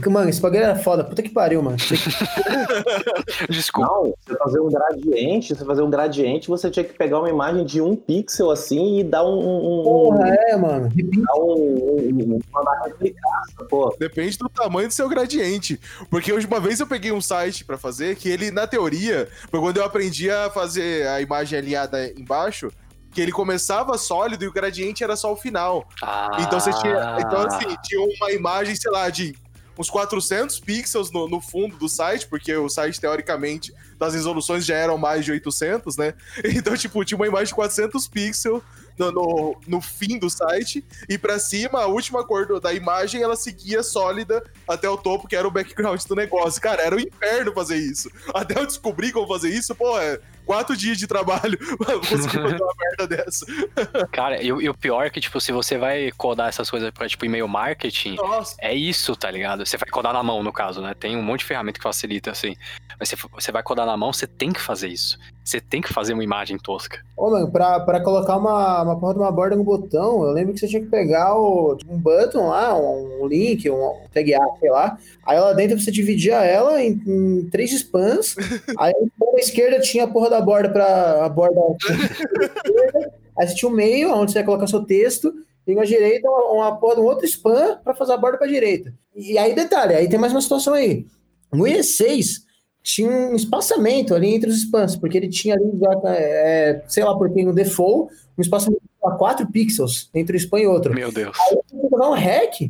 Mano, 0.10 0.30
esse 0.30 0.42
bagulho 0.42 0.64
era 0.64 0.76
foda. 0.76 1.04
Puta 1.04 1.22
que 1.22 1.30
pariu, 1.30 1.62
mano. 1.62 1.78
Desculpa. 3.50 3.88
Não, 3.88 4.14
você 4.20 4.36
fazer 4.36 4.60
um 4.60 4.70
gradiente, 4.70 5.56
você 5.56 5.64
fazer 5.64 5.82
um 5.84 5.90
gradiente, 5.90 6.48
você 6.48 6.72
tinha 6.72 6.84
que 6.84 6.94
pegar 6.94 7.20
uma 7.20 7.30
imagem 7.30 7.64
de 7.66 7.82
um 7.82 7.96
pixel 7.96 8.50
assim 8.50 9.00
e 9.00 9.04
dar 9.04 9.24
um. 9.24 9.38
um 9.38 9.84
Porra, 9.84 10.28
é, 10.28 10.58
mano. 10.58 10.90
Dar 10.90 11.36
um, 11.36 11.54
um, 11.54 12.40
uma 12.52 12.86
replicaça, 12.86 13.66
pô. 13.70 13.96
Depende 14.00 14.38
do 14.38 14.50
tamanho 14.50 14.88
do 14.88 14.94
seu 14.94 15.08
gradiente. 15.08 15.80
Porque 16.10 16.34
hoje, 16.34 16.48
uma 16.48 16.60
vez 16.60 16.80
eu 16.80 16.88
peguei 16.88 17.12
um 17.12 17.22
site 17.22 17.64
pra 17.64 17.78
fazer 17.78 18.16
que 18.16 18.28
ele, 18.28 18.50
na 18.50 18.66
teoria, 18.66 19.28
foi 19.52 19.60
quando 19.60 19.78
eu 19.78 19.86
aprendi 19.86 20.32
a 20.32 20.50
fazer 20.50 21.08
a 21.08 21.22
imagem 21.22 21.60
alinhada 21.60 22.12
embaixo 22.18 22.72
que 23.12 23.22
ele 23.22 23.32
começava 23.32 23.98
sólido 23.98 24.44
e 24.44 24.48
o 24.48 24.52
gradiente 24.52 25.02
era 25.02 25.16
só 25.16 25.32
o 25.32 25.38
final. 25.38 25.88
Ah. 26.04 26.38
Então 26.42 26.60
você 26.60 26.74
tinha, 26.74 27.18
então 27.20 27.48
assim, 27.48 27.74
tinha 27.82 28.02
uma 28.02 28.32
imagem, 28.32 28.76
sei 28.76 28.92
lá, 28.92 29.10
de 29.10 29.34
uns 29.78 29.90
400 29.90 30.60
pixels 30.60 31.12
no, 31.12 31.28
no, 31.28 31.42
fundo 31.42 31.78
do 31.78 31.90
site, 31.90 32.28
porque 32.28 32.56
o 32.56 32.70
site, 32.70 33.00
teoricamente, 33.00 33.74
das 33.98 34.14
resoluções 34.14 34.66
já 34.66 34.76
eram 34.76 34.98
mais 34.98 35.26
de 35.26 35.32
800, 35.32 35.98
né? 35.98 36.14
Então, 36.44 36.76
tipo, 36.76 37.04
tinha 37.04 37.18
uma 37.18 37.28
imagem 37.28 37.48
de 37.48 37.56
400 37.56 38.08
pixels 38.08 38.62
no, 38.98 39.12
no, 39.12 39.62
no 39.68 39.82
fim 39.82 40.18
do 40.18 40.30
site, 40.30 40.86
e 41.10 41.18
para 41.18 41.38
cima, 41.38 41.82
a 41.82 41.88
última 41.88 42.26
cor 42.26 42.60
da 42.60 42.74
imagem, 42.74 43.22
ela 43.22 43.36
seguia 43.36 43.84
sólida 43.84 44.44
até 44.68 44.90
o 44.90 44.98
topo, 44.98 45.28
que 45.28 45.36
era 45.36 45.48
o 45.48 45.52
background 45.52 46.02
do 46.04 46.16
negócio. 46.16 46.62
Cara, 46.62 46.82
era 46.82 46.96
um 46.96 47.00
inferno 47.00 47.54
fazer 47.54 47.78
isso. 47.78 48.10
Até 48.34 48.58
eu 48.60 48.66
descobrir 48.66 49.12
como 49.12 49.28
fazer 49.28 49.50
isso, 49.50 49.76
pô, 49.76 50.00
é 50.00 50.20
quatro 50.46 50.76
dias 50.78 50.98
de 50.98 51.08
trabalho 51.08 51.58
pra 51.78 51.96
conseguir 51.96 52.42
fazer 52.42 52.62
uma 52.62 52.74
merda 52.78 53.08
dessa. 53.08 53.46
Cara, 54.12 54.42
e, 54.42 54.48
e, 54.48 54.70
o 54.70 54.74
pior 54.74 55.06
é 55.06 55.10
que, 55.10 55.20
tipo, 55.20 55.40
se 55.42 55.52
você 55.52 55.78
vai 55.78 56.12
codar 56.12 56.50
essas 56.50 56.70
coisas 56.70 56.92
pra, 56.92 57.08
tipo, 57.08 57.26
e-mail 57.26 57.48
marketing, 57.48 58.16
Nossa. 58.16 58.56
é 58.60 58.74
isso, 58.74 59.16
tá 59.16 59.30
ligado? 59.30 59.66
Você 59.66 59.78
vai 59.78 59.90
codar 59.90 60.14
na 60.14 60.24
mão, 60.24 60.44
no 60.44 60.54
caso, 60.54 60.82
né? 60.82 60.94
Tem 60.94 61.18
um 61.18 61.24
monte 61.24 61.40
de 61.40 61.46
ferramenta 61.46 61.80
que 61.80 61.84
facilita, 61.84 62.32
assim. 62.32 62.56
Mas 63.00 63.10
você, 63.10 63.16
você 63.32 63.52
vai 63.52 63.64
codar 63.64 63.86
na 63.86 63.98
mão, 63.98 64.12
você 64.12 64.28
tem 64.28 64.52
que 64.52 64.62
fazer 64.62 64.88
isso. 64.88 65.18
Você 65.44 65.60
tem 65.60 65.82
que 65.82 65.94
fazer 65.94 66.14
uma 66.14 66.24
imagem 66.24 66.58
tosca. 66.58 67.00
Ô, 67.16 67.30
mano, 67.30 67.52
pra, 67.52 67.80
pra 67.80 68.02
colocar 68.02 68.38
uma, 68.38 68.82
uma 68.82 69.00
porra 69.00 69.14
de 69.14 69.20
uma 69.20 69.32
borda 69.32 69.56
no 69.56 69.64
botão, 69.64 70.24
eu 70.24 70.32
lembro 70.32 70.54
que 70.54 70.60
você 70.60 70.68
tinha 70.68 70.82
que 70.82 70.88
pegar 70.88 71.36
o, 71.36 71.76
tipo, 71.76 71.94
um 71.94 71.98
button 71.98 72.48
lá, 72.48 72.76
um 72.78 73.28
link, 73.28 73.70
um 73.70 73.94
tag 74.14 74.34
sei 74.60 74.72
lá. 74.72 74.98
Aí 75.26 75.40
lá 75.40 75.54
dentro 75.54 75.80
você 75.80 75.92
dividia 75.92 76.36
ela 76.44 76.82
em, 76.82 77.02
em 77.06 77.50
três 77.50 77.72
spans. 77.72 78.36
aí 78.80 78.94
na 79.20 79.40
esquerda 79.40 79.80
tinha 79.82 80.06
a 80.06 80.08
porra 80.08 80.30
da 80.30 80.42
borda 80.42 80.70
pra 80.70 81.26
a 81.26 81.30
borda. 81.30 81.60
aí 83.38 83.48
você 83.48 83.56
tinha 83.56 83.70
o 83.70 83.76
meio, 83.76 84.14
onde 84.14 84.32
você 84.32 84.40
ia 84.40 84.46
colocar 84.46 84.68
seu 84.68 84.84
texto. 84.84 85.34
E 85.68 85.74
na 85.74 85.84
direita, 85.84 86.30
uma, 86.30 86.52
uma 86.52 86.76
porra 86.78 86.96
de 86.96 87.02
um 87.02 87.06
outro 87.06 87.26
spam 87.26 87.80
para 87.84 87.96
fazer 87.96 88.14
a 88.14 88.18
borda 88.18 88.38
pra 88.38 88.48
direita. 88.48 88.94
E 89.16 89.38
aí, 89.38 89.56
detalhe, 89.56 89.96
aí 89.96 90.08
tem 90.08 90.20
mais 90.20 90.32
uma 90.32 90.42
situação 90.42 90.74
aí. 90.74 91.06
No 91.52 91.64
IE6, 91.64 92.45
tinha 92.86 93.10
um 93.10 93.36
espaçamento 93.36 94.14
ali 94.14 94.36
entre 94.36 94.48
os 94.48 94.62
spans, 94.62 94.96
porque 94.96 95.18
ele 95.18 95.28
tinha 95.28 95.56
ali, 95.56 95.66
é, 96.06 96.84
sei 96.88 97.04
lá 97.04 97.18
porque 97.18 97.44
no 97.44 97.52
default, 97.52 98.14
um 98.38 98.42
espaçamento 98.42 98.84
a 99.04 99.12
4 99.12 99.48
pixels 99.48 100.08
entre 100.14 100.38
um 100.38 100.40
spam 100.40 100.60
e 100.60 100.68
outro. 100.68 100.94
Meu 100.94 101.12
Deus. 101.12 101.36
Aí 101.50 101.58
tem 101.68 101.82
que 101.82 101.90
jogar 101.90 102.10
um 102.12 102.14
hack, 102.14 102.70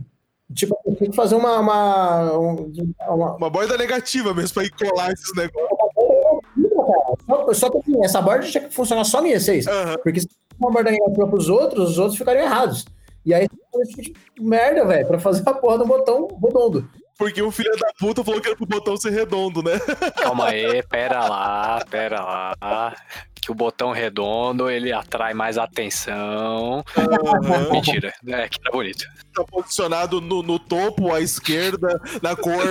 tipo, 0.53 0.78
tem 0.97 1.09
que 1.09 1.16
fazer 1.16 1.36
uma. 1.36 1.59
Uma, 1.59 2.32
uma... 3.09 3.36
uma 3.36 3.49
borda 3.49 3.78
negativa 3.78 4.34
mesmo 4.34 4.53
para 4.53 4.89
colar 4.89 5.11
esses 5.11 5.36
negócios. 5.36 5.78
Só, 7.26 7.53
só 7.53 7.70
que 7.70 7.78
assim, 7.80 8.05
essa 8.05 8.22
borda 8.22 8.47
tinha 8.47 8.63
que 8.63 8.74
funcionar 8.74 9.03
só 9.03 9.22
no 9.22 9.28
IE6, 9.28 9.68
uhum. 9.68 9.95
porque 10.01 10.22
se 10.22 10.30
uma 10.57 10.72
borda 10.72 10.91
negativa 10.91 11.28
para 11.28 11.38
os 11.38 11.49
outros, 11.49 11.89
os 11.89 11.97
outros 11.97 12.18
ficariam 12.18 12.45
errados. 12.45 12.86
E 13.26 13.34
aí, 13.34 13.49
merda, 14.39 14.86
velho, 14.86 15.07
para 15.07 15.20
fazer 15.20 15.43
a 15.45 15.53
porra 15.53 15.80
do 15.80 15.86
botão 15.86 16.30
redondo. 16.41 16.88
Porque 17.18 17.41
o 17.41 17.51
filho 17.51 17.72
da 17.78 17.88
puta 17.97 18.24
falou 18.24 18.41
que 18.41 18.47
era 18.47 18.57
pro 18.57 18.66
botão 18.66 18.97
ser 18.97 19.11
redondo, 19.11 19.63
né? 19.63 19.80
Calma 20.22 20.47
aí, 20.47 20.84
pera 20.84 21.28
lá, 21.28 21.86
pera 21.89 22.22
lá 22.22 22.95
que 23.45 23.51
o 23.51 23.55
botão 23.55 23.91
redondo 23.91 24.70
ele 24.70 24.91
atrai 24.91 25.36
mais 25.36 25.57
atenção. 25.57 26.84
Uhum. 26.97 27.72
Mentira, 27.74 28.11
é 28.28 28.49
que 28.49 28.59
tá 28.59 28.72
bonito. 28.72 29.05
Tá 29.36 29.43
posicionado 29.43 30.21
no, 30.21 30.41
no 30.41 30.57
topo 30.57 31.13
à 31.13 31.19
esquerda, 31.19 32.01
na 32.21 32.38
cor. 32.38 32.63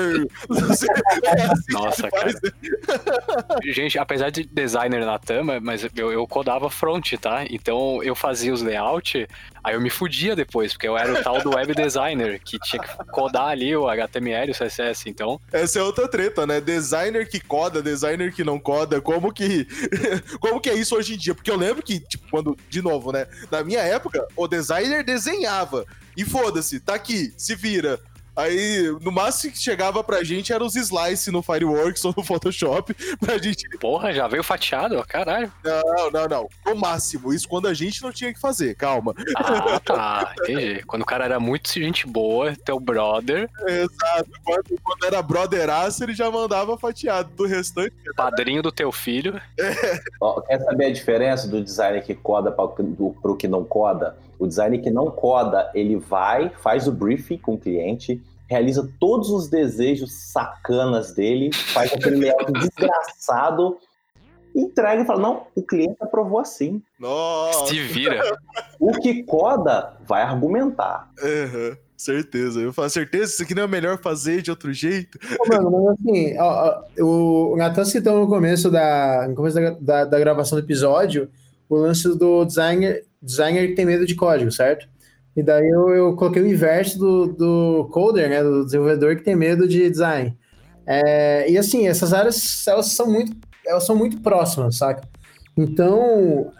Nossa, 1.69 2.11
cara. 2.11 2.33
Gente, 3.65 3.99
apesar 3.99 4.31
de 4.31 4.45
designer 4.45 5.05
na 5.05 5.19
Tama, 5.19 5.61
mas 5.61 5.87
eu, 5.95 6.11
eu 6.11 6.27
codava 6.27 6.71
front, 6.71 7.13
tá? 7.21 7.45
Então 7.51 8.03
eu 8.03 8.15
fazia 8.15 8.53
os 8.53 8.63
layout, 8.63 9.29
aí 9.63 9.75
eu 9.75 9.81
me 9.81 9.91
fudia 9.91 10.35
depois, 10.35 10.73
porque 10.73 10.89
eu 10.89 10.97
era 10.97 11.13
o 11.13 11.23
tal 11.23 11.43
do 11.43 11.55
web 11.55 11.75
designer, 11.75 12.41
que 12.43 12.59
tinha 12.61 12.83
que 12.83 12.89
codar 13.13 13.49
ali 13.49 13.77
o 13.77 13.87
HTML, 13.87 14.51
o 14.51 14.55
CSS, 14.55 15.11
então. 15.11 15.39
Essa 15.53 15.81
é 15.81 15.83
outra 15.83 16.09
treta, 16.09 16.47
né? 16.47 16.63
Designer 16.63 17.29
que 17.29 17.41
coda, 17.41 17.83
designer 17.83 18.33
que 18.33 18.43
não 18.43 18.59
coda, 18.59 19.03
como 19.03 19.33
que. 19.33 19.67
como 20.41 20.61
que 20.61 20.71
é 20.71 20.75
isso 20.75 20.97
hoje 20.97 21.15
em 21.15 21.19
dia? 21.19 21.35
Porque 21.35 21.51
eu 21.51 21.59
lembro 21.59 21.83
que, 21.83 22.01
tipo, 22.01 22.27
quando, 22.31 22.57
de 22.71 22.81
novo, 22.81 23.13
né? 23.13 23.27
Na 23.51 23.63
minha 23.63 23.81
época, 23.81 24.27
o 24.35 24.49
designer 24.49 25.05
desenhava. 25.05 25.85
E 26.17 26.25
foda-se, 26.25 26.81
tá 26.81 26.95
aqui, 26.95 27.33
se 27.37 27.55
vira. 27.55 28.01
Aí, 28.37 28.93
no 29.01 29.13
máximo 29.13 29.53
que 29.53 29.59
chegava 29.59 30.03
pra 30.03 30.25
gente 30.25 30.53
eram 30.53 30.67
os 30.67 30.75
slice 30.75 31.31
no 31.31 31.41
Fireworks 31.41 32.05
ou 32.05 32.13
no 32.17 32.25
Photoshop 32.25 32.93
pra 33.21 33.39
gente. 33.39 33.69
Porra, 33.79 34.13
já 34.13 34.27
veio 34.27 34.43
fatiado, 34.43 35.03
caralho. 35.07 35.53
Não, 35.63 36.11
não, 36.11 36.29
não. 36.29 36.49
No 36.67 36.75
máximo. 36.75 37.33
Isso 37.33 37.49
quando 37.49 37.69
a 37.69 37.75
gente 37.75 38.03
não 38.03 38.11
tinha 38.11 38.33
que 38.33 38.41
fazer, 38.41 38.75
calma. 38.75 39.15
Ah, 39.37 39.79
tá. 39.85 40.35
Entendi. 40.41 40.83
Quando 40.85 41.03
o 41.03 41.07
cara 41.07 41.25
era 41.25 41.39
muito 41.39 41.73
gente 41.73 42.07
boa, 42.09 42.57
teu 42.65 42.81
brother. 42.81 43.49
Exato. 43.67 44.31
Quando, 44.45 44.81
quando 44.83 45.05
era 45.05 45.23
brotheraço, 45.23 46.03
ele 46.03 46.15
já 46.15 46.29
mandava 46.29 46.77
fatiado. 46.77 47.31
Do 47.37 47.47
restante. 47.47 47.95
Padrinho 48.17 48.63
do 48.63 48.73
teu 48.73 48.91
filho. 48.91 49.41
É. 49.59 50.01
Ó, 50.21 50.41
quer 50.41 50.59
saber 50.61 50.87
a 50.87 50.93
diferença 50.93 51.47
do 51.47 51.63
designer 51.63 52.03
que 52.03 52.15
coda 52.15 52.51
para 52.51 52.67
pro 52.69 53.37
que 53.37 53.47
não 53.47 53.65
coda? 53.65 54.17
O 54.39 54.47
designer 54.47 54.81
que 54.81 54.91
não 54.91 55.11
coda, 55.11 55.71
ele 55.75 55.97
vai, 55.97 56.51
faz 56.61 56.89
o 56.89 56.93
briefing 56.93 57.39
com 57.39 57.55
o 57.55 57.59
cliente, 57.59 58.23
realiza 58.49 58.89
todos 58.99 59.31
os 59.31 59.49
desejos 59.49 60.13
sacanas 60.33 61.13
dele, 61.13 61.51
faz 61.53 61.93
aquele 61.93 62.17
layout 62.17 62.53
desgraçado, 62.53 63.79
entrega 64.55 65.03
e 65.03 65.07
fala: 65.07 65.21
não, 65.21 65.47
o 65.55 65.63
cliente 65.63 65.97
aprovou 66.01 66.39
assim. 66.39 66.83
Nossa. 66.99 67.67
Se 67.67 67.81
vira. 67.81 68.21
O 68.79 68.93
que 68.93 69.23
coda 69.25 69.97
vai 70.07 70.23
argumentar. 70.23 71.11
Uhum. 71.23 71.77
Certeza. 71.97 72.61
Eu 72.61 72.73
falo, 72.73 72.91
certeza, 72.91 73.33
isso 73.33 73.43
aqui 73.43 73.55
não 73.55 73.63
é 73.63 73.67
melhor 73.67 73.99
fazer 73.99 74.43
de 74.43 74.51
outro 74.51 74.73
jeito. 74.73 75.19
mano, 75.49 75.71
mas 75.71 75.99
assim, 75.99 76.37
ó, 76.39 76.85
ó, 76.99 77.03
o 77.03 77.57
Natan 77.57 77.85
citou 77.85 78.21
no 78.21 78.29
começo, 78.29 78.71
da, 78.71 79.27
no 79.29 79.35
começo 79.35 79.55
da, 79.55 79.71
da, 79.71 80.05
da, 80.05 80.19
gravação 80.19 80.59
do 80.59 80.65
episódio 80.65 81.31
o 81.69 81.77
lance 81.77 82.09
do 82.19 82.45
designer, 82.45 83.05
designer 83.25 83.69
que 83.69 83.75
tem 83.75 83.87
medo 83.87 84.07
de 84.07 84.15
código, 84.15 84.51
certo? 84.51 84.89
E 85.37 85.43
daí 85.43 85.69
eu, 85.69 85.89
eu 85.91 86.17
coloquei 86.17 86.43
o 86.43 86.47
inverso 86.47 86.99
do, 86.99 87.27
do 87.27 87.89
coder, 87.91 88.29
né, 88.29 88.43
do 88.43 88.65
desenvolvedor 88.65 89.17
que 89.17 89.25
tem 89.25 89.35
medo 89.35 89.67
de 89.67 89.91
design. 89.91 90.37
É, 90.87 91.51
e 91.51 91.59
assim, 91.59 91.89
essas 91.89 92.13
áreas, 92.13 92.67
elas 92.69 92.87
são 92.87 93.11
muito, 93.11 93.37
elas 93.67 93.85
são 93.85 93.97
muito 93.97 94.21
próximas, 94.21 94.77
saca? 94.77 95.03
Então, 95.57 96.53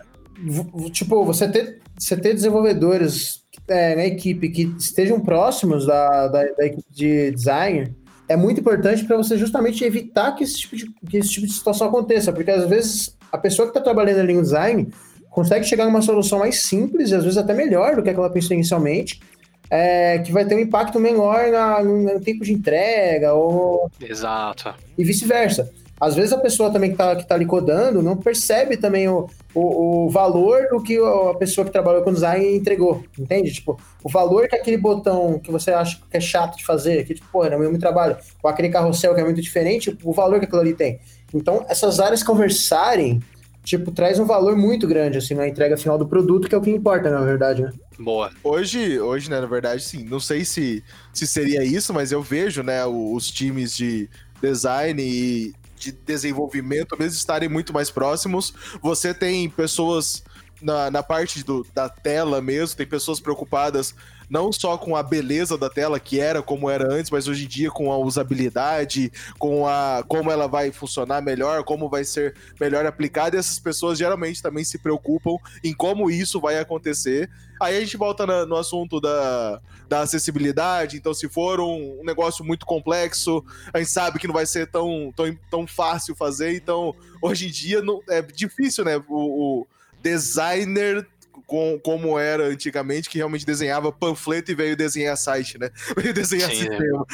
tipo, 0.91 1.25
você 1.25 1.49
ter, 1.49 1.81
você 1.97 2.17
ter 2.17 2.35
desenvolvedores 2.35 3.45
é, 3.69 3.95
na 3.95 4.07
equipe 4.07 4.49
que 4.49 4.75
estejam 4.79 5.21
próximos 5.21 5.87
da, 5.87 6.29
da, 6.29 6.45
da 6.45 6.67
equipe 6.67 6.89
de 6.91 7.31
design 7.31 7.95
é 8.29 8.37
muito 8.37 8.61
importante 8.61 9.05
para 9.05 9.17
você 9.17 9.37
justamente 9.37 9.85
evitar 9.85 10.33
que 10.33 10.45
esse, 10.45 10.59
tipo 10.59 10.77
de, 10.77 10.87
que 11.09 11.19
esse 11.19 11.31
tipo 11.31 11.47
de 11.47 11.53
situação 11.53 11.89
aconteça, 11.89 12.33
porque 12.33 12.51
às 12.51 12.69
vezes 12.69 13.17
a 13.31 13.37
pessoa 13.37 13.67
que 13.67 13.71
está 13.71 13.81
trabalhando 13.81 14.21
ali 14.21 14.33
no 14.33 14.43
design 14.43 14.89
consegue 15.35 15.67
chegar 15.67 15.85
a 15.85 15.89
uma 15.89 16.01
solução 16.01 16.39
mais 16.39 16.61
simples 16.61 17.11
e 17.11 17.15
às 17.15 17.25
vezes 17.25 17.37
até 17.37 17.53
melhor 17.53 17.97
do 17.97 18.05
que 18.05 18.09
aquela 18.09 18.31
pensou 18.31 18.55
inicialmente, 18.55 19.21
é, 19.69 20.21
que 20.21 20.31
vai 20.31 20.45
ter 20.45 20.55
um 20.55 20.61
impacto 20.61 21.01
menor 21.01 21.51
na, 21.51 21.83
no 21.83 22.21
tempo 22.21 22.45
de 22.45 22.53
entrega 22.53 23.35
ou 23.35 23.91
exato 24.01 24.73
e 24.97 25.03
vice-versa. 25.03 25.69
Às 26.01 26.15
vezes 26.15 26.33
a 26.33 26.39
pessoa 26.39 26.71
também 26.71 26.91
que 26.91 26.95
está 26.95 27.17
que 27.17 27.27
tá 27.27 27.35
ali 27.35 27.47
codando 27.47 28.01
não 28.01 28.17
percebe 28.17 28.77
também 28.77 29.09
o, 29.09 29.29
o, 29.53 30.05
o, 30.07 30.11
valor 30.11 30.69
do 30.71 30.81
que 30.81 30.99
a 30.99 31.35
pessoa 31.35 31.65
que 31.65 31.73
trabalhou 31.73 32.03
com 32.03 32.13
design 32.13 32.57
entregou, 32.57 33.03
entende? 33.19 33.53
Tipo, 33.53 33.77
o 34.05 34.09
valor 34.09 34.47
que 34.47 34.55
aquele 34.55 34.77
botão 34.77 35.41
que 35.41 35.51
você 35.51 35.73
acha 35.73 35.99
que 36.09 36.17
é 36.17 36.21
chato 36.21 36.57
de 36.57 36.65
fazer, 36.65 37.05
que 37.07 37.15
tipo, 37.15 37.27
pô, 37.33 37.45
é 37.45 37.57
o 37.57 37.59
mesmo 37.59 37.79
trabalho, 37.79 38.17
ou 38.41 38.51
aquele 38.51 38.69
carrossel 38.69 39.15
que 39.15 39.21
é 39.21 39.25
muito 39.25 39.41
diferente, 39.41 39.97
o 40.05 40.13
valor 40.13 40.39
que 40.39 40.47
aquilo 40.47 40.61
ali 40.61 40.75
tem. 40.75 41.01
Então, 41.33 41.65
essas 41.69 41.99
áreas 41.99 42.23
conversarem 42.23 43.21
tipo, 43.65 43.91
traz 43.91 44.21
um 44.21 44.27
valor 44.27 44.57
muito 44.57 44.87
grande, 44.87 45.19
assim, 45.19 45.35
na 45.35 45.49
entrega 45.49 45.77
final 45.77 45.97
do 45.97 46.07
produto, 46.07 46.49
que 46.49 46.55
é 46.55 46.59
o 46.59 46.61
que 46.61 46.71
importa, 46.71 47.11
na 47.11 47.23
verdade, 47.23 47.63
né? 47.63 47.73
Boa. 47.99 48.31
Hoje, 48.45 49.01
hoje, 49.01 49.31
né, 49.31 49.41
na 49.41 49.47
verdade, 49.47 49.83
sim, 49.83 50.05
não 50.05 50.21
sei 50.21 50.45
se, 50.45 50.85
se 51.13 51.27
seria 51.27 51.65
isso, 51.65 51.93
mas 51.93 52.13
eu 52.13 52.23
vejo, 52.23 52.63
né, 52.63 52.85
os 52.85 53.31
times 53.31 53.75
de 53.75 54.09
design 54.41 55.03
e 55.03 55.55
de 55.79 55.93
desenvolvimento 55.93 56.97
mesmo 56.99 57.17
estarem 57.17 57.49
muito 57.49 57.73
mais 57.73 57.91
próximos. 57.91 58.55
Você 58.83 59.15
tem 59.15 59.49
pessoas 59.49 60.23
na, 60.63 60.91
na 60.91 61.03
parte 61.03 61.43
do, 61.43 61.67
da 61.75 61.89
tela 61.89 62.41
mesmo, 62.41 62.77
tem 62.77 62.87
pessoas 62.87 63.21
preocupadas 63.21 63.95
não 64.29 64.53
só 64.53 64.77
com 64.77 64.97
a 64.97 65.03
beleza 65.03 65.57
da 65.57 65.69
tela, 65.69 66.01
que 66.01 66.21
era 66.21 66.43
como 66.43 66.71
era 66.71 66.93
antes, 66.93 67.11
mas 67.11 67.29
hoje 67.29 67.45
em 67.45 67.49
dia 67.49 67.71
com 67.71 67.93
a 67.93 67.99
usabilidade, 67.99 69.13
com 69.39 69.67
a 69.67 70.05
como 70.07 70.31
ela 70.31 70.47
vai 70.47 70.71
funcionar 70.73 71.23
melhor, 71.23 71.65
como 71.65 71.89
vai 71.89 72.05
ser 72.05 72.35
melhor 72.61 72.87
aplicada, 72.87 73.37
e 73.37 73.39
essas 73.39 73.59
pessoas 73.59 73.99
geralmente 73.99 74.43
também 74.43 74.65
se 74.65 74.79
preocupam 74.79 75.37
em 75.63 75.73
como 75.73 76.11
isso 76.11 76.41
vai 76.41 76.59
acontecer. 76.59 77.31
Aí 77.61 77.77
a 77.77 77.81
gente 77.81 77.97
volta 77.97 78.27
na, 78.27 78.45
no 78.45 78.57
assunto 78.57 79.01
da, 79.01 79.61
da 79.89 80.01
acessibilidade, 80.01 80.97
então 80.97 81.15
se 81.15 81.29
for 81.29 81.61
um, 81.61 82.01
um, 82.01 82.05
negócio 82.05 82.45
muito 82.45 82.67
complexo, 82.67 83.45
a 83.73 83.79
gente 83.79 83.91
sabe 83.91 84.19
que 84.19 84.27
não 84.27 84.35
vai 84.35 84.45
ser 84.45 84.67
tão, 84.67 85.13
tão, 85.15 85.39
tão 85.51 85.67
fácil 85.67 86.17
fazer, 86.17 86.55
então 86.57 86.95
hoje 87.23 87.47
em 87.47 87.51
dia 87.51 87.81
não, 87.81 88.03
é 88.09 88.21
difícil, 88.21 88.85
né? 88.85 88.97
o, 89.09 89.61
o 89.61 89.67
designer 90.03 91.07
com, 91.47 91.79
como 91.79 92.19
era 92.19 92.45
antigamente, 92.45 93.09
que 93.09 93.19
realmente 93.19 93.47
desenhava 93.47 93.93
panfleto 93.93 94.51
e 94.51 94.55
veio 94.55 94.77
desenhar 94.77 95.17
site, 95.17 95.59
né? 95.59 95.71
Veio 95.97 96.15
desenhar 96.15 96.51
Sim, 96.51 96.57
sistema. 96.57 97.07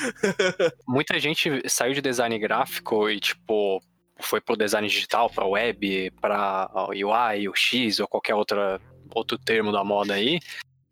É. 0.62 0.72
Muita 0.86 1.18
gente 1.18 1.62
saiu 1.68 1.94
de 1.94 2.00
design 2.00 2.38
gráfico 2.38 3.08
e, 3.10 3.20
tipo, 3.20 3.82
foi 4.20 4.40
pro 4.40 4.56
design 4.56 4.86
digital, 4.88 5.30
pra 5.30 5.46
web, 5.46 6.10
pra 6.20 6.70
UI, 6.88 7.48
UX 7.48 8.00
ou 8.00 8.08
qualquer 8.08 8.34
outra 8.34 8.80
outro 9.12 9.36
termo 9.38 9.72
da 9.72 9.82
moda 9.82 10.14
aí. 10.14 10.38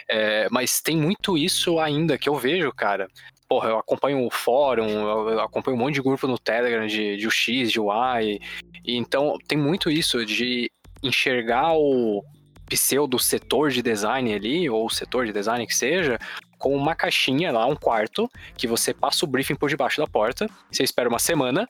É, 0.08 0.48
mas 0.50 0.80
tem 0.80 0.96
muito 0.96 1.36
isso 1.36 1.78
ainda 1.78 2.18
que 2.18 2.28
eu 2.28 2.34
vejo, 2.34 2.72
cara. 2.72 3.08
Porra, 3.48 3.70
eu 3.70 3.78
acompanho 3.78 4.26
o 4.26 4.30
fórum, 4.30 4.88
eu 5.30 5.40
acompanho 5.40 5.76
um 5.76 5.80
monte 5.80 5.94
de 5.94 6.02
grupo 6.02 6.26
no 6.26 6.38
Telegram 6.38 6.86
de, 6.86 7.16
de 7.16 7.26
UX, 7.26 7.70
de 7.70 7.80
UI. 7.80 8.40
E 8.84 8.96
então 8.96 9.36
tem 9.46 9.56
muito 9.56 9.90
isso 9.90 10.24
de 10.24 10.70
enxergar 11.02 11.74
o 11.74 12.22
pseudo 12.68 13.18
setor 13.18 13.70
de 13.70 13.82
design 13.82 14.32
ali, 14.32 14.68
ou 14.68 14.88
setor 14.90 15.26
de 15.26 15.32
design 15.32 15.66
que 15.66 15.74
seja, 15.74 16.18
com 16.58 16.74
uma 16.74 16.94
caixinha 16.94 17.52
lá, 17.52 17.66
um 17.66 17.76
quarto, 17.76 18.30
que 18.56 18.66
você 18.66 18.92
passa 18.92 19.24
o 19.24 19.28
briefing 19.28 19.54
por 19.54 19.68
debaixo 19.68 20.00
da 20.00 20.06
porta, 20.06 20.48
você 20.70 20.82
espera 20.82 21.08
uma 21.08 21.18
semana, 21.18 21.66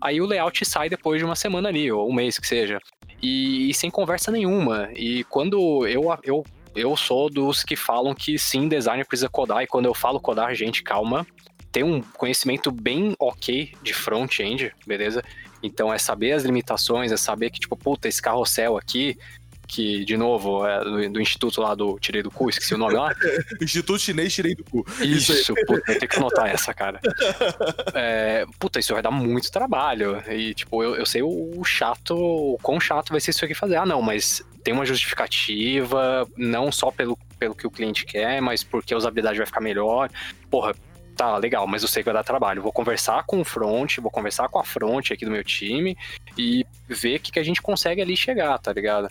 aí 0.00 0.20
o 0.20 0.26
layout 0.26 0.64
sai 0.64 0.88
depois 0.88 1.18
de 1.18 1.24
uma 1.24 1.36
semana 1.36 1.68
ali, 1.68 1.92
ou 1.92 2.08
um 2.08 2.12
mês 2.12 2.38
que 2.38 2.46
seja. 2.46 2.80
E, 3.22 3.68
e 3.70 3.74
sem 3.74 3.90
conversa 3.90 4.30
nenhuma. 4.30 4.88
E 4.94 5.24
quando 5.24 5.86
eu, 5.86 6.04
eu, 6.24 6.44
eu 6.74 6.96
sou 6.96 7.28
dos 7.28 7.62
que 7.62 7.76
falam 7.76 8.14
que 8.14 8.38
sim, 8.38 8.66
designer 8.66 9.06
precisa 9.06 9.28
codar, 9.28 9.62
e 9.62 9.66
quando 9.66 9.86
eu 9.86 9.94
falo 9.94 10.18
codar, 10.18 10.54
gente, 10.54 10.82
calma. 10.82 11.26
Tem 11.70 11.84
um 11.84 12.02
conhecimento 12.02 12.72
bem 12.72 13.14
ok 13.16 13.72
de 13.80 13.94
front-end, 13.94 14.72
beleza? 14.84 15.22
Então 15.62 15.92
é 15.92 15.98
saber 15.98 16.32
as 16.32 16.42
limitações, 16.42 17.12
é 17.12 17.16
saber 17.16 17.50
que, 17.50 17.60
tipo, 17.60 17.76
puta, 17.76 18.08
esse 18.08 18.20
carrossel 18.20 18.76
aqui, 18.76 19.16
que, 19.70 20.04
de 20.04 20.16
novo, 20.16 20.66
é 20.66 20.82
do, 20.82 21.12
do, 21.12 21.20
instituto 21.20 21.60
lá 21.60 21.76
do 21.76 21.96
Tirei 22.00 22.22
do 22.22 22.30
Cu, 22.30 22.50
esqueci 22.50 22.74
o 22.74 22.78
nome 22.78 22.94
lá. 22.94 23.14
instituto 23.62 24.00
Chinês 24.00 24.34
Tirei 24.34 24.54
do 24.54 24.64
Cu. 24.64 24.84
Isso, 25.00 25.32
isso 25.32 25.54
puta, 25.54 25.92
eu 25.92 25.98
tenho 25.98 26.08
que 26.08 26.16
anotar 26.16 26.48
essa, 26.48 26.74
cara. 26.74 27.00
É, 27.94 28.44
puta, 28.58 28.80
isso 28.80 28.92
vai 28.92 29.02
dar 29.02 29.12
muito 29.12 29.50
trabalho. 29.52 30.20
E, 30.28 30.54
tipo, 30.54 30.82
eu, 30.82 30.96
eu 30.96 31.06
sei 31.06 31.22
o, 31.22 31.52
o 31.56 31.64
chato, 31.64 32.16
o 32.16 32.58
quão 32.60 32.80
chato 32.80 33.10
vai 33.10 33.20
ser 33.20 33.30
isso 33.30 33.44
aqui 33.44 33.54
fazer. 33.54 33.76
Ah, 33.76 33.86
não, 33.86 34.02
mas 34.02 34.44
tem 34.64 34.74
uma 34.74 34.84
justificativa, 34.84 36.26
não 36.36 36.72
só 36.72 36.90
pelo, 36.90 37.16
pelo 37.38 37.54
que 37.54 37.66
o 37.66 37.70
cliente 37.70 38.04
quer, 38.04 38.42
mas 38.42 38.64
porque 38.64 38.92
a 38.92 38.96
usabilidade 38.96 39.38
vai 39.38 39.46
ficar 39.46 39.60
melhor. 39.60 40.10
Porra, 40.50 40.74
tá, 41.16 41.36
legal, 41.36 41.66
mas 41.66 41.82
eu 41.82 41.88
sei 41.88 42.02
que 42.02 42.06
vai 42.06 42.14
dar 42.14 42.24
trabalho. 42.24 42.62
Vou 42.62 42.72
conversar 42.72 43.22
com 43.24 43.40
o 43.40 43.44
front, 43.44 43.98
vou 43.98 44.10
conversar 44.10 44.48
com 44.48 44.58
a 44.58 44.64
front 44.64 45.12
aqui 45.12 45.24
do 45.24 45.30
meu 45.30 45.44
time 45.44 45.96
e 46.36 46.66
ver 46.88 47.16
o 47.16 47.20
que, 47.20 47.32
que 47.32 47.38
a 47.38 47.42
gente 47.44 47.62
consegue 47.62 48.00
ali 48.02 48.16
chegar, 48.16 48.58
tá 48.58 48.72
ligado? 48.72 49.08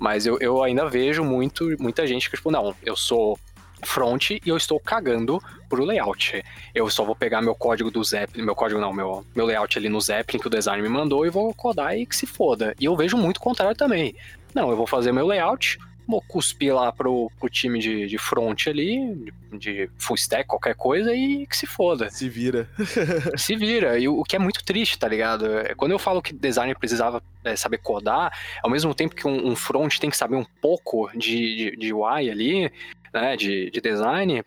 Mas 0.00 0.24
eu, 0.24 0.38
eu 0.40 0.64
ainda 0.64 0.88
vejo 0.88 1.22
muito, 1.22 1.76
muita 1.78 2.06
gente 2.06 2.30
que, 2.30 2.36
tipo, 2.36 2.50
não, 2.50 2.74
eu 2.82 2.96
sou 2.96 3.38
front 3.84 4.30
e 4.30 4.40
eu 4.46 4.56
estou 4.56 4.80
cagando 4.80 5.38
pro 5.68 5.84
layout. 5.84 6.42
Eu 6.74 6.88
só 6.88 7.04
vou 7.04 7.14
pegar 7.14 7.42
meu 7.42 7.54
código 7.54 7.90
do 7.90 8.02
Zeppelin, 8.02 8.44
meu 8.44 8.54
código 8.54 8.80
não, 8.80 8.94
meu, 8.94 9.24
meu 9.36 9.44
layout 9.44 9.78
ali 9.78 9.90
no 9.90 10.00
Zeppelin 10.00 10.40
que 10.40 10.46
o 10.46 10.50
design 10.50 10.82
me 10.82 10.88
mandou 10.88 11.26
e 11.26 11.30
vou 11.30 11.52
codar 11.52 11.96
e 11.96 12.06
que 12.06 12.16
se 12.16 12.26
foda. 12.26 12.74
E 12.80 12.86
eu 12.86 12.96
vejo 12.96 13.18
muito 13.18 13.36
o 13.36 13.40
contrário 13.40 13.76
também. 13.76 14.16
Não, 14.54 14.70
eu 14.70 14.76
vou 14.76 14.86
fazer 14.86 15.12
meu 15.12 15.26
layout, 15.26 15.78
cuspir 16.26 16.74
lá 16.74 16.90
pro, 16.90 17.30
pro 17.38 17.50
time 17.50 17.78
de, 17.78 18.06
de 18.06 18.18
front 18.18 18.66
ali, 18.66 19.30
de, 19.52 19.90
full 19.98 20.16
stack, 20.16 20.48
qualquer 20.48 20.74
coisa, 20.74 21.14
e 21.14 21.46
que 21.46 21.56
se 21.56 21.66
foda. 21.66 22.08
Se 22.08 22.28
vira. 22.28 22.66
se 23.36 23.54
vira. 23.54 23.98
E 23.98 24.08
o, 24.08 24.18
o, 24.18 24.24
que 24.24 24.36
é 24.36 24.38
muito 24.38 24.64
triste, 24.64 24.98
tá 24.98 25.06
ligado? 25.06 25.58
É, 25.58 25.74
quando 25.74 25.92
eu 25.92 25.98
falo 25.98 26.22
que 26.22 26.32
designer 26.32 26.78
precisava 26.78 27.22
é, 27.44 27.54
saber 27.54 27.78
codar, 27.78 28.32
ao 28.62 28.70
mesmo 28.70 28.94
tempo 28.94 29.14
que 29.14 29.28
um, 29.28 29.48
um, 29.48 29.54
front 29.54 29.98
tem 29.98 30.08
que 30.08 30.16
saber 30.16 30.36
um 30.36 30.46
pouco 30.62 31.10
de, 31.14 31.70
de, 31.70 31.76
de 31.76 31.92
UI 31.92 32.30
ali, 32.30 32.72
né, 33.12 33.36
de, 33.36 33.70
de 33.70 33.80
design, 33.80 34.42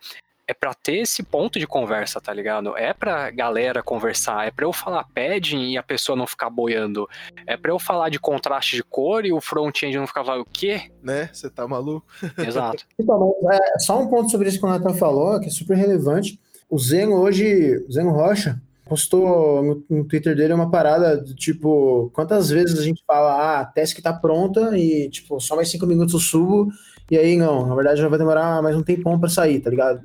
é 0.48 0.54
para 0.54 0.74
ter 0.74 0.98
esse 0.98 1.24
ponto 1.24 1.58
de 1.58 1.66
conversa, 1.66 2.20
tá 2.20 2.34
ligado? 2.34 2.76
É 2.78 2.94
pra 2.94 3.32
galera 3.32 3.82
conversar, 3.82 4.48
é 4.48 4.52
pra 4.52 4.66
eu 4.66 4.74
falar 4.74 5.08
padding 5.14 5.72
e 5.72 5.78
a 5.78 5.84
pessoa 5.84 6.16
não 6.16 6.28
ficar 6.28 6.50
boiando. 6.50 7.08
É 7.48 7.56
pra 7.56 7.72
eu 7.72 7.80
falar 7.80 8.10
de 8.10 8.20
contraste 8.20 8.76
de 8.76 8.84
cor 8.84 9.26
e 9.26 9.32
o 9.32 9.40
front-end 9.40 9.98
não 9.98 10.08
ficar 10.08 10.26
falando 10.26 10.42
o 10.42 10.50
quê? 10.52 10.92
Né? 11.02 11.30
Você 11.32 11.50
tá 11.50 11.68
maluco? 11.68 12.06
Exato. 12.38 12.86
Então, 13.00 13.36
é, 13.52 13.80
só 13.80 14.02
um 14.02 14.08
ponto 14.08 14.30
sobre 14.30 14.50
isso 14.50 14.60
que 14.60 14.66
o 14.66 14.70
Nathan 14.70 14.94
falou, 14.94 15.40
que 15.40 15.48
é 15.48 15.52
super 15.52 15.78
relevante. 15.78 16.40
O 16.70 16.78
Zeno 16.78 17.16
hoje, 17.16 17.78
o 17.88 17.92
Zeno 17.92 18.12
Rocha, 18.12 18.62
postou 18.86 19.64
no, 19.64 19.84
no, 19.90 20.06
Twitter 20.06 20.36
dele 20.36 20.54
uma 20.54 20.70
parada 20.70 21.18
do 21.18 21.34
tipo, 21.34 22.12
quantas 22.14 22.50
vezes 22.50 22.78
a 22.78 22.84
gente 22.84 23.04
fala, 23.08 23.34
ah, 23.34 23.60
a 23.62 23.66
task 23.66 24.00
tá 24.02 24.12
pronta 24.12 24.78
e, 24.78 25.10
tipo, 25.10 25.40
só 25.40 25.56
mais 25.56 25.70
cinco 25.70 25.86
minutos 25.86 26.14
eu 26.14 26.20
subo, 26.20 26.68
e 27.10 27.18
aí 27.18 27.38
não, 27.38 27.66
na 27.66 27.76
verdade 27.76 28.02
já 28.02 28.08
vai 28.08 28.20
demorar 28.20 28.62
mais 28.62 28.76
um 28.76 28.84
tempão 28.84 29.20
para 29.20 29.30
sair, 29.30 29.60
tá 29.62 29.70
ligado? 29.70 30.02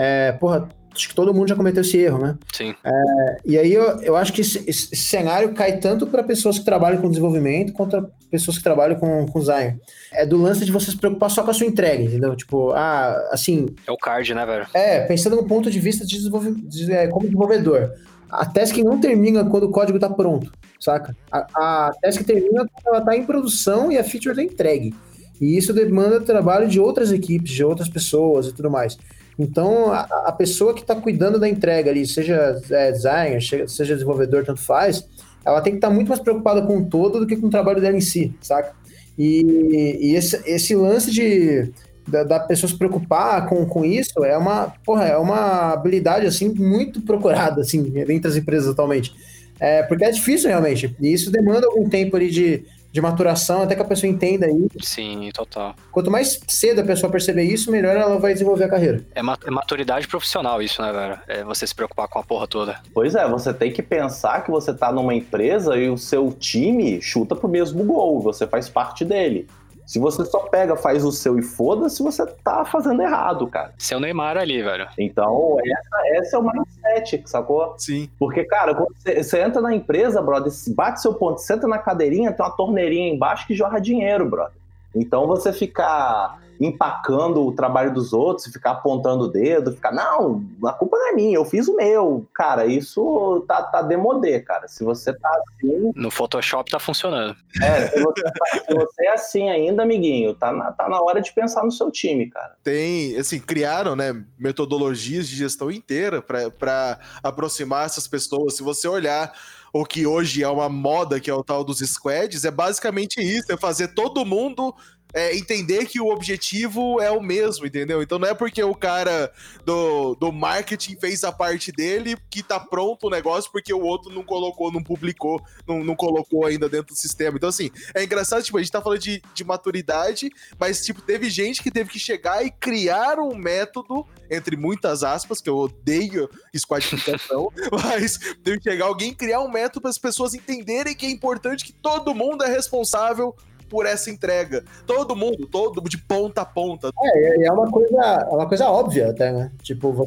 É, 0.00 0.30
porra, 0.30 0.68
acho 0.94 1.08
que 1.08 1.14
todo 1.14 1.34
mundo 1.34 1.48
já 1.48 1.56
cometeu 1.56 1.80
esse 1.80 1.98
erro, 1.98 2.18
né? 2.18 2.38
Sim. 2.52 2.72
É, 2.84 3.36
e 3.44 3.58
aí 3.58 3.72
eu, 3.72 4.00
eu 4.00 4.16
acho 4.16 4.32
que 4.32 4.42
esse, 4.42 4.62
esse 4.70 4.94
cenário 4.94 5.52
cai 5.54 5.78
tanto 5.78 6.06
para 6.06 6.22
pessoas 6.22 6.56
que 6.56 6.64
trabalham 6.64 7.00
com 7.00 7.08
desenvolvimento 7.08 7.72
quanto 7.72 7.90
para 7.90 8.08
pessoas 8.30 8.58
que 8.58 8.62
trabalham 8.62 8.96
com, 8.96 9.26
com 9.26 9.40
design. 9.40 9.76
É 10.12 10.24
do 10.24 10.40
lance 10.40 10.64
de 10.64 10.70
você 10.70 10.92
se 10.92 10.96
preocupar 10.96 11.30
só 11.30 11.42
com 11.42 11.50
a 11.50 11.54
sua 11.54 11.66
entrega, 11.66 12.00
entendeu? 12.00 12.36
Tipo, 12.36 12.70
ah, 12.70 13.28
assim. 13.32 13.66
É 13.88 13.90
o 13.90 13.96
card, 13.96 14.32
né, 14.34 14.46
velho? 14.46 14.66
É, 14.72 15.00
pensando 15.00 15.34
no 15.34 15.44
ponto 15.44 15.68
de 15.68 15.80
vista 15.80 16.06
de 16.06 16.16
desenvolvimento 16.16 16.68
de, 16.68 16.92
é, 16.92 17.08
como 17.08 17.26
desenvolvedor. 17.26 17.90
A 18.30 18.46
task 18.46 18.76
não 18.78 19.00
termina 19.00 19.44
quando 19.44 19.64
o 19.64 19.70
código 19.70 19.96
está 19.96 20.08
pronto, 20.08 20.52
saca? 20.78 21.16
A, 21.32 21.88
a 21.88 21.92
task 22.00 22.22
termina 22.22 22.68
quando 22.68 22.86
ela 22.86 22.98
está 22.98 23.16
em 23.16 23.24
produção 23.24 23.90
e 23.90 23.98
a 23.98 24.04
feature 24.04 24.30
está 24.30 24.42
entregue. 24.42 24.94
E 25.40 25.56
isso 25.56 25.72
demanda 25.72 26.20
trabalho 26.20 26.68
de 26.68 26.78
outras 26.80 27.10
equipes, 27.12 27.52
de 27.52 27.64
outras 27.64 27.88
pessoas 27.88 28.46
e 28.46 28.52
tudo 28.52 28.70
mais. 28.70 28.98
Então, 29.38 29.92
a, 29.92 30.00
a 30.26 30.32
pessoa 30.32 30.74
que 30.74 30.80
está 30.80 30.96
cuidando 30.96 31.38
da 31.38 31.48
entrega 31.48 31.90
ali, 31.90 32.04
seja 32.06 32.60
é, 32.70 32.90
designer, 32.90 33.40
seja 33.40 33.94
desenvolvedor, 33.94 34.44
tanto 34.44 34.60
faz, 34.60 35.06
ela 35.44 35.60
tem 35.60 35.72
que 35.72 35.78
estar 35.78 35.88
tá 35.88 35.94
muito 35.94 36.08
mais 36.08 36.20
preocupada 36.20 36.60
com 36.62 36.78
o 36.78 36.86
todo 36.86 37.20
do 37.20 37.26
que 37.26 37.36
com 37.36 37.46
o 37.46 37.50
trabalho 37.50 37.80
dela 37.80 37.96
em 37.96 38.00
si, 38.00 38.34
saca? 38.40 38.72
E, 39.16 39.98
e 40.00 40.14
esse, 40.14 40.40
esse 40.44 40.74
lance 40.74 41.10
de 41.10 41.72
da, 42.06 42.24
da, 42.24 42.40
pessoa 42.40 42.70
se 42.70 42.76
preocupar 42.76 43.46
com, 43.48 43.66
com 43.66 43.84
isso 43.84 44.24
é 44.24 44.36
uma, 44.36 44.72
porra, 44.84 45.04
é 45.04 45.16
uma 45.16 45.72
habilidade 45.72 46.26
assim 46.26 46.48
muito 46.48 47.02
procurada 47.02 47.60
assim 47.60 47.92
entre 47.96 48.28
as 48.28 48.36
empresas 48.36 48.70
atualmente. 48.70 49.14
É, 49.60 49.82
porque 49.82 50.04
é 50.04 50.10
difícil 50.10 50.48
realmente. 50.48 50.94
E 51.00 51.12
isso 51.12 51.30
demanda 51.30 51.66
algum 51.66 51.88
tempo 51.88 52.16
ali 52.16 52.30
de, 52.30 52.64
de 52.90 53.00
maturação, 53.00 53.62
até 53.62 53.74
que 53.74 53.82
a 53.82 53.84
pessoa 53.84 54.10
entenda 54.10 54.46
isso. 54.50 54.78
Sim, 54.80 55.30
total. 55.32 55.74
Quanto 55.90 56.10
mais 56.10 56.40
cedo 56.48 56.80
a 56.80 56.84
pessoa 56.84 57.10
perceber 57.10 57.42
isso, 57.42 57.70
melhor 57.70 57.96
ela 57.96 58.18
vai 58.18 58.32
desenvolver 58.32 58.64
a 58.64 58.68
carreira. 58.68 59.04
É, 59.14 59.20
é 59.20 59.50
maturidade 59.50 60.08
profissional 60.08 60.62
isso, 60.62 60.80
né, 60.80 60.92
velho? 60.92 61.18
É 61.28 61.44
você 61.44 61.66
se 61.66 61.74
preocupar 61.74 62.08
com 62.08 62.18
a 62.18 62.22
porra 62.22 62.46
toda. 62.46 62.80
Pois 62.94 63.14
é, 63.14 63.28
você 63.28 63.52
tem 63.52 63.72
que 63.72 63.82
pensar 63.82 64.44
que 64.44 64.50
você 64.50 64.72
tá 64.72 64.90
numa 64.90 65.14
empresa 65.14 65.76
e 65.76 65.88
o 65.88 65.98
seu 65.98 66.32
time 66.32 67.00
chuta 67.00 67.36
pro 67.36 67.48
mesmo 67.48 67.84
gol, 67.84 68.20
você 68.20 68.46
faz 68.46 68.68
parte 68.68 69.04
dele. 69.04 69.46
Se 69.88 69.98
você 69.98 70.22
só 70.26 70.40
pega, 70.40 70.76
faz 70.76 71.02
o 71.02 71.10
seu 71.10 71.38
e 71.38 71.42
foda-se, 71.42 72.02
você 72.02 72.26
tá 72.26 72.62
fazendo 72.62 73.00
errado, 73.00 73.46
cara. 73.46 73.72
Seu 73.78 73.98
Neymar 73.98 74.36
ali, 74.36 74.62
velho. 74.62 74.86
Então, 74.98 75.56
essa, 75.64 76.18
essa 76.18 76.36
é 76.36 76.38
o 76.38 76.42
mindset, 76.42 77.22
sacou? 77.24 77.74
Sim. 77.78 78.06
Porque, 78.18 78.44
cara, 78.44 78.74
quando 78.74 78.94
você, 78.98 79.22
você 79.22 79.40
entra 79.40 79.62
na 79.62 79.74
empresa, 79.74 80.20
brother, 80.20 80.52
bate 80.76 81.00
seu 81.00 81.14
ponto, 81.14 81.40
senta 81.40 81.66
na 81.66 81.78
cadeirinha, 81.78 82.32
tem 82.32 82.44
uma 82.44 82.54
torneirinha 82.54 83.08
embaixo 83.08 83.46
que 83.46 83.54
jorra 83.54 83.80
dinheiro, 83.80 84.28
brother. 84.28 84.52
Então, 84.94 85.26
você 85.26 85.52
ficar 85.52 86.38
empacando 86.60 87.46
o 87.46 87.52
trabalho 87.52 87.92
dos 87.92 88.12
outros 88.12 88.46
ficar 88.52 88.72
apontando 88.72 89.24
o 89.24 89.28
dedo, 89.28 89.72
ficar, 89.72 89.92
não, 89.92 90.44
a 90.64 90.72
culpa 90.72 90.96
não 90.96 91.08
é 91.08 91.12
minha, 91.12 91.36
eu 91.36 91.44
fiz 91.44 91.68
o 91.68 91.76
meu. 91.76 92.26
Cara, 92.34 92.66
isso 92.66 93.44
tá, 93.46 93.62
tá 93.62 93.82
demodê, 93.82 94.40
cara. 94.40 94.66
Se 94.66 94.82
você 94.82 95.12
tá 95.12 95.30
assim. 95.48 95.92
No 95.94 96.10
Photoshop 96.10 96.70
tá 96.70 96.78
funcionando. 96.78 97.36
É, 97.62 97.88
se 97.88 98.02
você, 98.02 98.22
tá, 98.22 98.46
se 98.66 98.74
você 98.74 99.06
é 99.06 99.12
assim 99.12 99.48
ainda, 99.50 99.82
amiguinho, 99.82 100.34
tá 100.34 100.52
na, 100.52 100.72
tá 100.72 100.88
na 100.88 101.00
hora 101.00 101.20
de 101.20 101.32
pensar 101.32 101.64
no 101.64 101.70
seu 101.70 101.90
time, 101.90 102.28
cara. 102.28 102.56
Tem, 102.62 103.16
assim, 103.16 103.38
criaram, 103.38 103.94
né, 103.94 104.24
metodologias 104.38 105.28
de 105.28 105.36
gestão 105.36 105.70
inteira 105.70 106.20
para 106.22 106.98
aproximar 107.22 107.86
essas 107.86 108.08
pessoas. 108.08 108.56
Se 108.56 108.62
você 108.62 108.88
olhar 108.88 109.32
o 109.80 109.84
que 109.84 110.06
hoje 110.06 110.42
é 110.42 110.48
uma 110.48 110.68
moda, 110.68 111.20
que 111.20 111.30
é 111.30 111.34
o 111.34 111.44
tal 111.44 111.62
dos 111.62 111.78
squads, 111.78 112.44
é 112.44 112.50
basicamente 112.50 113.20
isso: 113.20 113.52
é 113.52 113.56
fazer 113.56 113.88
todo 113.88 114.24
mundo 114.24 114.74
é, 115.12 115.36
entender 115.36 115.86
que 115.86 116.00
o 116.00 116.08
objetivo 116.08 117.00
é 117.00 117.10
o 117.10 117.20
mesmo, 117.20 117.66
entendeu? 117.66 118.02
Então 118.02 118.18
não 118.18 118.28
é 118.28 118.34
porque 118.34 118.62
o 118.62 118.74
cara 118.74 119.32
do, 119.64 120.14
do 120.14 120.32
marketing 120.32 120.96
fez 120.96 121.24
a 121.24 121.32
parte 121.32 121.72
dele 121.72 122.16
que 122.30 122.42
tá 122.42 122.60
pronto 122.60 123.06
o 123.06 123.10
negócio 123.10 123.50
porque 123.50 123.72
o 123.72 123.80
outro 123.80 124.12
não 124.12 124.22
colocou, 124.22 124.70
não 124.72 124.82
publicou, 124.82 125.42
não, 125.66 125.82
não 125.82 125.96
colocou 125.96 126.46
ainda 126.46 126.68
dentro 126.68 126.94
do 126.94 126.98
sistema. 126.98 127.36
Então, 127.36 127.48
assim, 127.48 127.70
é 127.94 128.04
engraçado, 128.04 128.42
tipo, 128.42 128.58
a 128.58 128.60
gente 128.60 128.72
tá 128.72 128.82
falando 128.82 129.00
de, 129.00 129.22
de 129.34 129.44
maturidade, 129.44 130.30
mas, 130.58 130.84
tipo, 130.84 131.00
teve 131.00 131.30
gente 131.30 131.62
que 131.62 131.70
teve 131.70 131.90
que 131.90 131.98
chegar 131.98 132.44
e 132.44 132.50
criar 132.50 133.18
um 133.18 133.34
método, 133.34 134.06
entre 134.30 134.56
muitas 134.56 135.02
aspas, 135.02 135.40
que 135.40 135.48
eu 135.48 135.56
odeio 135.56 136.28
squadificação, 136.54 137.50
mas 137.72 138.18
teve 138.42 138.58
que 138.58 138.70
chegar 138.70 138.86
alguém 138.86 139.14
criar 139.14 139.40
um 139.40 139.50
método 139.50 139.82
para 139.82 139.90
as 139.90 139.98
pessoas 139.98 140.34
entenderem 140.34 140.94
que 140.94 141.06
é 141.06 141.10
importante 141.10 141.64
que 141.64 141.72
todo 141.72 142.14
mundo 142.14 142.44
é 142.44 142.48
responsável 142.48 143.34
por 143.68 143.86
essa 143.86 144.10
entrega. 144.10 144.64
Todo 144.86 145.16
mundo, 145.16 145.46
todo 145.46 145.82
de 145.88 145.98
ponta 145.98 146.42
a 146.42 146.44
ponta. 146.44 146.90
É, 147.02 147.46
é 147.46 147.52
uma 147.52 147.70
coisa, 147.70 148.26
é 148.30 148.34
uma 148.34 148.48
coisa 148.48 148.68
óbvia 148.68 149.10
até, 149.10 149.32
né? 149.32 149.50
Tipo, 149.62 149.88
uhum. 149.88 150.06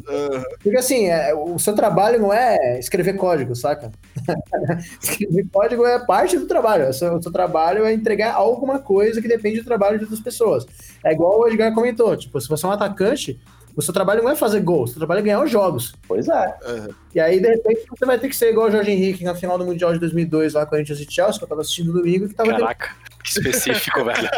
porque 0.62 0.76
assim, 0.76 1.06
é, 1.06 1.34
o 1.34 1.58
seu 1.58 1.74
trabalho 1.74 2.20
não 2.20 2.32
é 2.32 2.78
escrever 2.78 3.14
código, 3.14 3.54
saca? 3.54 3.90
escrever 5.00 5.46
código 5.52 5.86
é 5.86 5.98
parte 6.04 6.38
do 6.38 6.46
trabalho. 6.46 6.88
O 6.88 6.92
seu, 6.92 7.14
o 7.14 7.22
seu, 7.22 7.32
trabalho 7.32 7.84
é 7.84 7.92
entregar 7.92 8.34
alguma 8.34 8.78
coisa 8.78 9.20
que 9.20 9.28
depende 9.28 9.60
do 9.60 9.64
trabalho 9.64 9.98
de 9.98 10.04
outras 10.04 10.20
pessoas. 10.20 10.66
É 11.04 11.12
igual 11.12 11.40
o 11.40 11.48
Edgar 11.48 11.74
comentou, 11.74 12.16
tipo, 12.16 12.40
se 12.40 12.48
você 12.48 12.66
é 12.66 12.68
um 12.68 12.72
atacante, 12.72 13.40
o 13.74 13.82
seu 13.82 13.92
trabalho 13.92 14.22
não 14.22 14.30
é 14.30 14.36
fazer 14.36 14.60
gols, 14.60 14.90
o 14.90 14.92
seu 14.94 15.00
trabalho 15.00 15.20
é 15.20 15.22
ganhar 15.22 15.42
os 15.42 15.50
jogos. 15.50 15.94
Pois 16.06 16.28
é. 16.28 16.56
Uhum. 16.66 16.88
E 17.14 17.20
aí, 17.20 17.40
de 17.40 17.48
repente, 17.48 17.86
você 17.88 18.04
vai 18.04 18.18
ter 18.18 18.28
que 18.28 18.36
ser 18.36 18.50
igual 18.50 18.68
o 18.68 18.70
Jorge 18.70 18.90
Henrique 18.90 19.24
na 19.24 19.34
final 19.34 19.56
do 19.56 19.64
Mundial 19.64 19.92
de 19.92 19.98
2002, 19.98 20.54
lá 20.54 20.66
com 20.66 20.74
a 20.74 20.78
gente 20.78 20.92
e 20.92 21.10
Chelsea, 21.10 21.38
que 21.38 21.44
eu 21.44 21.48
tava 21.48 21.62
assistindo 21.62 21.92
domingo. 21.92 22.28
Que 22.28 22.34
tava 22.34 22.50
Caraca, 22.50 22.90
específico, 23.24 24.02
velho. 24.04 24.28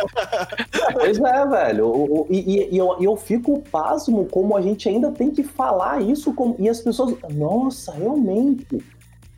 Pois 0.93 1.19
é, 1.19 1.47
velho. 1.47 2.27
E, 2.31 2.39
e, 2.39 2.75
e 2.75 2.79
eu, 2.79 2.97
eu, 3.01 3.17
fico 3.17 3.61
pasmo 3.71 4.27
como 4.27 4.57
a 4.57 4.63
gente 4.63 4.89
ainda 4.89 5.11
tem 5.11 5.31
que 5.31 5.43
falar 5.43 6.03
isso 6.03 6.33
com, 6.35 6.55
e 6.59 6.69
as 6.69 6.81
pessoas. 6.81 7.17
Nossa, 7.31 7.93
realmente. 7.93 8.83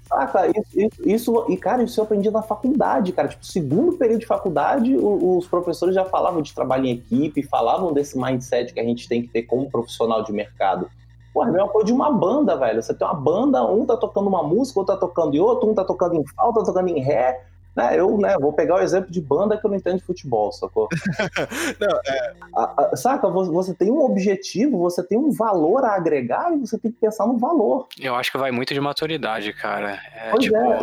Saca? 0.09 0.47
Isso, 0.47 0.81
isso, 0.81 1.09
isso, 1.09 1.47
e, 1.48 1.56
cara, 1.56 1.82
isso 1.82 1.98
eu 1.98 2.05
aprendi 2.05 2.31
na 2.31 2.43
faculdade, 2.43 3.12
cara. 3.12 3.28
Tipo, 3.28 3.44
segundo 3.44 3.97
período 3.97 4.20
de 4.20 4.27
faculdade, 4.27 4.97
os 4.97 5.47
professores 5.48 5.94
já 5.94 6.05
falavam 6.05 6.40
de 6.43 6.55
trabalho 6.55 6.86
em 6.86 6.93
equipe, 6.93 7.43
falavam 7.43 7.93
desse 7.93 8.16
mindset 8.16 8.73
que 8.73 8.81
a 8.81 8.85
gente 8.85 9.09
tem 9.09 9.23
que 9.23 9.28
ter 9.28 9.43
como 9.43 9.70
profissional 9.70 10.23
de 10.23 10.32
mercado. 10.32 10.89
Pô, 11.35 11.44
é 11.44 11.48
a 11.48 11.52
mesma 11.52 11.68
coisa 11.68 11.86
de 11.86 11.93
uma 11.93 12.10
banda, 12.10 12.56
velho. 12.56 12.81
Você 12.81 12.94
tem 12.94 13.06
uma 13.06 13.14
banda, 13.14 13.66
um 13.66 13.85
tá 13.85 13.97
tocando 13.97 14.28
uma 14.28 14.43
música, 14.43 14.78
outro 14.78 14.94
tá 14.94 15.01
tocando 15.01 15.35
em 15.35 15.40
outro, 15.40 15.68
um 15.68 15.74
tá 15.74 15.85
tocando 15.85 16.14
em 16.14 16.24
falta, 16.24 16.60
outro 16.60 16.73
tá 16.73 16.81
tocando 16.81 16.97
em 16.97 17.01
ré. 17.01 17.44
Né, 17.76 18.00
eu 18.00 18.16
né, 18.16 18.36
vou 18.40 18.54
pegar 18.54 18.76
o 18.76 18.80
exemplo 18.80 19.10
de 19.10 19.20
banda 19.20 19.58
que 19.58 19.66
eu 19.66 19.70
não 19.70 19.76
entendo 19.76 19.98
de 19.98 20.04
futebol, 20.04 20.50
sacou? 20.50 20.88
não, 21.78 22.00
é... 22.06 22.32
a, 22.56 22.88
a, 22.92 22.96
saca, 22.96 23.28
você 23.28 23.74
tem 23.74 23.92
um 23.92 24.02
objetivo, 24.02 24.78
você 24.78 25.02
tem 25.02 25.18
um 25.18 25.30
valor 25.30 25.84
a 25.84 25.94
agregar 25.94 26.54
e 26.54 26.60
você 26.60 26.78
tem 26.78 26.90
que 26.90 26.98
pensar 26.98 27.26
no 27.26 27.36
valor. 27.36 27.86
Eu 28.00 28.14
acho 28.14 28.32
que 28.32 28.38
vai 28.38 28.50
muito 28.50 28.72
de 28.72 28.80
maturidade, 28.80 29.52
cara. 29.52 29.98
É, 30.14 30.30
pois 30.30 30.44
tipo... 30.44 30.56
é, 30.56 30.78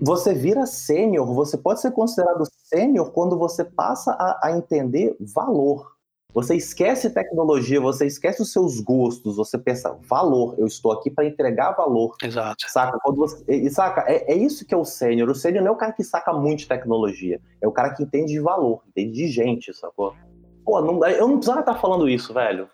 você 0.00 0.32
vira 0.32 0.64
sênior, 0.64 1.26
você 1.26 1.58
pode 1.58 1.82
ser 1.82 1.90
considerado 1.90 2.44
sênior 2.64 3.10
quando 3.10 3.38
você 3.38 3.62
passa 3.62 4.12
a, 4.12 4.48
a 4.48 4.52
entender 4.56 5.14
valor. 5.20 5.93
Você 6.34 6.56
esquece 6.56 7.10
tecnologia, 7.10 7.80
você 7.80 8.06
esquece 8.06 8.42
os 8.42 8.50
seus 8.50 8.80
gostos, 8.80 9.36
você 9.36 9.56
pensa, 9.56 9.96
valor, 10.02 10.56
eu 10.58 10.66
estou 10.66 10.90
aqui 10.90 11.08
para 11.08 11.24
entregar 11.24 11.70
valor. 11.76 12.16
Exato. 12.20 12.68
Saca? 12.68 12.98
Quando 13.00 13.18
você, 13.18 13.44
e, 13.46 13.70
saca? 13.70 14.04
É, 14.08 14.32
é 14.32 14.36
isso 14.36 14.66
que 14.66 14.74
é 14.74 14.76
o 14.76 14.84
sênior. 14.84 15.30
O 15.30 15.34
sênior 15.34 15.62
não 15.62 15.70
é 15.70 15.74
o 15.74 15.78
cara 15.78 15.92
que 15.92 16.02
saca 16.02 16.32
muito 16.32 16.60
de 16.60 16.68
tecnologia, 16.68 17.40
é 17.60 17.68
o 17.68 17.72
cara 17.72 17.94
que 17.94 18.02
entende 18.02 18.32
de 18.32 18.40
valor, 18.40 18.82
entende 18.88 19.12
de 19.12 19.28
gente, 19.28 19.72
sacou? 19.72 20.12
Pô, 20.64 20.80
não, 20.80 21.06
eu 21.06 21.28
não 21.28 21.36
precisava 21.36 21.60
estar 21.60 21.74
falando 21.76 22.08
isso, 22.08 22.34
velho. 22.34 22.68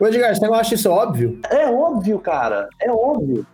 Ô, 0.00 0.06
Edgar, 0.06 0.34
você 0.34 0.46
não 0.46 0.54
acha 0.54 0.74
isso 0.74 0.88
óbvio? 0.88 1.38
É 1.50 1.68
óbvio, 1.70 2.18
cara. 2.20 2.68
É 2.80 2.90
óbvio. 2.90 3.46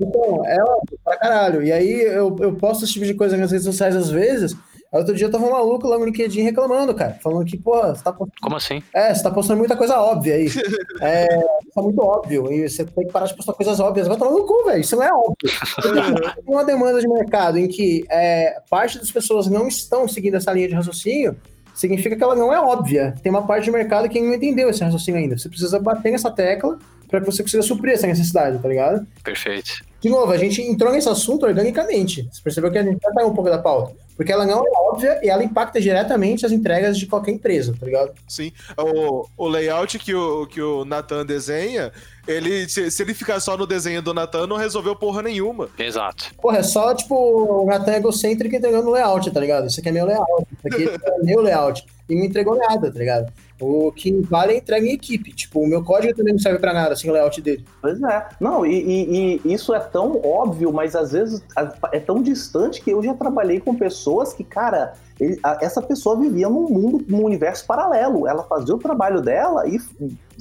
Então, 0.00 0.44
é 0.44 0.60
óbvio 0.60 0.98
pra 1.04 1.16
caralho. 1.16 1.62
E 1.62 1.70
aí 1.70 2.02
eu, 2.02 2.34
eu 2.40 2.56
posto 2.56 2.84
esse 2.84 2.94
tipo 2.94 3.06
de 3.06 3.14
coisa 3.14 3.36
nas 3.36 3.52
redes 3.52 3.66
sociais 3.66 3.94
às 3.94 4.10
vezes 4.10 4.56
Outro 4.92 5.14
dia 5.14 5.26
eu 5.26 5.30
tava 5.30 5.46
um 5.46 5.52
maluco 5.52 5.88
lá 5.88 5.98
no 5.98 6.04
LinkedIn 6.04 6.42
reclamando, 6.42 6.94
cara. 6.94 7.18
Falando 7.22 7.46
que, 7.46 7.56
pô, 7.56 7.80
você 7.80 8.02
tá 8.02 8.12
postando... 8.12 8.40
Como 8.42 8.56
assim? 8.56 8.82
É, 8.92 9.14
você 9.14 9.22
tá 9.22 9.30
postando 9.30 9.58
muita 9.58 9.74
coisa 9.74 9.98
óbvia 9.98 10.34
aí. 10.34 10.48
é, 11.00 11.26
tá 11.74 11.80
muito 11.80 11.98
óbvio. 12.02 12.52
E 12.52 12.68
você 12.68 12.84
tem 12.84 13.06
que 13.06 13.12
parar 13.12 13.24
de 13.24 13.34
postar 13.34 13.54
coisas 13.54 13.80
óbvias. 13.80 14.06
Vai 14.06 14.18
tomar 14.18 14.32
no 14.32 14.46
cu, 14.46 14.64
velho. 14.66 14.82
Isso 14.82 14.94
não 14.94 15.02
é 15.02 15.10
óbvio. 15.10 15.34
tem 16.44 16.54
uma 16.54 16.64
demanda 16.64 17.00
de 17.00 17.08
mercado 17.08 17.58
em 17.58 17.68
que 17.68 18.04
é, 18.10 18.60
parte 18.68 18.98
das 18.98 19.10
pessoas 19.10 19.46
não 19.46 19.66
estão 19.66 20.06
seguindo 20.06 20.36
essa 20.36 20.52
linha 20.52 20.68
de 20.68 20.74
raciocínio, 20.74 21.36
significa 21.74 22.14
que 22.14 22.22
ela 22.22 22.36
não 22.36 22.52
é 22.52 22.60
óbvia. 22.60 23.14
Tem 23.22 23.30
uma 23.30 23.46
parte 23.46 23.64
de 23.64 23.70
mercado 23.70 24.10
que 24.10 24.20
não 24.20 24.34
entendeu 24.34 24.68
esse 24.68 24.84
raciocínio 24.84 25.18
ainda. 25.18 25.38
Você 25.38 25.48
precisa 25.48 25.80
bater 25.80 26.12
nessa 26.12 26.30
tecla 26.30 26.78
para 27.08 27.20
que 27.20 27.26
você 27.26 27.42
consiga 27.42 27.62
suprir 27.62 27.94
essa 27.94 28.06
necessidade, 28.06 28.58
tá 28.58 28.68
ligado? 28.68 29.06
Perfeito. 29.22 29.84
De 30.00 30.08
novo, 30.08 30.32
a 30.32 30.36
gente 30.36 30.60
entrou 30.62 30.92
nesse 30.92 31.08
assunto 31.08 31.46
organicamente. 31.46 32.28
Você 32.30 32.42
percebeu 32.42 32.70
que 32.70 32.78
a 32.78 32.82
gente 32.82 32.98
já 33.02 33.10
tá 33.12 33.24
um 33.24 33.34
pouco 33.34 33.50
da 33.50 33.58
pauta. 33.58 33.94
Porque 34.16 34.32
ela 34.32 34.46
não 34.46 34.66
é 34.66 34.70
óbvia 34.90 35.20
e 35.22 35.28
ela 35.28 35.42
impacta 35.42 35.80
diretamente 35.80 36.44
as 36.44 36.52
entregas 36.52 36.98
de 36.98 37.06
qualquer 37.06 37.32
empresa, 37.32 37.74
tá 37.78 37.86
ligado? 37.86 38.12
Sim. 38.28 38.52
O, 38.78 39.26
o 39.36 39.48
layout 39.48 39.98
que 39.98 40.14
o, 40.14 40.46
que 40.46 40.60
o 40.60 40.84
Nathan 40.84 41.24
desenha, 41.24 41.92
ele, 42.26 42.68
se, 42.68 42.90
se, 42.90 43.02
ele 43.02 43.14
ficar 43.14 43.40
só 43.40 43.56
no 43.56 43.66
desenho 43.66 44.02
do 44.02 44.14
Nathan, 44.14 44.46
não 44.46 44.56
resolveu 44.56 44.94
porra 44.94 45.22
nenhuma. 45.22 45.68
Exato. 45.78 46.34
Porra, 46.40 46.58
é 46.58 46.62
só, 46.62 46.94
tipo, 46.94 47.14
o 47.14 47.66
Nathan 47.66 47.94
egocêntrico 47.94 48.54
entregando 48.54 48.88
o 48.88 48.92
layout, 48.92 49.30
tá 49.30 49.40
ligado? 49.40 49.66
Isso 49.66 49.80
aqui 49.80 49.88
é 49.88 49.92
meu 49.92 50.06
layout, 50.06 50.46
isso 50.52 50.68
aqui 50.68 50.88
é 51.04 51.24
meu 51.24 51.40
layout. 51.40 51.84
E 52.08 52.14
não 52.14 52.24
entregou 52.24 52.56
nada, 52.56 52.92
tá 52.92 52.98
ligado? 52.98 53.32
O 53.64 53.92
que 53.92 54.10
vale 54.22 54.54
é 54.54 54.56
entrega 54.56 54.84
em 54.84 54.92
equipe. 54.92 55.32
Tipo, 55.32 55.60
o 55.60 55.66
meu 55.66 55.84
código 55.84 56.12
também 56.16 56.32
não 56.32 56.40
serve 56.40 56.58
para 56.58 56.74
nada 56.74 56.96
sem 56.96 57.08
o 57.08 57.12
layout 57.12 57.40
dele. 57.40 57.64
Pois 57.80 58.02
é. 58.02 58.28
Não, 58.40 58.66
e, 58.66 58.74
e, 58.74 59.40
e, 59.44 59.54
isso 59.54 59.72
é 59.72 59.78
tão 59.78 60.20
óbvio, 60.20 60.72
mas 60.72 60.96
às 60.96 61.12
vezes 61.12 61.44
é 61.92 62.00
tão 62.00 62.20
distante 62.20 62.82
que 62.82 62.90
eu 62.90 63.00
já 63.02 63.14
trabalhei 63.14 63.60
com 63.60 63.72
pessoas 63.76 64.32
que, 64.32 64.42
cara, 64.42 64.94
ele, 65.20 65.38
a, 65.44 65.58
essa 65.60 65.80
pessoa 65.80 66.18
vivia 66.18 66.48
num 66.48 66.68
mundo, 66.68 67.04
num 67.08 67.24
universo 67.24 67.64
paralelo. 67.64 68.26
Ela 68.26 68.42
fazia 68.42 68.74
o 68.74 68.78
trabalho 68.78 69.20
dela 69.20 69.68
e, 69.68 69.78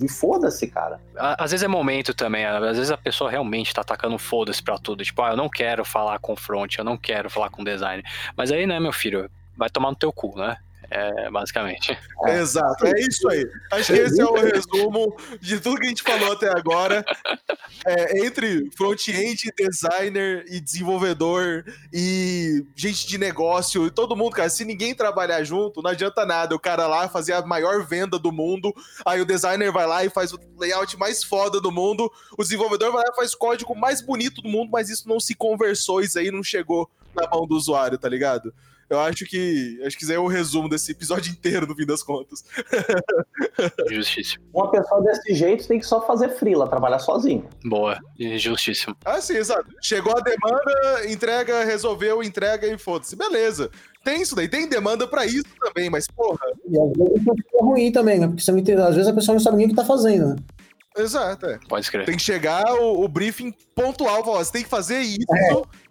e 0.02 0.10
foda-se, 0.10 0.66
cara. 0.66 1.00
Às 1.16 1.52
vezes 1.52 1.64
é 1.64 1.68
momento 1.68 2.16
também. 2.16 2.44
Às 2.44 2.78
vezes 2.78 2.92
a 2.92 2.98
pessoa 2.98 3.30
realmente 3.30 3.72
tá 3.72 3.82
atacando 3.82 4.18
foda-se 4.18 4.64
pra 4.64 4.80
tudo. 4.80 5.04
Tipo, 5.04 5.22
ah, 5.22 5.32
eu 5.32 5.38
não 5.38 5.48
quero 5.48 5.86
falar 5.86 6.18
com 6.18 6.36
front, 6.36 6.76
eu 6.76 6.84
não 6.84 6.98
quero 6.98 7.30
falar 7.30 7.52
com 7.52 7.64
design. 7.64 8.04
Mas 8.36 8.52
aí, 8.52 8.66
né, 8.66 8.80
meu 8.80 8.92
filho, 8.92 9.30
vai 9.56 9.70
tomar 9.70 9.92
no 9.92 9.96
teu 9.96 10.12
cu, 10.12 10.36
né? 10.36 10.58
É, 10.94 11.32
basicamente. 11.32 11.98
É. 12.26 12.40
Exato, 12.40 12.86
é 12.86 13.00
isso 13.00 13.28
aí. 13.30 13.50
Acho 13.72 13.94
que 13.94 14.00
esse 14.00 14.20
é 14.20 14.26
o 14.26 14.34
resumo 14.34 15.16
de 15.40 15.58
tudo 15.62 15.80
que 15.80 15.86
a 15.86 15.90
gente 15.90 16.04
falou 16.04 16.34
até 16.34 16.50
agora. 16.50 17.06
É, 17.86 18.26
entre 18.26 18.70
front-end, 18.76 19.52
designer 19.58 20.44
e 20.50 20.60
desenvolvedor 20.60 21.64
e 21.94 22.66
gente 22.76 23.08
de 23.08 23.18
negócio 23.18 23.88
e 23.88 23.92
todo 23.92 24.18
mundo, 24.18 24.34
cara. 24.34 24.50
Se 24.50 24.66
ninguém 24.66 24.94
trabalhar 24.94 25.42
junto, 25.46 25.82
não 25.82 25.92
adianta 25.92 26.26
nada. 26.26 26.54
O 26.54 26.60
cara 26.60 26.86
lá 26.88 27.08
fazer 27.08 27.34
a 27.34 27.42
maior 27.42 27.86
venda 27.86 28.20
do 28.20 28.32
mundo, 28.32 28.74
aí 29.06 29.22
o 29.22 29.26
designer 29.26 29.72
vai 29.72 29.88
lá 29.88 30.04
e 30.04 30.10
faz 30.10 30.34
o 30.34 30.40
layout 30.60 30.98
mais 31.00 31.24
foda 31.24 31.62
do 31.62 31.72
mundo, 31.72 32.12
o 32.38 32.44
desenvolvedor 32.44 32.92
vai 32.92 33.04
lá 33.04 33.12
e 33.14 33.16
faz 33.16 33.34
o 33.34 33.38
código 33.38 33.74
mais 33.74 34.02
bonito 34.02 34.42
do 34.42 34.50
mundo, 34.50 34.70
mas 34.70 34.90
isso 34.90 35.08
não 35.08 35.22
se 35.22 35.36
conversou, 35.36 36.02
isso 36.02 36.20
aí 36.20 36.30
não 36.30 36.44
chegou 36.44 36.90
na 37.16 37.28
mão 37.30 37.48
do 37.48 37.56
usuário, 37.56 37.98
tá 37.98 38.10
ligado? 38.10 38.54
Eu 38.92 39.00
acho 39.00 39.26
que. 39.26 39.82
Acho 39.86 39.98
que 39.98 40.04
isso 40.04 40.12
é 40.12 40.20
o 40.20 40.28
resumo 40.28 40.68
desse 40.68 40.92
episódio 40.92 41.32
inteiro, 41.32 41.66
no 41.66 41.74
fim 41.74 41.86
das 41.86 42.04
contas. 42.04 42.44
Justíssimo. 43.90 44.44
Uma 44.54 44.70
pessoa 44.70 45.02
desse 45.02 45.34
jeito 45.34 45.66
tem 45.66 45.80
que 45.80 45.86
só 45.86 46.06
fazer 46.06 46.30
frila, 46.30 46.68
trabalhar 46.68 47.00
sozinho. 47.00 47.48
Boa, 47.64 47.98
justíssimo. 48.38 48.96
Ah, 49.06 49.22
sim, 49.22 49.38
exato. 49.38 49.66
Chegou 49.82 50.14
a 50.18 50.22
demanda, 50.22 51.10
entrega, 51.10 51.64
resolveu, 51.64 52.22
entrega 52.22 52.68
e 52.68 52.78
foda-se. 52.78 53.16
Beleza. 53.16 53.72
Tem 54.04 54.22
isso 54.22 54.36
daí, 54.36 54.50
tem 54.50 54.68
demanda 54.68 55.08
pra 55.08 55.26
isso 55.26 55.46
também, 55.60 55.90
mas 55.90 56.08
porra. 56.08 56.40
E 56.68 56.78
às 56.78 56.92
vezes 56.92 57.24
fica 57.24 57.64
ruim 57.64 57.92
também, 57.92 58.20
né? 58.20 58.28
Porque 58.28 58.42
você 58.42 58.52
não 58.52 58.60
entende, 58.60 58.82
às 58.82 58.96
vezes 58.96 59.10
a 59.10 59.14
pessoa 59.14 59.36
não 59.36 59.40
sabe 59.40 59.58
nem 59.58 59.68
o 59.68 59.70
que 59.70 59.76
tá 59.76 59.86
fazendo, 59.86 60.30
né? 60.30 60.36
Exato, 60.98 61.46
é. 61.46 61.58
Pode 61.70 61.86
escrever. 61.86 62.06
Tem 62.06 62.18
que 62.18 62.22
chegar 62.22 62.66
o, 62.74 63.04
o 63.04 63.08
briefing 63.08 63.54
pontual, 63.74 64.24
falar, 64.26 64.44
você 64.44 64.52
tem 64.52 64.64
que 64.64 64.70
fazer 64.70 65.00
isso. 65.00 65.26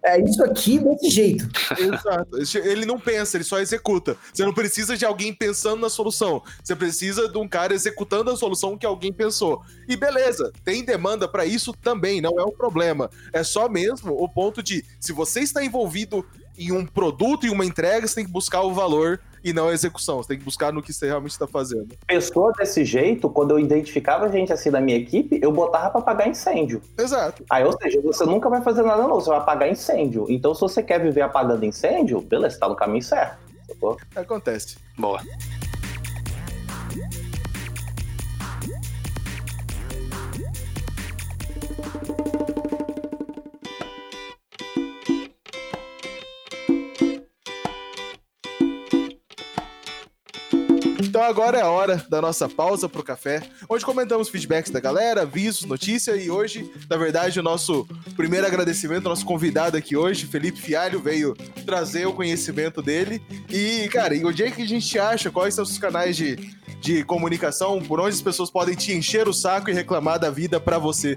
É, 0.03 0.15
é 0.17 0.23
isso 0.23 0.43
aqui 0.43 0.77
desse 0.77 1.09
jeito. 1.09 1.49
Exato. 1.77 2.59
Ele 2.67 2.85
não 2.85 2.99
pensa, 2.99 3.37
ele 3.37 3.43
só 3.43 3.59
executa. 3.59 4.15
Você 4.31 4.45
não 4.45 4.53
precisa 4.53 4.95
de 4.95 5.03
alguém 5.03 5.33
pensando 5.33 5.81
na 5.81 5.89
solução. 5.89 6.43
Você 6.63 6.75
precisa 6.75 7.27
de 7.27 7.37
um 7.37 7.47
cara 7.47 7.73
executando 7.73 8.29
a 8.29 8.37
solução 8.37 8.77
que 8.77 8.85
alguém 8.85 9.11
pensou. 9.11 9.63
E 9.87 9.97
beleza, 9.97 10.51
tem 10.63 10.85
demanda 10.85 11.27
para 11.27 11.45
isso 11.45 11.73
também, 11.73 12.21
não 12.21 12.39
é 12.39 12.43
um 12.43 12.51
problema. 12.51 13.09
É 13.33 13.43
só 13.43 13.67
mesmo 13.67 14.13
o 14.13 14.29
ponto 14.29 14.61
de, 14.61 14.85
se 14.99 15.11
você 15.11 15.39
está 15.39 15.63
envolvido 15.63 16.23
em 16.57 16.71
um 16.71 16.85
produto 16.85 17.47
e 17.47 17.49
uma 17.49 17.65
entrega, 17.65 18.07
você 18.07 18.15
tem 18.15 18.25
que 18.25 18.31
buscar 18.31 18.61
o 18.61 18.73
valor 18.73 19.19
e 19.43 19.53
não 19.53 19.69
a 19.69 19.73
execução. 19.73 20.17
Você 20.17 20.29
tem 20.29 20.39
que 20.39 20.45
buscar 20.45 20.71
no 20.71 20.81
que 20.81 20.93
você 20.93 21.07
realmente 21.07 21.31
está 21.31 21.47
fazendo. 21.47 21.95
Pessoa 22.07 22.51
desse 22.53 22.83
jeito, 22.85 23.29
quando 23.29 23.51
eu 23.51 23.59
identificava 23.59 24.29
gente 24.29 24.51
assim 24.53 24.69
da 24.71 24.81
minha 24.81 24.97
equipe, 24.97 25.39
eu 25.41 25.51
botava 25.51 25.89
para 25.89 25.99
apagar 25.99 26.27
incêndio. 26.27 26.81
Exato. 26.97 27.43
Aí, 27.49 27.63
ou 27.63 27.77
seja, 27.77 28.01
você 28.01 28.25
nunca 28.25 28.49
vai 28.49 28.61
fazer 28.61 28.83
nada 28.83 29.03
não, 29.03 29.15
você 29.15 29.29
vai 29.29 29.39
apagar 29.39 29.69
incêndio. 29.69 30.25
Então, 30.29 30.53
se 30.53 30.61
você 30.61 30.83
quer 30.83 30.99
viver 31.01 31.21
apagando 31.21 31.65
incêndio, 31.65 32.21
beleza, 32.21 32.59
tá 32.59 32.67
no 32.67 32.75
caminho 32.75 33.03
certo. 33.03 33.37
Acontece. 34.15 34.77
Boa. 34.97 35.21
Então 51.21 51.29
agora 51.29 51.59
é 51.59 51.61
a 51.61 51.69
hora 51.69 52.03
da 52.09 52.19
nossa 52.19 52.49
pausa 52.49 52.89
pro 52.89 53.03
café, 53.03 53.43
onde 53.69 53.85
comentamos 53.85 54.27
feedbacks 54.27 54.71
da 54.71 54.79
galera, 54.79 55.21
avisos, 55.21 55.65
notícia 55.65 56.15
e 56.15 56.31
hoje, 56.31 56.73
na 56.89 56.97
verdade, 56.97 57.39
o 57.39 57.43
nosso 57.43 57.87
primeiro 58.15 58.47
agradecimento, 58.47 59.03
nosso 59.03 59.23
convidado 59.23 59.77
aqui 59.77 59.95
hoje, 59.95 60.25
Felipe 60.25 60.59
Fialho, 60.59 60.99
veio 60.99 61.35
trazer 61.63 62.07
o 62.07 62.13
conhecimento 62.13 62.81
dele. 62.81 63.21
E, 63.51 63.87
cara, 63.89 64.15
e 64.15 64.25
onde 64.25 64.41
é 64.41 64.49
que 64.49 64.63
a 64.63 64.67
gente 64.67 64.97
acha? 64.97 65.29
Quais 65.29 65.53
são 65.53 65.63
os 65.63 65.77
canais 65.77 66.17
de, 66.17 66.37
de 66.81 67.03
comunicação? 67.03 67.79
Por 67.83 67.99
onde 67.99 68.15
as 68.15 68.21
pessoas 68.23 68.49
podem 68.49 68.73
te 68.73 68.91
encher 68.91 69.27
o 69.27 69.33
saco 69.33 69.69
e 69.69 69.73
reclamar 69.73 70.17
da 70.17 70.31
vida 70.31 70.59
para 70.59 70.79
você? 70.79 71.15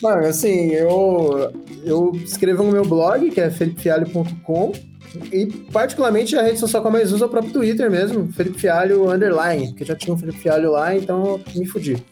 Mano, 0.00 0.28
assim, 0.28 0.70
eu, 0.70 1.52
eu 1.82 2.12
escrevo 2.24 2.62
no 2.62 2.70
meu 2.70 2.84
blog, 2.84 3.32
que 3.32 3.40
é 3.40 3.50
felipefialho.com 3.50 4.91
e, 5.32 5.46
particularmente, 5.70 6.36
a 6.36 6.42
rede 6.42 6.58
social 6.58 6.82
que 6.82 6.88
eu 6.88 6.92
mais 6.92 7.12
uso 7.12 7.24
é 7.24 7.26
o 7.26 7.30
próprio 7.30 7.52
Twitter 7.52 7.90
mesmo, 7.90 8.32
Felipe 8.32 8.58
Fialho 8.58 9.10
Underline, 9.10 9.68
porque 9.68 9.84
já 9.84 9.94
tinha 9.94 10.14
um 10.14 10.18
Felipe 10.18 10.38
Fialho 10.38 10.72
lá, 10.72 10.94
então 10.94 11.40
me 11.54 11.66
fudi. 11.66 12.02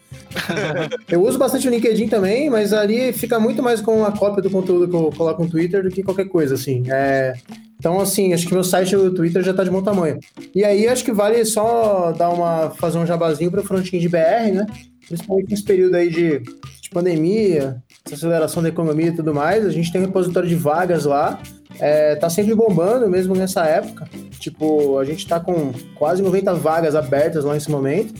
eu 1.09 1.21
uso 1.23 1.37
bastante 1.37 1.67
o 1.67 1.71
LinkedIn 1.71 2.07
também, 2.07 2.49
mas 2.49 2.73
ali 2.73 3.11
fica 3.11 3.39
muito 3.39 3.61
mais 3.63 3.81
com 3.81 4.05
a 4.05 4.11
cópia 4.11 4.43
do 4.43 4.49
conteúdo 4.49 4.87
que 4.87 4.95
eu 4.95 5.11
coloco 5.15 5.43
no 5.43 5.49
Twitter 5.49 5.83
do 5.83 5.89
que 5.89 6.03
qualquer 6.03 6.25
coisa, 6.25 6.55
assim. 6.55 6.83
É... 6.89 7.33
Então, 7.79 7.99
assim, 7.99 8.31
acho 8.33 8.47
que 8.47 8.53
meu 8.53 8.63
site 8.63 8.95
o 8.95 9.11
Twitter 9.11 9.41
já 9.41 9.53
tá 9.53 9.63
de 9.63 9.71
bom 9.71 9.81
tamanho. 9.81 10.19
E 10.53 10.63
aí, 10.63 10.87
acho 10.87 11.03
que 11.03 11.11
vale 11.11 11.43
só 11.45 12.11
dar 12.11 12.29
uma, 12.29 12.69
fazer 12.69 12.99
um 12.99 13.05
jabazinho 13.07 13.49
para 13.49 13.61
o 13.61 13.63
frontinho 13.63 13.99
de 13.99 14.07
BR, 14.07 14.53
né? 14.53 14.67
Principalmente 15.07 15.49
nesse 15.49 15.63
período 15.63 15.95
aí 15.95 16.07
de, 16.07 16.39
de 16.39 16.89
pandemia, 16.91 17.81
aceleração 18.11 18.61
da 18.61 18.69
economia 18.69 19.07
e 19.07 19.15
tudo 19.15 19.33
mais. 19.33 19.65
A 19.65 19.71
gente 19.71 19.91
tem 19.91 19.99
um 19.99 20.05
repositório 20.05 20.47
de 20.47 20.53
vagas 20.53 21.05
lá 21.05 21.41
é, 21.79 22.15
tá 22.15 22.29
sempre 22.29 22.53
bombando, 22.53 23.09
mesmo 23.09 23.35
nessa 23.35 23.65
época. 23.65 24.07
Tipo, 24.39 24.97
a 24.97 25.05
gente 25.05 25.27
tá 25.27 25.39
com 25.39 25.71
quase 25.95 26.21
90 26.21 26.53
vagas 26.55 26.95
abertas 26.95 27.43
lá 27.43 27.53
nesse 27.53 27.71
momento. 27.71 28.13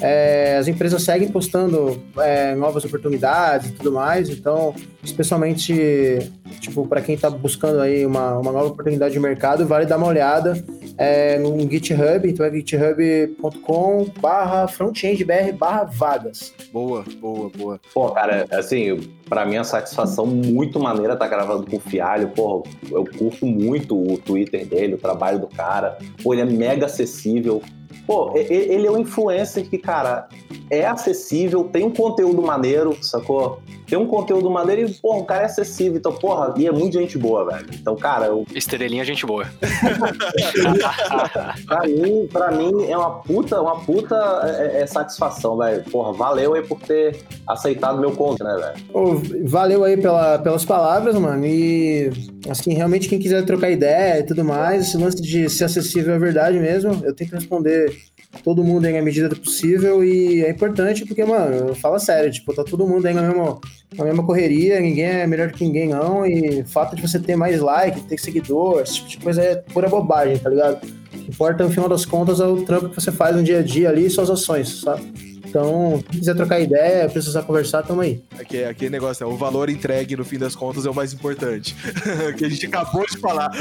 É, 0.00 0.56
as 0.58 0.68
empresas 0.68 1.02
seguem 1.02 1.28
postando 1.28 2.02
é, 2.18 2.54
novas 2.54 2.84
oportunidades 2.84 3.70
e 3.70 3.72
tudo 3.72 3.92
mais, 3.92 4.28
então, 4.28 4.74
especialmente, 5.02 6.30
tipo, 6.60 6.86
para 6.86 7.00
quem 7.00 7.14
está 7.14 7.30
buscando 7.30 7.80
aí 7.80 8.04
uma, 8.04 8.38
uma 8.38 8.52
nova 8.52 8.66
oportunidade 8.66 9.14
de 9.14 9.20
mercado, 9.20 9.66
vale 9.66 9.86
dar 9.86 9.96
uma 9.96 10.06
olhada 10.06 10.62
é, 10.96 11.38
no 11.38 11.58
GitHub, 11.60 12.28
então 12.28 12.46
é 12.46 12.52
github.com 12.52 14.06
barra 14.20 14.68
frontendbr 14.68 15.52
barra 15.58 15.84
vagas. 15.84 16.52
Boa, 16.72 17.04
boa, 17.20 17.50
boa. 17.50 17.80
Pô, 17.92 18.10
cara, 18.10 18.46
assim, 18.52 19.00
para 19.28 19.44
mim 19.44 19.56
a 19.56 19.64
satisfação 19.64 20.26
muito 20.26 20.78
maneira 20.78 21.16
tá 21.16 21.26
gravando 21.26 21.66
com 21.68 21.76
o 21.76 21.80
Fialho, 21.80 22.28
pô, 22.28 22.64
eu 22.90 23.04
curto 23.04 23.46
muito 23.46 23.96
o 23.96 24.18
Twitter 24.18 24.66
dele, 24.66 24.94
o 24.94 24.98
trabalho 24.98 25.40
do 25.40 25.48
cara, 25.48 25.98
pô, 26.22 26.32
ele 26.32 26.42
é 26.42 26.46
mega 26.46 26.86
acessível, 26.86 27.62
Pô, 28.06 28.32
ele 28.36 28.86
é 28.86 28.90
um 28.90 28.98
influencer 28.98 29.68
que, 29.68 29.78
cara, 29.78 30.28
é 30.70 30.84
acessível, 30.86 31.64
tem 31.64 31.84
um 31.84 31.90
conteúdo 31.90 32.42
maneiro, 32.42 32.96
sacou? 33.02 33.60
Tem 33.86 33.98
um 33.98 34.06
conteúdo 34.06 34.50
maneiro 34.50 34.88
e, 34.88 34.94
porra, 34.94 35.18
o 35.18 35.24
cara 35.24 35.42
é 35.42 35.46
acessível. 35.46 35.98
Então, 35.98 36.12
porra, 36.12 36.54
e 36.56 36.66
é 36.66 36.72
muito 36.72 36.98
gente 36.98 37.18
boa, 37.18 37.44
velho. 37.44 37.66
Então, 37.72 37.94
cara, 37.96 38.26
eu. 38.26 38.44
Estrelinha 38.54 39.02
é 39.02 39.04
gente 39.04 39.26
boa. 39.26 39.46
pra, 41.66 41.86
mim, 41.86 42.28
pra 42.32 42.50
mim, 42.50 42.86
é 42.88 42.96
uma 42.96 43.20
puta, 43.20 43.60
uma 43.60 43.80
puta 43.80 44.16
é, 44.44 44.82
é 44.82 44.86
satisfação, 44.86 45.58
velho. 45.58 45.84
Porra, 45.84 46.12
valeu 46.12 46.54
aí 46.54 46.62
por 46.62 46.80
ter 46.80 47.22
aceitado 47.46 48.00
meu 48.00 48.12
conto, 48.12 48.42
né, 48.42 48.56
velho? 48.56 49.46
valeu 49.46 49.84
aí 49.84 49.96
pela, 49.96 50.38
pelas 50.38 50.64
palavras, 50.64 51.14
mano. 51.16 51.46
E, 51.46 52.10
assim, 52.48 52.74
realmente, 52.74 53.08
quem 53.08 53.18
quiser 53.18 53.44
trocar 53.44 53.70
ideia 53.70 54.20
e 54.20 54.22
tudo 54.22 54.44
mais, 54.44 54.88
esse 54.88 54.96
lance 54.96 55.20
de 55.20 55.48
ser 55.48 55.64
acessível 55.64 56.14
é 56.14 56.18
verdade 56.18 56.58
mesmo. 56.58 57.00
Eu 57.04 57.14
tento 57.14 57.32
responder 57.32 57.94
todo 58.42 58.64
mundo 58.64 58.86
aí 58.86 58.92
na 58.92 59.02
medida 59.02 59.28
do 59.28 59.36
possível 59.36 60.02
e 60.02 60.42
é 60.42 60.50
importante 60.50 61.04
porque, 61.04 61.24
mano, 61.24 61.74
fala 61.74 61.98
sério, 61.98 62.30
tipo, 62.30 62.54
tá 62.54 62.64
todo 62.64 62.86
mundo 62.86 63.06
aí 63.06 63.14
na 63.14 63.22
mesma, 63.22 63.58
na 63.96 64.04
mesma 64.04 64.24
correria, 64.24 64.80
ninguém 64.80 65.04
é 65.04 65.26
melhor 65.26 65.52
que 65.52 65.64
ninguém 65.64 65.88
não, 65.88 66.26
e 66.26 66.60
o 66.60 66.66
fato 66.66 66.96
de 66.96 67.02
você 67.02 67.18
ter 67.18 67.36
mais 67.36 67.60
like, 67.60 68.00
ter 68.02 68.18
seguidor, 68.18 68.82
esse 68.82 68.94
tipo 68.94 69.08
de 69.08 69.18
coisa 69.18 69.42
é 69.42 69.54
pura 69.56 69.88
bobagem, 69.88 70.38
tá 70.38 70.50
ligado? 70.50 70.84
O 70.84 71.18
que 71.18 71.30
importa, 71.30 71.64
no 71.64 71.70
final 71.70 71.88
das 71.88 72.04
contas, 72.04 72.40
é 72.40 72.46
o 72.46 72.62
trampo 72.62 72.88
que 72.88 72.94
você 72.94 73.12
faz 73.12 73.36
no 73.36 73.42
dia 73.42 73.60
a 73.60 73.62
dia 73.62 73.88
ali 73.88 74.06
e 74.06 74.10
suas 74.10 74.30
ações, 74.30 74.80
sabe? 74.80 75.33
Então, 75.54 76.02
se 76.10 76.18
quiser 76.18 76.34
trocar 76.34 76.58
ideia, 76.58 77.08
precisar 77.08 77.44
conversar, 77.44 77.84
tamo 77.84 78.00
aí. 78.00 78.20
Aqui, 78.40 78.64
aquele 78.64 78.90
negócio, 78.90 79.22
é 79.22 79.26
o 79.26 79.36
valor 79.36 79.70
entregue, 79.70 80.16
no 80.16 80.24
fim 80.24 80.36
das 80.36 80.56
contas, 80.56 80.84
é 80.84 80.90
o 80.90 80.94
mais 80.94 81.12
importante. 81.12 81.76
que 82.36 82.44
a 82.44 82.48
gente 82.48 82.66
acabou 82.66 83.06
de 83.06 83.16
falar. 83.18 83.52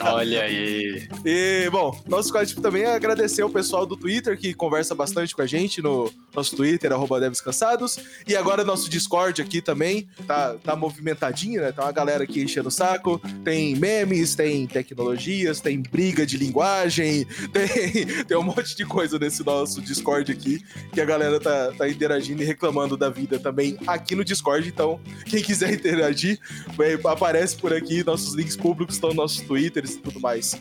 Olha 0.00 0.40
aí. 0.40 1.06
E, 1.22 1.68
bom, 1.70 2.00
nosso 2.08 2.32
código 2.32 2.62
também 2.62 2.84
é 2.84 2.94
agradecer 2.94 3.42
o 3.42 3.50
pessoal 3.50 3.84
do 3.84 3.94
Twitter, 3.94 4.38
que 4.38 4.54
conversa 4.54 4.94
bastante 4.94 5.36
com 5.36 5.42
a 5.42 5.46
gente 5.46 5.82
no 5.82 6.10
nosso 6.34 6.56
Twitter, 6.56 6.90
arroba 6.90 7.20
Cansados. 7.44 7.98
E 8.26 8.34
agora 8.34 8.64
nosso 8.64 8.88
Discord 8.88 9.42
aqui 9.42 9.60
também, 9.60 10.08
tá, 10.26 10.54
tá 10.54 10.74
movimentadinho, 10.74 11.60
né? 11.60 11.72
Tá 11.72 11.82
uma 11.82 11.92
galera 11.92 12.24
aqui 12.24 12.42
enchendo 12.42 12.68
o 12.68 12.72
saco. 12.72 13.20
Tem 13.44 13.76
memes, 13.76 14.34
tem 14.34 14.66
tecnologias, 14.66 15.60
tem 15.60 15.82
briga 15.82 16.24
de 16.24 16.38
linguagem, 16.38 17.26
tem, 17.52 18.24
tem 18.24 18.36
um 18.38 18.42
monte 18.42 18.74
de 18.74 18.86
coisa 18.86 19.18
nesse 19.18 19.44
nosso 19.44 19.82
Discord 19.82 20.32
aqui, 20.32 20.64
que 20.90 21.02
a 21.02 21.04
galera 21.04 21.33
galera 21.34 21.40
tá, 21.40 21.72
tá 21.76 21.88
interagindo 21.88 22.42
e 22.42 22.44
reclamando 22.44 22.96
da 22.96 23.10
vida 23.10 23.38
também 23.38 23.76
aqui 23.86 24.14
no 24.14 24.24
Discord. 24.24 24.68
Então, 24.68 25.00
quem 25.26 25.42
quiser 25.42 25.72
interagir, 25.74 26.38
aparece 27.04 27.56
por 27.56 27.72
aqui. 27.72 28.04
Nossos 28.04 28.34
links 28.34 28.56
públicos 28.56 28.96
estão 28.96 29.10
nos 29.10 29.16
nossos 29.16 29.40
Twitters 29.42 29.94
e 29.94 29.98
tudo 29.98 30.20
mais. 30.20 30.60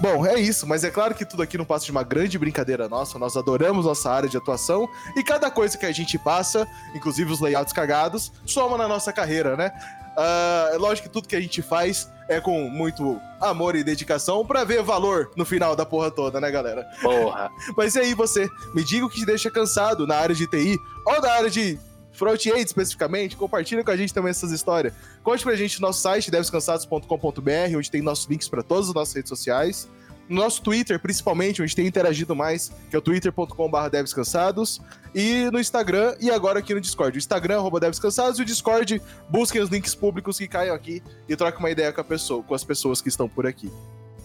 Bom, 0.00 0.26
é 0.26 0.38
isso, 0.38 0.66
mas 0.66 0.84
é 0.84 0.90
claro 0.90 1.14
que 1.14 1.24
tudo 1.24 1.42
aqui 1.42 1.56
não 1.56 1.64
passa 1.64 1.86
de 1.86 1.90
uma 1.90 2.02
grande 2.02 2.38
brincadeira 2.38 2.90
nossa. 2.90 3.18
Nós 3.18 3.38
adoramos 3.38 3.86
nossa 3.86 4.10
área 4.10 4.28
de 4.28 4.36
atuação 4.36 4.86
e 5.16 5.24
cada 5.24 5.50
coisa 5.50 5.78
que 5.78 5.86
a 5.86 5.92
gente 5.92 6.18
passa, 6.18 6.68
inclusive 6.94 7.32
os 7.32 7.40
layouts 7.40 7.72
cagados, 7.72 8.30
soma 8.44 8.76
na 8.76 8.86
nossa 8.86 9.14
carreira, 9.14 9.56
né? 9.56 9.72
Uh, 10.16 10.74
é 10.74 10.78
lógico 10.78 11.08
que 11.08 11.12
tudo 11.12 11.28
que 11.28 11.36
a 11.36 11.40
gente 11.40 11.60
faz 11.60 12.08
é 12.28 12.40
com 12.40 12.68
muito 12.70 13.20
amor 13.40 13.76
e 13.76 13.84
dedicação 13.84 14.46
para 14.46 14.64
ver 14.64 14.82
valor 14.82 15.30
no 15.36 15.44
final 15.44 15.76
da 15.76 15.84
porra 15.84 16.10
toda, 16.10 16.40
né, 16.40 16.50
galera? 16.50 16.88
Porra. 17.02 17.50
Mas 17.76 17.94
e 17.94 18.00
aí, 18.00 18.14
você? 18.14 18.48
Me 18.74 18.82
diga 18.84 19.04
o 19.04 19.10
que 19.10 19.20
te 19.20 19.26
deixa 19.26 19.50
cansado 19.50 20.06
na 20.06 20.16
área 20.16 20.34
de 20.34 20.46
TI 20.46 20.78
ou 21.06 21.20
na 21.20 21.30
área 21.32 21.50
de 21.50 21.78
front-end 22.12 22.64
especificamente, 22.64 23.36
compartilha 23.36 23.82
com 23.82 23.90
a 23.90 23.96
gente 23.96 24.14
também 24.14 24.30
essas 24.30 24.52
histórias. 24.52 24.94
Conte 25.22 25.42
pra 25.42 25.56
gente 25.56 25.80
no 25.80 25.88
nosso 25.88 26.00
site, 26.00 26.30
devescansados.com.br, 26.30 27.76
onde 27.76 27.90
tem 27.90 28.00
nossos 28.00 28.26
links 28.26 28.48
para 28.48 28.62
todas 28.62 28.88
as 28.88 28.94
nossas 28.94 29.14
redes 29.14 29.28
sociais 29.28 29.88
no 30.28 30.42
nosso 30.42 30.62
Twitter, 30.62 30.98
principalmente, 30.98 31.62
onde 31.62 31.74
tem 31.74 31.86
interagido 31.86 32.34
mais, 32.34 32.72
que 32.88 32.96
é 32.96 32.98
o 32.98 33.02
twitter.com.br 33.02 33.88
devscansados, 33.90 34.80
e 35.14 35.50
no 35.52 35.60
Instagram 35.60 36.16
e 36.20 36.30
agora 36.30 36.58
aqui 36.58 36.74
no 36.74 36.80
Discord. 36.80 37.16
O 37.16 37.18
Instagram, 37.18 37.58
arroba 37.58 37.78
devscansados, 37.78 38.38
e 38.38 38.42
o 38.42 38.44
Discord, 38.44 39.00
busquem 39.28 39.60
os 39.60 39.68
links 39.68 39.94
públicos 39.94 40.38
que 40.38 40.48
caiam 40.48 40.74
aqui 40.74 41.02
e 41.28 41.36
troquem 41.36 41.60
uma 41.60 41.70
ideia 41.70 41.92
com, 41.92 42.00
a 42.00 42.04
pessoa, 42.04 42.42
com 42.42 42.54
as 42.54 42.64
pessoas 42.64 43.00
que 43.00 43.08
estão 43.08 43.28
por 43.28 43.46
aqui. 43.46 43.70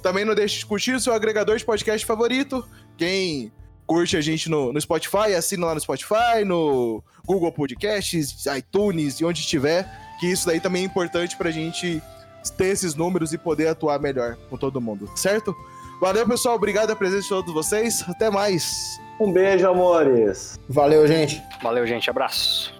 Também 0.01 0.23
não 0.23 0.33
deixe 0.33 0.59
de 0.59 0.65
curtir 0.65 0.93
o 0.93 0.99
seu 0.99 1.13
agregador 1.13 1.57
de 1.57 1.65
podcast 1.65 2.05
favorito. 2.05 2.65
Quem 2.97 3.51
curte 3.85 4.15
a 4.15 4.21
gente 4.21 4.49
no, 4.49 4.71
no 4.71 4.79
Spotify, 4.79 5.33
assina 5.35 5.65
lá 5.65 5.73
no 5.73 5.81
Spotify, 5.81 6.45
no 6.45 7.03
Google 7.25 7.51
Podcasts, 7.51 8.45
iTunes 8.45 9.19
e 9.19 9.25
onde 9.25 9.41
estiver, 9.41 9.89
que 10.19 10.27
isso 10.27 10.45
daí 10.45 10.59
também 10.59 10.83
é 10.83 10.85
importante 10.85 11.35
pra 11.35 11.51
gente 11.51 12.01
ter 12.55 12.67
esses 12.67 12.95
números 12.95 13.33
e 13.33 13.37
poder 13.37 13.67
atuar 13.67 13.99
melhor 13.99 14.37
com 14.49 14.57
todo 14.57 14.79
mundo, 14.79 15.09
certo? 15.15 15.55
Valeu, 15.99 16.25
pessoal. 16.27 16.55
Obrigado 16.55 16.87
pela 16.87 16.97
presença 16.97 17.23
de 17.23 17.29
todos 17.29 17.53
vocês. 17.53 18.03
Até 18.07 18.29
mais. 18.29 18.99
Um 19.19 19.31
beijo, 19.31 19.67
amores. 19.67 20.57
Valeu, 20.67 21.05
gente. 21.05 21.41
Valeu, 21.61 21.85
gente. 21.85 22.09
Abraço. 22.09 22.73